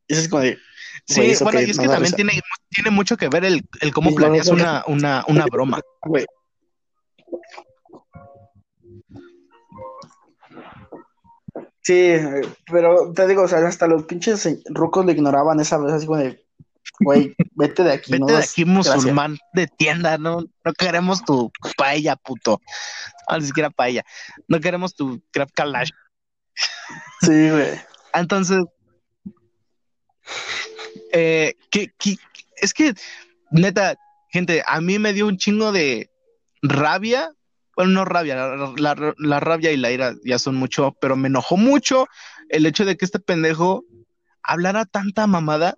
Y 0.07 0.15
eso 0.15 0.23
es 0.23 0.29
como 0.29 0.43
de, 0.43 0.59
Sí, 1.07 1.23
güey, 1.23 1.37
bueno, 1.43 1.59
que 1.59 1.65
y 1.65 1.71
es 1.71 1.79
que 1.79 1.89
también 1.89 2.15
tiene, 2.15 2.41
tiene 2.69 2.91
mucho 2.91 3.17
que 3.17 3.29
ver 3.29 3.45
el, 3.45 3.67
el 3.81 3.93
cómo 3.93 4.15
planeas 4.15 4.49
una, 4.49 4.85
una, 4.87 5.25
una 5.29 5.47
broma. 5.47 5.81
Güey. 6.03 6.27
Sí, 11.83 12.13
pero 12.71 13.13
te 13.15 13.27
digo, 13.27 13.45
o 13.45 13.49
sea, 13.49 13.67
hasta 13.67 13.87
los 13.87 14.05
pinches 14.05 14.47
rucos 14.67 15.07
le 15.07 15.13
ignoraban 15.13 15.61
esa 15.61 15.79
vez, 15.79 15.95
así 15.95 16.07
como 16.07 16.19
de, 16.19 16.45
güey, 17.01 17.35
vete 17.55 17.85
de 17.85 17.93
aquí, 17.93 18.13
Vete 18.13 18.21
no 18.21 18.27
de 18.27 18.43
aquí, 18.43 18.65
gracia". 18.65 18.67
musulmán 18.67 19.39
de 19.55 19.67
tienda, 19.67 20.19
no, 20.19 20.45
no 20.65 20.73
queremos 20.73 21.25
tu 21.25 21.51
paella, 21.77 22.17
puto. 22.17 22.61
No, 23.31 23.39
ni 23.39 23.47
siquiera 23.47 23.71
paella. 23.71 24.05
No 24.49 24.61
queremos 24.61 24.95
tu 24.95 25.23
crab 25.31 25.51
kalash. 25.53 25.91
Sí, 27.21 27.51
güey. 27.51 27.81
Entonces, 28.15 28.65
eh, 31.13 31.55
que, 31.71 31.93
que- 31.99 32.17
es 32.57 32.75
que, 32.75 32.95
neta, 33.51 33.97
gente, 34.31 34.63
a 34.67 34.81
mí 34.81 34.99
me 34.99 35.13
dio 35.13 35.27
un 35.27 35.37
chingo 35.39 35.73
de 35.73 36.11
rabia. 36.63 37.31
Bueno, 37.77 37.93
no 37.93 38.05
rabia, 38.05 38.35
la, 38.35 38.75
la- 38.77 39.15
la 39.17 39.41
rabia 39.41 39.71
y 39.71 39.77
la 39.77 39.91
ira 39.93 40.15
ya 40.25 40.39
son 40.41 40.57
mucho, 40.57 40.97
pero 41.01 41.15
me 41.17 41.29
enojó 41.29 41.57
mucho 41.57 42.09
el 42.49 42.67
hecho 42.67 42.85
de 42.85 42.97
que 42.97 43.05
este 43.05 43.21
pendejo 43.21 43.85
hablara 44.43 44.85
tanta 44.85 45.27
mamada 45.29 45.77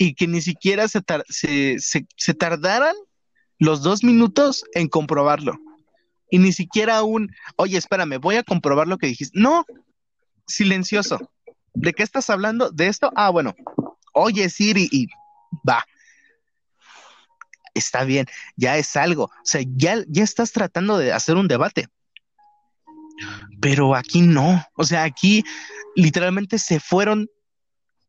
y 0.00 0.14
que 0.14 0.26
ni 0.26 0.40
siquiera 0.40 0.88
se, 0.88 1.76
se 1.78 2.34
tardaran 2.34 2.96
los 3.58 3.82
dos 3.82 4.02
minutos 4.02 4.64
en 4.72 4.88
comprobarlo. 4.88 5.60
Y 6.30 6.38
ni 6.38 6.52
siquiera 6.52 7.02
un, 7.02 7.30
oye, 7.56 7.76
espérame, 7.76 8.18
voy 8.18 8.36
a 8.36 8.42
comprobar 8.42 8.88
lo 8.88 8.96
que 8.96 9.08
dijiste. 9.08 9.38
No, 9.38 9.66
silencioso. 10.46 11.18
¿De 11.74 11.92
qué 11.92 12.02
estás 12.02 12.30
hablando? 12.30 12.70
¿De 12.70 12.86
esto? 12.86 13.12
Ah, 13.14 13.28
bueno. 13.28 13.54
Oye, 14.14 14.48
Siri, 14.48 14.88
y 14.90 15.06
va. 15.68 15.84
Está 17.74 18.04
bien, 18.04 18.24
ya 18.56 18.78
es 18.78 18.96
algo. 18.96 19.24
O 19.24 19.44
sea, 19.44 19.60
ya, 19.66 20.02
ya 20.08 20.24
estás 20.24 20.50
tratando 20.52 20.96
de 20.96 21.12
hacer 21.12 21.36
un 21.36 21.46
debate. 21.46 21.88
Pero 23.60 23.94
aquí 23.94 24.22
no. 24.22 24.64
O 24.76 24.84
sea, 24.84 25.02
aquí 25.02 25.44
literalmente 25.94 26.58
se 26.58 26.80
fueron 26.80 27.28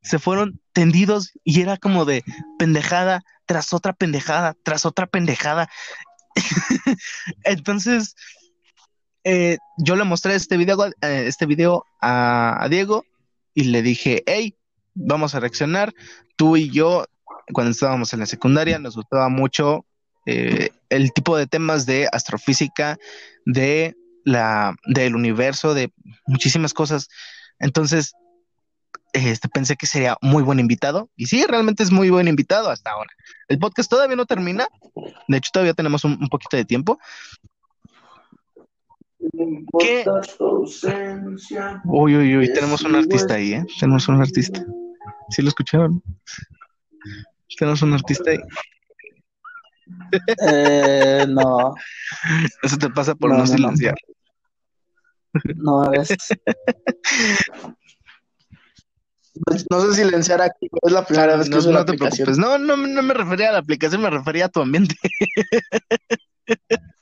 se 0.01 0.19
fueron 0.19 0.59
tendidos 0.73 1.31
y 1.43 1.61
era 1.61 1.77
como 1.77 2.05
de 2.05 2.23
pendejada 2.57 3.23
tras 3.45 3.73
otra 3.73 3.93
pendejada, 3.93 4.55
tras 4.63 4.85
otra 4.85 5.07
pendejada. 5.07 5.69
Entonces, 7.43 8.15
eh, 9.23 9.57
yo 9.77 9.95
le 9.95 10.03
mostré 10.03 10.35
este 10.35 10.57
video, 10.57 10.87
eh, 10.87 11.25
este 11.27 11.45
video 11.45 11.85
a, 12.01 12.67
Diego 12.69 13.05
y 13.53 13.65
le 13.65 13.81
dije, 13.81 14.23
hey, 14.25 14.55
vamos 14.93 15.35
a 15.35 15.39
reaccionar. 15.39 15.93
Tú 16.35 16.57
y 16.57 16.69
yo, 16.69 17.05
cuando 17.53 17.71
estábamos 17.71 18.13
en 18.13 18.21
la 18.21 18.25
secundaria, 18.25 18.79
nos 18.79 18.95
gustaba 18.95 19.29
mucho 19.29 19.85
eh, 20.25 20.69
el 20.89 21.13
tipo 21.13 21.37
de 21.37 21.47
temas 21.47 21.85
de 21.85 22.07
astrofísica, 22.11 22.97
de 23.45 23.95
la, 24.23 24.75
del 24.85 25.15
universo, 25.15 25.73
de 25.73 25.91
muchísimas 26.25 26.73
cosas. 26.73 27.09
Entonces, 27.59 28.13
este, 29.13 29.49
pensé 29.49 29.75
que 29.75 29.87
sería 29.87 30.17
muy 30.21 30.43
buen 30.43 30.59
invitado. 30.59 31.09
Y 31.15 31.25
sí, 31.25 31.45
realmente 31.45 31.83
es 31.83 31.91
muy 31.91 32.09
buen 32.09 32.27
invitado 32.27 32.69
hasta 32.69 32.91
ahora. 32.91 33.09
El 33.47 33.59
podcast 33.59 33.89
todavía 33.89 34.15
no 34.15 34.25
termina. 34.25 34.67
De 35.27 35.37
hecho, 35.37 35.51
todavía 35.53 35.73
tenemos 35.73 36.03
un, 36.03 36.17
poquito 36.29 36.57
de 36.57 36.65
tiempo. 36.65 36.99
¿Qué? 39.79 40.05
Uy, 41.85 42.15
uy, 42.15 42.37
uy, 42.37 42.53
tenemos 42.53 42.81
un 42.83 42.95
artista 42.95 43.35
ahí, 43.35 43.53
¿eh? 43.53 43.65
Tenemos 43.79 44.07
un 44.07 44.21
artista. 44.21 44.65
¿Sí 45.29 45.41
lo 45.41 45.49
escucharon? 45.49 46.01
Tenemos 47.57 47.81
un 47.81 47.93
artista 47.93 48.31
ahí. 48.31 48.39
Eh, 50.47 51.25
no. 51.29 51.75
Eso 52.63 52.77
te 52.77 52.89
pasa 52.89 53.15
por 53.15 53.29
no, 53.31 53.45
silenciar. 53.45 53.95
No, 55.55 55.93
es... 55.93 56.09
No 59.69 59.81
sé 59.81 59.95
silenciar 59.95 60.41
aquí, 60.41 60.69
es 60.81 60.91
la 60.91 61.05
primera 61.05 61.35
vez 61.35 61.49
que 61.49 61.55
no, 61.55 61.71
no 61.71 61.85
te 61.85 61.97
preocupes. 61.97 62.37
No, 62.37 62.57
no, 62.57 62.77
no 62.77 63.01
me 63.01 63.13
refería 63.13 63.49
a 63.49 63.53
la 63.53 63.59
aplicación, 63.59 64.01
me 64.01 64.09
refería 64.09 64.45
a 64.45 64.49
tu 64.49 64.61
ambiente. 64.61 64.95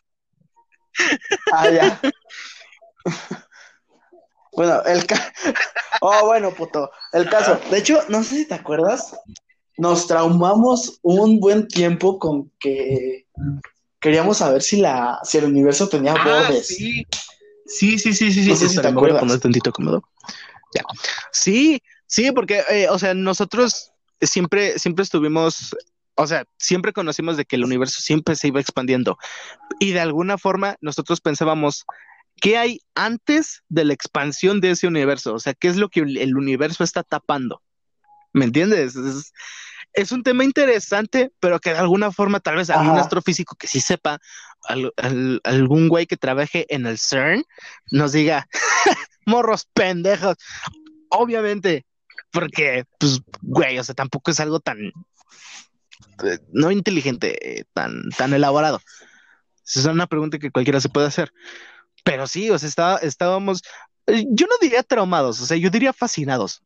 ah, 1.54 1.70
ya. 1.70 2.02
bueno, 4.54 4.82
el 4.84 5.06
caso. 5.06 5.24
Oh, 6.02 6.28
bueno, 6.28 6.52
puto. 6.52 6.90
El 7.12 7.30
caso. 7.30 7.60
De 7.70 7.80
hecho, 7.80 8.02
no 8.10 8.24
sé 8.24 8.38
si 8.38 8.48
te 8.48 8.56
acuerdas. 8.56 9.16
Nos 9.78 10.08
traumamos 10.08 11.00
un 11.04 11.40
buen 11.40 11.68
tiempo 11.68 12.20
con 12.20 12.52
que 12.60 13.28
queríamos 14.00 14.38
saber 14.38 14.62
si 14.62 14.82
la 14.82 15.20
si 15.24 15.38
el 15.38 15.46
universo 15.46 15.88
tenía 15.88 16.16
ah, 16.18 16.24
bordes. 16.24 16.68
Sí. 16.68 17.06
Sí, 17.66 18.00
sí, 18.00 18.14
sí, 18.14 18.32
sí, 18.32 18.44
sí. 18.44 18.70
sí, 18.70 18.82
te 18.82 18.92
voy 18.92 19.12
a 19.12 19.20
poner 19.20 19.40
tantito 19.40 19.72
cómodo. 19.72 20.04
Ya. 20.74 20.82
Sí, 21.32 21.82
Sí, 22.10 22.32
porque, 22.32 22.64
eh, 22.72 22.88
o 22.90 22.98
sea, 22.98 23.14
nosotros 23.14 23.94
siempre, 24.20 24.80
siempre 24.80 25.04
estuvimos, 25.04 25.76
o 26.16 26.26
sea, 26.26 26.44
siempre 26.58 26.92
conocimos 26.92 27.38
de 27.38 27.46
que 27.46 27.56
el 27.56 27.64
universo 27.64 28.02
siempre 28.02 28.36
se 28.36 28.48
iba 28.48 28.60
expandiendo. 28.60 29.20
Y 29.80 29.92
de 29.92 30.00
alguna 30.00 30.40
forma 30.40 30.76
nosotros 30.82 31.22
pensábamos, 31.22 31.86
¿qué 32.42 32.58
hay 32.58 32.82
antes 32.96 33.62
de 33.70 33.86
la 33.86 33.94
expansión 33.94 34.60
de 34.60 34.72
ese 34.72 34.88
universo? 34.88 35.36
O 35.36 35.40
sea, 35.40 35.54
¿qué 35.54 35.68
es 35.68 35.78
lo 35.78 35.90
que 35.90 36.00
el 36.00 36.36
universo 36.36 36.84
está 36.84 37.04
tapando? 37.04 37.62
¿Me 38.34 38.46
entiendes? 38.46 38.96
Es, 39.94 40.12
un 40.12 40.24
tema 40.24 40.44
interesante, 40.44 41.32
pero 41.40 41.60
que 41.60 41.74
de 41.74 41.78
alguna 41.78 42.12
forma 42.12 42.40
tal 42.40 42.56
vez 42.56 42.72
algún 42.72 42.98
astrofísico 42.98 43.56
que 43.56 43.68
sí 43.68 43.82
sepa, 43.82 44.20
algún 45.44 45.90
güey 45.90 46.08
que 46.08 46.18
trabaje 46.18 46.66
en 46.74 46.88
el 46.88 46.98
CERN, 46.98 47.44
nos 47.92 48.14
diga, 48.14 48.48
morros 49.28 49.68
pendejos. 49.76 50.38
Obviamente, 51.10 51.86
porque, 52.32 52.86
pues, 53.00 53.22
güey, 53.42 53.80
o 53.80 53.84
sea, 53.84 53.96
tampoco 53.96 54.32
es 54.32 54.40
algo 54.40 54.60
tan, 54.60 54.78
eh, 56.24 56.40
no 56.52 56.72
inteligente, 56.72 57.66
tan, 57.74 58.10
tan 58.18 58.34
elaborado. 58.34 58.82
Es 59.66 59.86
una 59.86 60.08
pregunta 60.08 60.40
que 60.40 60.52
cualquiera 60.52 60.82
se 60.82 60.90
puede 60.90 61.08
hacer. 61.08 61.32
Pero 62.04 62.28
sí, 62.28 62.50
o 62.50 62.58
sea, 62.58 62.96
estábamos, 63.02 63.62
eh, 64.08 64.26
yo 64.30 64.48
no 64.48 64.56
diría 64.62 64.84
traumados, 64.84 65.42
o 65.42 65.46
sea, 65.46 65.58
yo 65.58 65.70
diría 65.70 65.94
fascinados, 65.94 66.64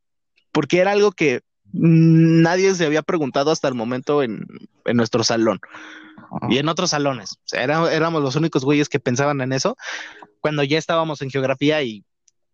porque 0.51 0.79
era 0.79 0.91
algo 0.91 1.11
que 1.11 1.41
nadie 1.73 2.73
se 2.75 2.85
había 2.85 3.01
preguntado 3.01 3.51
hasta 3.51 3.67
el 3.67 3.73
momento 3.73 4.21
en, 4.23 4.45
nuestro 4.93 5.23
salón 5.23 5.59
y 6.49 6.57
en 6.57 6.69
otros 6.69 6.91
salones. 6.91 7.33
O 7.33 7.47
sea, 7.47 7.63
éramos 7.63 8.21
los 8.21 8.35
únicos 8.35 8.63
güeyes 8.63 8.89
que 8.89 8.99
pensaban 8.99 9.41
en 9.41 9.53
eso 9.53 9.75
cuando 10.39 10.63
ya 10.63 10.77
estábamos 10.77 11.21
en 11.21 11.31
geografía 11.31 11.81
y, 11.81 12.05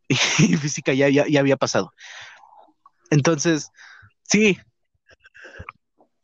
física 0.61 0.93
ya, 0.93 1.09
ya, 1.09 1.39
había 1.39 1.57
pasado. 1.57 1.93
Entonces, 3.09 3.71
sí. 4.23 4.57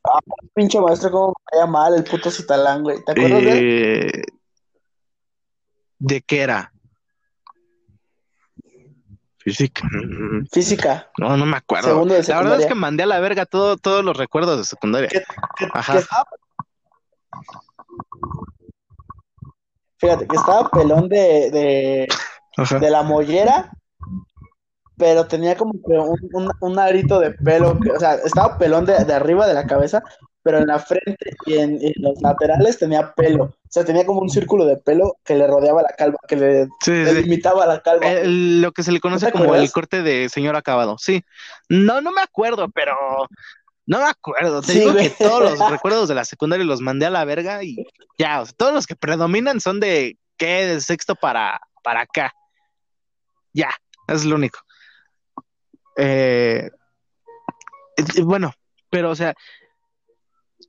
Ah, 0.04 0.20
pinche 0.54 0.80
maestro, 0.80 1.12
cómo 1.12 1.28
me 1.30 1.34
caía 1.52 1.66
mal 1.66 1.96
el 1.96 2.04
puto 2.04 2.30
Citalán, 2.30 2.84
güey. 2.84 3.04
¿Te 3.04 3.12
acuerdas 3.12 3.42
de 3.42 3.52
él? 3.52 4.12
Eh, 4.16 4.24
¿De 5.98 6.22
qué 6.22 6.42
era? 6.42 6.72
Física. 9.40 9.88
Física. 10.52 11.12
No, 11.20 11.38
no 11.38 11.46
me 11.46 11.58
acuerdo. 11.58 12.04
la 12.04 12.38
verdad 12.40 12.62
es 12.62 12.66
que 12.66 12.74
mandé 12.74 13.04
a 13.04 13.08
la 13.08 13.20
verga 13.20 13.46
todo, 13.46 13.78
todos 13.78 14.04
los 14.04 14.18
recuerdos 14.18 14.58
de 14.58 14.64
secundaria. 14.64 15.10
Ajá. 15.74 16.02
Fíjate, 19.98 20.28
que 20.28 20.36
estaba 20.36 20.70
pelón 20.70 21.08
de, 21.10 21.52
de, 21.52 22.08
de 22.80 22.90
la 22.90 23.04
mollera 23.04 23.72
pero 24.98 25.26
tenía 25.26 25.56
como 25.56 25.74
que 25.74 25.98
un, 25.98 26.52
un, 26.60 26.80
arito 26.80 27.20
de 27.20 27.32
pelo, 27.32 27.78
o 27.94 28.00
sea, 28.00 28.16
estaba 28.16 28.58
pelón 28.58 28.86
de, 28.86 28.94
arriba 28.94 29.46
de 29.48 29.54
la 29.54 29.68
cabeza, 29.68 30.04
pero 30.42 30.60
en 30.60 30.68
la 30.68 30.80
frente 30.80 31.36
y 31.46 31.58
en, 31.58 31.80
los 31.98 32.22
laterales 32.22 32.78
tenía 32.78 33.14
pelo. 33.14 33.44
O 33.46 33.70
sea, 33.70 33.84
tenía 33.84 34.06
como 34.06 34.22
un 34.22 34.30
círculo 34.30 34.66
de 34.66 34.78
pelo 34.78 35.18
que 35.26 35.36
le 35.36 35.48
rodeaba 35.48 35.82
la 35.82 35.90
calva, 35.98 36.18
que 36.28 36.36
le, 36.36 36.68
limitaba 37.14 37.66
la 37.66 37.82
calva. 37.82 38.06
lo 38.24 38.72
que 38.72 38.84
se 38.84 38.92
le 38.92 39.02
conoce 39.02 39.32
como 39.32 39.54
el 39.56 39.72
corte 39.72 40.02
de 40.02 40.30
señor 40.30 40.56
acabado. 40.56 40.98
Sí. 40.98 41.24
No, 41.68 42.00
no 42.00 42.12
me 42.12 42.22
acuerdo, 42.22 42.70
pero 42.70 42.96
no 43.86 43.98
me 44.00 44.06
acuerdo. 44.06 44.62
Te 44.62 44.74
digo 44.74 44.94
que 44.94 45.10
todos 45.10 45.60
los 45.60 45.72
recuerdos 45.72 46.08
de 46.08 46.16
la 46.16 46.26
secundaria 46.26 46.66
los 46.66 46.80
mandé 46.80 47.06
a 47.06 47.10
la 47.10 47.26
verga 47.26 47.64
y 47.64 47.76
ya, 48.18 48.42
o 48.42 48.46
sea, 48.46 48.56
todos 48.56 48.74
los 48.74 48.88
que 48.88 48.96
predominan 48.96 49.60
son 49.60 49.80
de 49.80 50.18
qué, 50.38 50.66
de 50.68 50.80
sexto 50.80 51.16
para, 51.16 51.60
para 51.84 52.02
acá. 52.02 52.34
Ya, 53.54 53.70
es 54.08 54.26
lo 54.26 54.36
único. 54.36 54.60
Eh, 55.98 56.70
bueno, 58.24 58.54
pero 58.90 59.12
o 59.12 59.16
sea, 59.16 59.36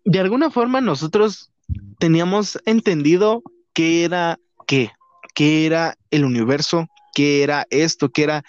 de 0.04 0.20
alguna 0.20 0.50
forma 0.50 0.80
nosotros 0.80 1.52
teníamos 1.98 2.58
entendido 2.64 3.42
qué 3.72 4.04
era 4.04 4.38
qué, 4.66 4.90
qué 5.34 5.66
era 5.66 5.96
el 6.10 6.24
universo, 6.24 6.86
qué 7.14 7.42
era 7.42 7.66
esto, 7.70 8.10
qué 8.10 8.24
era, 8.24 8.42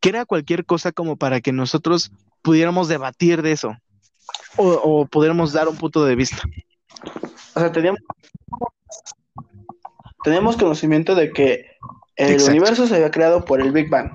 qué 0.00 0.10
era 0.10 0.26
cualquier 0.26 0.64
cosa 0.64 0.92
como 0.92 1.16
para 1.16 1.40
que 1.40 1.52
nosotros 1.52 2.10
pudiéramos 2.42 2.88
debatir 2.88 3.42
de 3.42 3.52
eso 3.52 3.76
o, 4.56 4.68
o 4.68 5.06
pudiéramos 5.06 5.52
dar 5.52 5.68
un 5.68 5.76
punto 5.76 6.04
de 6.04 6.14
vista. 6.14 6.42
O 7.54 7.60
sea, 7.60 7.72
teníamos, 7.72 8.00
teníamos 10.22 10.56
conocimiento 10.56 11.14
de 11.14 11.32
que 11.32 11.66
el 12.16 12.42
universo 12.42 12.86
se 12.86 12.96
había 12.96 13.10
creado 13.10 13.44
por 13.44 13.60
el 13.60 13.72
Big 13.72 13.88
Bang 13.88 14.10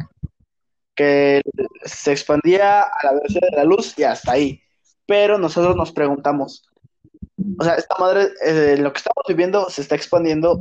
que 0.95 1.41
se 1.83 2.11
expandía 2.11 2.81
a 2.81 3.05
la 3.05 3.13
velocidad 3.13 3.49
de 3.49 3.57
la 3.57 3.63
luz 3.63 3.97
y 3.97 4.03
hasta 4.03 4.33
ahí. 4.33 4.61
Pero 5.05 5.37
nosotros 5.37 5.75
nos 5.75 5.91
preguntamos, 5.91 6.65
o 7.59 7.63
sea, 7.63 7.75
esta 7.75 7.95
madre, 7.99 8.29
eh, 8.45 8.77
lo 8.77 8.93
que 8.93 8.97
estamos 8.99 9.23
viviendo 9.27 9.69
se 9.69 9.81
está 9.81 9.95
expandiendo 9.95 10.59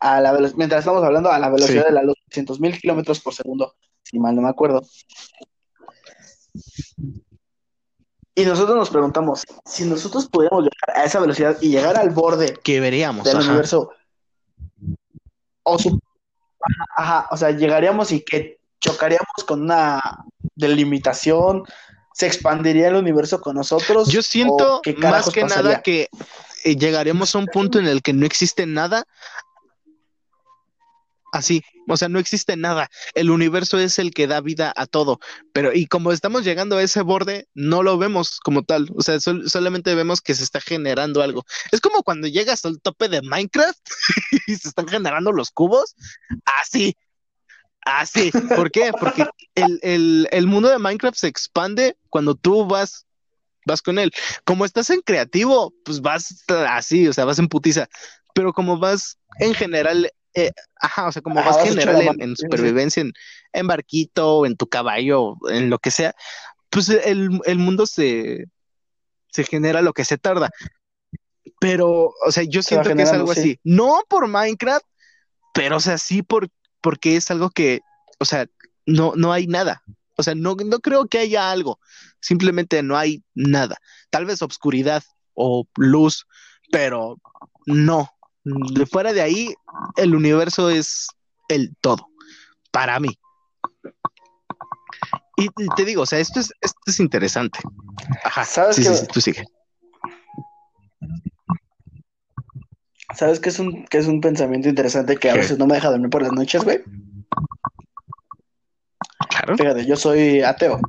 a 0.00 0.20
la 0.20 0.32
mientras 0.56 0.80
estamos 0.80 1.02
hablando 1.02 1.30
a 1.30 1.38
la 1.38 1.48
velocidad 1.48 1.86
de 1.86 1.92
la 1.92 2.02
luz, 2.02 2.16
200 2.28 2.60
mil 2.60 2.78
kilómetros 2.78 3.20
por 3.20 3.34
segundo, 3.34 3.74
si 4.02 4.18
mal 4.18 4.34
no 4.34 4.42
me 4.42 4.48
acuerdo. 4.48 4.82
Y 8.36 8.44
nosotros 8.44 8.76
nos 8.76 8.90
preguntamos, 8.90 9.44
si 9.64 9.84
nosotros 9.84 10.28
pudiéramos 10.28 10.64
llegar 10.64 10.98
a 10.98 11.04
esa 11.04 11.20
velocidad 11.20 11.56
y 11.60 11.68
llegar 11.68 11.96
al 11.96 12.10
borde 12.10 12.54
que 12.64 12.80
veríamos 12.80 13.24
del 13.24 13.36
universo, 13.36 13.90
o 15.62 15.78
ajá, 16.96 17.28
o 17.30 17.36
sea, 17.36 17.52
llegaríamos 17.52 18.10
y 18.10 18.24
que 18.24 18.58
chocaríamos 18.84 19.44
con 19.46 19.62
una 19.62 20.00
delimitación, 20.54 21.64
se 22.12 22.26
expandiría 22.26 22.88
el 22.88 22.96
universo 22.96 23.40
con 23.40 23.56
nosotros. 23.56 24.08
Yo 24.08 24.22
siento 24.22 24.82
más 24.98 25.30
que 25.30 25.44
nada 25.44 25.80
que 25.80 26.08
eh, 26.64 26.76
llegaremos 26.76 27.34
a 27.34 27.38
un 27.38 27.46
punto 27.46 27.78
en 27.78 27.86
el 27.86 28.02
que 28.02 28.12
no 28.12 28.26
existe 28.26 28.66
nada 28.66 29.04
así, 31.32 31.64
o 31.88 31.96
sea, 31.96 32.08
no 32.08 32.20
existe 32.20 32.56
nada. 32.56 32.88
El 33.14 33.30
universo 33.30 33.76
es 33.78 33.98
el 33.98 34.12
que 34.12 34.28
da 34.28 34.40
vida 34.40 34.72
a 34.76 34.86
todo, 34.86 35.18
pero 35.52 35.74
y 35.74 35.86
como 35.86 36.12
estamos 36.12 36.44
llegando 36.44 36.76
a 36.76 36.82
ese 36.82 37.02
borde, 37.02 37.48
no 37.54 37.82
lo 37.82 37.98
vemos 37.98 38.38
como 38.38 38.62
tal, 38.62 38.88
o 38.94 39.02
sea, 39.02 39.18
solamente 39.18 39.96
vemos 39.96 40.20
que 40.20 40.34
se 40.34 40.44
está 40.44 40.60
generando 40.60 41.22
algo. 41.22 41.44
Es 41.72 41.80
como 41.80 42.04
cuando 42.04 42.28
llegas 42.28 42.64
al 42.64 42.80
tope 42.80 43.08
de 43.08 43.20
Minecraft 43.22 43.80
y 44.46 44.54
se 44.54 44.68
están 44.68 44.86
generando 44.86 45.32
los 45.32 45.50
cubos, 45.50 45.96
así, 46.62 46.96
Ah, 47.84 48.06
sí. 48.06 48.30
¿Por 48.56 48.70
qué? 48.70 48.92
Porque 48.98 49.26
el, 49.54 49.78
el, 49.82 50.28
el 50.30 50.46
mundo 50.46 50.68
de 50.68 50.78
Minecraft 50.78 51.16
se 51.16 51.28
expande 51.28 51.96
cuando 52.08 52.34
tú 52.34 52.66
vas 52.66 53.06
vas 53.66 53.82
con 53.82 53.98
él. 53.98 54.12
Como 54.44 54.64
estás 54.64 54.90
en 54.90 55.00
creativo, 55.00 55.74
pues 55.84 56.00
vas 56.00 56.44
así, 56.68 57.08
o 57.08 57.12
sea, 57.12 57.24
vas 57.24 57.38
en 57.38 57.48
putiza. 57.48 57.88
Pero 58.34 58.52
como 58.52 58.78
vas 58.78 59.18
en 59.38 59.54
general, 59.54 60.10
eh, 60.34 60.50
ajá, 60.76 61.08
o 61.08 61.12
sea, 61.12 61.22
como 61.22 61.36
vas 61.36 61.56
vas 61.56 61.68
general 61.68 62.16
en, 62.18 62.36
supervivencia, 62.36 63.00
en, 63.00 63.12
en 63.52 63.66
barquito, 63.66 64.46
en 64.46 64.56
tu 64.56 64.66
caballo, 64.66 65.36
en 65.50 65.70
lo 65.70 65.78
que 65.78 65.90
sea, 65.90 66.14
pues 66.70 66.88
el, 66.88 67.40
el 67.44 67.58
mundo 67.58 67.86
se, 67.86 68.46
se 69.30 69.44
genera 69.44 69.82
lo 69.82 69.92
que 69.92 70.04
se 70.04 70.18
tarda. 70.18 70.50
Pero, 71.60 72.12
o 72.26 72.32
sea, 72.32 72.42
yo 72.42 72.62
siento 72.62 72.94
que 72.94 73.02
es 73.02 73.12
algo 73.12 73.32
sí. 73.32 73.40
así. 73.40 73.60
No 73.62 74.02
por 74.08 74.26
Minecraft, 74.26 74.84
pero, 75.54 75.76
o 75.76 75.80
sea, 75.80 75.98
sí 75.98 76.22
por, 76.22 76.48
porque 76.84 77.16
es 77.16 77.30
algo 77.30 77.48
que, 77.48 77.80
o 78.20 78.26
sea, 78.26 78.46
no, 78.84 79.14
no 79.16 79.32
hay 79.32 79.46
nada. 79.46 79.82
O 80.18 80.22
sea, 80.22 80.34
no, 80.34 80.54
no 80.54 80.80
creo 80.80 81.06
que 81.06 81.18
haya 81.18 81.50
algo. 81.50 81.80
Simplemente 82.20 82.82
no 82.82 82.98
hay 82.98 83.24
nada. 83.34 83.78
Tal 84.10 84.26
vez 84.26 84.42
obscuridad 84.42 85.02
o 85.32 85.66
luz, 85.76 86.26
pero 86.70 87.16
no. 87.64 88.10
De 88.44 88.84
fuera 88.84 89.14
de 89.14 89.22
ahí, 89.22 89.54
el 89.96 90.14
universo 90.14 90.68
es 90.68 91.08
el 91.48 91.74
todo. 91.80 92.06
Para 92.70 93.00
mí. 93.00 93.18
Y, 95.38 95.48
te 95.76 95.86
digo, 95.86 96.02
o 96.02 96.06
sea, 96.06 96.18
esto 96.18 96.38
es, 96.38 96.52
esto 96.60 96.78
es 96.84 97.00
interesante. 97.00 97.60
Ajá. 98.24 98.44
¿Sabes 98.44 98.76
sí, 98.76 98.84
sí, 98.84 98.94
sí, 98.94 99.06
tú 99.10 99.22
sigue. 99.22 99.46
¿Sabes 103.16 103.40
qué 103.40 103.48
es 103.48 103.58
un, 103.58 103.84
qué 103.86 103.98
es 103.98 104.06
un 104.06 104.20
pensamiento 104.20 104.68
interesante 104.68 105.16
que 105.16 105.30
a 105.30 105.34
¿Qué? 105.34 105.40
veces 105.40 105.58
no 105.58 105.66
me 105.66 105.74
deja 105.74 105.90
dormir 105.90 106.10
por 106.10 106.22
las 106.22 106.32
noches, 106.32 106.64
güey? 106.64 106.82
Claro. 109.28 109.56
Fíjate, 109.56 109.86
yo 109.86 109.96
soy 109.96 110.42
ateo. 110.42 110.80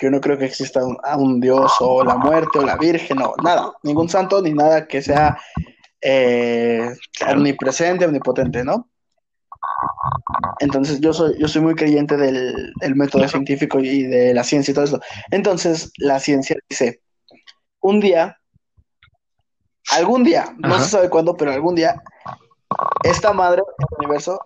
Yo 0.00 0.10
no 0.10 0.20
creo 0.20 0.38
que 0.38 0.46
exista 0.46 0.84
un, 0.84 0.96
a 1.02 1.16
un 1.16 1.40
Dios 1.40 1.72
o 1.80 2.02
la 2.04 2.16
muerte 2.16 2.58
o 2.58 2.64
la 2.64 2.76
Virgen 2.76 3.20
o 3.20 3.34
nada, 3.42 3.72
ningún 3.82 4.08
santo 4.08 4.40
ni 4.40 4.52
nada 4.52 4.86
que 4.86 5.02
sea 5.02 5.36
eh, 6.00 6.94
omnipresente, 7.30 8.06
omnipotente, 8.06 8.64
¿no? 8.64 8.88
Entonces 10.60 11.00
yo 11.00 11.12
soy, 11.12 11.38
yo 11.38 11.48
soy 11.48 11.62
muy 11.62 11.74
creyente 11.74 12.16
del, 12.16 12.72
del 12.80 12.96
método 12.96 13.28
científico 13.28 13.78
y 13.80 14.04
de 14.04 14.32
la 14.32 14.44
ciencia 14.44 14.72
y 14.72 14.74
todo 14.74 14.84
eso. 14.84 15.00
Entonces 15.30 15.92
la 15.98 16.18
ciencia 16.18 16.56
dice, 16.68 17.02
un 17.80 18.00
día, 18.00 18.39
algún 19.90 20.24
día, 20.24 20.54
no 20.58 20.74
Ajá. 20.74 20.84
se 20.84 20.90
sabe 20.90 21.10
cuándo, 21.10 21.36
pero 21.36 21.52
algún 21.52 21.74
día, 21.74 22.00
esta 23.04 23.32
madre, 23.32 23.62
el 23.78 23.86
universo, 23.98 24.40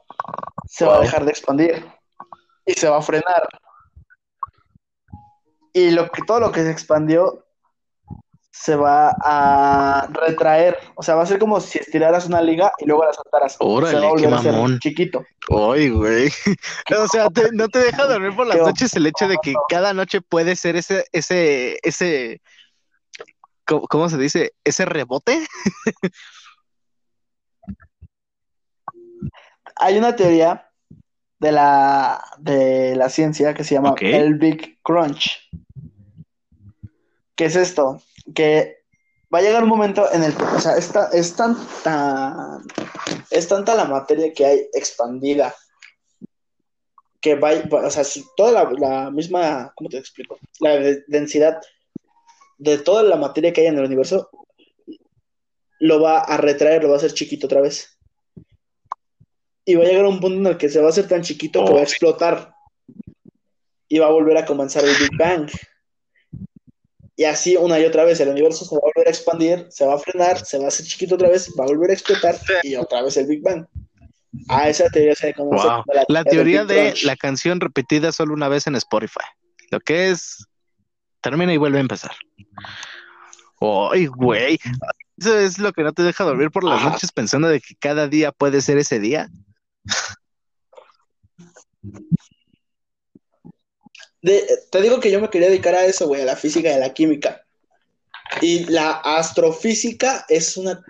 se 0.66 0.84
va 0.84 0.96
a 0.96 1.00
dejar 1.00 1.24
de 1.24 1.30
expandir 1.30 1.84
y 2.66 2.72
se 2.74 2.88
va 2.88 2.98
a 2.98 3.02
frenar. 3.02 3.46
Y 5.72 5.90
lo 5.90 6.08
que, 6.10 6.22
todo 6.22 6.40
lo 6.40 6.52
que 6.52 6.62
se 6.62 6.70
expandió 6.70 7.44
se 8.50 8.76
va 8.76 9.10
a 9.20 10.06
retraer. 10.12 10.78
O 10.94 11.02
sea, 11.02 11.16
va 11.16 11.24
a 11.24 11.26
ser 11.26 11.40
como 11.40 11.60
si 11.60 11.78
estiraras 11.80 12.26
una 12.26 12.40
liga 12.40 12.72
y 12.78 12.86
luego 12.86 13.04
la 13.04 13.12
soltaras. 13.12 13.56
Órale, 13.58 13.90
se 13.90 14.00
va 14.00 14.06
a 14.06 14.10
volver 14.10 14.40
qué 14.40 14.48
mamón. 14.52 14.78
chiquito. 14.78 15.24
Ay, 15.50 15.90
güey. 15.90 16.30
O 16.96 17.08
sea, 17.08 17.28
te- 17.30 17.50
no 17.52 17.68
te 17.68 17.80
deja 17.80 18.06
dormir 18.06 18.34
por 18.36 18.46
las 18.46 18.58
noches 18.58 18.94
el 18.94 19.06
hecho 19.08 19.26
de 19.26 19.36
que 19.42 19.54
cada 19.68 19.92
noche 19.92 20.20
puede 20.20 20.54
ser 20.54 20.76
ese, 20.76 21.04
ese, 21.10 21.78
ese, 21.82 22.40
¿cómo, 23.66 23.86
cómo 23.88 24.08
se 24.08 24.18
dice? 24.18 24.52
Ese 24.64 24.84
rebote. 24.84 25.46
Hay 29.76 29.98
una 29.98 30.14
teoría 30.16 30.70
de 31.40 31.52
la, 31.52 32.24
de 32.38 32.94
la 32.96 33.08
ciencia 33.08 33.54
que 33.54 33.64
se 33.64 33.74
llama 33.74 33.94
el 34.00 34.34
Big 34.34 34.80
Crunch. 34.82 35.50
¿Qué 37.36 37.46
es 37.46 37.56
esto? 37.56 38.00
Que 38.34 38.84
va 39.34 39.40
a 39.40 39.42
llegar 39.42 39.62
un 39.64 39.68
momento 39.68 40.10
en 40.12 40.22
el 40.22 40.34
que, 40.36 40.44
o 40.44 40.60
sea, 40.60 40.76
es, 40.76 40.92
ta- 40.92 41.10
es 41.12 41.34
tanta, 41.34 42.60
es 43.30 43.48
tanta 43.48 43.74
la 43.74 43.84
materia 43.86 44.32
que 44.32 44.46
hay 44.46 44.66
expandida 44.72 45.54
que 47.20 47.34
va, 47.34 47.50
o 47.84 47.90
sea, 47.90 48.04
si 48.04 48.24
toda 48.36 48.52
la, 48.52 48.70
la 48.78 49.10
misma, 49.10 49.72
¿cómo 49.74 49.88
te 49.90 49.98
explico? 49.98 50.38
La 50.60 50.76
de- 50.76 51.04
densidad 51.08 51.60
de 52.59 52.78
toda 52.78 53.02
la 53.02 53.16
materia 53.16 53.52
que 53.52 53.62
hay 53.62 53.66
en 53.68 53.78
el 53.78 53.85
universo 53.85 54.31
lo 55.81 56.01
va 56.01 56.20
a 56.20 56.36
retraer, 56.36 56.82
lo 56.82 56.89
va 56.90 56.94
a 56.94 56.98
hacer 56.98 57.12
chiquito 57.12 57.47
otra 57.47 57.60
vez. 57.60 57.98
Y 59.66 59.74
va 59.74 59.82
a 59.85 59.86
llegar 59.86 60.05
a 60.05 60.09
un 60.09 60.20
punto 60.20 60.39
en 60.39 60.47
el 60.47 60.56
que 60.59 60.68
se 60.68 60.81
va 60.81 60.86
a 60.86 60.90
hacer 60.90 61.09
tan 61.09 61.22
chiquito 61.22 61.64
que 61.64 61.72
va 61.72 61.78
a 61.78 61.81
Oh. 61.81 61.85
explotar. 61.85 62.55
Y 63.89 63.98
va 63.98 64.06
a 64.06 64.10
volver 64.10 64.36
a 64.39 64.44
comenzar 64.44 64.85
el 64.85 64.94
Big 64.97 65.16
Bang. 65.18 65.51
Y 67.16 67.24
así 67.24 67.56
una 67.56 67.78
y 67.78 67.85
otra 67.85 68.05
vez 68.05 68.18
el 68.20 68.28
universo 68.28 68.64
se 68.64 68.74
va 68.74 68.78
a 68.81 68.90
volver 68.94 69.06
a 69.06 69.10
expandir, 69.10 69.66
se 69.70 69.86
va 69.86 69.94
a 69.94 69.98
frenar, 69.98 70.44
se 70.44 70.59
va 70.59 70.64
a 70.64 70.68
hacer 70.68 70.85
chiquito 70.86 71.14
otra 71.14 71.28
vez, 71.28 71.51
va 71.59 71.64
a 71.64 71.68
volver 71.68 71.90
a 71.90 71.94
explotar 71.94 72.36
y 72.62 72.74
otra 72.76 73.02
vez 73.02 73.16
el 73.16 73.26
Big 73.26 73.43
Bang. 73.43 73.66
A 74.48 74.68
esa 74.68 74.89
teoría 74.89 75.14
se 75.14 75.32
conoce 75.32 75.66
Wow. 75.68 75.85
como 75.85 76.05
La 76.09 76.24
teoría 76.24 76.64
de 76.64 76.94
la 77.05 77.14
canción 77.16 77.60
repetida 77.60 78.10
solo 78.10 78.35
una 78.35 78.48
vez 78.48 78.66
en 78.66 78.74
Spotify. 78.74 79.20
Lo 79.70 79.78
que 79.81 80.10
es, 80.10 80.44
termina 81.24 81.52
y 81.52 81.56
vuelve 81.56 81.78
a 81.78 81.80
empezar. 81.80 82.12
Ay, 83.60 84.06
güey. 84.06 84.59
Eso 85.16 85.38
es 85.38 85.59
lo 85.59 85.72
que 85.72 85.82
no 85.82 85.92
te 85.92 86.02
deja 86.02 86.22
dormir 86.24 86.51
por 86.51 86.64
las 86.64 86.82
noches 86.84 87.10
pensando 87.10 87.48
de 87.48 87.60
que 87.60 87.74
cada 87.76 88.09
día 88.09 88.30
puede 88.30 88.60
ser 88.60 88.78
ese 88.78 89.01
día. 89.01 89.28
De- 94.22 94.46
te 94.70 94.82
digo 94.82 95.01
que 95.01 95.10
yo 95.10 95.20
me 95.20 95.30
quería 95.30 95.48
dedicar 95.48 95.74
a 95.74 95.84
eso, 95.86 96.06
güey, 96.06 96.22
a 96.22 96.26
la 96.26 96.36
física 96.36 96.70
y 96.70 96.72
a 96.74 96.78
la 96.78 96.92
química. 96.92 97.42
Y 98.40 98.64
la 98.66 98.92
astrofísica 98.92 100.26
es 100.28 100.56
una, 100.56 100.82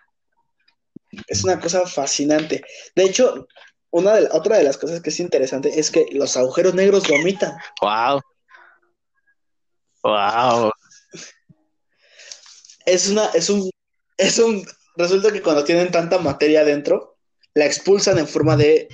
es 1.29 1.45
una 1.45 1.61
cosa 1.61 1.87
fascinante. 1.87 2.65
De 2.97 3.05
hecho, 3.05 3.47
una 3.91 4.15
de, 4.15 4.29
otra 4.33 4.59
de 4.59 4.65
las 4.65 4.79
cosas 4.79 5.01
que 5.01 5.11
es 5.11 5.21
interesante 5.21 5.79
es 5.79 5.91
que 5.91 6.07
los 6.13 6.37
agujeros 6.37 6.75
negros 6.75 7.09
vomitan. 7.09 7.57
Wow. 7.81 8.21
Wow. 10.05 10.71
Es 12.85 13.09
una, 13.09 13.27
es 13.29 13.49
un, 13.49 13.71
es 14.19 14.39
un, 14.39 14.67
resulta 14.97 15.33
que 15.33 15.41
cuando 15.41 15.65
tienen 15.65 15.91
tanta 15.91 16.19
materia 16.19 16.61
adentro, 16.61 17.17
la 17.55 17.65
expulsan 17.65 18.19
en 18.19 18.29
forma 18.29 18.57
de 18.57 18.89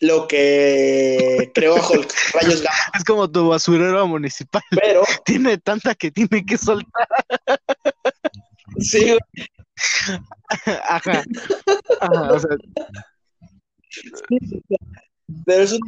lo 0.00 0.28
que 0.28 1.50
creó 1.54 1.76
Hulk, 1.76 2.12
rayos 2.34 2.62
gamma. 2.62 2.76
Es 2.94 3.04
como 3.04 3.30
tu 3.30 3.48
basurero 3.48 4.06
municipal. 4.06 4.62
Pero, 4.70 5.02
Tiene 5.24 5.56
tanta 5.56 5.94
que 5.94 6.10
tiene 6.10 6.44
que 6.44 6.58
soltar. 6.58 7.08
sí, 8.78 9.06
güey, 9.06 9.18
Ajá. 10.84 11.24
Ajá, 12.00 12.32
o 12.32 12.38
sea, 12.38 12.50
pero 15.46 15.62
es 15.62 15.72
un, 15.72 15.80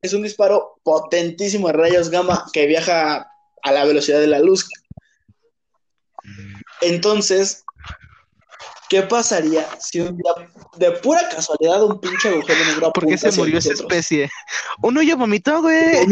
es 0.00 0.12
un 0.14 0.22
disparo 0.22 0.80
potentísimo 0.82 1.66
de 1.66 1.74
rayos 1.74 2.08
gamma 2.08 2.46
que 2.52 2.66
viaja 2.66 3.28
a 3.64 3.72
la 3.72 3.84
velocidad 3.84 4.20
de 4.20 4.28
la 4.28 4.38
luz. 4.38 4.68
Entonces, 6.80 7.64
¿qué 8.88 9.02
pasaría 9.02 9.66
si 9.80 10.00
un 10.00 10.16
día, 10.16 10.32
de 10.76 10.92
pura 10.92 11.28
casualidad, 11.28 11.82
un 11.82 12.00
pinche 12.00 12.28
agujero 12.28 12.64
negro 12.66 12.92
¿por 12.92 13.06
qué 13.06 13.18
se 13.18 13.32
murió 13.32 13.58
esa 13.58 13.70
nosotros? 13.70 13.92
especie? 13.92 14.30
Uno 14.82 15.02
ya 15.02 15.16
vomitó, 15.16 15.62
güey. 15.62 16.06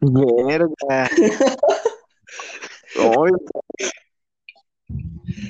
Verga. 0.00 1.10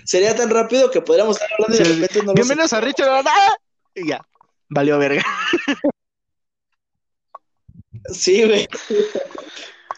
Sería 0.04 0.34
tan 0.34 0.50
rápido 0.50 0.90
que 0.90 1.00
podríamos 1.00 1.36
estar 1.36 1.48
hablando 1.52 1.76
y 1.76 1.78
de 1.78 1.84
repente 1.94 2.22
no 2.24 2.34
Bienvenidos 2.34 2.72
a 2.72 2.80
Richard. 2.80 3.24
¡Ah! 3.26 3.56
Y 3.94 4.08
ya. 4.08 4.20
Valió 4.68 4.98
verga. 4.98 5.22
Sí, 8.12 8.44
güey. 8.44 8.68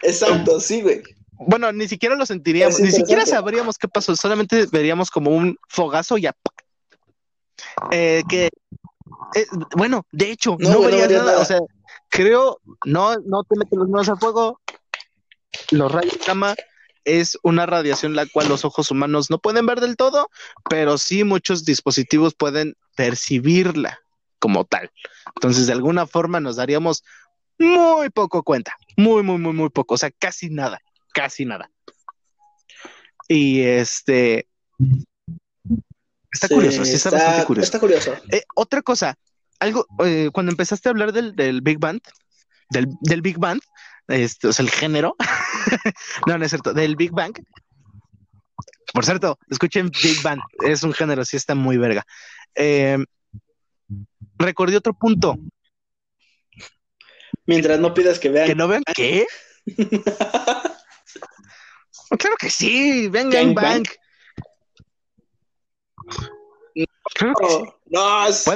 Exacto, 0.02 0.60
sí, 0.60 0.82
güey. 0.82 1.02
Bueno, 1.46 1.72
ni 1.72 1.88
siquiera 1.88 2.16
lo 2.16 2.26
sentiríamos, 2.26 2.80
ni 2.80 2.92
siquiera 2.92 3.24
sabríamos 3.24 3.78
qué 3.78 3.88
pasó, 3.88 4.14
solamente 4.14 4.66
veríamos 4.70 5.10
como 5.10 5.30
un 5.30 5.58
fogazo 5.68 6.18
y 6.18 6.22
ya. 6.22 6.34
Eh, 7.90 8.22
que, 8.28 8.50
eh, 9.34 9.46
bueno, 9.76 10.06
de 10.12 10.30
hecho, 10.30 10.56
No, 10.58 10.70
no, 10.70 10.80
verías 10.82 11.10
nada. 11.10 11.24
nada. 11.24 11.38
O 11.40 11.44
sea, 11.44 11.60
creo, 12.08 12.60
no, 12.84 13.16
no 13.24 13.44
te 13.44 13.56
metes 13.56 13.78
las 13.78 13.88
manos 13.88 14.08
al 14.10 14.18
fuego. 14.18 14.60
Los 15.70 15.90
rayos 15.90 16.18
gamma 16.26 16.54
es 17.04 17.38
una 17.42 17.64
radiación 17.64 18.14
la 18.14 18.26
cual 18.26 18.48
los 18.48 18.64
ojos 18.64 18.90
humanos 18.90 19.30
no 19.30 19.38
pueden 19.38 19.64
ver 19.64 19.80
del 19.80 19.96
todo, 19.96 20.28
pero 20.68 20.98
sí 20.98 21.24
muchos 21.24 21.64
dispositivos 21.64 22.34
pueden 22.34 22.76
percibirla 22.96 24.00
como 24.38 24.64
tal. 24.64 24.90
Entonces, 25.36 25.66
de 25.66 25.72
alguna 25.72 26.06
forma 26.06 26.40
nos 26.40 26.56
daríamos 26.56 27.02
muy 27.60 28.08
poco 28.10 28.42
cuenta, 28.42 28.74
muy, 28.96 29.22
muy, 29.22 29.38
muy, 29.38 29.52
muy 29.52 29.68
poco, 29.68 29.94
o 29.94 29.98
sea, 29.98 30.10
casi 30.10 30.48
nada, 30.48 30.80
casi 31.12 31.44
nada. 31.44 31.70
Y 33.28 33.60
este, 33.60 34.48
está 36.32 36.48
Sí, 36.48 36.54
curioso, 36.54 36.84
sí 36.84 36.94
está, 36.94 37.10
bastante 37.10 37.44
curioso. 37.44 37.64
Está 37.66 37.78
curioso. 37.78 38.14
Eh, 38.32 38.42
otra 38.56 38.82
cosa, 38.82 39.14
algo, 39.60 39.86
eh, 40.04 40.30
cuando 40.32 40.50
empezaste 40.50 40.88
a 40.88 40.92
hablar 40.92 41.12
del, 41.12 41.36
del 41.36 41.60
Big 41.60 41.78
Band, 41.78 42.00
del, 42.70 42.86
del 43.02 43.22
Big 43.22 43.38
Band, 43.38 43.60
este, 44.08 44.48
o 44.48 44.52
sea, 44.52 44.64
el 44.64 44.70
género, 44.70 45.14
no, 46.26 46.38
no 46.38 46.44
es 46.44 46.50
cierto, 46.50 46.72
del 46.72 46.96
Big 46.96 47.12
Bang. 47.12 47.34
Por 48.92 49.04
cierto, 49.04 49.38
escuchen 49.48 49.90
Big 50.02 50.20
Bang, 50.22 50.40
es 50.64 50.82
un 50.82 50.92
género, 50.92 51.24
sí 51.24 51.36
está 51.36 51.54
muy 51.54 51.76
verga. 51.76 52.04
Eh, 52.54 52.98
recordé 54.38 54.76
otro 54.76 54.94
punto. 54.94 55.38
Mientras 57.50 57.80
no 57.80 57.92
pidas 57.92 58.20
que 58.20 58.28
vean. 58.28 58.46
¿Que 58.46 58.54
no 58.54 58.68
vean 58.68 58.84
qué? 58.94 59.26
claro 62.16 62.36
que 62.38 62.48
sí, 62.48 63.08
vean 63.08 63.28
Gang 63.28 63.54
Bang. 63.54 63.84
Claro 67.14 67.34
que 67.40 67.48
sí. 67.48 67.58
No, 67.86 68.26
es- 68.28 68.46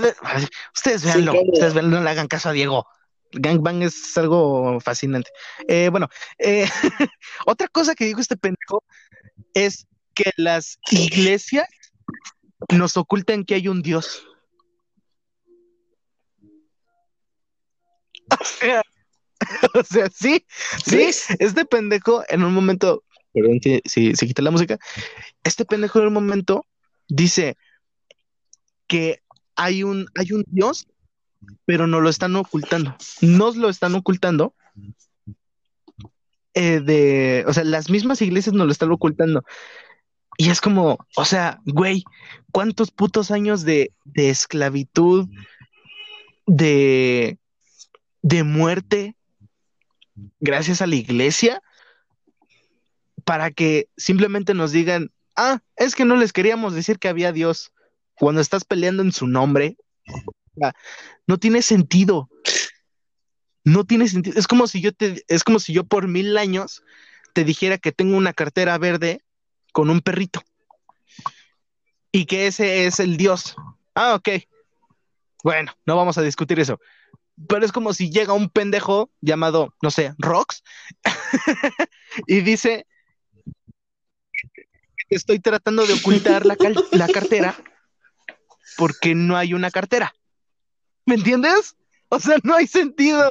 ustedes 0.72 1.00
Sí, 1.02 1.06
veanlo, 1.08 1.32
claro. 1.32 1.46
ustedes 1.52 1.74
veanlo, 1.74 1.96
no 1.98 2.04
le 2.04 2.10
hagan 2.10 2.28
caso 2.28 2.50
a 2.50 2.52
Diego. 2.52 2.86
Gangbang 3.32 3.82
es 3.82 4.16
algo 4.16 4.78
fascinante. 4.78 5.28
Eh, 5.66 5.88
bueno, 5.90 6.08
eh, 6.38 6.66
otra 7.46 7.66
cosa 7.66 7.96
que 7.96 8.04
dijo 8.04 8.20
este 8.20 8.36
pendejo 8.36 8.84
es 9.54 9.88
que 10.14 10.30
las 10.36 10.78
iglesias 10.92 11.66
nos 12.70 12.96
ocultan 12.96 13.42
que 13.44 13.56
hay 13.56 13.66
un 13.66 13.82
Dios. 13.82 14.24
O 18.40 18.44
sea, 18.44 18.82
o 19.74 19.82
sea, 19.85 20.09
sí, 20.11 20.47
sí, 20.85 21.11
este 21.39 21.65
pendejo 21.65 22.23
en 22.28 22.44
un 22.44 22.55
momento, 22.55 23.05
perdón 23.32 23.61
si, 23.62 23.81
si, 23.85 24.15
si 24.15 24.27
quita 24.27 24.43
la 24.43 24.51
música, 24.51 24.78
este 25.43 25.65
pendejo 25.65 26.01
en 26.01 26.09
un 26.09 26.15
momento 26.15 26.66
dice 27.09 27.56
que 28.86 29.23
hay 29.56 29.82
un, 29.82 30.06
hay 30.15 30.32
un 30.32 30.44
Dios, 30.48 30.86
pero 31.65 31.86
no 31.86 32.01
lo 32.01 32.09
están 32.09 32.36
ocultando. 32.36 32.97
Nos 33.20 33.56
lo 33.56 33.69
están 33.69 33.94
ocultando. 33.94 34.55
eh, 36.55 36.81
de, 36.81 37.44
o 37.47 37.52
sea, 37.52 37.65
las 37.65 37.90
mismas 37.90 38.23
iglesias 38.23 38.55
nos 38.55 38.66
lo 38.66 38.73
están 38.73 38.93
ocultando. 38.93 39.44
Y 40.36 40.51
es 40.51 40.61
como, 40.61 40.98
o 41.16 41.24
sea, 41.24 41.61
güey, 41.65 42.05
¿cuántos 42.52 42.90
putos 42.90 43.31
años 43.31 43.65
de, 43.65 43.93
de 44.05 44.31
esclavitud, 44.31 45.28
de, 46.47 47.39
de 48.24 48.42
muerte, 48.42 49.16
gracias 50.40 50.80
a 50.80 50.86
la 50.86 50.94
iglesia, 50.94 51.62
para 53.26 53.51
que 53.51 53.90
simplemente 53.98 54.55
nos 54.55 54.72
digan, 54.72 55.12
ah, 55.36 55.60
es 55.76 55.94
que 55.94 56.06
no 56.06 56.16
les 56.16 56.32
queríamos 56.32 56.74
decir 56.74 56.98
que 56.98 57.09
había 57.09 57.32
Dios 57.32 57.70
cuando 58.14 58.40
estás 58.40 58.64
peleando 58.64 59.02
en 59.02 59.12
su 59.12 59.26
nombre? 59.26 59.76
No 61.26 61.38
tiene 61.38 61.60
sentido. 61.60 62.30
No 63.62 63.84
tiene 63.84 64.09
sentido. 64.09 64.38
Es 64.38 64.46
como 64.46 64.68
si 64.68 64.80
yo 64.80 64.92
te, 64.92 65.22
es 65.28 65.44
como 65.44 65.59
si 65.59 65.74
yo 65.74 65.84
por 65.84 66.09
mil 66.09 66.38
años 66.38 66.82
te 67.34 67.44
dijera 67.44 67.76
que 67.76 67.92
tengo 67.92 68.16
una 68.16 68.32
cartera 68.32 68.78
verde 68.78 69.22
con 69.72 69.90
un 69.90 70.01
perrito 70.01 70.42
y 72.10 72.24
que 72.24 72.46
ese 72.46 72.86
es 72.86 73.01
el 73.01 73.18
Dios. 73.18 73.55
Ah, 73.94 74.14
ok. 74.14 74.28
Bueno, 75.42 75.72
no 75.84 75.96
vamos 75.96 76.16
a 76.16 76.22
discutir 76.22 76.59
eso. 76.59 76.80
Pero 77.48 77.65
es 77.65 77.73
como 77.73 77.93
si 77.93 78.11
llega 78.11 78.32
un 78.32 78.48
pendejo 78.48 79.11
llamado, 79.20 79.74
no 79.82 79.90
sé, 79.90 80.15
Rox, 80.19 80.62
y 82.27 82.40
dice, 82.43 82.86
estoy 85.09 85.40
tratando 85.40 85.85
de 85.86 85.94
ocultar 85.94 86.47
la, 86.47 86.56
la 86.93 87.09
cartera 87.09 87.56
porque 88.77 89.15
no 89.15 89.36
hay 89.36 89.55
una 89.55 89.70
cartera. 89.70 90.15
¿Me 91.06 91.16
entiendes? 91.16 91.77
O 92.09 92.20
sea, 92.20 92.36
no 92.43 92.55
hay 92.55 92.66
sentido. 92.66 93.31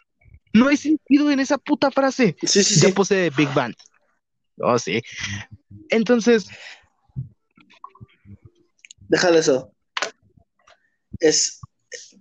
No 0.54 0.68
hay 0.68 0.78
sentido 0.78 1.32
en 1.32 1.40
esa 1.40 1.58
puta 1.58 1.90
frase. 1.90 2.36
Sí, 2.44 2.64
sí, 2.64 2.80
Ya 2.82 2.90
sí. 2.90 2.94
puse 2.94 3.32
Big 3.32 3.52
Bang. 3.54 3.74
Oh, 4.60 4.78
sí. 4.78 5.02
Entonces, 5.90 6.48
Deja 9.10 9.32
de 9.32 9.40
eso. 9.40 9.72
Es. 11.20 11.60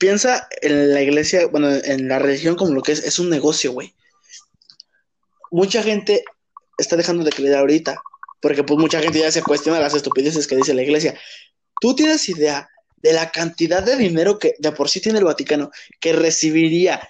Piensa 0.03 0.49
en 0.63 0.93
la 0.93 1.01
iglesia, 1.01 1.47
bueno, 1.47 1.71
en 1.71 2.09
la 2.09 2.19
religión 2.19 2.57
como 2.57 2.75
lo 2.75 2.83
que 2.83 2.91
es, 2.91 3.05
es 3.05 3.21
un 3.21 3.31
negocio, 3.31 3.71
güey. 3.71 3.95
Mucha 5.53 5.81
gente 5.81 6.25
está 6.77 6.97
dejando 6.97 7.23
de 7.23 7.31
creer 7.31 7.55
ahorita, 7.55 8.03
porque 8.41 8.65
pues 8.65 8.81
mucha 8.81 9.01
gente 9.01 9.21
ya 9.21 9.31
se 9.31 9.45
cuestiona 9.45 9.79
las 9.79 9.95
estupideces 9.95 10.49
que 10.49 10.57
dice 10.57 10.75
la 10.75 10.83
iglesia. 10.83 11.17
¿Tú 11.81 11.95
tienes 11.95 12.29
idea 12.29 12.69
de 12.97 13.13
la 13.13 13.31
cantidad 13.31 13.81
de 13.81 13.95
dinero 13.97 14.41
que 14.41 14.57
de 14.59 14.73
por 14.73 14.91
sí 14.91 15.01
tiene 15.01 15.21
el 15.21 15.25
Vaticano, 15.25 15.71
que 16.01 16.13
recibiría, 16.13 17.09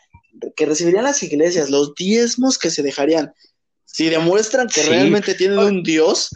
que 0.55 0.67
recibirían 0.67 1.05
las 1.05 1.23
iglesias, 1.23 1.71
los 1.71 1.95
diezmos 1.95 2.59
que 2.59 2.69
se 2.69 2.83
dejarían, 2.83 3.33
si 3.87 4.11
demuestran 4.11 4.69
que 4.69 4.83
Sí. 4.83 4.91
realmente 4.91 5.35
tienen 5.35 5.59
un 5.59 5.83
Dios? 5.83 6.29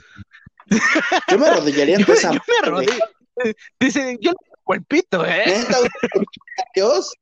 Yo 1.30 1.38
me 1.38 1.48
arrodillaría 1.48 1.96
ante 1.98 2.12
yo, 2.12 2.14
esa 2.18 2.32
yo 2.32 2.40
me 2.48 2.70
madre, 2.70 2.70
güey. 2.70 2.88
arrodillo. 2.88 3.54
Dice, 3.78 4.16
yo 4.22 4.32
le 4.74 4.74
toco 4.74 4.74
el 4.74 4.84
pito, 4.84 5.24
¿eh? 5.24 5.44
Neta, 5.46 5.78
Dios. 6.74 7.12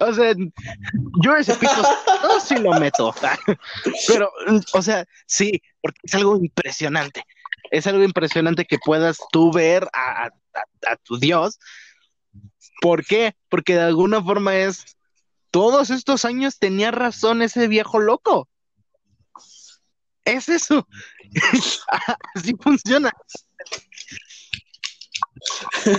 O 0.00 0.12
sea, 0.12 0.34
yo 1.22 1.36
ese 1.36 1.54
pito 1.54 1.82
no, 2.22 2.40
sí 2.40 2.56
lo 2.56 2.72
meto. 2.78 3.14
Pero, 4.06 4.30
o 4.74 4.82
sea, 4.82 5.06
sí, 5.26 5.62
porque 5.80 5.98
es 6.02 6.14
algo 6.14 6.36
impresionante. 6.36 7.24
Es 7.70 7.86
algo 7.86 8.02
impresionante 8.04 8.66
que 8.66 8.78
puedas 8.78 9.18
tú 9.32 9.50
ver 9.50 9.88
a, 9.94 10.26
a- 10.26 10.30
a 10.92 10.96
tu 10.96 11.18
Dios. 11.18 11.58
¿Por 12.82 13.04
qué? 13.04 13.34
Porque 13.48 13.74
de 13.74 13.82
alguna 13.82 14.22
forma 14.22 14.56
es, 14.56 14.84
todos 15.50 15.88
estos 15.90 16.24
años 16.26 16.58
tenía 16.58 16.90
razón 16.90 17.40
ese 17.40 17.66
viejo 17.68 17.98
loco. 17.98 18.48
Es 20.24 20.48
eso. 20.50 20.86
Así 22.34 22.54
funciona. 22.60 23.10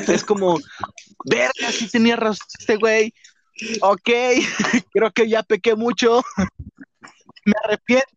Es 0.08 0.24
como, 0.24 0.60
verga, 1.26 1.72
sí 1.72 1.90
tenía 1.90 2.16
razón 2.16 2.48
este 2.60 2.78
güey. 2.78 3.14
Ok, 3.82 4.10
creo 4.94 5.12
que 5.12 5.30
ya 5.30 5.44
pequé 5.44 5.76
mucho. 5.76 6.24
Me 7.46 7.54
arrepiento. 7.64 8.08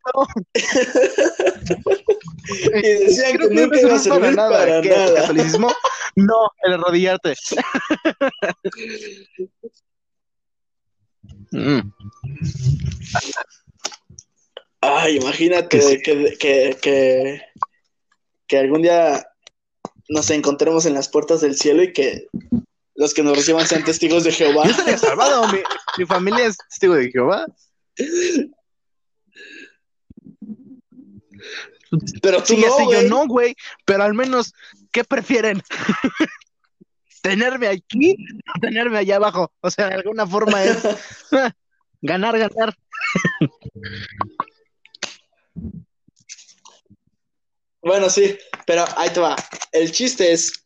Y 2.49 2.81
decían 2.81 3.37
Creo 3.37 3.49
que 3.49 3.55
nunca 3.57 3.81
iba 3.81 3.93
a 3.93 3.97
es 3.97 4.07
para 4.07 4.21
servir 4.21 4.37
nada. 4.37 4.51
para 4.51 4.81
¿Qué? 4.81 4.89
¿El 4.89 4.99
nada. 4.99 5.21
catolicismo? 5.23 5.69
No, 6.15 6.51
el 6.63 6.73
arrodillarte. 6.75 7.35
Mm. 11.53 11.81
Ay, 14.81 15.17
imagínate 15.17 15.69
Que 15.69 15.83
sí. 15.83 16.03
que, 16.03 16.37
que, 16.39 16.77
que, 16.81 17.43
que 18.47 18.59
algún 18.59 18.83
día 18.83 19.27
nos 20.09 20.31
encontremos 20.31 20.87
en 20.87 20.95
las 20.95 21.09
puertas 21.09 21.41
del 21.41 21.57
cielo 21.57 21.83
y 21.83 21.93
que 21.93 22.27
los 22.95 23.13
que 23.15 23.23
nos 23.23 23.37
reciban 23.37 23.67
sean 23.67 23.85
testigos 23.85 24.25
de 24.25 24.33
Jehová. 24.33 24.65
Yo 24.65 24.71
estaría 24.71 24.99
salvado. 24.99 25.49
Mi, 25.49 25.59
mi 25.99 26.07
familia 26.07 26.47
es 26.47 26.57
testigo 26.57 26.95
de 26.95 27.11
Jehová. 27.11 27.47
Pero 32.23 32.43
tú 32.43 32.55
Sí, 32.55 32.57
no, 32.57 32.93
yo 32.93 33.03
no, 33.09 33.27
güey. 33.27 33.55
Pero 33.85 34.03
al 34.03 34.15
menos, 34.15 34.53
¿qué 34.93 35.05
prefieren? 35.05 35.63
¿Tenerme 37.23 37.69
aquí 37.69 38.17
o 38.55 38.61
tenerme 38.61 38.99
allá 38.99 39.17
abajo? 39.17 39.53
O 39.61 39.71
sea, 39.71 39.89
de 39.89 39.95
alguna 39.95 40.27
forma 40.27 40.63
es 40.63 40.79
ganar, 42.01 42.39
ganar. 42.39 42.77
Bueno, 47.87 48.11
sí, 48.11 48.37
pero 48.67 48.85
ahí 48.97 49.11
te 49.11 49.21
va. 49.21 49.37
El 49.73 49.93
chiste 49.93 50.33
es, 50.33 50.65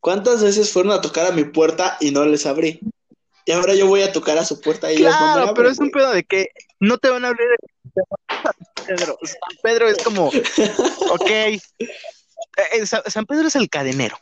¿cuántas 0.00 0.42
veces 0.42 0.72
fueron 0.72 0.92
a 0.92 1.00
tocar 1.00 1.26
a 1.26 1.32
mi 1.32 1.44
puerta 1.44 1.98
y 2.00 2.10
no 2.10 2.24
les 2.24 2.46
abrí? 2.46 2.80
Y 3.44 3.52
ahora 3.52 3.74
yo 3.74 3.86
voy 3.86 4.02
a 4.02 4.12
tocar 4.12 4.38
a 4.38 4.44
su 4.44 4.60
puerta 4.60 4.90
y 4.90 4.96
ellos 4.96 5.10
no 5.10 5.10
me 5.10 5.16
Claro, 5.18 5.40
abren, 5.40 5.54
pero 5.54 5.68
es 5.70 5.78
un 5.80 5.90
pedo 5.90 6.12
de 6.12 6.24
que 6.24 6.48
no 6.80 6.96
te 6.96 7.10
van 7.10 7.24
a 7.24 7.28
abrir 7.28 7.46
Pedro. 8.86 9.18
San 9.22 9.58
Pedro 9.62 9.88
es 9.88 10.02
como, 10.02 10.28
ok. 11.10 11.30
Eh, 11.30 11.58
eh, 12.72 12.86
Sa- 12.86 13.02
San 13.08 13.26
Pedro 13.26 13.48
es 13.48 13.56
el 13.56 13.68
cadenero. 13.68 14.16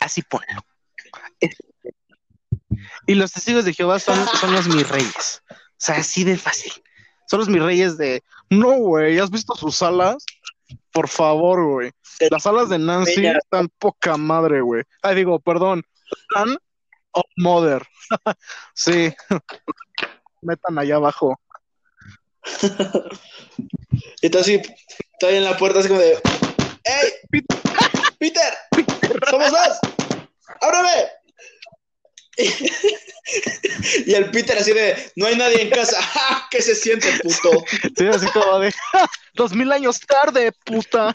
Así 0.00 0.22
ponlo. 0.22 0.46
Y 3.06 3.14
los 3.14 3.32
testigos 3.32 3.64
de 3.64 3.72
Jehová 3.74 3.98
son, 3.98 4.24
son 4.38 4.52
los 4.52 4.68
mis 4.68 4.88
reyes. 4.88 5.42
O 5.50 5.54
sea, 5.78 5.96
así 5.96 6.24
de 6.24 6.36
fácil. 6.36 6.72
Son 7.26 7.40
los 7.40 7.48
mis 7.48 7.62
reyes 7.62 7.96
de. 7.98 8.22
No, 8.50 8.72
güey, 8.78 9.18
¿has 9.18 9.30
visto 9.30 9.54
sus 9.56 9.82
alas? 9.82 10.24
Por 10.92 11.08
favor, 11.08 11.64
güey. 11.64 11.90
Las 12.30 12.46
alas 12.46 12.68
de 12.68 12.78
Nancy 12.78 13.26
están 13.26 13.68
poca 13.78 14.16
madre, 14.16 14.60
güey. 14.60 14.82
Ay, 15.02 15.16
digo, 15.16 15.38
perdón. 15.38 15.84
Están 16.10 16.58
of 17.12 17.24
mother. 17.36 17.86
sí. 18.74 19.12
Metan 20.42 20.78
allá 20.78 20.96
abajo. 20.96 21.38
Y 24.20 24.26
entonces 24.26 24.62
sí, 24.62 24.74
estoy 25.12 25.36
en 25.36 25.44
la 25.44 25.56
puerta 25.56 25.78
así 25.78 25.88
como 25.88 26.00
de, 26.00 26.12
¡Ey! 26.84 27.42
¡Peter! 28.18 28.52
¿Cómo 29.30 29.44
estás? 29.44 29.80
¡Ábreme! 30.60 31.08
Y 34.06 34.14
el 34.14 34.30
Peter 34.30 34.56
así 34.58 34.72
de, 34.72 35.12
no 35.16 35.26
hay 35.26 35.36
nadie 35.36 35.62
en 35.62 35.70
casa. 35.70 35.98
¿Qué 36.50 36.62
se 36.62 36.74
siente, 36.74 37.08
puto? 37.22 37.64
Sí, 37.96 38.06
así 38.06 38.26
como 38.28 38.60
de, 38.60 38.72
dos 39.34 39.52
mil 39.52 39.70
años 39.72 40.00
tarde, 40.00 40.52
puta. 40.64 41.14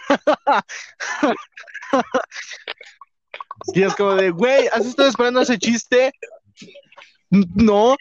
Y 3.73 3.83
es 3.83 3.95
como 3.95 4.15
de, 4.15 4.31
güey, 4.31 4.67
¿has 4.67 4.85
estado 4.85 5.09
esperando 5.09 5.41
ese 5.41 5.57
chiste? 5.57 6.11
No. 7.29 7.95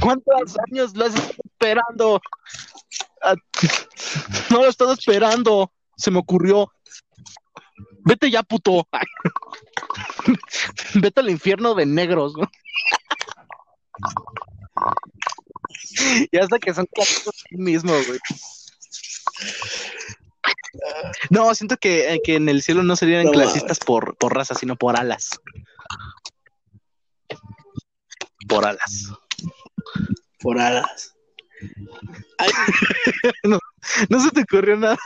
¿Cuántos 0.00 0.56
años 0.70 0.94
lo 0.94 1.06
has 1.06 1.14
estado 1.14 1.42
esperando? 1.44 2.20
Ah, 3.22 3.34
No 4.50 4.58
lo 4.58 4.66
he 4.66 4.70
estado 4.70 4.92
esperando. 4.92 5.72
Se 5.96 6.10
me 6.10 6.18
ocurrió. 6.18 6.72
Vete 8.04 8.30
ya, 8.30 8.42
puto. 8.42 8.86
Vete 10.94 11.20
al 11.20 11.30
infierno 11.30 11.74
de 11.74 11.86
negros. 11.86 12.34
¿no? 12.36 12.50
Y 16.32 16.38
hasta 16.38 16.58
que 16.58 16.72
son 16.72 16.86
clásicos 16.86 17.34
sí 17.48 17.56
mismo, 17.56 17.92
güey. 17.92 18.18
No, 21.28 21.54
siento 21.54 21.76
que, 21.76 22.14
eh, 22.14 22.20
que 22.24 22.36
en 22.36 22.48
el 22.48 22.62
cielo 22.62 22.82
no 22.82 22.96
serían 22.96 23.24
No 23.24 23.32
clasistas 23.32 23.78
por, 23.80 24.16
por 24.16 24.34
raza, 24.34 24.54
sino 24.54 24.76
por 24.76 24.98
alas. 24.98 25.28
Por 28.48 28.64
alas. 28.64 29.10
Por 30.38 30.58
alas. 30.58 31.14
Ay, 32.38 32.50
No 34.08 34.20
se 34.20 34.30
te 34.30 34.42
ocurrió 34.42 34.76
nada. 34.76 34.96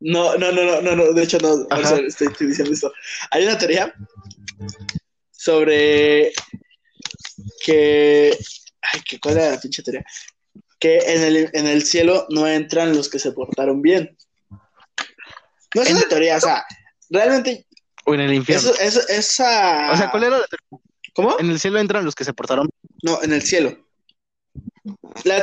No, 0.00 0.36
no, 0.36 0.52
no, 0.52 0.62
no, 0.64 0.80
no, 0.82 0.96
no, 0.96 1.12
de 1.12 1.22
hecho 1.22 1.38
no, 1.38 1.66
Ajá. 1.70 1.96
estoy, 1.96 2.28
estoy 2.28 2.46
diciendo 2.46 2.72
esto. 2.72 2.92
Hay 3.30 3.44
una 3.44 3.58
teoría 3.58 3.94
sobre 5.30 6.32
que, 7.64 8.36
ay, 8.82 9.00
que 9.08 9.18
cuál 9.20 9.38
era 9.38 9.50
la 9.52 9.60
pinche 9.60 9.82
teoría, 9.82 10.04
que 10.78 10.98
en 10.98 11.22
el, 11.22 11.50
en 11.52 11.66
el 11.66 11.82
cielo 11.84 12.26
no 12.30 12.46
entran 12.46 12.94
los 12.94 13.08
que 13.08 13.18
se 13.18 13.32
portaron 13.32 13.82
bien. 13.82 14.16
No 15.74 15.82
es 15.82 15.90
una 15.90 16.08
teoría, 16.08 16.36
o 16.36 16.40
sea, 16.40 16.64
realmente 17.10 17.66
O 18.06 18.14
en 18.14 18.20
el 18.20 18.32
infierno. 18.34 18.70
eso, 18.70 18.80
eso, 18.80 19.00
esa, 19.08 19.92
O 19.92 19.96
sea, 19.96 20.10
¿cuál 20.10 20.24
era 20.24 20.38
la 20.38 20.46
teoría? 20.46 20.84
¿Cómo? 21.14 21.38
En 21.40 21.50
el 21.50 21.58
cielo 21.58 21.78
entran 21.80 22.04
los 22.04 22.14
que 22.14 22.24
se 22.24 22.32
portaron. 22.32 22.68
No, 23.02 23.22
en 23.22 23.32
el 23.32 23.42
cielo. 23.42 23.76
La- 25.24 25.42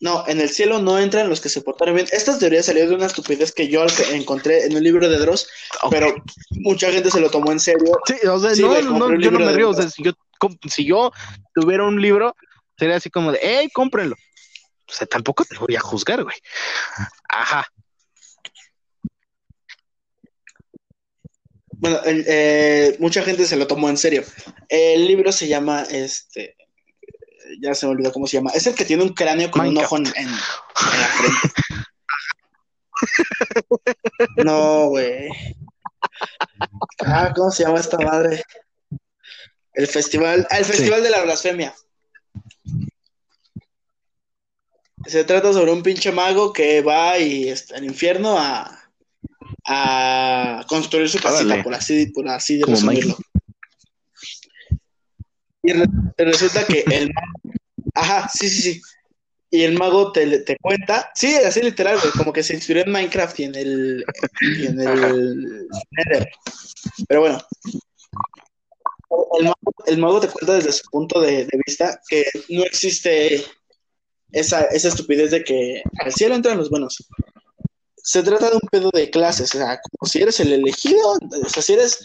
No, 0.00 0.24
en 0.26 0.40
el 0.40 0.48
cielo 0.48 0.80
no 0.80 0.98
entran 0.98 1.28
los 1.28 1.40
que 1.42 1.50
se 1.50 1.60
portaron 1.60 1.94
bien. 1.94 2.08
Esta 2.10 2.38
teoría 2.38 2.62
salió 2.62 2.88
de 2.88 2.94
una 2.94 3.04
estupidez 3.06 3.52
que 3.52 3.68
yo 3.68 3.84
encontré 4.12 4.64
en 4.64 4.74
un 4.74 4.82
libro 4.82 5.06
de 5.08 5.18
Dross, 5.18 5.46
pero 5.90 6.14
mucha 6.52 6.90
gente 6.90 7.10
se 7.10 7.20
lo 7.20 7.30
tomó 7.30 7.52
en 7.52 7.60
serio. 7.60 7.92
Sí, 8.06 8.14
o 8.26 8.38
sea, 8.38 8.54
Sí, 8.54 8.62
no, 8.62 8.80
no, 8.98 9.20
yo 9.20 9.30
no 9.30 9.38
me 9.40 9.52
río. 9.52 9.68
O 9.70 9.74
sea, 9.74 9.90
si 9.90 10.02
yo, 10.02 10.12
com- 10.38 10.56
si 10.70 10.86
yo 10.86 11.12
tuviera 11.54 11.84
un 11.84 12.00
libro, 12.00 12.34
sería 12.78 12.96
así 12.96 13.10
como 13.10 13.30
de, 13.30 13.40
hey, 13.42 13.68
cómprenlo. 13.74 14.16
O 14.88 14.92
sea, 14.92 15.06
tampoco 15.06 15.44
te 15.44 15.56
voy 15.58 15.76
a 15.76 15.80
juzgar, 15.80 16.24
güey. 16.24 16.36
Ajá. 17.28 17.66
Bueno, 21.72 22.00
el- 22.04 22.24
eh, 22.26 22.96
mucha 23.00 23.22
gente 23.22 23.46
se 23.46 23.56
lo 23.56 23.66
tomó 23.66 23.88
en 23.88 23.96
serio. 23.96 24.22
El 24.68 25.06
libro 25.06 25.32
se 25.32 25.46
llama, 25.48 25.82
este, 25.90 26.56
ya 27.60 27.74
se 27.74 27.86
me 27.86 27.92
olvidó 27.92 28.12
cómo 28.12 28.26
se 28.26 28.36
llama. 28.36 28.50
Es 28.54 28.66
el 28.66 28.74
que 28.74 28.84
tiene 28.84 29.02
un 29.02 29.14
cráneo 29.14 29.50
con 29.50 29.62
Minecraft. 29.62 29.92
un 29.92 30.06
ojo 30.06 30.10
en, 30.16 30.24
en- 30.24 30.28
en 30.28 31.00
la 31.00 31.06
frente. 31.08 31.48
No, 34.44 34.88
güey. 34.88 35.28
Ah, 37.04 37.32
¿cómo 37.34 37.50
se 37.50 37.62
llama 37.64 37.80
esta 37.80 37.96
madre? 37.98 38.42
El 39.72 39.86
festival, 39.86 40.46
ah, 40.50 40.58
el 40.58 40.64
Sí. 40.66 40.72
festival 40.72 41.02
de 41.02 41.10
la 41.10 41.22
blasfemia. 41.22 41.74
Se 45.06 45.24
trata 45.24 45.52
sobre 45.52 45.72
un 45.72 45.82
pinche 45.82 46.12
mago 46.12 46.52
que 46.52 46.82
va 46.82 47.18
y 47.18 47.48
está 47.48 47.76
al 47.76 47.84
infierno 47.84 48.36
a, 48.38 48.70
a 49.66 50.64
construir 50.68 51.08
su 51.08 51.18
casita, 51.18 51.62
por 51.62 51.74
así, 51.74 52.06
por 52.06 52.28
así 52.28 52.62
resumirlo. 52.62 53.16
Y 55.62 55.72
re- 55.72 55.86
resulta 56.18 56.64
que 56.66 56.84
el 56.90 57.10
mago, 57.12 57.54
ajá, 57.94 58.28
sí, 58.32 58.48
sí, 58.48 58.62
sí. 58.74 58.80
Y 59.52 59.62
el 59.64 59.76
mago 59.76 60.12
te, 60.12 60.40
te 60.40 60.56
cuenta, 60.60 61.10
sí, 61.14 61.34
así 61.34 61.60
literal, 61.60 61.98
güey, 61.98 62.12
como 62.12 62.32
que 62.32 62.42
se 62.42 62.54
inspiró 62.54 62.80
en 62.82 62.92
Minecraft 62.92 63.40
y 63.40 63.44
en 63.44 63.54
el, 63.56 64.04
y 64.42 64.66
en 64.66 64.80
el. 64.80 65.66
Pero 67.08 67.20
bueno, 67.20 67.38
el 69.38 69.44
mago, 69.44 69.56
el 69.86 69.98
mago 69.98 70.20
te 70.20 70.28
cuenta 70.28 70.54
desde 70.54 70.72
su 70.72 70.88
punto 70.90 71.20
de, 71.20 71.46
de 71.46 71.60
vista 71.66 72.00
que 72.08 72.24
no 72.50 72.62
existe 72.62 73.44
esa, 74.30 74.62
esa 74.66 74.88
estupidez 74.88 75.32
de 75.32 75.42
que 75.42 75.82
al 76.04 76.12
cielo 76.12 76.36
entran 76.36 76.56
los 76.56 76.70
buenos. 76.70 77.04
Se 77.96 78.22
trata 78.22 78.50
de 78.50 78.54
un 78.54 78.68
pedo 78.70 78.90
de 78.94 79.10
clases, 79.10 79.52
o 79.54 79.58
sea, 79.58 79.80
como 79.80 80.08
si 80.08 80.22
eres 80.22 80.38
el 80.40 80.52
elegido, 80.52 81.18
o 81.44 81.48
sea, 81.48 81.62
si 81.62 81.72
eres 81.72 82.04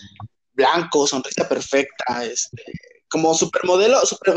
blanco, 0.53 1.05
sonrisa 1.05 1.47
perfecta, 1.47 2.25
este, 2.25 2.63
como 3.09 3.33
supermodelo, 3.33 4.05
super- 4.05 4.35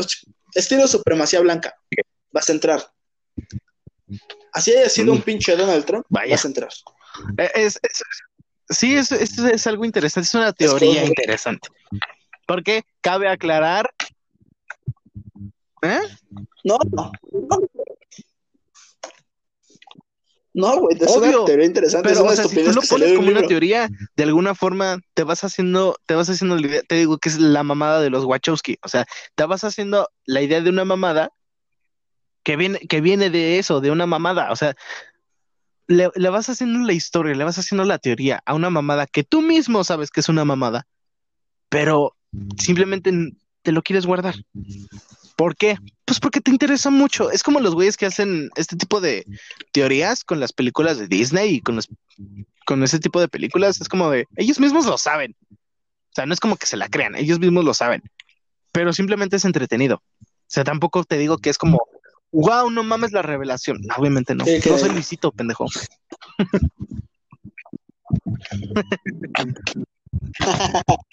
estilo 0.53 0.87
supremacía 0.87 1.39
blanca, 1.41 1.75
vas 2.31 2.49
a 2.49 2.53
entrar. 2.53 2.91
Así 4.53 4.71
haya 4.75 4.89
sido 4.89 5.11
un 5.13 5.21
pinche 5.21 5.55
Donald 5.55 5.85
Trump, 5.85 6.05
Vaya. 6.09 6.35
vas 6.35 6.45
a 6.45 6.47
entrar. 6.47 6.69
Eh, 7.37 7.51
Es, 7.55 7.79
es- 7.83 8.03
sí, 8.69 8.95
es, 8.95 9.11
es, 9.11 9.37
es 9.37 9.67
algo 9.67 9.85
interesante, 9.85 10.27
es 10.27 10.33
una 10.35 10.53
teoría 10.53 11.03
interesante. 11.05 11.69
Porque 12.47 12.83
cabe 13.01 13.27
aclarar. 13.29 13.89
¿Eh? 15.81 15.99
No, 16.63 16.77
no. 16.91 17.11
No, 17.31 17.57
güey, 20.59 20.97
es 20.99 21.15
Obvio, 21.15 21.37
una 21.37 21.45
teoría 21.45 21.65
interesante, 21.65 22.09
es 22.09 22.13
Pero, 22.13 22.23
una 22.23 22.33
o 22.33 22.35
sea, 22.35 22.45
si 22.45 22.63
tú 22.63 22.71
lo 22.71 22.81
pones 22.81 23.11
un 23.11 23.15
como 23.17 23.29
una 23.29 23.43
teoría, 23.43 23.89
de 24.15 24.23
alguna 24.23 24.55
forma 24.55 24.99
te 25.13 25.23
vas 25.23 25.43
haciendo, 25.43 25.97
te 26.05 26.15
vas 26.15 26.29
haciendo 26.29 26.57
la 26.57 26.67
idea, 26.67 26.81
te 26.87 26.95
digo 26.95 27.17
que 27.17 27.29
es 27.29 27.39
la 27.39 27.63
mamada 27.63 28.01
de 28.01 28.09
los 28.09 28.25
Wachowski. 28.25 28.77
O 28.83 28.87
sea, 28.87 29.05
te 29.35 29.45
vas 29.45 29.63
haciendo 29.63 30.09
la 30.25 30.41
idea 30.41 30.61
de 30.61 30.69
una 30.69 30.85
mamada 30.85 31.31
que 32.43 32.55
viene, 32.55 32.79
que 32.79 33.01
viene 33.01 33.29
de 33.29 33.59
eso, 33.59 33.81
de 33.81 33.91
una 33.91 34.05
mamada. 34.05 34.51
O 34.51 34.55
sea, 34.55 34.75
le, 35.87 36.09
le 36.15 36.29
vas 36.29 36.49
haciendo 36.49 36.79
la 36.85 36.93
historia, 36.93 37.35
le 37.35 37.43
vas 37.43 37.57
haciendo 37.57 37.83
la 37.83 37.97
teoría 37.97 38.41
a 38.45 38.53
una 38.53 38.69
mamada 38.69 39.07
que 39.07 39.23
tú 39.23 39.41
mismo 39.41 39.83
sabes 39.83 40.11
que 40.11 40.19
es 40.19 40.29
una 40.29 40.45
mamada, 40.45 40.87
pero 41.69 42.15
simplemente 42.57 43.11
te 43.61 43.71
lo 43.71 43.81
quieres 43.81 44.05
guardar. 44.05 44.35
¿Por 45.39 45.55
qué? 45.55 45.77
Pues 46.03 46.19
porque 46.19 46.41
te 46.41 46.51
interesa 46.51 46.89
mucho. 46.89 47.31
Es 47.31 47.43
como 47.43 47.61
los 47.61 47.73
güeyes 47.73 47.95
que 47.95 48.05
hacen 48.05 48.49
este 48.57 48.75
tipo 48.75 48.99
de 48.99 49.25
teorías 49.71 50.25
con 50.25 50.41
las 50.41 50.51
películas 50.51 50.99
de 50.99 51.07
Disney 51.07 51.55
y 51.55 51.61
con 51.61 51.77
los, 51.77 51.87
con 52.65 52.83
ese 52.83 52.99
tipo 52.99 53.21
de 53.21 53.29
películas. 53.29 53.79
Es 53.79 53.87
como 53.87 54.11
de, 54.11 54.25
ellos 54.35 54.59
mismos 54.59 54.85
lo 54.85 54.97
saben. 54.97 55.37
O 55.49 55.55
sea, 56.13 56.25
no 56.25 56.33
es 56.33 56.41
como 56.41 56.57
que 56.57 56.65
se 56.65 56.75
la 56.75 56.89
crean, 56.89 57.15
ellos 57.15 57.39
mismos 57.39 57.63
lo 57.63 57.73
saben. 57.73 58.03
Pero 58.73 58.91
simplemente 58.91 59.37
es 59.37 59.45
entretenido. 59.45 60.03
O 60.21 60.25
sea, 60.47 60.65
tampoco 60.65 61.05
te 61.05 61.17
digo 61.17 61.37
que 61.37 61.51
es 61.51 61.57
como, 61.57 61.79
wow, 62.33 62.69
no 62.69 62.83
mames 62.83 63.13
la 63.13 63.21
revelación. 63.21 63.79
No, 63.83 63.95
obviamente 63.95 64.35
no. 64.35 64.43
Sí, 64.43 64.59
que- 64.61 64.71
No 64.71 64.77
soy 64.77 64.89
Luisito, 64.89 65.31
pendejo. 65.31 65.67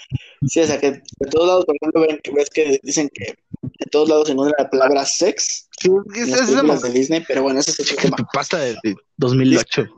Sí, 0.48 0.60
o 0.60 0.66
sea, 0.66 0.78
que 0.78 0.92
de 0.92 1.30
todos 1.30 1.46
lados, 1.48 1.64
por 1.64 1.74
ejemplo, 1.76 2.06
ves 2.34 2.50
que 2.50 2.78
dicen 2.82 3.10
que 3.12 3.34
de 3.62 3.86
todos 3.90 4.08
lados 4.08 4.28
se 4.28 4.32
encuentra 4.32 4.62
la 4.62 4.70
palabra 4.70 5.04
sex 5.04 5.66
Sí, 5.78 5.88
en 5.88 6.22
es, 6.22 6.28
las 6.28 6.40
es 6.42 6.46
películas 6.46 6.82
la 6.82 6.88
de 6.88 6.94
Disney, 6.94 7.24
pero 7.26 7.42
bueno, 7.42 7.60
ese 7.60 7.70
es 7.72 7.80
otro 7.80 7.96
tema. 7.96 8.16
pasta 8.32 8.58
de, 8.58 8.76
de 8.82 8.96
2008. 9.16 9.88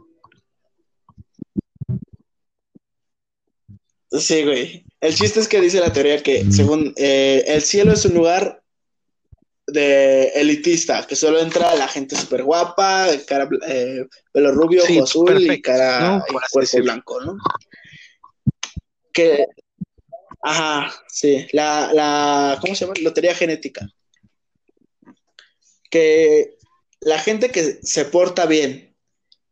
Sí, 4.10 4.44
güey. 4.44 4.84
El 5.00 5.14
chiste 5.14 5.40
es 5.40 5.48
que 5.48 5.60
dice 5.60 5.80
la 5.80 5.92
teoría 5.92 6.22
que, 6.22 6.50
según 6.50 6.94
eh, 6.96 7.44
el 7.46 7.62
cielo 7.62 7.92
es 7.92 8.04
un 8.04 8.14
lugar 8.14 8.62
de 9.66 10.28
elitista, 10.28 11.06
que 11.06 11.14
solo 11.14 11.38
entra 11.38 11.74
la 11.76 11.86
gente 11.86 12.16
súper 12.16 12.42
guapa, 12.42 13.06
cara, 13.26 13.48
eh, 13.68 14.06
pelo 14.32 14.52
rubio, 14.52 14.82
Sí, 14.82 14.96
ojo 14.96 15.04
azul 15.04 15.52
y 15.52 15.60
cara 15.60 16.16
¿no? 16.16 16.24
y 16.26 16.32
cuerpo 16.50 16.78
blanco, 16.82 17.20
¿no? 17.20 17.36
Que, 19.12 19.46
ajá, 20.42 20.92
sí, 21.08 21.46
la, 21.52 21.92
la, 21.92 22.58
¿cómo 22.60 22.74
se 22.74 22.84
llama? 22.84 22.94
Lotería 23.00 23.34
genética. 23.34 23.86
Que 25.90 26.56
la 27.00 27.18
gente 27.18 27.50
que 27.50 27.78
se 27.82 28.04
porta 28.04 28.46
bien, 28.46 28.94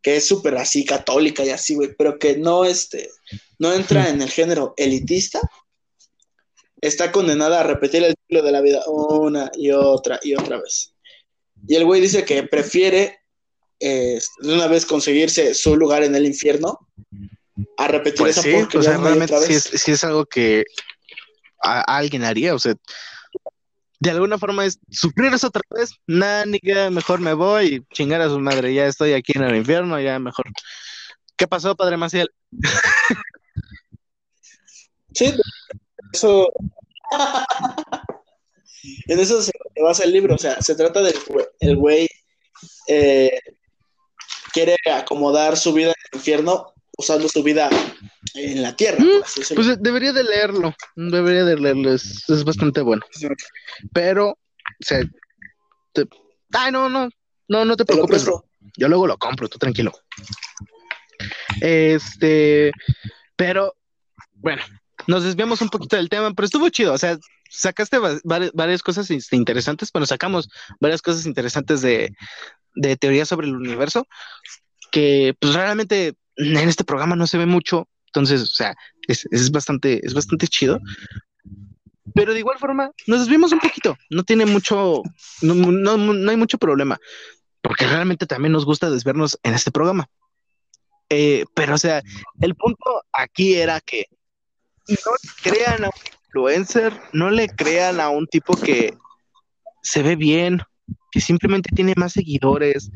que 0.03 0.17
es 0.17 0.27
súper 0.27 0.57
así 0.57 0.85
católica 0.85 1.45
y 1.45 1.51
así, 1.51 1.75
güey, 1.75 1.95
pero 1.97 2.19
que 2.19 2.37
no, 2.37 2.65
este, 2.65 3.11
no 3.59 3.73
entra 3.73 4.09
en 4.09 4.23
el 4.23 4.31
género 4.31 4.75
elitista, 4.77 5.41
está 6.81 7.11
condenada 7.11 7.61
a 7.61 7.65
repetir 7.65 8.05
el 8.05 8.15
ciclo 8.15 8.43
de 8.43 8.53
la 8.53 8.61
vida 8.61 8.83
una 8.87 9.51
y 9.57 9.71
otra 9.71 10.21
y 10.23 10.35
otra 10.35 10.61
vez. 10.61 10.95
Y 11.67 11.75
el 11.75 11.85
güey 11.85 12.01
dice 12.01 12.25
que 12.25 12.43
prefiere 12.45 13.21
eh, 13.81 14.21
de 14.41 14.55
una 14.55 14.69
vez 14.69 14.87
conseguirse 14.87 15.55
su 15.55 15.77
lugar 15.77 16.03
en 16.05 16.15
el 16.15 16.27
infierno 16.27 16.89
a 17.79 17.89
repetir 17.89 18.19
Pues 18.21 18.33
esa 18.37 18.43
sí, 18.43 18.55
o 18.77 18.83
sea, 18.83 18.97
realmente 18.99 19.39
sí 19.41 19.53
vez. 19.55 19.73
es, 19.73 19.83
sí 19.83 19.93
es 19.93 20.05
algo 20.05 20.27
que 20.27 20.65
a- 21.63 21.97
alguien 21.97 22.25
haría, 22.25 22.55
o 22.55 22.59
sea, 22.59 22.75
de 23.99 24.11
alguna 24.11 24.39
forma 24.39 24.65
es 24.67 24.79
sufrir 24.91 25.33
eso 25.33 25.47
otra 25.47 25.63
vez, 25.71 25.91
nada, 26.07 26.45
ni 26.45 26.59
que 26.61 26.91
mejor 26.91 27.21
me 27.21 27.33
voy 27.33 27.67
y 27.67 27.95
chingar 27.95 28.21
a 28.21 28.29
su 28.29 28.39
madre, 28.39 28.75
ya 28.75 28.87
estoy 28.87 29.15
aquí 29.15 29.33
en 29.35 29.45
el 29.45 29.57
infierno, 29.57 29.99
ya 30.01 30.19
mejor. 30.19 30.45
¿Qué 31.37 31.47
pasó, 31.47 31.75
padre 31.75 31.97
Maciel? 31.97 32.29
Sí, 35.15 35.35
eso. 36.13 36.53
en 39.09 39.19
eso 39.21 39.43
se 39.43 39.53
basa 39.83 40.05
el 40.05 40.13
libro, 40.13 40.35
o 40.35 40.39
sea, 40.39 40.61
se 40.61 40.75
trata 40.75 41.03
del 41.03 41.15
güey- 41.25 41.49
el 41.61 41.77
güey 41.77 42.09
eh, 42.89 43.39
quiere 44.53 44.77
acomodar 44.93 45.57
su 45.57 45.73
vida 45.73 45.89
en 45.89 45.95
el 46.13 46.19
infierno 46.19 46.75
usando 46.97 47.29
su 47.29 47.43
vida 47.43 47.69
en 48.35 48.63
la 48.63 48.75
tierra. 48.77 48.99
decirlo. 49.05 49.63
Pues 49.63 49.83
debería 49.83 50.13
de 50.13 50.25
leerlo, 50.25 50.75
debería 50.97 51.45
de 51.45 51.57
leerlo, 51.59 51.93
es, 51.93 52.29
es 52.29 52.45
bastante 52.45 52.81
bueno. 52.81 53.03
Pero, 53.93 54.31
o 54.31 54.39
sea, 54.81 55.01
te- 55.93 56.09
ay, 56.53 56.73
no, 56.73 56.89
no, 56.89 57.09
no, 57.49 57.65
no 57.65 57.77
te 57.77 57.85
preocupes. 57.85 58.27
Yo 58.77 58.89
luego 58.89 59.07
lo 59.07 59.17
compro, 59.19 59.49
tú 59.49 59.59
tranquilo. 59.59 59.93
Este, 61.61 62.73
pero, 63.37 63.75
bueno, 64.35 64.63
nos 65.07 65.25
desviamos 65.25 65.61
un 65.63 65.69
poquito 65.69 65.97
del 65.97 66.09
tema, 66.09 66.33
pero 66.35 66.47
estuvo 66.47 66.69
chido, 66.69 66.93
o 66.93 66.99
sea, 66.99 67.19
sacaste 67.51 67.99
va- 67.99 68.19
vari- 68.25 68.51
varias 68.55 68.83
cosas 68.83 69.11
interesantes, 69.33 69.91
bueno, 69.93 70.07
sacamos 70.07 70.49
varias 70.81 71.01
cosas 71.03 71.27
interesantes 71.27 71.81
de, 71.81 72.15
de 72.75 72.97
teoría 72.97 73.25
sobre 73.25 73.47
el 73.47 73.57
universo, 73.57 74.07
que 74.91 75.35
pues 75.41 75.55
realmente 75.55 76.15
en 76.37 76.69
este 76.69 76.85
programa 76.85 77.17
no 77.17 77.27
se 77.27 77.39
ve 77.39 77.47
mucho, 77.47 77.89
entonces, 78.07 78.43
o 78.43 78.47
sea, 78.47 78.75
es, 79.09 79.27
es 79.31 79.51
bastante, 79.51 80.05
es 80.05 80.15
bastante 80.15 80.49
chido. 80.49 80.81
Pero 82.15 82.33
de 82.33 82.39
igual 82.39 82.59
forma, 82.59 82.91
nos 83.07 83.21
desviamos 83.21 83.53
un 83.53 83.61
poquito, 83.61 83.97
no 84.11 84.23
tiene 84.23 84.47
mucho, 84.47 85.03
no, 85.43 85.55
no, 85.55 85.97
no 85.97 86.31
hay 86.31 86.37
mucho 86.37 86.57
problema, 86.57 86.99
porque 87.61 87.87
realmente 87.87 88.27
también 88.27 88.53
nos 88.53 88.65
gusta 88.65 88.91
desvernos 88.91 89.39
en 89.43 89.55
este 89.55 89.71
programa. 89.71 90.09
Eh, 91.09 91.45
pero, 91.55 91.75
o 91.75 91.79
sea, 91.79 92.03
el 92.41 92.55
punto 92.55 93.03
aquí 93.13 93.55
era 93.55 93.81
que 93.81 94.07
no 94.89 95.13
crean 95.43 95.85
a 95.85 95.89
un 95.89 95.93
influencer, 96.27 96.93
no 97.13 97.31
le 97.31 97.49
crean 97.49 98.01
a 98.01 98.09
un 98.09 98.27
tipo 98.27 98.57
que 98.57 98.97
se 99.83 100.03
ve 100.03 100.17
bien, 100.17 100.63
que 101.13 101.21
simplemente 101.21 101.71
tiene 101.75 101.95
más 101.97 102.13
seguidores. 102.13 102.91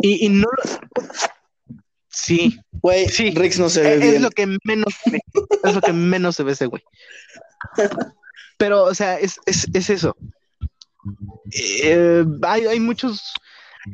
Y, 0.00 0.26
y 0.26 0.28
no. 0.28 0.48
Sí, 2.20 2.58
Güey, 2.72 3.08
Sí. 3.08 3.30
Rix 3.30 3.58
no 3.58 3.68
se 3.68 3.80
ve 3.82 3.94
es, 3.94 4.00
bien. 4.00 4.14
es 4.16 4.20
lo 4.22 4.30
que 4.30 4.46
menos 4.64 4.94
se 5.02 5.10
ve, 5.12 5.20
es 5.64 5.74
lo 5.74 5.80
que 5.80 5.92
menos 5.92 6.36
se 6.36 6.42
ve 6.42 6.52
ese 6.52 6.66
güey. 6.66 6.82
Pero, 8.56 8.84
o 8.84 8.94
sea, 8.94 9.18
es, 9.18 9.38
es, 9.46 9.66
es 9.72 9.90
eso. 9.90 10.16
Eh, 11.52 12.24
hay, 12.42 12.66
hay 12.66 12.80
muchos. 12.80 13.32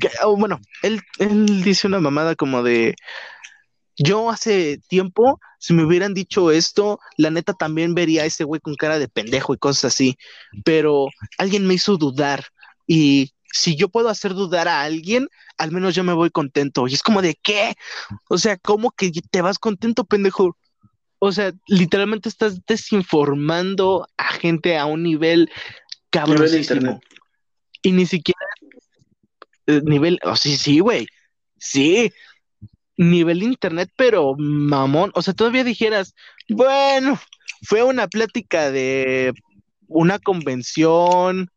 que- 0.01 0.11
oh, 0.25 0.37
bueno, 0.37 0.59
él, 0.83 1.01
él 1.19 1.63
dice 1.63 1.87
una 1.87 2.01
mamada 2.01 2.35
como 2.35 2.63
de. 2.63 2.95
Yo 3.97 4.31
hace 4.31 4.79
tiempo, 4.89 5.39
si 5.61 5.73
me 5.73 5.85
hubieran 5.85 6.15
dicho 6.15 6.51
esto, 6.51 6.99
la 7.17 7.31
neta 7.31 7.53
también 7.53 7.95
vería 7.95 8.23
a 8.23 8.27
ese 8.27 8.43
güey 8.43 8.61
con 8.61 8.75
cara 8.75 8.99
de 8.99 9.07
pendejo 9.07 9.55
y 9.55 9.59
cosas 9.59 9.95
así. 9.95 10.17
Pero 10.65 11.07
alguien 11.39 11.67
me 11.67 11.75
hizo 11.75 11.97
dudar. 11.97 12.45
Y 12.89 13.33
si 13.55 13.77
yo 13.77 13.89
puedo 13.89 14.09
hacer 14.09 14.35
dudar 14.35 14.67
a 14.67 14.83
alguien, 14.83 15.29
al 15.59 15.71
menos 15.71 15.95
yo 15.95 16.03
me 16.03 16.13
voy 16.13 16.31
contento. 16.31 16.89
Y 16.89 16.95
es 16.95 17.03
como 17.05 17.23
de 17.23 17.39
qué? 17.41 17.77
O 18.29 18.37
sea, 18.37 18.57
¿cómo 18.59 18.91
que 18.91 19.13
te 19.31 19.43
vas 19.43 19.61
contento, 19.61 20.05
pendejo? 20.05 20.57
O 21.21 21.31
sea, 21.31 21.53
literalmente 21.69 22.29
estás 22.29 22.67
desinformando 22.67 24.09
a 24.17 24.33
gente 24.33 24.77
a 24.77 24.87
un 24.87 25.05
nivel 25.05 25.51
internet. 26.13 26.99
Y 27.83 27.93
ni 27.93 28.07
siquiera 28.07 28.41
eh, 29.69 29.81
nivel, 29.85 30.19
oh, 30.25 30.35
sí, 30.35 30.57
sí, 30.57 30.81
güey. 30.81 31.07
Sí. 31.57 32.13
Nivel 32.97 33.45
internet, 33.45 33.89
pero 33.95 34.35
mamón. 34.37 35.13
O 35.15 35.23
sea, 35.23 35.33
todavía 35.33 35.63
dijeras, 35.63 36.17
bueno, 36.49 37.21
fue 37.63 37.85
una 37.85 38.09
plática 38.09 38.73
de 38.73 39.33
una 39.87 40.19
convención 40.19 41.51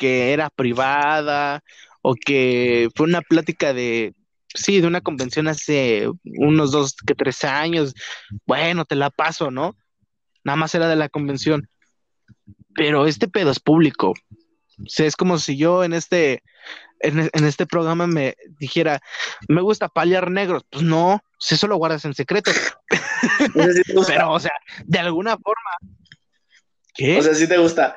que 0.00 0.32
era 0.32 0.48
privada 0.48 1.62
o 2.00 2.14
que 2.14 2.88
fue 2.96 3.06
una 3.06 3.20
plática 3.20 3.74
de, 3.74 4.14
sí, 4.54 4.80
de 4.80 4.86
una 4.86 5.02
convención 5.02 5.46
hace 5.46 6.08
unos 6.24 6.72
dos 6.72 6.96
que 7.06 7.14
tres 7.14 7.44
años. 7.44 7.92
Bueno, 8.46 8.86
te 8.86 8.94
la 8.94 9.10
paso, 9.10 9.50
¿no? 9.50 9.76
Nada 10.42 10.56
más 10.56 10.74
era 10.74 10.88
de 10.88 10.96
la 10.96 11.10
convención. 11.10 11.68
Pero 12.74 13.06
este 13.06 13.28
pedo 13.28 13.50
es 13.50 13.60
público. 13.60 14.12
O 14.12 14.88
sea, 14.88 15.04
es 15.04 15.16
como 15.16 15.38
si 15.38 15.58
yo 15.58 15.84
en 15.84 15.92
este, 15.92 16.42
en, 17.00 17.28
en 17.30 17.44
este 17.44 17.66
programa 17.66 18.06
me 18.06 18.36
dijera, 18.58 19.00
me 19.48 19.60
gusta 19.60 19.90
paliar 19.90 20.30
negros. 20.30 20.64
Pues 20.70 20.82
no, 20.82 21.20
si 21.38 21.56
eso 21.56 21.66
lo 21.66 21.76
guardas 21.76 22.06
en 22.06 22.14
secreto. 22.14 22.52
Pero, 24.06 24.32
o 24.32 24.40
sea, 24.40 24.52
de 24.86 24.98
alguna 24.98 25.36
forma. 25.36 25.70
¿Qué? 26.94 27.18
O 27.18 27.22
sea, 27.22 27.34
sí 27.34 27.46
te 27.46 27.58
gusta. 27.58 27.94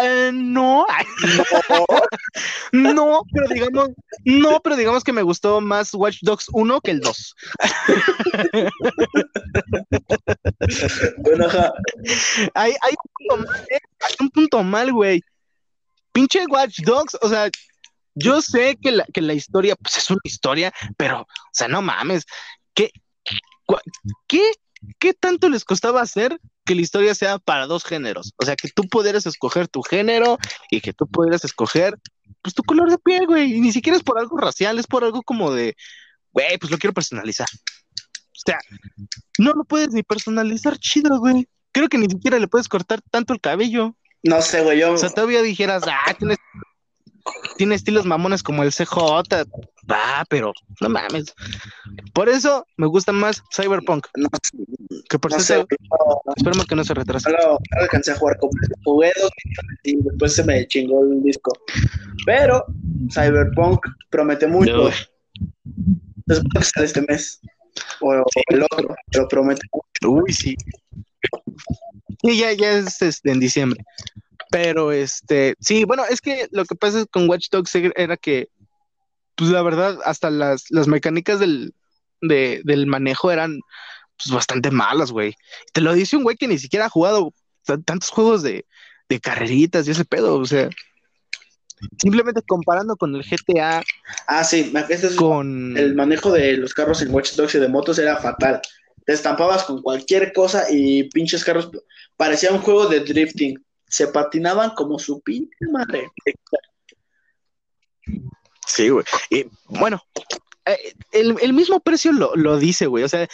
Eh, 0.00 0.30
no, 0.32 0.86
no, 2.72 3.22
pero 3.32 3.48
digamos, 3.48 3.88
no, 4.24 4.60
pero 4.60 4.76
digamos 4.76 5.02
que 5.02 5.12
me 5.12 5.22
gustó 5.22 5.60
más 5.60 5.92
Watch 5.92 6.18
Dogs 6.22 6.46
1 6.52 6.80
que 6.80 6.92
el 6.92 7.00
2. 7.00 7.34
Bueno, 11.18 11.46
ajá. 11.46 11.72
Hay, 12.54 12.74
hay 12.80 12.94
un 12.94 13.10
punto 13.12 13.36
mal, 13.48 13.66
¿eh? 13.70 13.80
Hay 14.00 14.14
un 14.20 14.30
punto 14.30 14.62
mal, 14.62 14.92
güey. 14.92 15.20
Pinche 16.12 16.46
Watch 16.46 16.78
Dogs, 16.82 17.16
o 17.20 17.28
sea, 17.28 17.50
yo 18.14 18.40
sé 18.40 18.76
que 18.80 18.92
la, 18.92 19.04
que 19.12 19.20
la 19.20 19.34
historia, 19.34 19.74
pues 19.76 19.96
es 19.98 20.10
una 20.10 20.20
historia, 20.22 20.72
pero, 20.96 21.22
o 21.22 21.26
sea, 21.52 21.66
no 21.66 21.82
mames. 21.82 22.24
¿Qué, 22.74 22.92
qué, 24.28 24.52
qué 24.98 25.14
tanto 25.14 25.48
les 25.48 25.64
costaba 25.64 26.00
hacer 26.02 26.38
que 26.68 26.74
la 26.74 26.82
historia 26.82 27.14
sea 27.14 27.38
para 27.38 27.66
dos 27.66 27.82
géneros? 27.82 28.34
O 28.36 28.44
sea, 28.44 28.54
que 28.54 28.68
tú 28.68 28.84
pudieras 28.84 29.24
escoger 29.24 29.68
tu 29.68 29.80
género 29.82 30.36
y 30.70 30.82
que 30.82 30.92
tú 30.92 31.06
pudieras 31.06 31.42
escoger, 31.42 31.98
pues, 32.42 32.54
tu 32.54 32.62
color 32.62 32.90
de 32.90 32.98
piel, 32.98 33.26
güey. 33.26 33.54
Y 33.54 33.60
ni 33.60 33.72
siquiera 33.72 33.96
es 33.96 34.04
por 34.04 34.18
algo 34.18 34.36
racial, 34.36 34.78
es 34.78 34.86
por 34.86 35.02
algo 35.02 35.22
como 35.22 35.50
de, 35.50 35.74
güey, 36.32 36.58
pues 36.58 36.70
lo 36.70 36.76
quiero 36.76 36.92
personalizar. 36.92 37.48
O 37.50 38.40
sea, 38.44 38.58
no 39.38 39.52
lo 39.54 39.64
puedes 39.64 39.88
ni 39.92 40.02
personalizar 40.02 40.78
chido, 40.78 41.18
güey. 41.18 41.48
Creo 41.72 41.88
que 41.88 41.96
ni 41.96 42.06
siquiera 42.06 42.38
le 42.38 42.48
puedes 42.48 42.68
cortar 42.68 43.00
tanto 43.10 43.32
el 43.32 43.40
cabello. 43.40 43.96
No 44.22 44.42
sé, 44.42 44.62
güey, 44.62 44.78
yo. 44.78 44.92
O 44.92 44.98
sea, 44.98 45.08
todavía 45.08 45.40
dijeras, 45.40 45.84
ah, 45.86 46.14
tiene, 46.18 46.36
tiene 47.56 47.74
estilos 47.74 48.04
mamones 48.04 48.42
como 48.42 48.62
el 48.62 48.72
CJ. 48.72 48.96
Va, 49.90 50.24
pero 50.28 50.52
no 50.80 50.88
mames. 50.88 51.34
Por 52.12 52.28
eso 52.28 52.66
me 52.76 52.86
gusta 52.86 53.12
más 53.12 53.42
Cyberpunk. 53.54 54.06
No, 54.16 54.28
Que 55.08 55.18
por 55.18 55.32
no 55.32 55.40
sé, 55.40 55.54
cierto, 55.54 55.76
esperemos 56.36 56.66
que 56.66 56.74
no 56.74 56.84
se 56.84 56.94
retrase. 56.94 57.30
no 57.30 57.36
lo, 57.38 57.52
no 57.52 57.58
lo 57.76 57.82
alcancé 57.82 58.12
a 58.12 58.16
jugar 58.16 58.36
completo. 58.38 58.74
Jugué 58.84 59.12
dos 59.20 59.30
millones 59.44 59.78
y 59.84 59.96
después 60.02 60.34
se 60.34 60.44
me 60.44 60.66
chingó 60.66 61.02
el 61.02 61.22
disco. 61.22 61.52
Pero 62.26 62.64
Cyberpunk 63.12 63.86
promete 64.10 64.46
mucho. 64.46 64.90
Después 66.26 66.52
que 66.52 66.64
sale 66.64 66.86
este 66.86 67.02
mes. 67.02 67.40
O 68.00 68.12
el 68.12 68.62
otro, 68.62 68.94
pero 69.10 69.28
promete 69.28 69.66
mucho. 69.72 70.12
Uy, 70.12 70.32
sí. 70.32 70.56
Y 72.22 72.38
ya, 72.38 72.52
ya 72.52 72.72
es 72.72 73.00
este, 73.00 73.30
en 73.30 73.40
diciembre. 73.40 73.84
Pero 74.50 74.92
este, 74.92 75.54
sí, 75.60 75.84
bueno, 75.84 76.04
es 76.08 76.20
que 76.20 76.48
lo 76.50 76.64
que 76.64 76.74
pasa 76.74 77.04
con 77.10 77.28
Watch 77.28 77.48
Dogs 77.50 77.74
era 77.74 78.16
que, 78.16 78.48
pues 79.34 79.50
la 79.50 79.62
verdad, 79.62 79.98
hasta 80.04 80.30
las, 80.30 80.64
las 80.70 80.88
mecánicas 80.88 81.38
del, 81.40 81.74
de- 82.20 82.62
del 82.64 82.86
manejo 82.86 83.30
eran 83.30 83.60
pues, 84.16 84.34
bastante 84.34 84.70
malas, 84.70 85.12
güey. 85.12 85.34
Te 85.72 85.80
lo 85.80 85.92
dice 85.92 86.16
un 86.16 86.22
güey 86.24 86.36
que 86.36 86.48
ni 86.48 86.58
siquiera 86.58 86.86
ha 86.86 86.90
jugado 86.90 87.32
tantos 87.84 88.08
juegos 88.10 88.42
de, 88.42 88.64
de 89.08 89.20
carreritas 89.20 89.86
y 89.86 89.90
ese 89.90 90.04
pedo, 90.06 90.36
o 90.38 90.44
sea, 90.46 90.70
simplemente 92.00 92.42
comparando 92.46 92.96
con 92.96 93.14
el 93.14 93.22
GTA, 93.22 93.82
Ah, 94.26 94.44
sí, 94.44 94.72
este 94.88 95.08
es 95.08 95.14
con... 95.14 95.76
el 95.76 95.94
manejo 95.94 96.32
de 96.32 96.56
los 96.56 96.74
carros 96.74 97.02
en 97.02 97.12
Watch 97.14 97.34
Dogs 97.34 97.54
y 97.54 97.58
de 97.58 97.68
motos 97.68 97.98
era 97.98 98.16
fatal. 98.16 98.60
Te 99.04 99.12
estampabas 99.12 99.64
con 99.64 99.82
cualquier 99.82 100.32
cosa 100.32 100.64
y 100.70 101.04
pinches 101.10 101.44
carros 101.44 101.70
parecía 102.16 102.52
un 102.52 102.60
juego 102.60 102.86
de 102.86 103.00
drifting. 103.00 103.58
Se 103.88 104.08
patinaban 104.08 104.70
como 104.74 104.98
su 104.98 105.20
pinche 105.20 105.66
madre. 105.72 106.10
Sí, 108.66 108.88
güey. 108.90 109.04
Y 109.30 109.46
bueno, 109.66 110.02
eh, 110.66 110.94
el, 111.12 111.36
el 111.40 111.52
mismo 111.52 111.80
precio 111.80 112.12
lo, 112.12 112.36
lo 112.36 112.58
dice, 112.58 112.86
güey. 112.86 113.04
O 113.04 113.08
sea, 113.08 113.26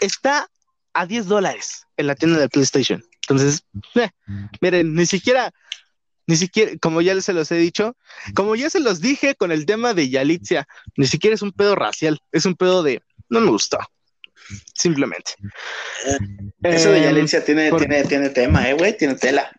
está 0.00 0.48
a 0.94 1.06
10 1.06 1.26
dólares 1.26 1.86
en 1.96 2.06
la 2.06 2.14
tienda 2.14 2.38
de 2.38 2.48
PlayStation. 2.48 3.04
Entonces, 3.28 3.64
eh, 3.96 4.10
miren, 4.60 4.94
ni 4.94 5.04
siquiera 5.06 5.52
Ni 6.26 6.36
siquiera, 6.36 6.72
como 6.80 7.02
ya 7.02 7.20
se 7.20 7.32
los 7.32 7.52
he 7.52 7.56
dicho, 7.56 7.96
como 8.34 8.56
ya 8.56 8.68
se 8.68 8.80
los 8.80 9.00
dije 9.00 9.36
con 9.36 9.52
el 9.52 9.64
tema 9.64 9.94
de 9.94 10.08
Yalitza, 10.08 10.66
ni 10.96 11.06
siquiera 11.06 11.34
es 11.34 11.42
un 11.42 11.52
pedo 11.52 11.76
racial, 11.76 12.18
es 12.32 12.46
un 12.46 12.56
pedo 12.56 12.82
de 12.82 13.00
no 13.28 13.40
me 13.40 13.50
gustó. 13.50 13.78
Simplemente. 14.74 15.32
Eso 16.62 16.90
de 16.90 17.02
Yalitza 17.02 17.44
tiene, 17.44 17.70
tiene, 17.72 18.04
tiene 18.04 18.30
tema, 18.30 18.68
eh, 18.68 18.74
güey, 18.74 18.96
tiene 18.96 19.14
tela. 19.14 19.50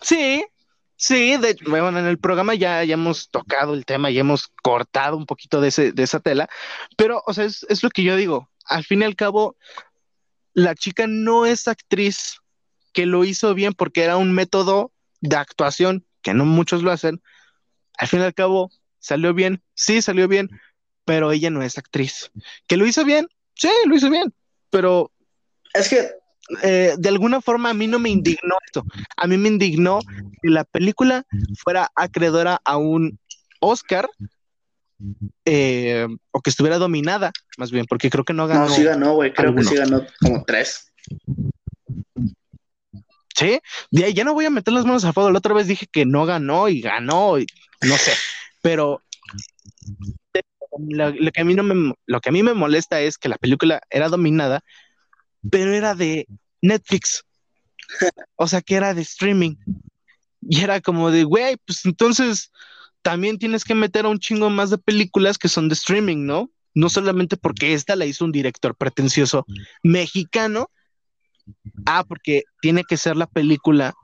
Sí, 0.00 0.44
sí, 0.96 1.36
de, 1.36 1.56
bueno, 1.66 1.98
en 1.98 2.06
el 2.06 2.18
programa 2.18 2.54
ya, 2.54 2.84
ya 2.84 2.94
hemos 2.94 3.30
tocado 3.30 3.74
el 3.74 3.84
tema, 3.84 4.10
y 4.10 4.18
hemos 4.18 4.48
cortado 4.62 5.16
un 5.16 5.26
poquito 5.26 5.60
de, 5.60 5.68
ese, 5.68 5.92
de 5.92 6.02
esa 6.02 6.20
tela, 6.20 6.48
pero, 6.96 7.22
o 7.26 7.34
sea, 7.34 7.44
es, 7.44 7.64
es 7.68 7.82
lo 7.82 7.90
que 7.90 8.02
yo 8.02 8.16
digo. 8.16 8.50
Al 8.64 8.84
fin 8.84 9.02
y 9.02 9.04
al 9.04 9.16
cabo, 9.16 9.56
la 10.52 10.74
chica 10.74 11.06
no 11.06 11.46
es 11.46 11.68
actriz 11.68 12.38
que 12.92 13.06
lo 13.06 13.24
hizo 13.24 13.54
bien 13.54 13.74
porque 13.74 14.02
era 14.02 14.16
un 14.16 14.32
método 14.32 14.92
de 15.20 15.36
actuación 15.36 16.06
que 16.22 16.34
no 16.34 16.44
muchos 16.44 16.82
lo 16.82 16.90
hacen. 16.90 17.22
Al 17.98 18.08
fin 18.08 18.20
y 18.20 18.24
al 18.24 18.34
cabo, 18.34 18.70
salió 18.98 19.34
bien, 19.34 19.62
sí, 19.74 20.02
salió 20.02 20.28
bien, 20.28 20.48
pero 21.06 21.32
ella 21.32 21.48
no 21.48 21.62
es 21.62 21.78
actriz. 21.78 22.30
¿Que 22.66 22.76
lo 22.76 22.86
hizo 22.86 23.04
bien? 23.06 23.26
Sí, 23.54 23.70
lo 23.86 23.96
hizo 23.96 24.10
bien, 24.10 24.34
pero 24.68 25.10
es 25.72 25.88
que 25.88 26.10
eh, 26.62 26.94
de 26.98 27.08
alguna 27.08 27.40
forma 27.40 27.70
a 27.70 27.74
mí 27.74 27.86
no 27.86 27.98
me 27.98 28.10
indignó 28.10 28.56
esto. 28.66 28.84
A 29.16 29.26
mí 29.26 29.38
me 29.38 29.48
indignó 29.48 30.00
que 30.42 30.50
la 30.50 30.64
película 30.64 31.24
fuera 31.64 31.90
acreedora 31.94 32.60
a 32.64 32.76
un 32.76 33.18
Oscar 33.60 34.10
eh, 35.44 36.06
o 36.32 36.40
que 36.40 36.50
estuviera 36.50 36.78
dominada, 36.78 37.32
más 37.56 37.70
bien, 37.70 37.86
porque 37.86 38.10
creo 38.10 38.24
que 38.24 38.34
no 38.34 38.46
ganó. 38.46 38.66
No, 38.66 38.74
sí 38.74 38.82
ganó, 38.82 39.14
güey, 39.14 39.32
creo 39.32 39.54
que 39.54 39.64
sí 39.64 39.76
ganó 39.76 40.04
como 40.20 40.44
tres. 40.44 40.92
Sí, 43.34 43.60
ya, 43.90 44.08
ya 44.08 44.24
no 44.24 44.34
voy 44.34 44.46
a 44.46 44.50
meter 44.50 44.72
las 44.72 44.84
manos 44.84 45.04
a 45.04 45.12
fuego. 45.12 45.30
La 45.30 45.38
otra 45.38 45.54
vez 45.54 45.66
dije 45.66 45.86
que 45.86 46.04
no 46.04 46.26
ganó 46.26 46.68
y 46.68 46.80
ganó, 46.80 47.38
y 47.38 47.46
no 47.82 47.96
sé, 47.96 48.12
pero 48.60 49.02
lo, 50.78 51.32
que 51.32 51.40
a 51.40 51.44
mí 51.44 51.54
no 51.54 51.62
me, 51.62 51.94
lo 52.06 52.20
que 52.20 52.28
a 52.28 52.32
mí 52.32 52.42
me 52.42 52.54
molesta 52.54 53.00
es 53.00 53.18
que 53.18 53.28
la 53.28 53.38
película 53.38 53.80
era 53.90 54.08
dominada, 54.08 54.62
pero 55.50 55.72
era 55.72 55.94
de 55.94 56.26
Netflix. 56.62 57.24
O 58.34 58.48
sea, 58.48 58.62
que 58.62 58.74
era 58.74 58.94
de 58.94 59.02
streaming. 59.02 59.56
Y 60.48 60.62
era 60.62 60.80
como 60.80 61.10
de, 61.10 61.24
güey, 61.24 61.56
pues 61.64 61.84
entonces 61.84 62.50
también 63.02 63.38
tienes 63.38 63.64
que 63.64 63.74
meter 63.74 64.04
a 64.04 64.08
un 64.08 64.18
chingo 64.18 64.50
más 64.50 64.70
de 64.70 64.78
películas 64.78 65.38
que 65.38 65.48
son 65.48 65.68
de 65.68 65.74
streaming, 65.74 66.26
¿no? 66.26 66.50
No 66.74 66.88
solamente 66.88 67.36
porque 67.36 67.72
esta 67.72 67.96
la 67.96 68.04
hizo 68.04 68.24
un 68.24 68.32
director 68.32 68.74
pretencioso 68.74 69.46
mexicano. 69.82 70.70
Ah, 71.86 72.04
porque 72.06 72.42
tiene 72.60 72.82
que 72.84 72.96
ser 72.96 73.16
la 73.16 73.26
película 73.26 73.94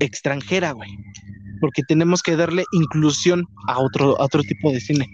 extranjera, 0.00 0.72
güey 0.72 0.90
porque 1.60 1.82
tenemos 1.82 2.22
que 2.22 2.36
darle 2.36 2.64
inclusión 2.72 3.46
a 3.66 3.78
otro, 3.78 4.16
otro 4.18 4.42
tipo 4.42 4.72
de 4.72 4.80
cine. 4.80 5.06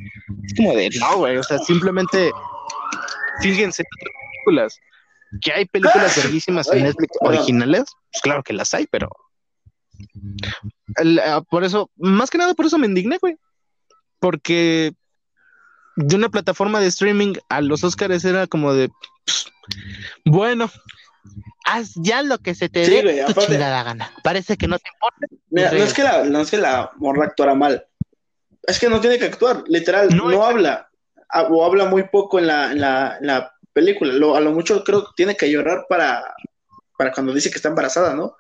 Es 0.45 0.55
como 0.55 0.75
de, 0.75 0.91
no, 0.99 1.19
güey, 1.19 1.37
o 1.37 1.43
sea, 1.43 1.59
simplemente 1.59 2.31
fíjense 3.41 3.83
en 3.83 3.87
otras 3.87 4.15
películas. 4.31 4.79
Que 5.41 5.53
hay 5.53 5.65
películas 5.67 6.17
verguísimas 6.17 6.71
en 6.73 6.85
Netflix 6.85 7.17
originales, 7.21 7.85
pues 8.13 8.23
claro 8.23 8.43
que 8.43 8.53
las 8.53 8.73
hay, 8.73 8.87
pero 8.87 9.09
ah, 11.25 11.43
por 11.51 11.65
eso, 11.65 11.91
más 11.97 12.31
que 12.31 12.39
nada 12.39 12.55
por 12.55 12.67
eso 12.67 12.79
me 12.79 12.87
indigné, 12.87 13.19
güey. 13.19 13.37
Porque 14.21 14.93
de 15.97 16.17
una 16.17 16.29
plataforma 16.29 16.81
de 16.81 16.87
streaming 16.87 17.35
a 17.49 17.61
los 17.61 17.83
Oscars 17.83 18.25
era 18.25 18.47
como 18.47 18.75
de, 18.75 18.91
pues, 19.25 19.47
bueno, 20.25 20.71
haz 21.65 21.93
ya 21.97 22.23
lo 22.23 22.39
que 22.39 22.55
se 22.55 22.69
te 22.69 22.89
dé 22.89 23.25
tu 23.27 23.33
chingada 23.41 23.83
gana. 23.83 24.13
Parece 24.23 24.57
que 24.57 24.69
no 24.69 24.79
te 24.79 24.89
importa. 24.89 25.27
Mira, 25.51 25.73
no 25.73 25.79
es 25.79 25.95
que 25.95 26.03
la, 26.03 26.25
no 26.25 26.41
es 26.41 26.51
que 26.51 26.59
la 26.59 26.91
morra 26.97 27.27
actuara 27.27 27.55
mal. 27.55 27.87
Es 28.63 28.79
que 28.79 28.89
no 28.89 29.01
tiene 29.01 29.19
que 29.19 29.27
actuar, 29.27 29.65
literal, 29.67 30.15
no, 30.17 30.45
habla. 30.45 30.89
O 31.51 31.65
habla 31.65 31.87
muy 31.87 32.05
poco 32.05 32.39
en 32.39 32.47
la, 32.47 32.73
en 32.73 32.81
la, 32.81 33.19
en 33.21 33.27
la 33.27 33.53
película. 33.73 34.13
Lo, 34.13 34.37
a 34.37 34.41
lo 34.41 34.53
mucho 34.53 34.85
creo 34.85 35.05
que 35.05 35.11
tiene 35.17 35.37
que 35.37 35.51
llorar 35.51 35.87
para, 35.89 36.35
para 36.97 37.13
cuando 37.13 37.33
dice 37.33 37.51
que 37.51 37.57
está 37.57 37.69
embarazada, 37.69 38.15
¿no? 38.15 38.37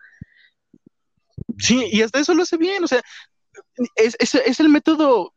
Sí, 1.58 1.88
y 1.90 2.02
hasta 2.02 2.20
eso 2.20 2.34
lo 2.34 2.42
hace 2.42 2.56
bien. 2.56 2.84
O 2.84 2.88
sea, 2.88 3.02
es, 3.96 4.16
es, 4.18 4.34
es 4.34 4.60
el 4.60 4.68
método 4.68 5.32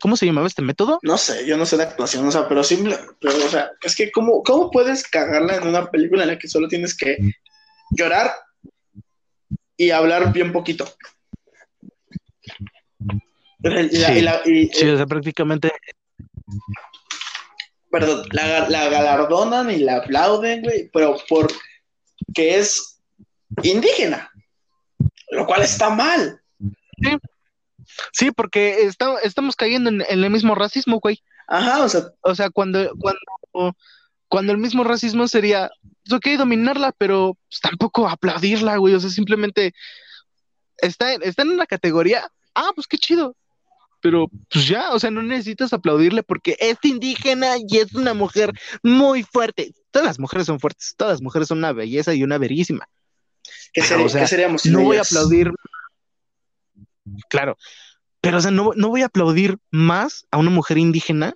¿cómo 0.00 0.16
se 0.16 0.26
llamaba 0.26 0.46
este 0.46 0.62
método? 0.62 0.98
No 1.02 1.18
sé, 1.18 1.46
yo 1.46 1.56
no 1.56 1.66
sé 1.66 1.76
de 1.76 1.82
actuación, 1.84 2.26
o 2.26 2.32
sea, 2.32 2.48
pero 2.48 2.64
simple, 2.64 2.96
pero, 3.20 3.36
o 3.36 3.48
sea, 3.48 3.70
es 3.82 3.94
que 3.94 4.10
¿cómo, 4.10 4.42
cómo 4.42 4.70
puedes 4.70 5.06
cagarla 5.06 5.56
en 5.56 5.68
una 5.68 5.90
película 5.90 6.22
en 6.22 6.28
la 6.28 6.38
que 6.38 6.48
solo 6.48 6.68
tienes 6.68 6.96
que 6.96 7.18
llorar 7.90 8.32
y 9.76 9.90
hablar 9.90 10.32
bien 10.32 10.52
poquito? 10.52 10.88
sí, 13.62 14.88
o 14.88 14.96
sea, 14.96 15.06
prácticamente. 15.06 15.70
Perdón, 17.90 18.26
la, 18.32 18.68
la 18.70 18.88
galardonan 18.88 19.70
y 19.70 19.78
la 19.78 19.98
aplauden, 19.98 20.62
güey, 20.62 20.88
pero 20.92 21.18
por 21.28 21.52
que 22.34 22.58
es 22.58 23.00
indígena, 23.62 24.30
lo 25.30 25.46
cual 25.46 25.62
está 25.62 25.90
mal. 25.90 26.40
Sí. 27.02 27.18
Sí, 28.12 28.30
porque 28.30 28.88
estamos 29.22 29.56
cayendo 29.56 29.90
en, 29.90 30.02
el 30.08 30.30
mismo 30.30 30.54
racismo, 30.54 31.00
güey. 31.00 31.22
Ajá, 31.48 31.84
o 31.84 31.88
sea. 31.88 32.02
O 32.22 32.34
sea, 32.34 32.50
cuando, 32.50 32.92
cuando, 32.98 33.76
cuando 34.28 34.52
el 34.52 34.58
mismo 34.58 34.84
racismo 34.84 35.28
sería, 35.28 35.70
pues, 36.04 36.12
ok, 36.14 36.38
dominarla, 36.38 36.92
pero 36.96 37.36
pues, 37.48 37.60
tampoco 37.60 38.08
aplaudirla, 38.08 38.76
güey. 38.76 38.94
O 38.94 39.00
sea, 39.00 39.10
simplemente 39.10 39.74
está, 40.78 41.14
está 41.14 41.42
en 41.42 41.50
una 41.50 41.66
categoría, 41.66 42.28
ah, 42.54 42.70
pues 42.74 42.86
qué 42.86 42.98
chido. 42.98 43.36
Pero 44.00 44.26
pues 44.50 44.66
ya, 44.66 44.90
o 44.90 44.98
sea, 44.98 45.12
no 45.12 45.22
necesitas 45.22 45.72
aplaudirle 45.72 46.24
porque 46.24 46.56
es 46.58 46.76
indígena 46.82 47.54
y 47.56 47.78
es 47.78 47.94
una 47.94 48.14
mujer 48.14 48.52
muy 48.82 49.22
fuerte. 49.22 49.72
Todas 49.92 50.06
las 50.06 50.18
mujeres 50.18 50.46
son 50.48 50.58
fuertes, 50.58 50.94
todas 50.96 51.14
las 51.14 51.22
mujeres 51.22 51.46
son 51.46 51.58
una 51.58 51.72
belleza 51.72 52.12
y 52.12 52.24
una 52.24 52.36
verísima. 52.36 52.88
¿Qué, 53.72 53.82
seríamos? 53.82 54.66
no 54.66 54.80
voy 54.82 54.96
a 54.96 55.02
aplaudir 55.02 55.52
Claro, 57.28 57.56
pero 58.22 58.38
o 58.38 58.40
sea, 58.40 58.52
no, 58.52 58.72
voy 58.72 59.02
a 59.02 59.06
aplaudir 59.06 59.58
más 59.70 60.26
a 60.30 60.38
una 60.38 60.50
mujer 60.50 60.78
indígena 60.78 61.34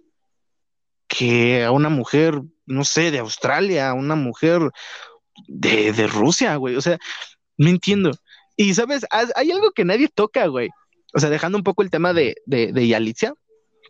que 1.08 1.64
a 1.64 1.72
una 1.72 1.88
mujer, 1.88 2.40
no 2.64 2.84
sé, 2.84 3.10
de 3.10 3.18
Australia, 3.18 3.90
a 3.90 3.94
una 3.94 4.14
mujer 4.14 4.70
de, 5.48 5.92
de 5.92 6.06
Rusia, 6.06 6.54
güey. 6.56 6.76
O 6.76 6.80
sea, 6.80 6.98
no 7.56 7.68
entiendo. 7.68 8.12
Y 8.56 8.74
sabes, 8.74 9.04
hay 9.10 9.50
algo 9.50 9.72
que 9.72 9.84
nadie 9.84 10.08
toca, 10.08 10.46
güey. 10.46 10.68
O 11.12 11.18
sea, 11.18 11.28
dejando 11.28 11.58
un 11.58 11.64
poco 11.64 11.82
el 11.82 11.90
tema 11.90 12.12
de, 12.12 12.36
de, 12.46 12.72
de 12.72 13.34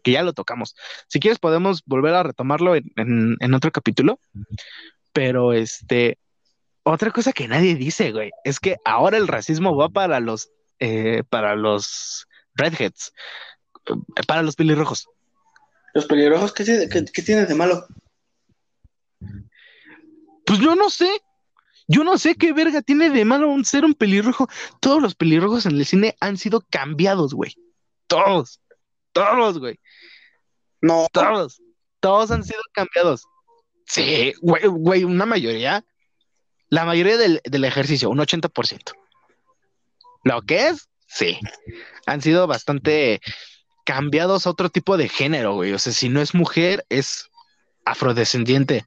que 0.03 0.13
ya 0.13 0.23
lo 0.23 0.33
tocamos. 0.33 0.75
Si 1.09 1.21
quieres, 1.21 1.39
podemos 1.39 1.83
volver 1.85 2.15
a 2.15 2.23
retomarlo 2.23 2.77
en, 2.77 3.37
en 3.39 3.55
otro 3.55 3.73
capítulo. 3.73 4.21
Pero 5.13 5.53
este, 5.53 6.19
otra 6.83 7.11
cosa 7.11 7.33
que 7.33 7.49
nadie 7.49 7.75
dice, 7.75 8.13
güey, 8.13 8.31
es 8.45 8.61
que 8.61 8.77
ahora 8.85 9.17
el 9.17 9.29
racismo 9.29 9.77
va 9.77 9.89
para 9.89 10.21
los 10.21 10.51
eh, 10.79 11.23
para 11.29 11.55
los 11.55 12.27
redheads, 12.55 13.13
eh, 13.87 14.23
para 14.27 14.43
los 14.43 14.57
pelirrojos. 14.57 15.09
¿Los 15.95 16.07
pelirrojos 16.07 16.53
qué, 16.53 16.89
qué, 16.91 17.23
tienen 17.23 17.47
de 17.47 17.55
malo? 17.55 17.87
Pues 20.45 20.59
yo 20.61 20.75
no 20.75 20.91
sé. 20.91 21.09
Yo 21.89 22.03
no 22.03 22.19
sé 22.19 22.35
qué 22.35 22.53
verga 22.53 22.83
tiene 22.83 23.11
de 23.11 23.25
malo 23.25 23.49
un 23.49 23.65
ser 23.65 23.85
un 23.85 23.95
pelirrojo. 23.95 24.49
Todos 24.81 25.01
los 25.01 25.15
pelirrojos 25.15 25.67
en 25.67 25.77
el 25.77 25.87
cine 25.87 26.17
han 26.21 26.37
sido 26.37 26.61
cambiados, 26.69 27.33
güey. 27.33 27.55
Todos. 28.09 28.61
Todos, 29.13 29.59
güey. 29.59 29.79
No. 30.83 31.07
Todos. 31.13 31.63
Todos 32.01 32.31
han 32.31 32.45
sido 32.45 32.61
cambiados. 32.73 33.23
Sí, 33.87 34.35
güey, 34.43 34.67
güey, 34.67 35.05
una 35.05 35.27
mayoría. 35.27 35.85
La 36.69 36.85
mayoría 36.85 37.17
del, 37.17 37.41
del 37.45 37.65
ejercicio, 37.65 38.11
un 38.11 38.19
80%. 38.19 38.93
Lo 40.27 40.43
que 40.43 40.67
es, 40.67 40.89
sí. 41.07 41.39
Han 42.05 42.21
sido 42.21 42.49
bastante 42.49 43.21
cambiados 43.85 44.45
a 44.45 44.51
otro 44.51 44.71
tipo 44.71 44.97
de 44.97 45.09
género, 45.09 45.55
güey. 45.55 45.73
O 45.73 45.79
sea, 45.79 45.93
si 45.93 46.09
no 46.09 46.21
es 46.21 46.35
mujer, 46.35 46.85
es 46.89 47.29
afrodescendiente. 47.85 48.85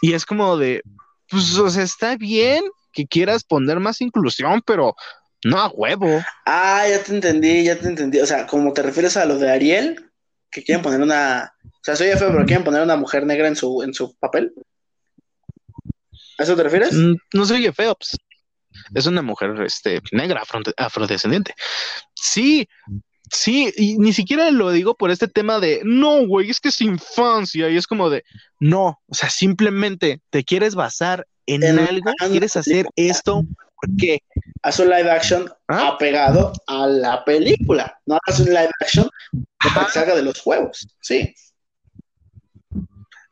Y 0.00 0.14
es 0.14 0.24
como 0.24 0.56
de, 0.56 0.80
pues, 1.28 1.54
o 1.58 1.68
sea, 1.68 1.82
está 1.82 2.16
bien 2.16 2.64
que 2.94 3.06
quieras 3.06 3.44
poner 3.44 3.78
más 3.78 4.00
inclusión, 4.00 4.62
pero 4.64 4.96
no 5.44 5.60
a 5.60 5.68
huevo. 5.68 6.24
Ah, 6.46 6.86
ya 6.88 7.02
te 7.02 7.14
entendí, 7.14 7.64
ya 7.64 7.78
te 7.78 7.86
entendí. 7.86 8.18
O 8.18 8.26
sea, 8.26 8.46
como 8.46 8.72
te 8.72 8.80
refieres 8.80 9.18
a 9.18 9.26
lo 9.26 9.38
de 9.38 9.52
Ariel, 9.52 10.10
que 10.50 10.64
quieren 10.64 10.80
poner 10.82 11.02
una, 11.02 11.52
o 11.62 11.84
sea, 11.84 11.94
soy 11.94 12.08
feo, 12.12 12.32
pero 12.32 12.46
quieren 12.46 12.64
poner 12.64 12.80
una 12.80 12.96
mujer 12.96 13.26
negra 13.26 13.48
en 13.48 13.56
su, 13.56 13.82
en 13.82 13.92
su 13.92 14.16
papel. 14.16 14.54
¿A 16.38 16.44
eso 16.44 16.56
te 16.56 16.62
refieres? 16.62 16.94
Mm, 16.94 17.16
no 17.34 17.44
soy 17.44 17.70
feo, 17.70 17.94
pues 17.94 18.16
es 18.94 19.06
una 19.06 19.22
mujer 19.22 19.60
este, 19.62 20.00
negra, 20.12 20.42
afrodescendiente. 20.76 21.54
Sí, 22.14 22.68
sí, 23.30 23.72
y 23.76 23.98
ni 23.98 24.12
siquiera 24.12 24.50
lo 24.50 24.70
digo 24.70 24.96
por 24.96 25.10
este 25.10 25.28
tema 25.28 25.60
de, 25.60 25.80
no, 25.84 26.26
güey, 26.26 26.50
es 26.50 26.60
que 26.60 26.68
es 26.68 26.80
infancia, 26.80 27.68
y 27.68 27.76
es 27.76 27.86
como 27.86 28.10
de, 28.10 28.24
no, 28.60 29.00
o 29.06 29.14
sea, 29.14 29.30
simplemente 29.30 30.20
te 30.30 30.44
quieres 30.44 30.74
basar 30.74 31.26
en, 31.46 31.64
algo, 31.64 32.12
quieres 32.30 32.56
hacer 32.56 32.86
esto 32.94 33.42
¿Por 33.80 33.96
qué? 33.96 34.22
Haz 34.62 34.80
un 34.80 34.88
live 34.88 35.10
action 35.10 35.52
¿Ah? 35.68 35.88
apegado 35.88 36.52
a 36.66 36.86
la 36.86 37.24
película. 37.24 37.98
No 38.06 38.16
hagas 38.16 38.40
un 38.40 38.46
live 38.46 38.70
action 38.80 39.08
que 39.32 39.68
Ajá. 39.68 39.88
salga 39.88 40.16
de 40.16 40.22
los 40.22 40.40
juegos. 40.40 40.88
Sí. 41.00 41.34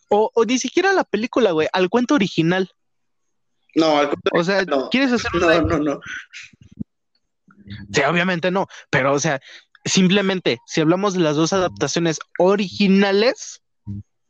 O, 0.09 0.31
o 0.33 0.45
ni 0.45 0.59
siquiera 0.59 0.93
la 0.93 1.03
película, 1.03 1.51
güey, 1.51 1.69
al 1.73 1.89
cuento 1.89 2.15
original. 2.15 2.71
No, 3.77 3.99
al 3.99 4.11
contrario, 4.11 4.41
O 4.41 4.45
sea, 4.45 4.65
No. 4.65 4.89
¿quieres 4.91 5.13
hacer 5.13 5.31
un 5.35 5.41
no, 5.41 5.61
no, 5.61 5.79
no. 5.79 6.01
Sí, 7.93 8.01
obviamente 8.03 8.51
no, 8.51 8.67
pero 8.91 9.13
o 9.13 9.19
sea, 9.19 9.41
simplemente, 9.85 10.59
si 10.67 10.81
hablamos 10.81 11.15
de 11.15 11.21
las 11.21 11.37
dos 11.37 11.53
adaptaciones 11.53 12.19
originales, 12.39 13.61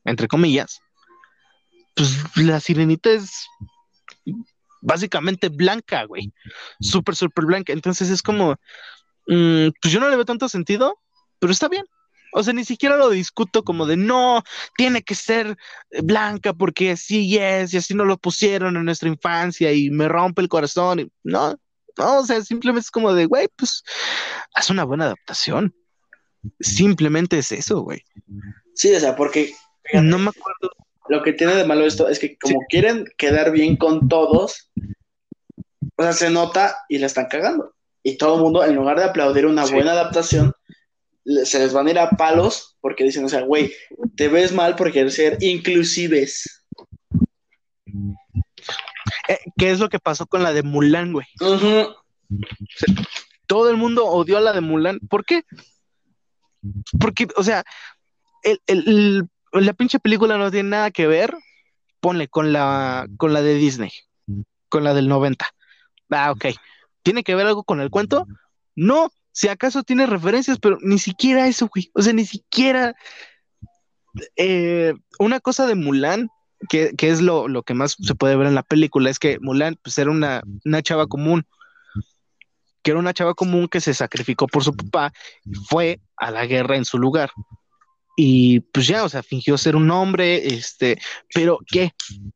entre 0.04 0.28
comillas, 0.28 0.80
pues 1.94 2.14
la 2.36 2.60
sirenita 2.60 3.10
es 3.10 3.46
básicamente 4.82 5.48
blanca, 5.48 6.04
güey. 6.04 6.32
Súper, 6.80 7.16
súper 7.16 7.46
blanca. 7.46 7.72
Entonces 7.72 8.10
es 8.10 8.22
como, 8.22 8.56
mm, 9.26 9.68
pues 9.80 9.92
yo 9.92 10.00
no 10.00 10.08
le 10.08 10.16
veo 10.16 10.24
tanto 10.24 10.48
sentido, 10.48 10.98
pero 11.38 11.52
está 11.52 11.68
bien. 11.68 11.84
O 12.38 12.42
sea, 12.42 12.52
ni 12.52 12.66
siquiera 12.66 12.98
lo 12.98 13.08
discuto 13.08 13.64
como 13.64 13.86
de 13.86 13.96
no, 13.96 14.42
tiene 14.76 15.00
que 15.02 15.14
ser 15.14 15.56
blanca 16.02 16.52
porque 16.52 16.90
así 16.90 17.38
es 17.38 17.72
y 17.72 17.78
así 17.78 17.94
nos 17.94 18.06
lo 18.06 18.18
pusieron 18.18 18.76
en 18.76 18.84
nuestra 18.84 19.08
infancia 19.08 19.72
y 19.72 19.88
me 19.88 20.06
rompe 20.06 20.42
el 20.42 20.48
corazón. 20.50 21.00
Y, 21.00 21.10
no, 21.24 21.56
no, 21.96 22.18
o 22.18 22.26
sea, 22.26 22.42
simplemente 22.42 22.82
es 22.84 22.90
como 22.90 23.14
de, 23.14 23.24
güey, 23.24 23.48
pues 23.56 23.82
haz 24.54 24.68
una 24.68 24.84
buena 24.84 25.06
adaptación. 25.06 25.74
Simplemente 26.60 27.38
es 27.38 27.50
eso, 27.52 27.80
güey. 27.80 28.02
Sí, 28.74 28.94
o 28.94 29.00
sea, 29.00 29.16
porque 29.16 29.54
fíjate, 29.84 30.04
No 30.06 30.18
me 30.18 30.28
acuerdo. 30.28 30.70
lo 31.08 31.22
que 31.22 31.32
tiene 31.32 31.54
de 31.54 31.64
malo 31.64 31.86
esto 31.86 32.06
es 32.06 32.18
que 32.18 32.36
como 32.36 32.60
quieren 32.68 33.06
quedar 33.16 33.50
bien 33.50 33.76
con 33.76 34.08
todos, 34.08 34.70
o 35.96 36.02
sea, 36.02 36.12
se 36.12 36.28
nota 36.28 36.76
y 36.90 36.98
la 36.98 37.06
están 37.06 37.28
cagando. 37.30 37.72
Y 38.02 38.18
todo 38.18 38.36
el 38.36 38.42
mundo, 38.42 38.62
en 38.62 38.74
lugar 38.74 38.98
de 38.98 39.04
aplaudir 39.04 39.46
una 39.46 39.66
Sí. 39.66 39.72
buena 39.72 39.92
adaptación, 39.92 40.52
se 41.44 41.58
les 41.58 41.72
van 41.72 41.86
a 41.86 41.90
ir 41.90 41.98
a 41.98 42.10
palos 42.10 42.76
porque 42.80 43.04
dicen, 43.04 43.24
o 43.24 43.28
sea, 43.28 43.42
güey, 43.42 43.72
te 44.16 44.28
ves 44.28 44.52
mal 44.52 44.76
por 44.76 44.92
querer 44.92 45.10
ser 45.10 45.38
inclusives. 45.42 46.64
Eh, 49.28 49.38
¿Qué 49.56 49.70
es 49.70 49.80
lo 49.80 49.88
que 49.88 49.98
pasó 49.98 50.26
con 50.26 50.42
la 50.42 50.52
de 50.52 50.62
Mulan, 50.62 51.12
güey? 51.12 51.26
Todo 53.46 53.70
el 53.70 53.76
mundo 53.76 54.06
odió 54.06 54.38
a 54.38 54.40
la 54.40 54.52
de 54.52 54.60
Mulan. 54.60 54.98
¿Por 55.08 55.24
qué? 55.24 55.42
Porque, 56.98 57.28
o 57.36 57.42
sea, 57.42 57.64
el, 58.42 58.60
el- 58.66 58.88
el- 59.52 59.64
la 59.66 59.72
pinche 59.72 59.98
película 59.98 60.36
no 60.36 60.50
tiene 60.50 60.68
nada 60.70 60.90
que 60.90 61.06
ver, 61.06 61.34
ponle, 62.00 62.28
con 62.28 62.52
la, 62.52 63.06
con 63.16 63.32
la 63.32 63.40
de 63.42 63.54
Disney, 63.54 63.90
con 64.68 64.84
la 64.84 64.92
del 64.94 65.08
90. 65.08 65.46
Ah, 66.10 66.30
ok. 66.32 66.46
¿Tiene 67.02 67.22
que 67.22 67.34
ver 67.34 67.46
algo 67.46 67.64
con 67.64 67.80
el 67.80 67.90
cuento? 67.90 68.26
No, 68.74 69.10
si 69.36 69.48
acaso 69.48 69.82
tiene 69.82 70.06
referencias, 70.06 70.58
pero 70.58 70.78
ni 70.80 70.98
siquiera 70.98 71.46
eso, 71.46 71.68
güey. 71.68 71.90
O 71.92 72.00
sea, 72.00 72.14
ni 72.14 72.24
siquiera 72.24 72.94
eh, 74.36 74.94
una 75.18 75.40
cosa 75.40 75.66
de 75.66 75.74
Mulan, 75.74 76.30
que, 76.70 76.92
que 76.96 77.10
es 77.10 77.20
lo, 77.20 77.46
lo 77.46 77.62
que 77.62 77.74
más 77.74 77.96
se 78.00 78.14
puede 78.14 78.34
ver 78.34 78.46
en 78.46 78.54
la 78.54 78.62
película, 78.62 79.10
es 79.10 79.18
que 79.18 79.38
Mulan 79.40 79.76
pues, 79.82 79.98
era 79.98 80.10
una, 80.10 80.42
una 80.64 80.80
chava 80.82 81.06
común, 81.06 81.44
que 82.82 82.92
era 82.92 82.98
una 83.00 83.12
chava 83.12 83.34
común 83.34 83.68
que 83.68 83.82
se 83.82 83.92
sacrificó 83.92 84.46
por 84.46 84.64
su 84.64 84.74
papá 84.74 85.12
y 85.44 85.54
fue 85.68 86.00
a 86.16 86.30
la 86.30 86.46
guerra 86.46 86.76
en 86.76 86.86
su 86.86 86.98
lugar. 86.98 87.30
Y 88.16 88.60
pues 88.60 88.86
ya, 88.86 89.04
o 89.04 89.08
sea, 89.10 89.22
fingió 89.22 89.58
ser 89.58 89.76
un 89.76 89.90
hombre, 89.90 90.46
este, 90.46 90.98
pero 91.34 91.58
que 91.66 91.92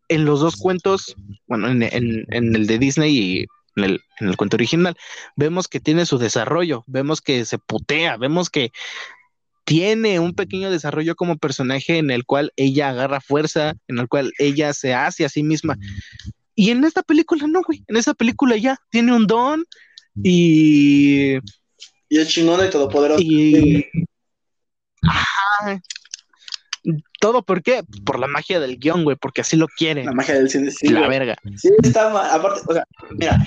en 0.08 0.26
los 0.26 0.40
dos 0.40 0.56
cuentos, 0.56 1.16
bueno, 1.46 1.68
en, 1.68 1.82
en- 1.82 2.26
en 2.28 2.54
el 2.54 2.66
de 2.66 2.78
Disney 2.78 3.16
y 3.16 3.46
en 3.76 3.84
el, 3.84 4.00
en 4.20 4.28
el 4.28 4.36
cuento 4.36 4.56
original, 4.56 4.96
vemos 5.36 5.68
que 5.68 5.80
tiene 5.80 6.06
su 6.06 6.18
desarrollo, 6.18 6.84
vemos 6.86 7.20
que 7.20 7.44
se 7.44 7.58
putea, 7.58 8.16
vemos 8.16 8.50
que 8.50 8.72
tiene 9.64 10.18
un 10.18 10.34
pequeño 10.34 10.70
desarrollo 10.70 11.14
como 11.14 11.38
personaje 11.38 11.98
en 11.98 12.10
el 12.10 12.24
cual 12.24 12.52
ella 12.56 12.88
agarra 12.88 13.20
fuerza, 13.20 13.74
en 13.88 13.98
el 13.98 14.08
cual 14.08 14.32
ella 14.38 14.72
se 14.72 14.94
hace 14.94 15.24
a 15.24 15.28
sí 15.28 15.42
misma. 15.42 15.78
Y 16.54 16.70
en 16.70 16.84
esta 16.84 17.02
película 17.02 17.46
no, 17.46 17.62
güey, 17.62 17.84
en 17.86 17.96
esta 17.96 18.14
película 18.14 18.56
ya 18.56 18.76
tiene 18.90 19.12
un 19.12 19.26
don 19.26 19.64
y... 20.22 21.36
Y 22.08 22.18
es 22.18 22.28
chingona 22.28 22.66
y 22.66 22.70
todopoderosa. 22.70 23.22
y 23.24 23.86
Ajá. 25.02 25.80
Todo 27.20 27.42
por 27.42 27.62
qué? 27.62 27.84
Por 28.04 28.18
la 28.18 28.26
magia 28.26 28.58
del 28.60 28.78
guion, 28.78 29.04
güey, 29.04 29.14
porque 29.14 29.42
así 29.42 29.54
lo 29.54 29.68
quieren. 29.68 30.06
La 30.06 30.12
magia 30.12 30.34
del 30.34 30.48
cine. 30.48 30.70
Sí, 30.70 30.88
la 30.88 31.00
güey. 31.00 31.18
verga. 31.18 31.36
Sí, 31.56 31.68
está 31.82 32.08
mal. 32.08 32.30
Aparte, 32.30 32.62
o 32.66 32.72
sea, 32.72 32.84
mira, 33.10 33.44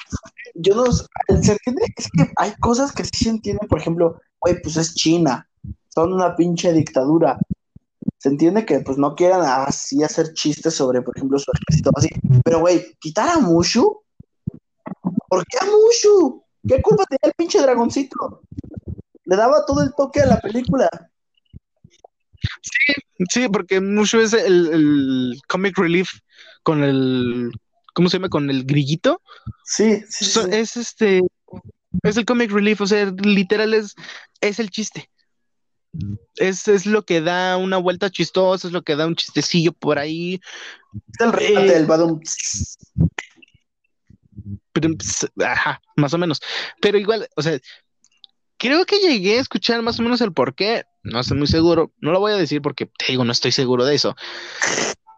yo 0.54 0.76
no. 0.76 0.86
¿Se 0.92 1.52
entiende? 1.52 1.82
Es 1.98 2.08
que 2.16 2.32
hay 2.38 2.54
cosas 2.60 2.92
que 2.92 3.04
sí 3.04 3.24
se 3.24 3.30
entienden. 3.32 3.68
Por 3.68 3.80
ejemplo, 3.80 4.22
güey, 4.40 4.62
pues 4.62 4.78
es 4.78 4.94
China. 4.94 5.50
Son 5.90 6.14
una 6.14 6.36
pinche 6.36 6.72
dictadura. 6.72 7.40
Se 8.20 8.30
entiende 8.30 8.64
que, 8.64 8.80
pues, 8.82 9.00
no 9.00 9.16
quieran 9.16 9.42
así 9.42 10.04
hacer 10.04 10.34
chistes 10.34 10.76
sobre, 10.76 11.02
por 11.02 11.18
ejemplo, 11.18 11.40
su 11.40 11.52
ejército 11.52 11.90
así. 11.96 12.10
Pero, 12.46 12.60
güey, 12.60 12.96
quitar 13.00 13.28
a 13.30 13.40
Mushu. 13.40 14.02
¿Por 15.28 15.46
qué 15.48 15.58
a 15.60 15.66
Mushu? 15.66 16.44
¿Qué 16.68 16.80
culpa 16.82 17.06
tenía 17.06 17.22
el 17.24 17.34
pinche 17.34 17.60
dragoncito? 17.60 18.44
Le 19.26 19.36
daba 19.36 19.66
todo 19.66 19.82
el 19.82 19.94
toque 19.96 20.22
a 20.22 20.28
la 20.28 20.40
película. 20.40 20.90
Sí, 23.30 23.48
porque 23.50 23.80
mucho 23.82 24.20
es 24.22 24.34
el, 24.34 24.68
el 24.68 25.42
comic 25.48 25.78
relief 25.78 26.10
con 26.64 26.84
el. 26.84 27.52
¿Cómo 27.94 28.10
se 28.10 28.18
llama? 28.18 28.30
Con 28.30 28.50
el 28.50 28.66
grillito. 28.66 29.22
Sí, 29.66 30.04
sí, 30.10 30.26
So- 30.26 30.44
sí. 30.44 30.50
Es 30.52 30.78
este. 30.78 31.22
Es 32.02 32.18
el 32.18 32.26
comic 32.26 32.52
relief, 32.52 32.82
o 32.82 32.88
sea, 32.88 33.06
literal 33.24 33.74
es, 33.74 33.96
es 34.42 34.60
el 34.60 34.72
chiste. 34.72 35.10
Es, 36.38 36.68
es 36.68 36.88
lo 36.88 37.04
que 37.06 37.22
da 37.22 37.58
una 37.58 37.78
vuelta 37.78 38.10
chistosa, 38.10 38.68
es 38.68 38.74
lo 38.74 38.82
que 38.82 38.96
da 38.96 39.06
un 39.06 39.16
chistecillo 39.16 39.74
por 39.74 40.00
ahí. 40.00 40.42
Es 41.14 41.22
el 41.22 41.32
remate 41.32 41.68
eh, 41.68 41.74
del 41.74 41.86
Badum. 41.86 42.20
Ps, 44.74 45.28
ajá, 45.46 45.80
más 45.96 46.14
o 46.16 46.18
menos. 46.18 46.42
Pero 46.82 46.98
igual, 46.98 47.30
o 47.36 47.44
sea, 47.44 47.60
creo 48.58 48.86
que 48.86 48.98
llegué 48.98 49.38
a 49.38 49.42
escuchar 49.42 49.84
más 49.84 50.00
o 50.00 50.04
menos 50.04 50.20
el 50.22 50.34
por 50.34 50.56
qué. 50.56 50.86
No 51.04 51.20
estoy 51.20 51.38
muy 51.38 51.48
seguro. 51.48 51.92
No 52.00 52.12
lo 52.12 52.20
voy 52.20 52.32
a 52.32 52.38
decir 52.38 52.62
porque 52.62 52.86
te 52.86 53.08
digo, 53.10 53.26
no 53.26 53.32
estoy 53.32 53.52
seguro 53.52 53.86
de 53.86 53.96
eso. 53.96 54.16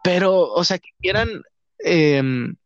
Pero, 0.02 0.52
o 0.52 0.64
sea, 0.64 0.78
que 0.78 0.90
quieran. 1.00 1.42
em, 1.78 2.56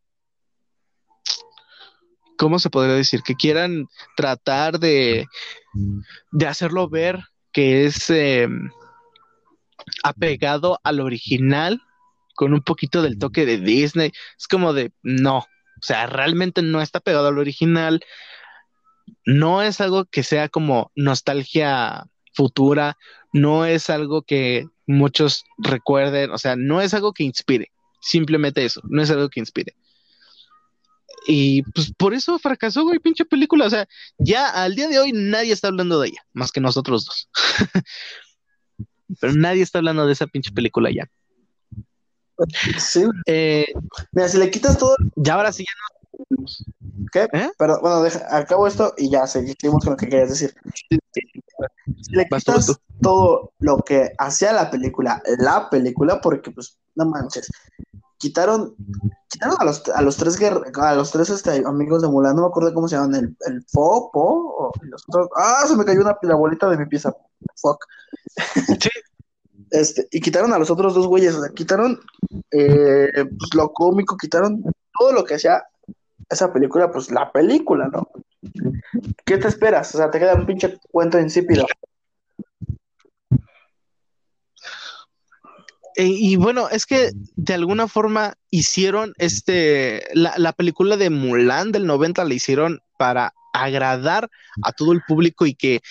¿Cómo 2.37 2.57
se 2.57 2.71
podría 2.71 2.95
decir? 2.95 3.21
Que 3.21 3.35
quieran 3.35 3.87
tratar 4.17 4.79
de, 4.79 5.27
de 6.31 6.47
hacerlo 6.47 6.89
ver 6.89 7.19
que 7.51 7.85
es 7.85 8.09
em, 8.09 8.71
apegado 10.03 10.79
al 10.83 11.01
original 11.01 11.81
con 12.35 12.53
un 12.53 12.61
poquito 12.61 13.03
del 13.03 13.19
toque 13.19 13.45
de 13.45 13.59
Disney. 13.59 14.11
Es 14.39 14.47
como 14.47 14.73
de, 14.73 14.91
no, 15.03 15.39
o 15.81 15.83
sea, 15.83 16.07
realmente 16.07 16.61
no 16.61 16.81
está 16.81 16.99
pegado 16.99 17.27
al 17.27 17.37
original. 17.37 18.01
No 19.25 19.61
es 19.61 19.81
algo 19.81 20.05
que 20.05 20.23
sea 20.23 20.49
como 20.49 20.91
nostalgia 20.95 22.05
futura, 22.33 22.97
no 23.33 23.65
es 23.65 23.89
algo 23.89 24.21
que 24.21 24.67
muchos 24.87 25.45
recuerden, 25.57 26.31
o 26.31 26.37
sea, 26.37 26.55
no 26.55 26.81
es 26.81 26.93
algo 26.93 27.13
que 27.13 27.23
inspire, 27.23 27.71
simplemente 28.01 28.65
eso, 28.65 28.81
no 28.83 29.01
es 29.01 29.09
algo 29.09 29.29
que 29.29 29.39
inspire. 29.39 29.75
Y 31.27 31.61
pues 31.63 31.93
por 31.93 32.13
eso 32.13 32.39
fracasó, 32.39 32.83
güey, 32.83 32.99
pinche 32.99 33.25
película. 33.25 33.67
O 33.67 33.69
sea, 33.69 33.87
ya 34.17 34.49
al 34.49 34.75
día 34.75 34.87
de 34.87 34.99
hoy 34.99 35.11
nadie 35.13 35.53
está 35.53 35.67
hablando 35.67 35.99
de 35.99 36.09
ella, 36.09 36.25
más 36.33 36.51
que 36.51 36.61
nosotros 36.61 37.05
dos. 37.05 37.29
Pero 39.19 39.33
nadie 39.33 39.61
está 39.61 39.79
hablando 39.79 40.07
de 40.07 40.13
esa 40.13 40.25
pinche 40.25 40.51
película 40.51 40.89
ya. 40.89 41.09
Sí. 42.79 43.03
Eh, 43.27 43.65
Mira, 44.13 44.27
si 44.29 44.39
le 44.39 44.49
quitas 44.49 44.77
todo 44.79 44.95
ya 45.15 45.35
ahora 45.35 45.51
sí 45.51 45.63
ya 45.63 46.00
¿Qué? 47.11 47.27
¿Eh? 47.33 47.51
Pero 47.57 47.79
bueno, 47.81 48.01
deja, 48.01 48.35
acabo 48.35 48.67
esto 48.67 48.93
y 48.97 49.09
ya 49.09 49.27
seguimos 49.27 49.83
con 49.83 49.91
lo 49.91 49.97
que 49.97 50.07
querías 50.07 50.29
decir. 50.29 50.53
Si 50.89 52.15
le 52.15 52.27
quitas 52.27 52.79
todo 53.01 53.51
lo 53.59 53.77
que 53.77 54.13
hacía 54.17 54.53
la 54.53 54.69
película, 54.69 55.21
la 55.39 55.69
película, 55.69 56.21
porque 56.21 56.51
pues, 56.51 56.77
no 56.95 57.05
manches, 57.05 57.49
quitaron, 58.17 58.75
quitaron 59.27 59.57
a 59.59 59.65
los, 59.65 59.87
a 59.89 60.01
los 60.01 60.17
tres 60.17 60.39
a 60.41 60.95
los 60.95 61.11
tres 61.11 61.29
este, 61.29 61.63
amigos 61.65 62.01
de 62.01 62.07
Mulan, 62.07 62.35
no 62.35 62.43
me 62.43 62.47
acuerdo 62.47 62.73
cómo 62.73 62.87
se 62.87 62.95
llaman, 62.95 63.15
el, 63.15 63.37
el 63.47 63.65
Po, 63.71 64.11
Po, 64.11 64.55
o 64.57 64.71
los 64.83 65.03
otros, 65.07 65.27
ah, 65.35 65.65
se 65.67 65.75
me 65.75 65.85
cayó 65.85 66.01
una 66.01 66.17
la 66.21 66.35
bolita 66.35 66.69
de 66.69 66.77
mi 66.77 66.85
pieza, 66.85 67.13
fuck. 67.55 67.83
Sí. 68.79 68.89
Este, 69.71 70.05
y 70.11 70.19
quitaron 70.19 70.51
a 70.51 70.59
los 70.59 70.69
otros 70.69 70.93
dos 70.93 71.07
güeyes, 71.07 71.33
o 71.33 71.41
sea, 71.41 71.49
quitaron 71.53 71.97
eh, 72.51 73.07
pues, 73.13 73.55
lo 73.55 73.71
cómico, 73.71 74.17
quitaron 74.17 74.61
todo 74.99 75.13
lo 75.13 75.23
que 75.23 75.35
hacía 75.35 75.63
esa 76.31 76.51
película, 76.51 76.91
pues 76.91 77.11
la 77.11 77.31
película, 77.31 77.89
¿no? 77.91 78.09
¿Qué 79.25 79.37
te 79.37 79.47
esperas? 79.47 79.93
O 79.95 79.97
sea, 79.97 80.09
te 80.09 80.19
queda 80.19 80.35
un 80.35 80.45
pinche 80.45 80.79
cuento 80.91 81.19
insípido. 81.19 81.65
Eh, 85.95 86.05
y 86.05 86.35
bueno, 86.37 86.69
es 86.69 86.85
que 86.85 87.11
de 87.35 87.53
alguna 87.53 87.87
forma 87.87 88.35
hicieron 88.49 89.13
este, 89.17 90.07
la, 90.13 90.33
la, 90.37 90.53
película 90.53 90.95
de 90.95 91.09
Mulan 91.09 91.73
del 91.73 91.85
90 91.85 92.23
la 92.23 92.33
hicieron 92.33 92.79
para 92.97 93.33
agradar 93.53 94.29
a 94.63 94.71
todo 94.71 94.91
el 94.91 95.01
público 95.07 95.45
y 95.45 95.53
que 95.53 95.81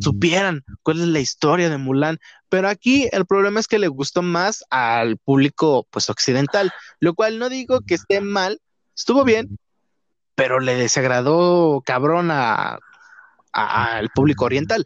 supieran 0.00 0.64
cuál 0.82 1.00
es 1.00 1.08
la 1.08 1.20
historia 1.20 1.70
de 1.70 1.78
Mulan. 1.78 2.18
Pero 2.48 2.68
aquí 2.68 3.08
el 3.12 3.26
problema 3.26 3.60
es 3.60 3.66
que 3.66 3.78
le 3.78 3.88
gustó 3.88 4.22
más 4.22 4.64
al 4.70 5.16
público 5.18 5.86
pues 5.90 6.10
occidental, 6.10 6.70
lo 7.00 7.14
cual 7.14 7.38
no 7.38 7.48
digo 7.48 7.80
que 7.80 7.94
esté 7.94 8.20
mal, 8.20 8.60
estuvo 8.94 9.24
bien, 9.24 9.58
pero 10.36 10.60
le 10.60 10.76
desagradó 10.76 11.82
cabrón 11.84 12.30
a, 12.30 12.78
al 13.52 14.10
público 14.10 14.44
oriental. 14.44 14.84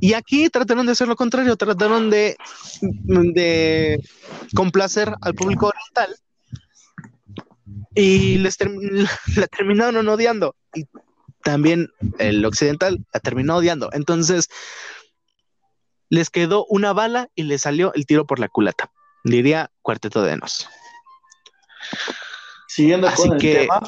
Y 0.00 0.12
aquí 0.12 0.48
trataron 0.48 0.86
de 0.86 0.92
hacer 0.92 1.08
lo 1.08 1.16
contrario, 1.16 1.56
trataron 1.56 2.08
de, 2.08 2.36
de 2.80 4.00
complacer 4.54 5.12
al 5.20 5.34
público 5.34 5.66
oriental 5.66 6.16
y 7.96 8.38
les 8.38 8.58
la 9.36 9.46
terminaron 9.48 10.06
odiando. 10.08 10.54
Y 10.74 10.84
también 11.42 11.88
el 12.18 12.44
occidental 12.44 13.04
la 13.12 13.20
terminó 13.20 13.56
odiando. 13.56 13.90
Entonces, 13.92 14.48
les 16.10 16.30
quedó 16.30 16.66
una 16.66 16.92
bala 16.92 17.28
y 17.34 17.44
le 17.44 17.58
salió 17.58 17.92
el 17.94 18.06
tiro 18.06 18.26
por 18.26 18.38
la 18.38 18.48
culata. 18.48 18.92
Diría 19.24 19.72
Cuarteto 19.82 20.22
de 20.22 20.36
Nos. 20.36 20.68
Siguiendo 22.68 23.10
con 23.14 23.32
el 23.32 23.38
tema. 23.40 23.80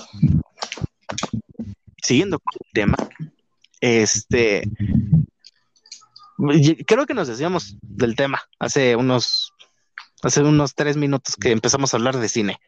Siguiendo 2.03 2.39
con 2.39 2.53
el 2.65 2.73
tema. 2.73 2.97
Este. 3.81 4.69
Creo 6.87 7.07
que 7.07 7.15
nos 7.15 7.29
decíamos 7.29 7.77
del 7.83 8.17
tema 8.17 8.43
hace 8.59 8.97
unos. 8.97 9.53
Hace 10.23 10.43
unos 10.43 10.75
tres 10.75 10.97
minutos 10.97 11.37
que 11.37 11.53
empezamos 11.53 11.95
a 11.95 11.97
hablar 11.97 12.19
de 12.19 12.29
cine. 12.29 12.59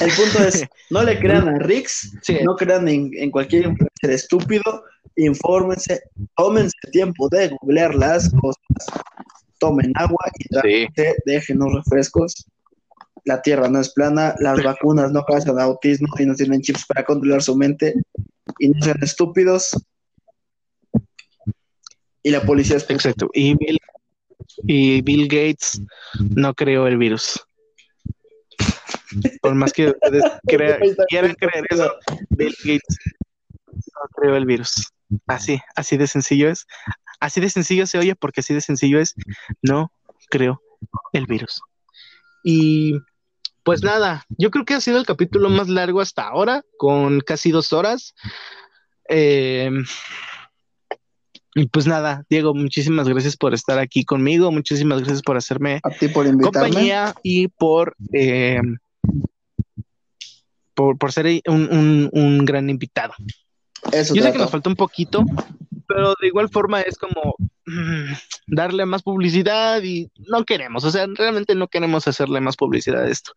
El 0.00 0.10
punto 0.12 0.42
es, 0.42 0.66
no 0.90 1.04
le 1.04 1.18
crean 1.20 1.48
a 1.48 1.58
Rix, 1.60 2.12
no 2.42 2.56
crean 2.56 2.88
en, 2.88 3.30
cualquier 3.30 3.66
influencer 3.66 4.10
estúpido, 4.10 4.84
infórmense, 5.14 6.02
tómense 6.36 6.76
tiempo 6.90 7.28
de 7.28 7.48
googlear 7.60 7.94
las 7.94 8.28
cosas, 8.40 9.00
tomen 9.60 9.92
agua 9.94 10.18
y 10.64 10.86
dejen 11.26 11.58
los 11.58 11.74
refrescos. 11.74 12.44
La 13.24 13.40
tierra 13.40 13.68
no 13.68 13.80
es 13.80 13.92
plana, 13.92 14.34
las 14.40 14.62
vacunas 14.62 15.12
no 15.12 15.24
causan 15.24 15.60
autismo 15.60 16.08
y 16.18 16.26
no 16.26 16.34
tienen 16.34 16.60
chips 16.60 16.84
para 16.86 17.04
controlar 17.04 17.40
su 17.40 17.56
mente 17.56 17.94
y 18.58 18.68
no 18.68 18.82
sean 18.82 19.02
estúpidos. 19.02 19.76
Y 22.22 22.30
la 22.30 22.42
policía 22.42 22.76
es 22.76 22.88
Exacto. 22.88 23.28
Y 23.34 23.54
Bill, 23.56 23.78
y 24.66 25.02
Bill 25.02 25.28
Gates 25.28 25.82
no 26.18 26.54
creó 26.54 26.86
el 26.86 26.96
virus. 26.96 27.40
Por 29.42 29.54
más 29.54 29.72
que 29.72 29.88
ustedes 29.88 30.24
quieran 31.08 31.34
creer 31.34 31.66
eso, 31.70 31.92
Bill 32.30 32.54
Gates 32.64 32.98
no 33.68 34.08
creó 34.16 34.36
el 34.36 34.46
virus. 34.46 34.88
Así, 35.26 35.60
así 35.76 35.96
de 35.96 36.06
sencillo 36.06 36.48
es. 36.48 36.66
Así 37.20 37.40
de 37.40 37.50
sencillo 37.50 37.86
se 37.86 37.98
oye 37.98 38.14
porque 38.14 38.40
así 38.40 38.54
de 38.54 38.60
sencillo 38.60 39.00
es. 39.00 39.14
No 39.62 39.92
creo 40.30 40.60
el 41.12 41.26
virus. 41.26 41.60
Y 42.42 42.94
pues 43.64 43.82
nada, 43.82 44.24
yo 44.28 44.50
creo 44.50 44.64
que 44.64 44.74
ha 44.74 44.80
sido 44.80 44.98
el 44.98 45.06
capítulo 45.06 45.48
más 45.48 45.68
largo 45.68 46.00
hasta 46.00 46.28
ahora, 46.28 46.62
con 46.76 47.20
casi 47.20 47.50
dos 47.50 47.72
horas. 47.72 48.14
Eh, 49.08 49.70
y 51.54 51.66
pues 51.68 51.86
nada, 51.86 52.24
Diego, 52.28 52.54
muchísimas 52.54 53.08
gracias 53.08 53.36
por 53.36 53.54
estar 53.54 53.78
aquí 53.78 54.04
conmigo, 54.04 54.52
muchísimas 54.52 54.98
gracias 54.98 55.22
por 55.22 55.36
hacerme 55.36 55.80
compañía 56.42 57.14
y 57.22 57.48
por 57.48 57.94
eh, 58.12 58.60
por, 60.74 61.12
ser 61.12 61.40
un, 61.46 62.44
gran 62.44 62.68
invitado. 62.68 63.14
Yo 63.92 64.22
sé 64.22 64.32
que 64.32 64.38
nos 64.38 64.50
falta 64.50 64.68
un 64.68 64.76
poquito, 64.76 65.24
pero 65.86 66.14
de 66.20 66.26
igual 66.26 66.48
forma 66.48 66.80
es 66.80 66.98
como 66.98 67.36
darle 68.46 68.86
más 68.86 69.02
publicidad 69.02 69.82
y 69.82 70.10
no 70.28 70.44
queremos, 70.44 70.84
o 70.84 70.90
sea, 70.90 71.06
realmente 71.14 71.54
no 71.54 71.68
queremos 71.68 72.06
hacerle 72.08 72.40
más 72.40 72.56
publicidad 72.56 73.04
a 73.04 73.08
esto. 73.08 73.32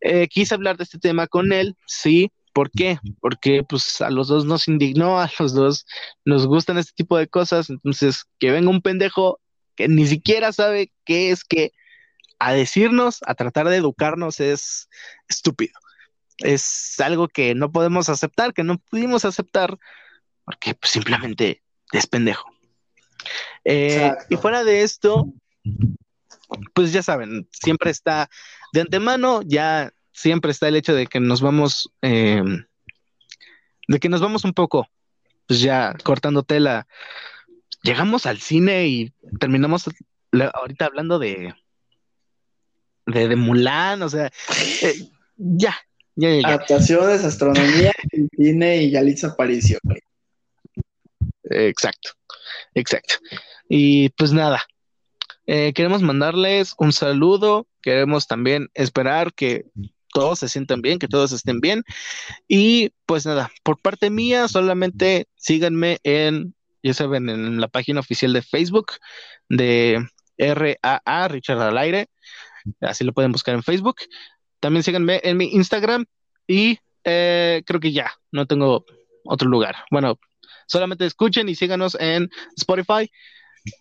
Eh, 0.00 0.28
quise 0.28 0.54
hablar 0.54 0.76
de 0.76 0.84
este 0.84 0.98
tema 0.98 1.26
con 1.26 1.52
él, 1.52 1.76
sí. 1.86 2.30
¿Por 2.52 2.70
qué? 2.70 2.98
Porque 3.20 3.62
pues 3.68 4.00
a 4.00 4.08
los 4.08 4.28
dos 4.28 4.46
nos 4.46 4.66
indignó, 4.66 5.20
a 5.20 5.30
los 5.38 5.52
dos 5.52 5.84
nos 6.24 6.46
gustan 6.46 6.78
este 6.78 6.92
tipo 6.94 7.18
de 7.18 7.28
cosas, 7.28 7.68
entonces 7.68 8.24
que 8.38 8.50
venga 8.50 8.70
un 8.70 8.80
pendejo 8.80 9.40
que 9.74 9.88
ni 9.88 10.06
siquiera 10.06 10.52
sabe 10.52 10.90
qué 11.04 11.30
es 11.30 11.44
que 11.44 11.72
a 12.38 12.54
decirnos, 12.54 13.20
a 13.26 13.34
tratar 13.34 13.68
de 13.68 13.76
educarnos 13.76 14.40
es 14.40 14.88
estúpido 15.28 15.78
es 16.38 16.98
algo 17.00 17.28
que 17.28 17.54
no 17.54 17.72
podemos 17.72 18.08
aceptar, 18.08 18.52
que 18.52 18.64
no 18.64 18.78
pudimos 18.78 19.24
aceptar, 19.24 19.78
porque 20.44 20.74
pues, 20.74 20.92
simplemente 20.92 21.62
es 21.92 22.06
pendejo. 22.06 22.48
Eh, 23.64 24.12
y 24.28 24.36
fuera 24.36 24.64
de 24.64 24.82
esto, 24.82 25.32
pues 26.74 26.92
ya 26.92 27.02
saben, 27.02 27.48
siempre 27.52 27.90
está 27.90 28.28
de 28.72 28.82
antemano, 28.82 29.42
ya 29.42 29.92
siempre 30.12 30.50
está 30.50 30.68
el 30.68 30.76
hecho 30.76 30.94
de 30.94 31.06
que 31.06 31.20
nos 31.20 31.40
vamos, 31.40 31.90
eh, 32.02 32.42
de 33.88 33.98
que 33.98 34.08
nos 34.08 34.20
vamos 34.20 34.44
un 34.44 34.52
poco, 34.52 34.86
pues 35.46 35.60
ya 35.60 35.94
cortando 36.02 36.42
tela. 36.42 36.86
Llegamos 37.82 38.26
al 38.26 38.38
cine 38.38 38.86
y 38.86 39.12
terminamos 39.38 39.88
ahorita 40.54 40.86
hablando 40.86 41.18
de, 41.18 41.54
de, 43.06 43.28
de 43.28 43.36
Mulan, 43.36 44.02
o 44.02 44.08
sea, 44.08 44.30
eh, 44.82 45.08
ya, 45.36 45.76
Adaptaciones, 46.18 47.24
astronomía, 47.24 47.92
cine 48.36 48.84
y 48.84 48.90
Yalitza 48.90 49.28
apareció. 49.28 49.78
Exacto, 51.50 52.10
exacto. 52.74 53.14
Y 53.68 54.10
pues 54.10 54.32
nada, 54.32 54.62
eh, 55.46 55.72
queremos 55.74 56.02
mandarles 56.02 56.74
un 56.78 56.92
saludo, 56.92 57.66
queremos 57.82 58.26
también 58.26 58.68
esperar 58.74 59.32
que 59.32 59.64
todos 60.12 60.38
se 60.38 60.48
sientan 60.48 60.82
bien, 60.82 60.98
que 60.98 61.08
todos 61.08 61.32
estén 61.32 61.60
bien. 61.60 61.84
Y 62.48 62.90
pues 63.06 63.26
nada, 63.26 63.50
por 63.62 63.78
parte 63.80 64.10
mía, 64.10 64.48
solamente 64.48 65.28
síganme 65.36 65.98
en, 66.02 66.54
ya 66.82 66.94
saben, 66.94 67.28
en 67.28 67.60
la 67.60 67.68
página 67.68 68.00
oficial 68.00 68.32
de 68.32 68.42
Facebook 68.42 68.92
de 69.48 70.08
RAA, 70.38 71.28
Richard 71.28 71.60
al 71.60 71.78
aire. 71.78 72.08
Así 72.80 73.04
lo 73.04 73.12
pueden 73.12 73.32
buscar 73.32 73.54
en 73.54 73.62
Facebook. 73.62 73.96
También 74.60 74.82
síganme 74.82 75.20
en 75.22 75.36
mi 75.36 75.46
Instagram 75.52 76.06
y 76.46 76.78
eh, 77.04 77.62
creo 77.64 77.78
que 77.78 77.92
ya, 77.92 78.12
no 78.32 78.46
tengo 78.46 78.84
otro 79.24 79.48
lugar. 79.48 79.76
Bueno, 79.90 80.18
solamente 80.66 81.06
escuchen 81.06 81.48
y 81.48 81.54
síganos 81.54 81.96
en 81.98 82.30
Spotify, 82.56 83.10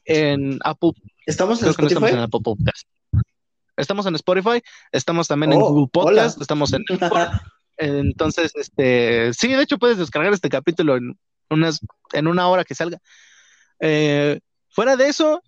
en 0.06 0.60
Apple. 0.64 0.92
¿Estamos 1.26 1.62
en 1.62 1.70
Spotify? 1.70 1.94
estamos 1.96 2.12
en 2.12 2.20
Apple 2.20 2.40
Podcast. 2.44 2.88
Estamos 3.78 4.06
en 4.06 4.16
Spotify, 4.16 4.62
estamos 4.92 5.28
también 5.28 5.54
en 5.54 5.62
oh, 5.62 5.70
Google 5.70 5.90
Podcast, 5.92 6.40
estamos 6.42 6.72
en 6.74 6.86
Entonces, 7.78 8.54
este, 8.56 9.34
sí, 9.34 9.50
de 9.50 9.62
hecho 9.62 9.78
puedes 9.78 9.98
descargar 9.98 10.32
este 10.32 10.48
capítulo 10.48 10.96
en 10.96 11.20
unas, 11.50 11.82
en 12.14 12.28
una 12.28 12.48
hora 12.48 12.64
que 12.64 12.74
salga. 12.74 13.00
Eh, 13.82 14.40
fuera 14.70 14.96
de 14.96 15.10
eso, 15.10 15.42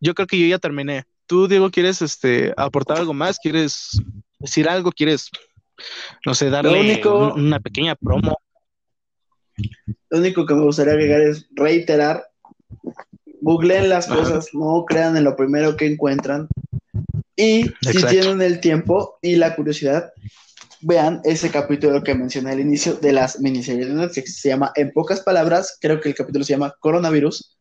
yo 0.00 0.14
creo 0.14 0.26
que 0.26 0.38
yo 0.38 0.46
ya 0.46 0.58
terminé. 0.58 1.04
Tú, 1.26 1.48
Diego, 1.48 1.70
¿quieres 1.70 2.00
este, 2.00 2.54
aportar 2.56 2.98
algo 2.98 3.12
más? 3.12 3.38
¿Quieres 3.38 4.00
decir 4.38 4.68
algo? 4.68 4.92
¿Quieres, 4.92 5.30
no 6.24 6.34
sé, 6.34 6.48
darle 6.48 7.02
una 7.04 7.60
pequeña 7.60 7.94
promo? 7.96 8.38
Lo 10.10 10.18
único 10.18 10.46
que 10.46 10.54
me 10.54 10.62
gustaría 10.62 10.92
agregar 10.92 11.20
es 11.20 11.46
reiterar, 11.52 12.24
googleen 13.40 13.88
las 13.88 14.06
cosas, 14.06 14.48
no 14.52 14.84
crean 14.86 15.16
en 15.16 15.24
lo 15.24 15.36
primero 15.36 15.76
que 15.76 15.86
encuentran. 15.86 16.48
Y 17.36 17.70
si 17.80 18.02
tienen 18.08 18.42
el 18.42 18.60
tiempo 18.60 19.18
y 19.22 19.36
la 19.36 19.56
curiosidad, 19.56 20.12
vean 20.80 21.20
ese 21.24 21.50
capítulo 21.50 22.02
que 22.02 22.14
mencioné 22.14 22.52
al 22.52 22.60
inicio 22.60 22.94
de 22.94 23.12
las 23.12 23.40
miniseries 23.40 23.88
de 23.88 23.94
Netflix. 23.94 24.40
Se 24.40 24.48
llama, 24.48 24.72
en 24.76 24.92
pocas 24.92 25.20
palabras, 25.20 25.78
creo 25.80 26.00
que 26.00 26.10
el 26.10 26.14
capítulo 26.14 26.44
se 26.44 26.52
llama 26.52 26.74
Coronavirus 26.78 27.56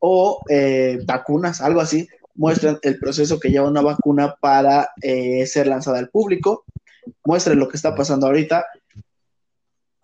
o 0.00 0.42
eh, 0.48 0.98
vacunas, 1.06 1.60
algo 1.60 1.80
así 1.80 2.08
muestran 2.36 2.78
el 2.82 2.98
proceso 2.98 3.40
que 3.40 3.50
lleva 3.50 3.68
una 3.68 3.82
vacuna 3.82 4.36
para 4.40 4.90
eh, 5.02 5.46
ser 5.46 5.66
lanzada 5.66 5.98
al 5.98 6.10
público, 6.10 6.64
muestren 7.24 7.58
lo 7.58 7.68
que 7.68 7.76
está 7.76 7.94
pasando 7.94 8.26
ahorita, 8.26 8.66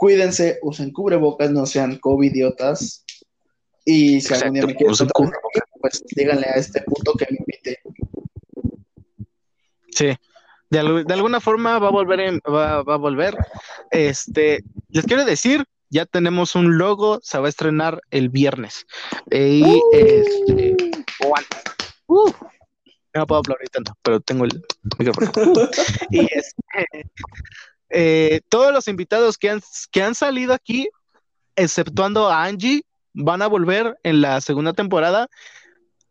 cuídense, 0.03 0.59
usen 0.63 0.91
cubrebocas, 0.91 1.53
no 1.53 1.65
sean 1.65 1.97
covidiotas, 2.01 3.05
y 3.85 4.21
si 4.21 4.35
algún 4.35 4.55
día 4.55 4.67
me 4.67 4.75
quieren 4.75 4.97
pues 5.81 6.03
díganle 6.17 6.45
a 6.45 6.55
este 6.55 6.83
punto 6.83 7.13
que 7.13 7.27
me 7.31 7.39
invite. 7.39 7.81
Sí, 9.93 10.09
de, 10.71 10.79
alguna 10.81 11.39
forma 11.39 11.79
va 11.79 11.87
a 11.87 11.93
volver, 11.93 12.19
va, 12.53 12.79
a 12.81 12.97
volver. 12.97 13.37
Este, 13.93 14.65
les 14.89 15.05
quiero 15.05 15.25
decir, 15.25 15.67
ya 15.89 16.05
tenemos 16.05 16.57
un 16.57 16.79
logo, 16.79 17.21
se 17.23 17.39
va 17.39 17.47
a 17.47 17.51
estrenar 17.51 18.01
el 18.11 18.29
viernes. 18.29 18.85
Y 19.31 19.81
este, 19.93 20.75
No 23.15 23.25
puedo 23.29 23.39
aplaudir 23.39 23.69
tanto, 23.71 23.93
pero 24.03 24.19
tengo 24.19 24.47
el 24.47 24.65
micrófono. 24.99 25.31
y 26.11 26.23
este, 26.23 27.07
eh, 27.93 28.41
todos 28.49 28.73
los 28.73 28.89
invitados 28.89 29.39
que 29.39 29.51
han, 29.51 29.61
que 29.91 30.03
han 30.03 30.15
salido 30.15 30.55
aquí, 30.55 30.89
exceptuando 31.57 32.29
a 32.29 32.45
Angie, 32.45 32.83
van 33.13 33.43
a 33.43 33.47
volver 33.47 33.99
en 34.03 34.21
la 34.21 34.41
segunda 34.41 34.73
temporada, 34.73 35.29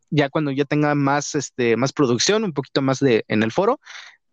ya 0.10 0.30
cuando 0.30 0.52
ya 0.52 0.66
tenga 0.66 0.94
más, 0.96 1.36
este, 1.36 1.78
más 1.78 1.94
producción, 1.94 2.44
un 2.44 2.54
poquito 2.54 2.82
más 2.82 3.00
de 3.00 3.26
en 3.28 3.44
el 3.44 3.52
foro. 3.52 3.80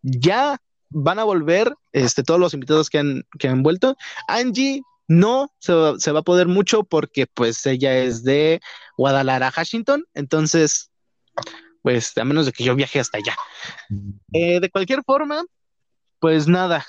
Ya 0.03 0.59
van 0.91 1.19
a 1.19 1.25
volver 1.25 1.75
este, 1.93 2.23
todos 2.23 2.41
los 2.41 2.55
invitados 2.55 2.91
que 2.91 2.99
han, 2.99 3.25
que 3.39 3.49
han 3.49 3.63
vuelto. 3.63 3.97
Angie 4.27 4.83
no 5.07 5.53
se 5.59 5.73
va, 5.73 5.99
se 5.99 6.13
va, 6.13 6.21
a 6.21 6.25
poder 6.25 6.49
mucho 6.49 6.85
porque 6.85 7.27
pues 7.27 7.65
ella 7.65 7.97
es 7.99 8.25
de 8.25 8.61
Guadalajara, 8.97 9.53
Washington, 9.57 10.05
entonces 10.15 10.91
pues 11.83 12.17
a 12.19 12.25
menos 12.25 12.47
de 12.47 12.53
que 12.53 12.65
yo 12.65 12.75
viaje 12.75 13.01
hasta 13.01 13.19
allá. 13.19 13.35
Eh, 14.33 14.61
de 14.61 14.71
cualquier 14.71 15.03
forma, 15.05 15.45
pues 16.19 16.47
nada, 16.47 16.85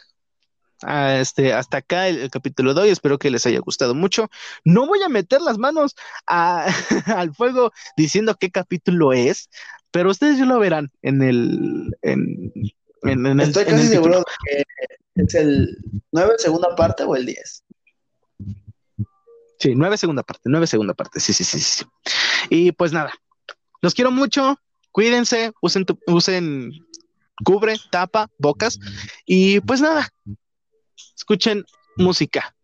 este, 0.87 1.53
hasta 1.53 1.77
acá 1.77 2.07
el, 2.07 2.29
capítulo 2.29 2.73
de 2.73 2.81
hoy. 2.81 2.89
Espero 2.89 3.17
que 3.17 3.31
les 3.31 3.45
haya 3.45 3.59
gustado 3.59 3.95
mucho. 3.95 4.29
No 4.63 4.87
voy 4.87 5.01
a 5.03 5.09
meter 5.09 5.41
las 5.41 5.57
manos 5.57 5.95
al 6.25 7.33
fuego 7.33 7.71
diciendo 7.97 8.35
qué 8.39 8.51
capítulo 8.51 9.13
es, 9.13 9.49
pero 9.91 10.09
ustedes 10.09 10.37
ya 10.37 10.45
lo 10.45 10.59
verán 10.59 10.91
en 11.01 11.21
el. 11.21 11.97
En, 12.01 12.51
en, 13.03 13.39
Estoy 13.39 13.65
casi 13.65 13.87
seguro 13.87 14.23
que 14.45 14.63
es 15.15 15.35
el 15.35 15.77
9 16.11 16.33
segunda 16.37 16.75
parte 16.75 17.03
o 17.03 17.15
el 17.15 17.25
10. 17.25 17.63
Sí, 19.59 19.73
9 19.75 19.97
segunda 19.97 20.23
parte, 20.23 20.43
9 20.45 20.67
segunda 20.67 20.93
parte. 20.93 21.19
Sí, 21.19 21.33
sí, 21.33 21.43
sí, 21.43 21.59
sí. 21.59 21.85
Y 22.49 22.71
pues 22.71 22.93
nada, 22.93 23.13
los 23.81 23.93
quiero 23.93 24.11
mucho. 24.11 24.57
Cuídense, 24.91 25.51
usen, 25.61 25.85
usen 26.07 26.71
cubre, 27.43 27.75
tapa, 27.91 28.29
bocas. 28.37 28.79
Y 29.25 29.59
pues 29.61 29.81
nada, 29.81 30.09
escuchen 31.15 31.65
música. 31.97 32.55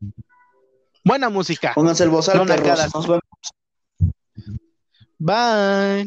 Buena 1.04 1.30
música. 1.30 1.74
Pónganse 1.76 2.04
el 2.04 2.10
bozal, 2.10 2.46
no. 2.46 3.20
Bye. 5.18 6.04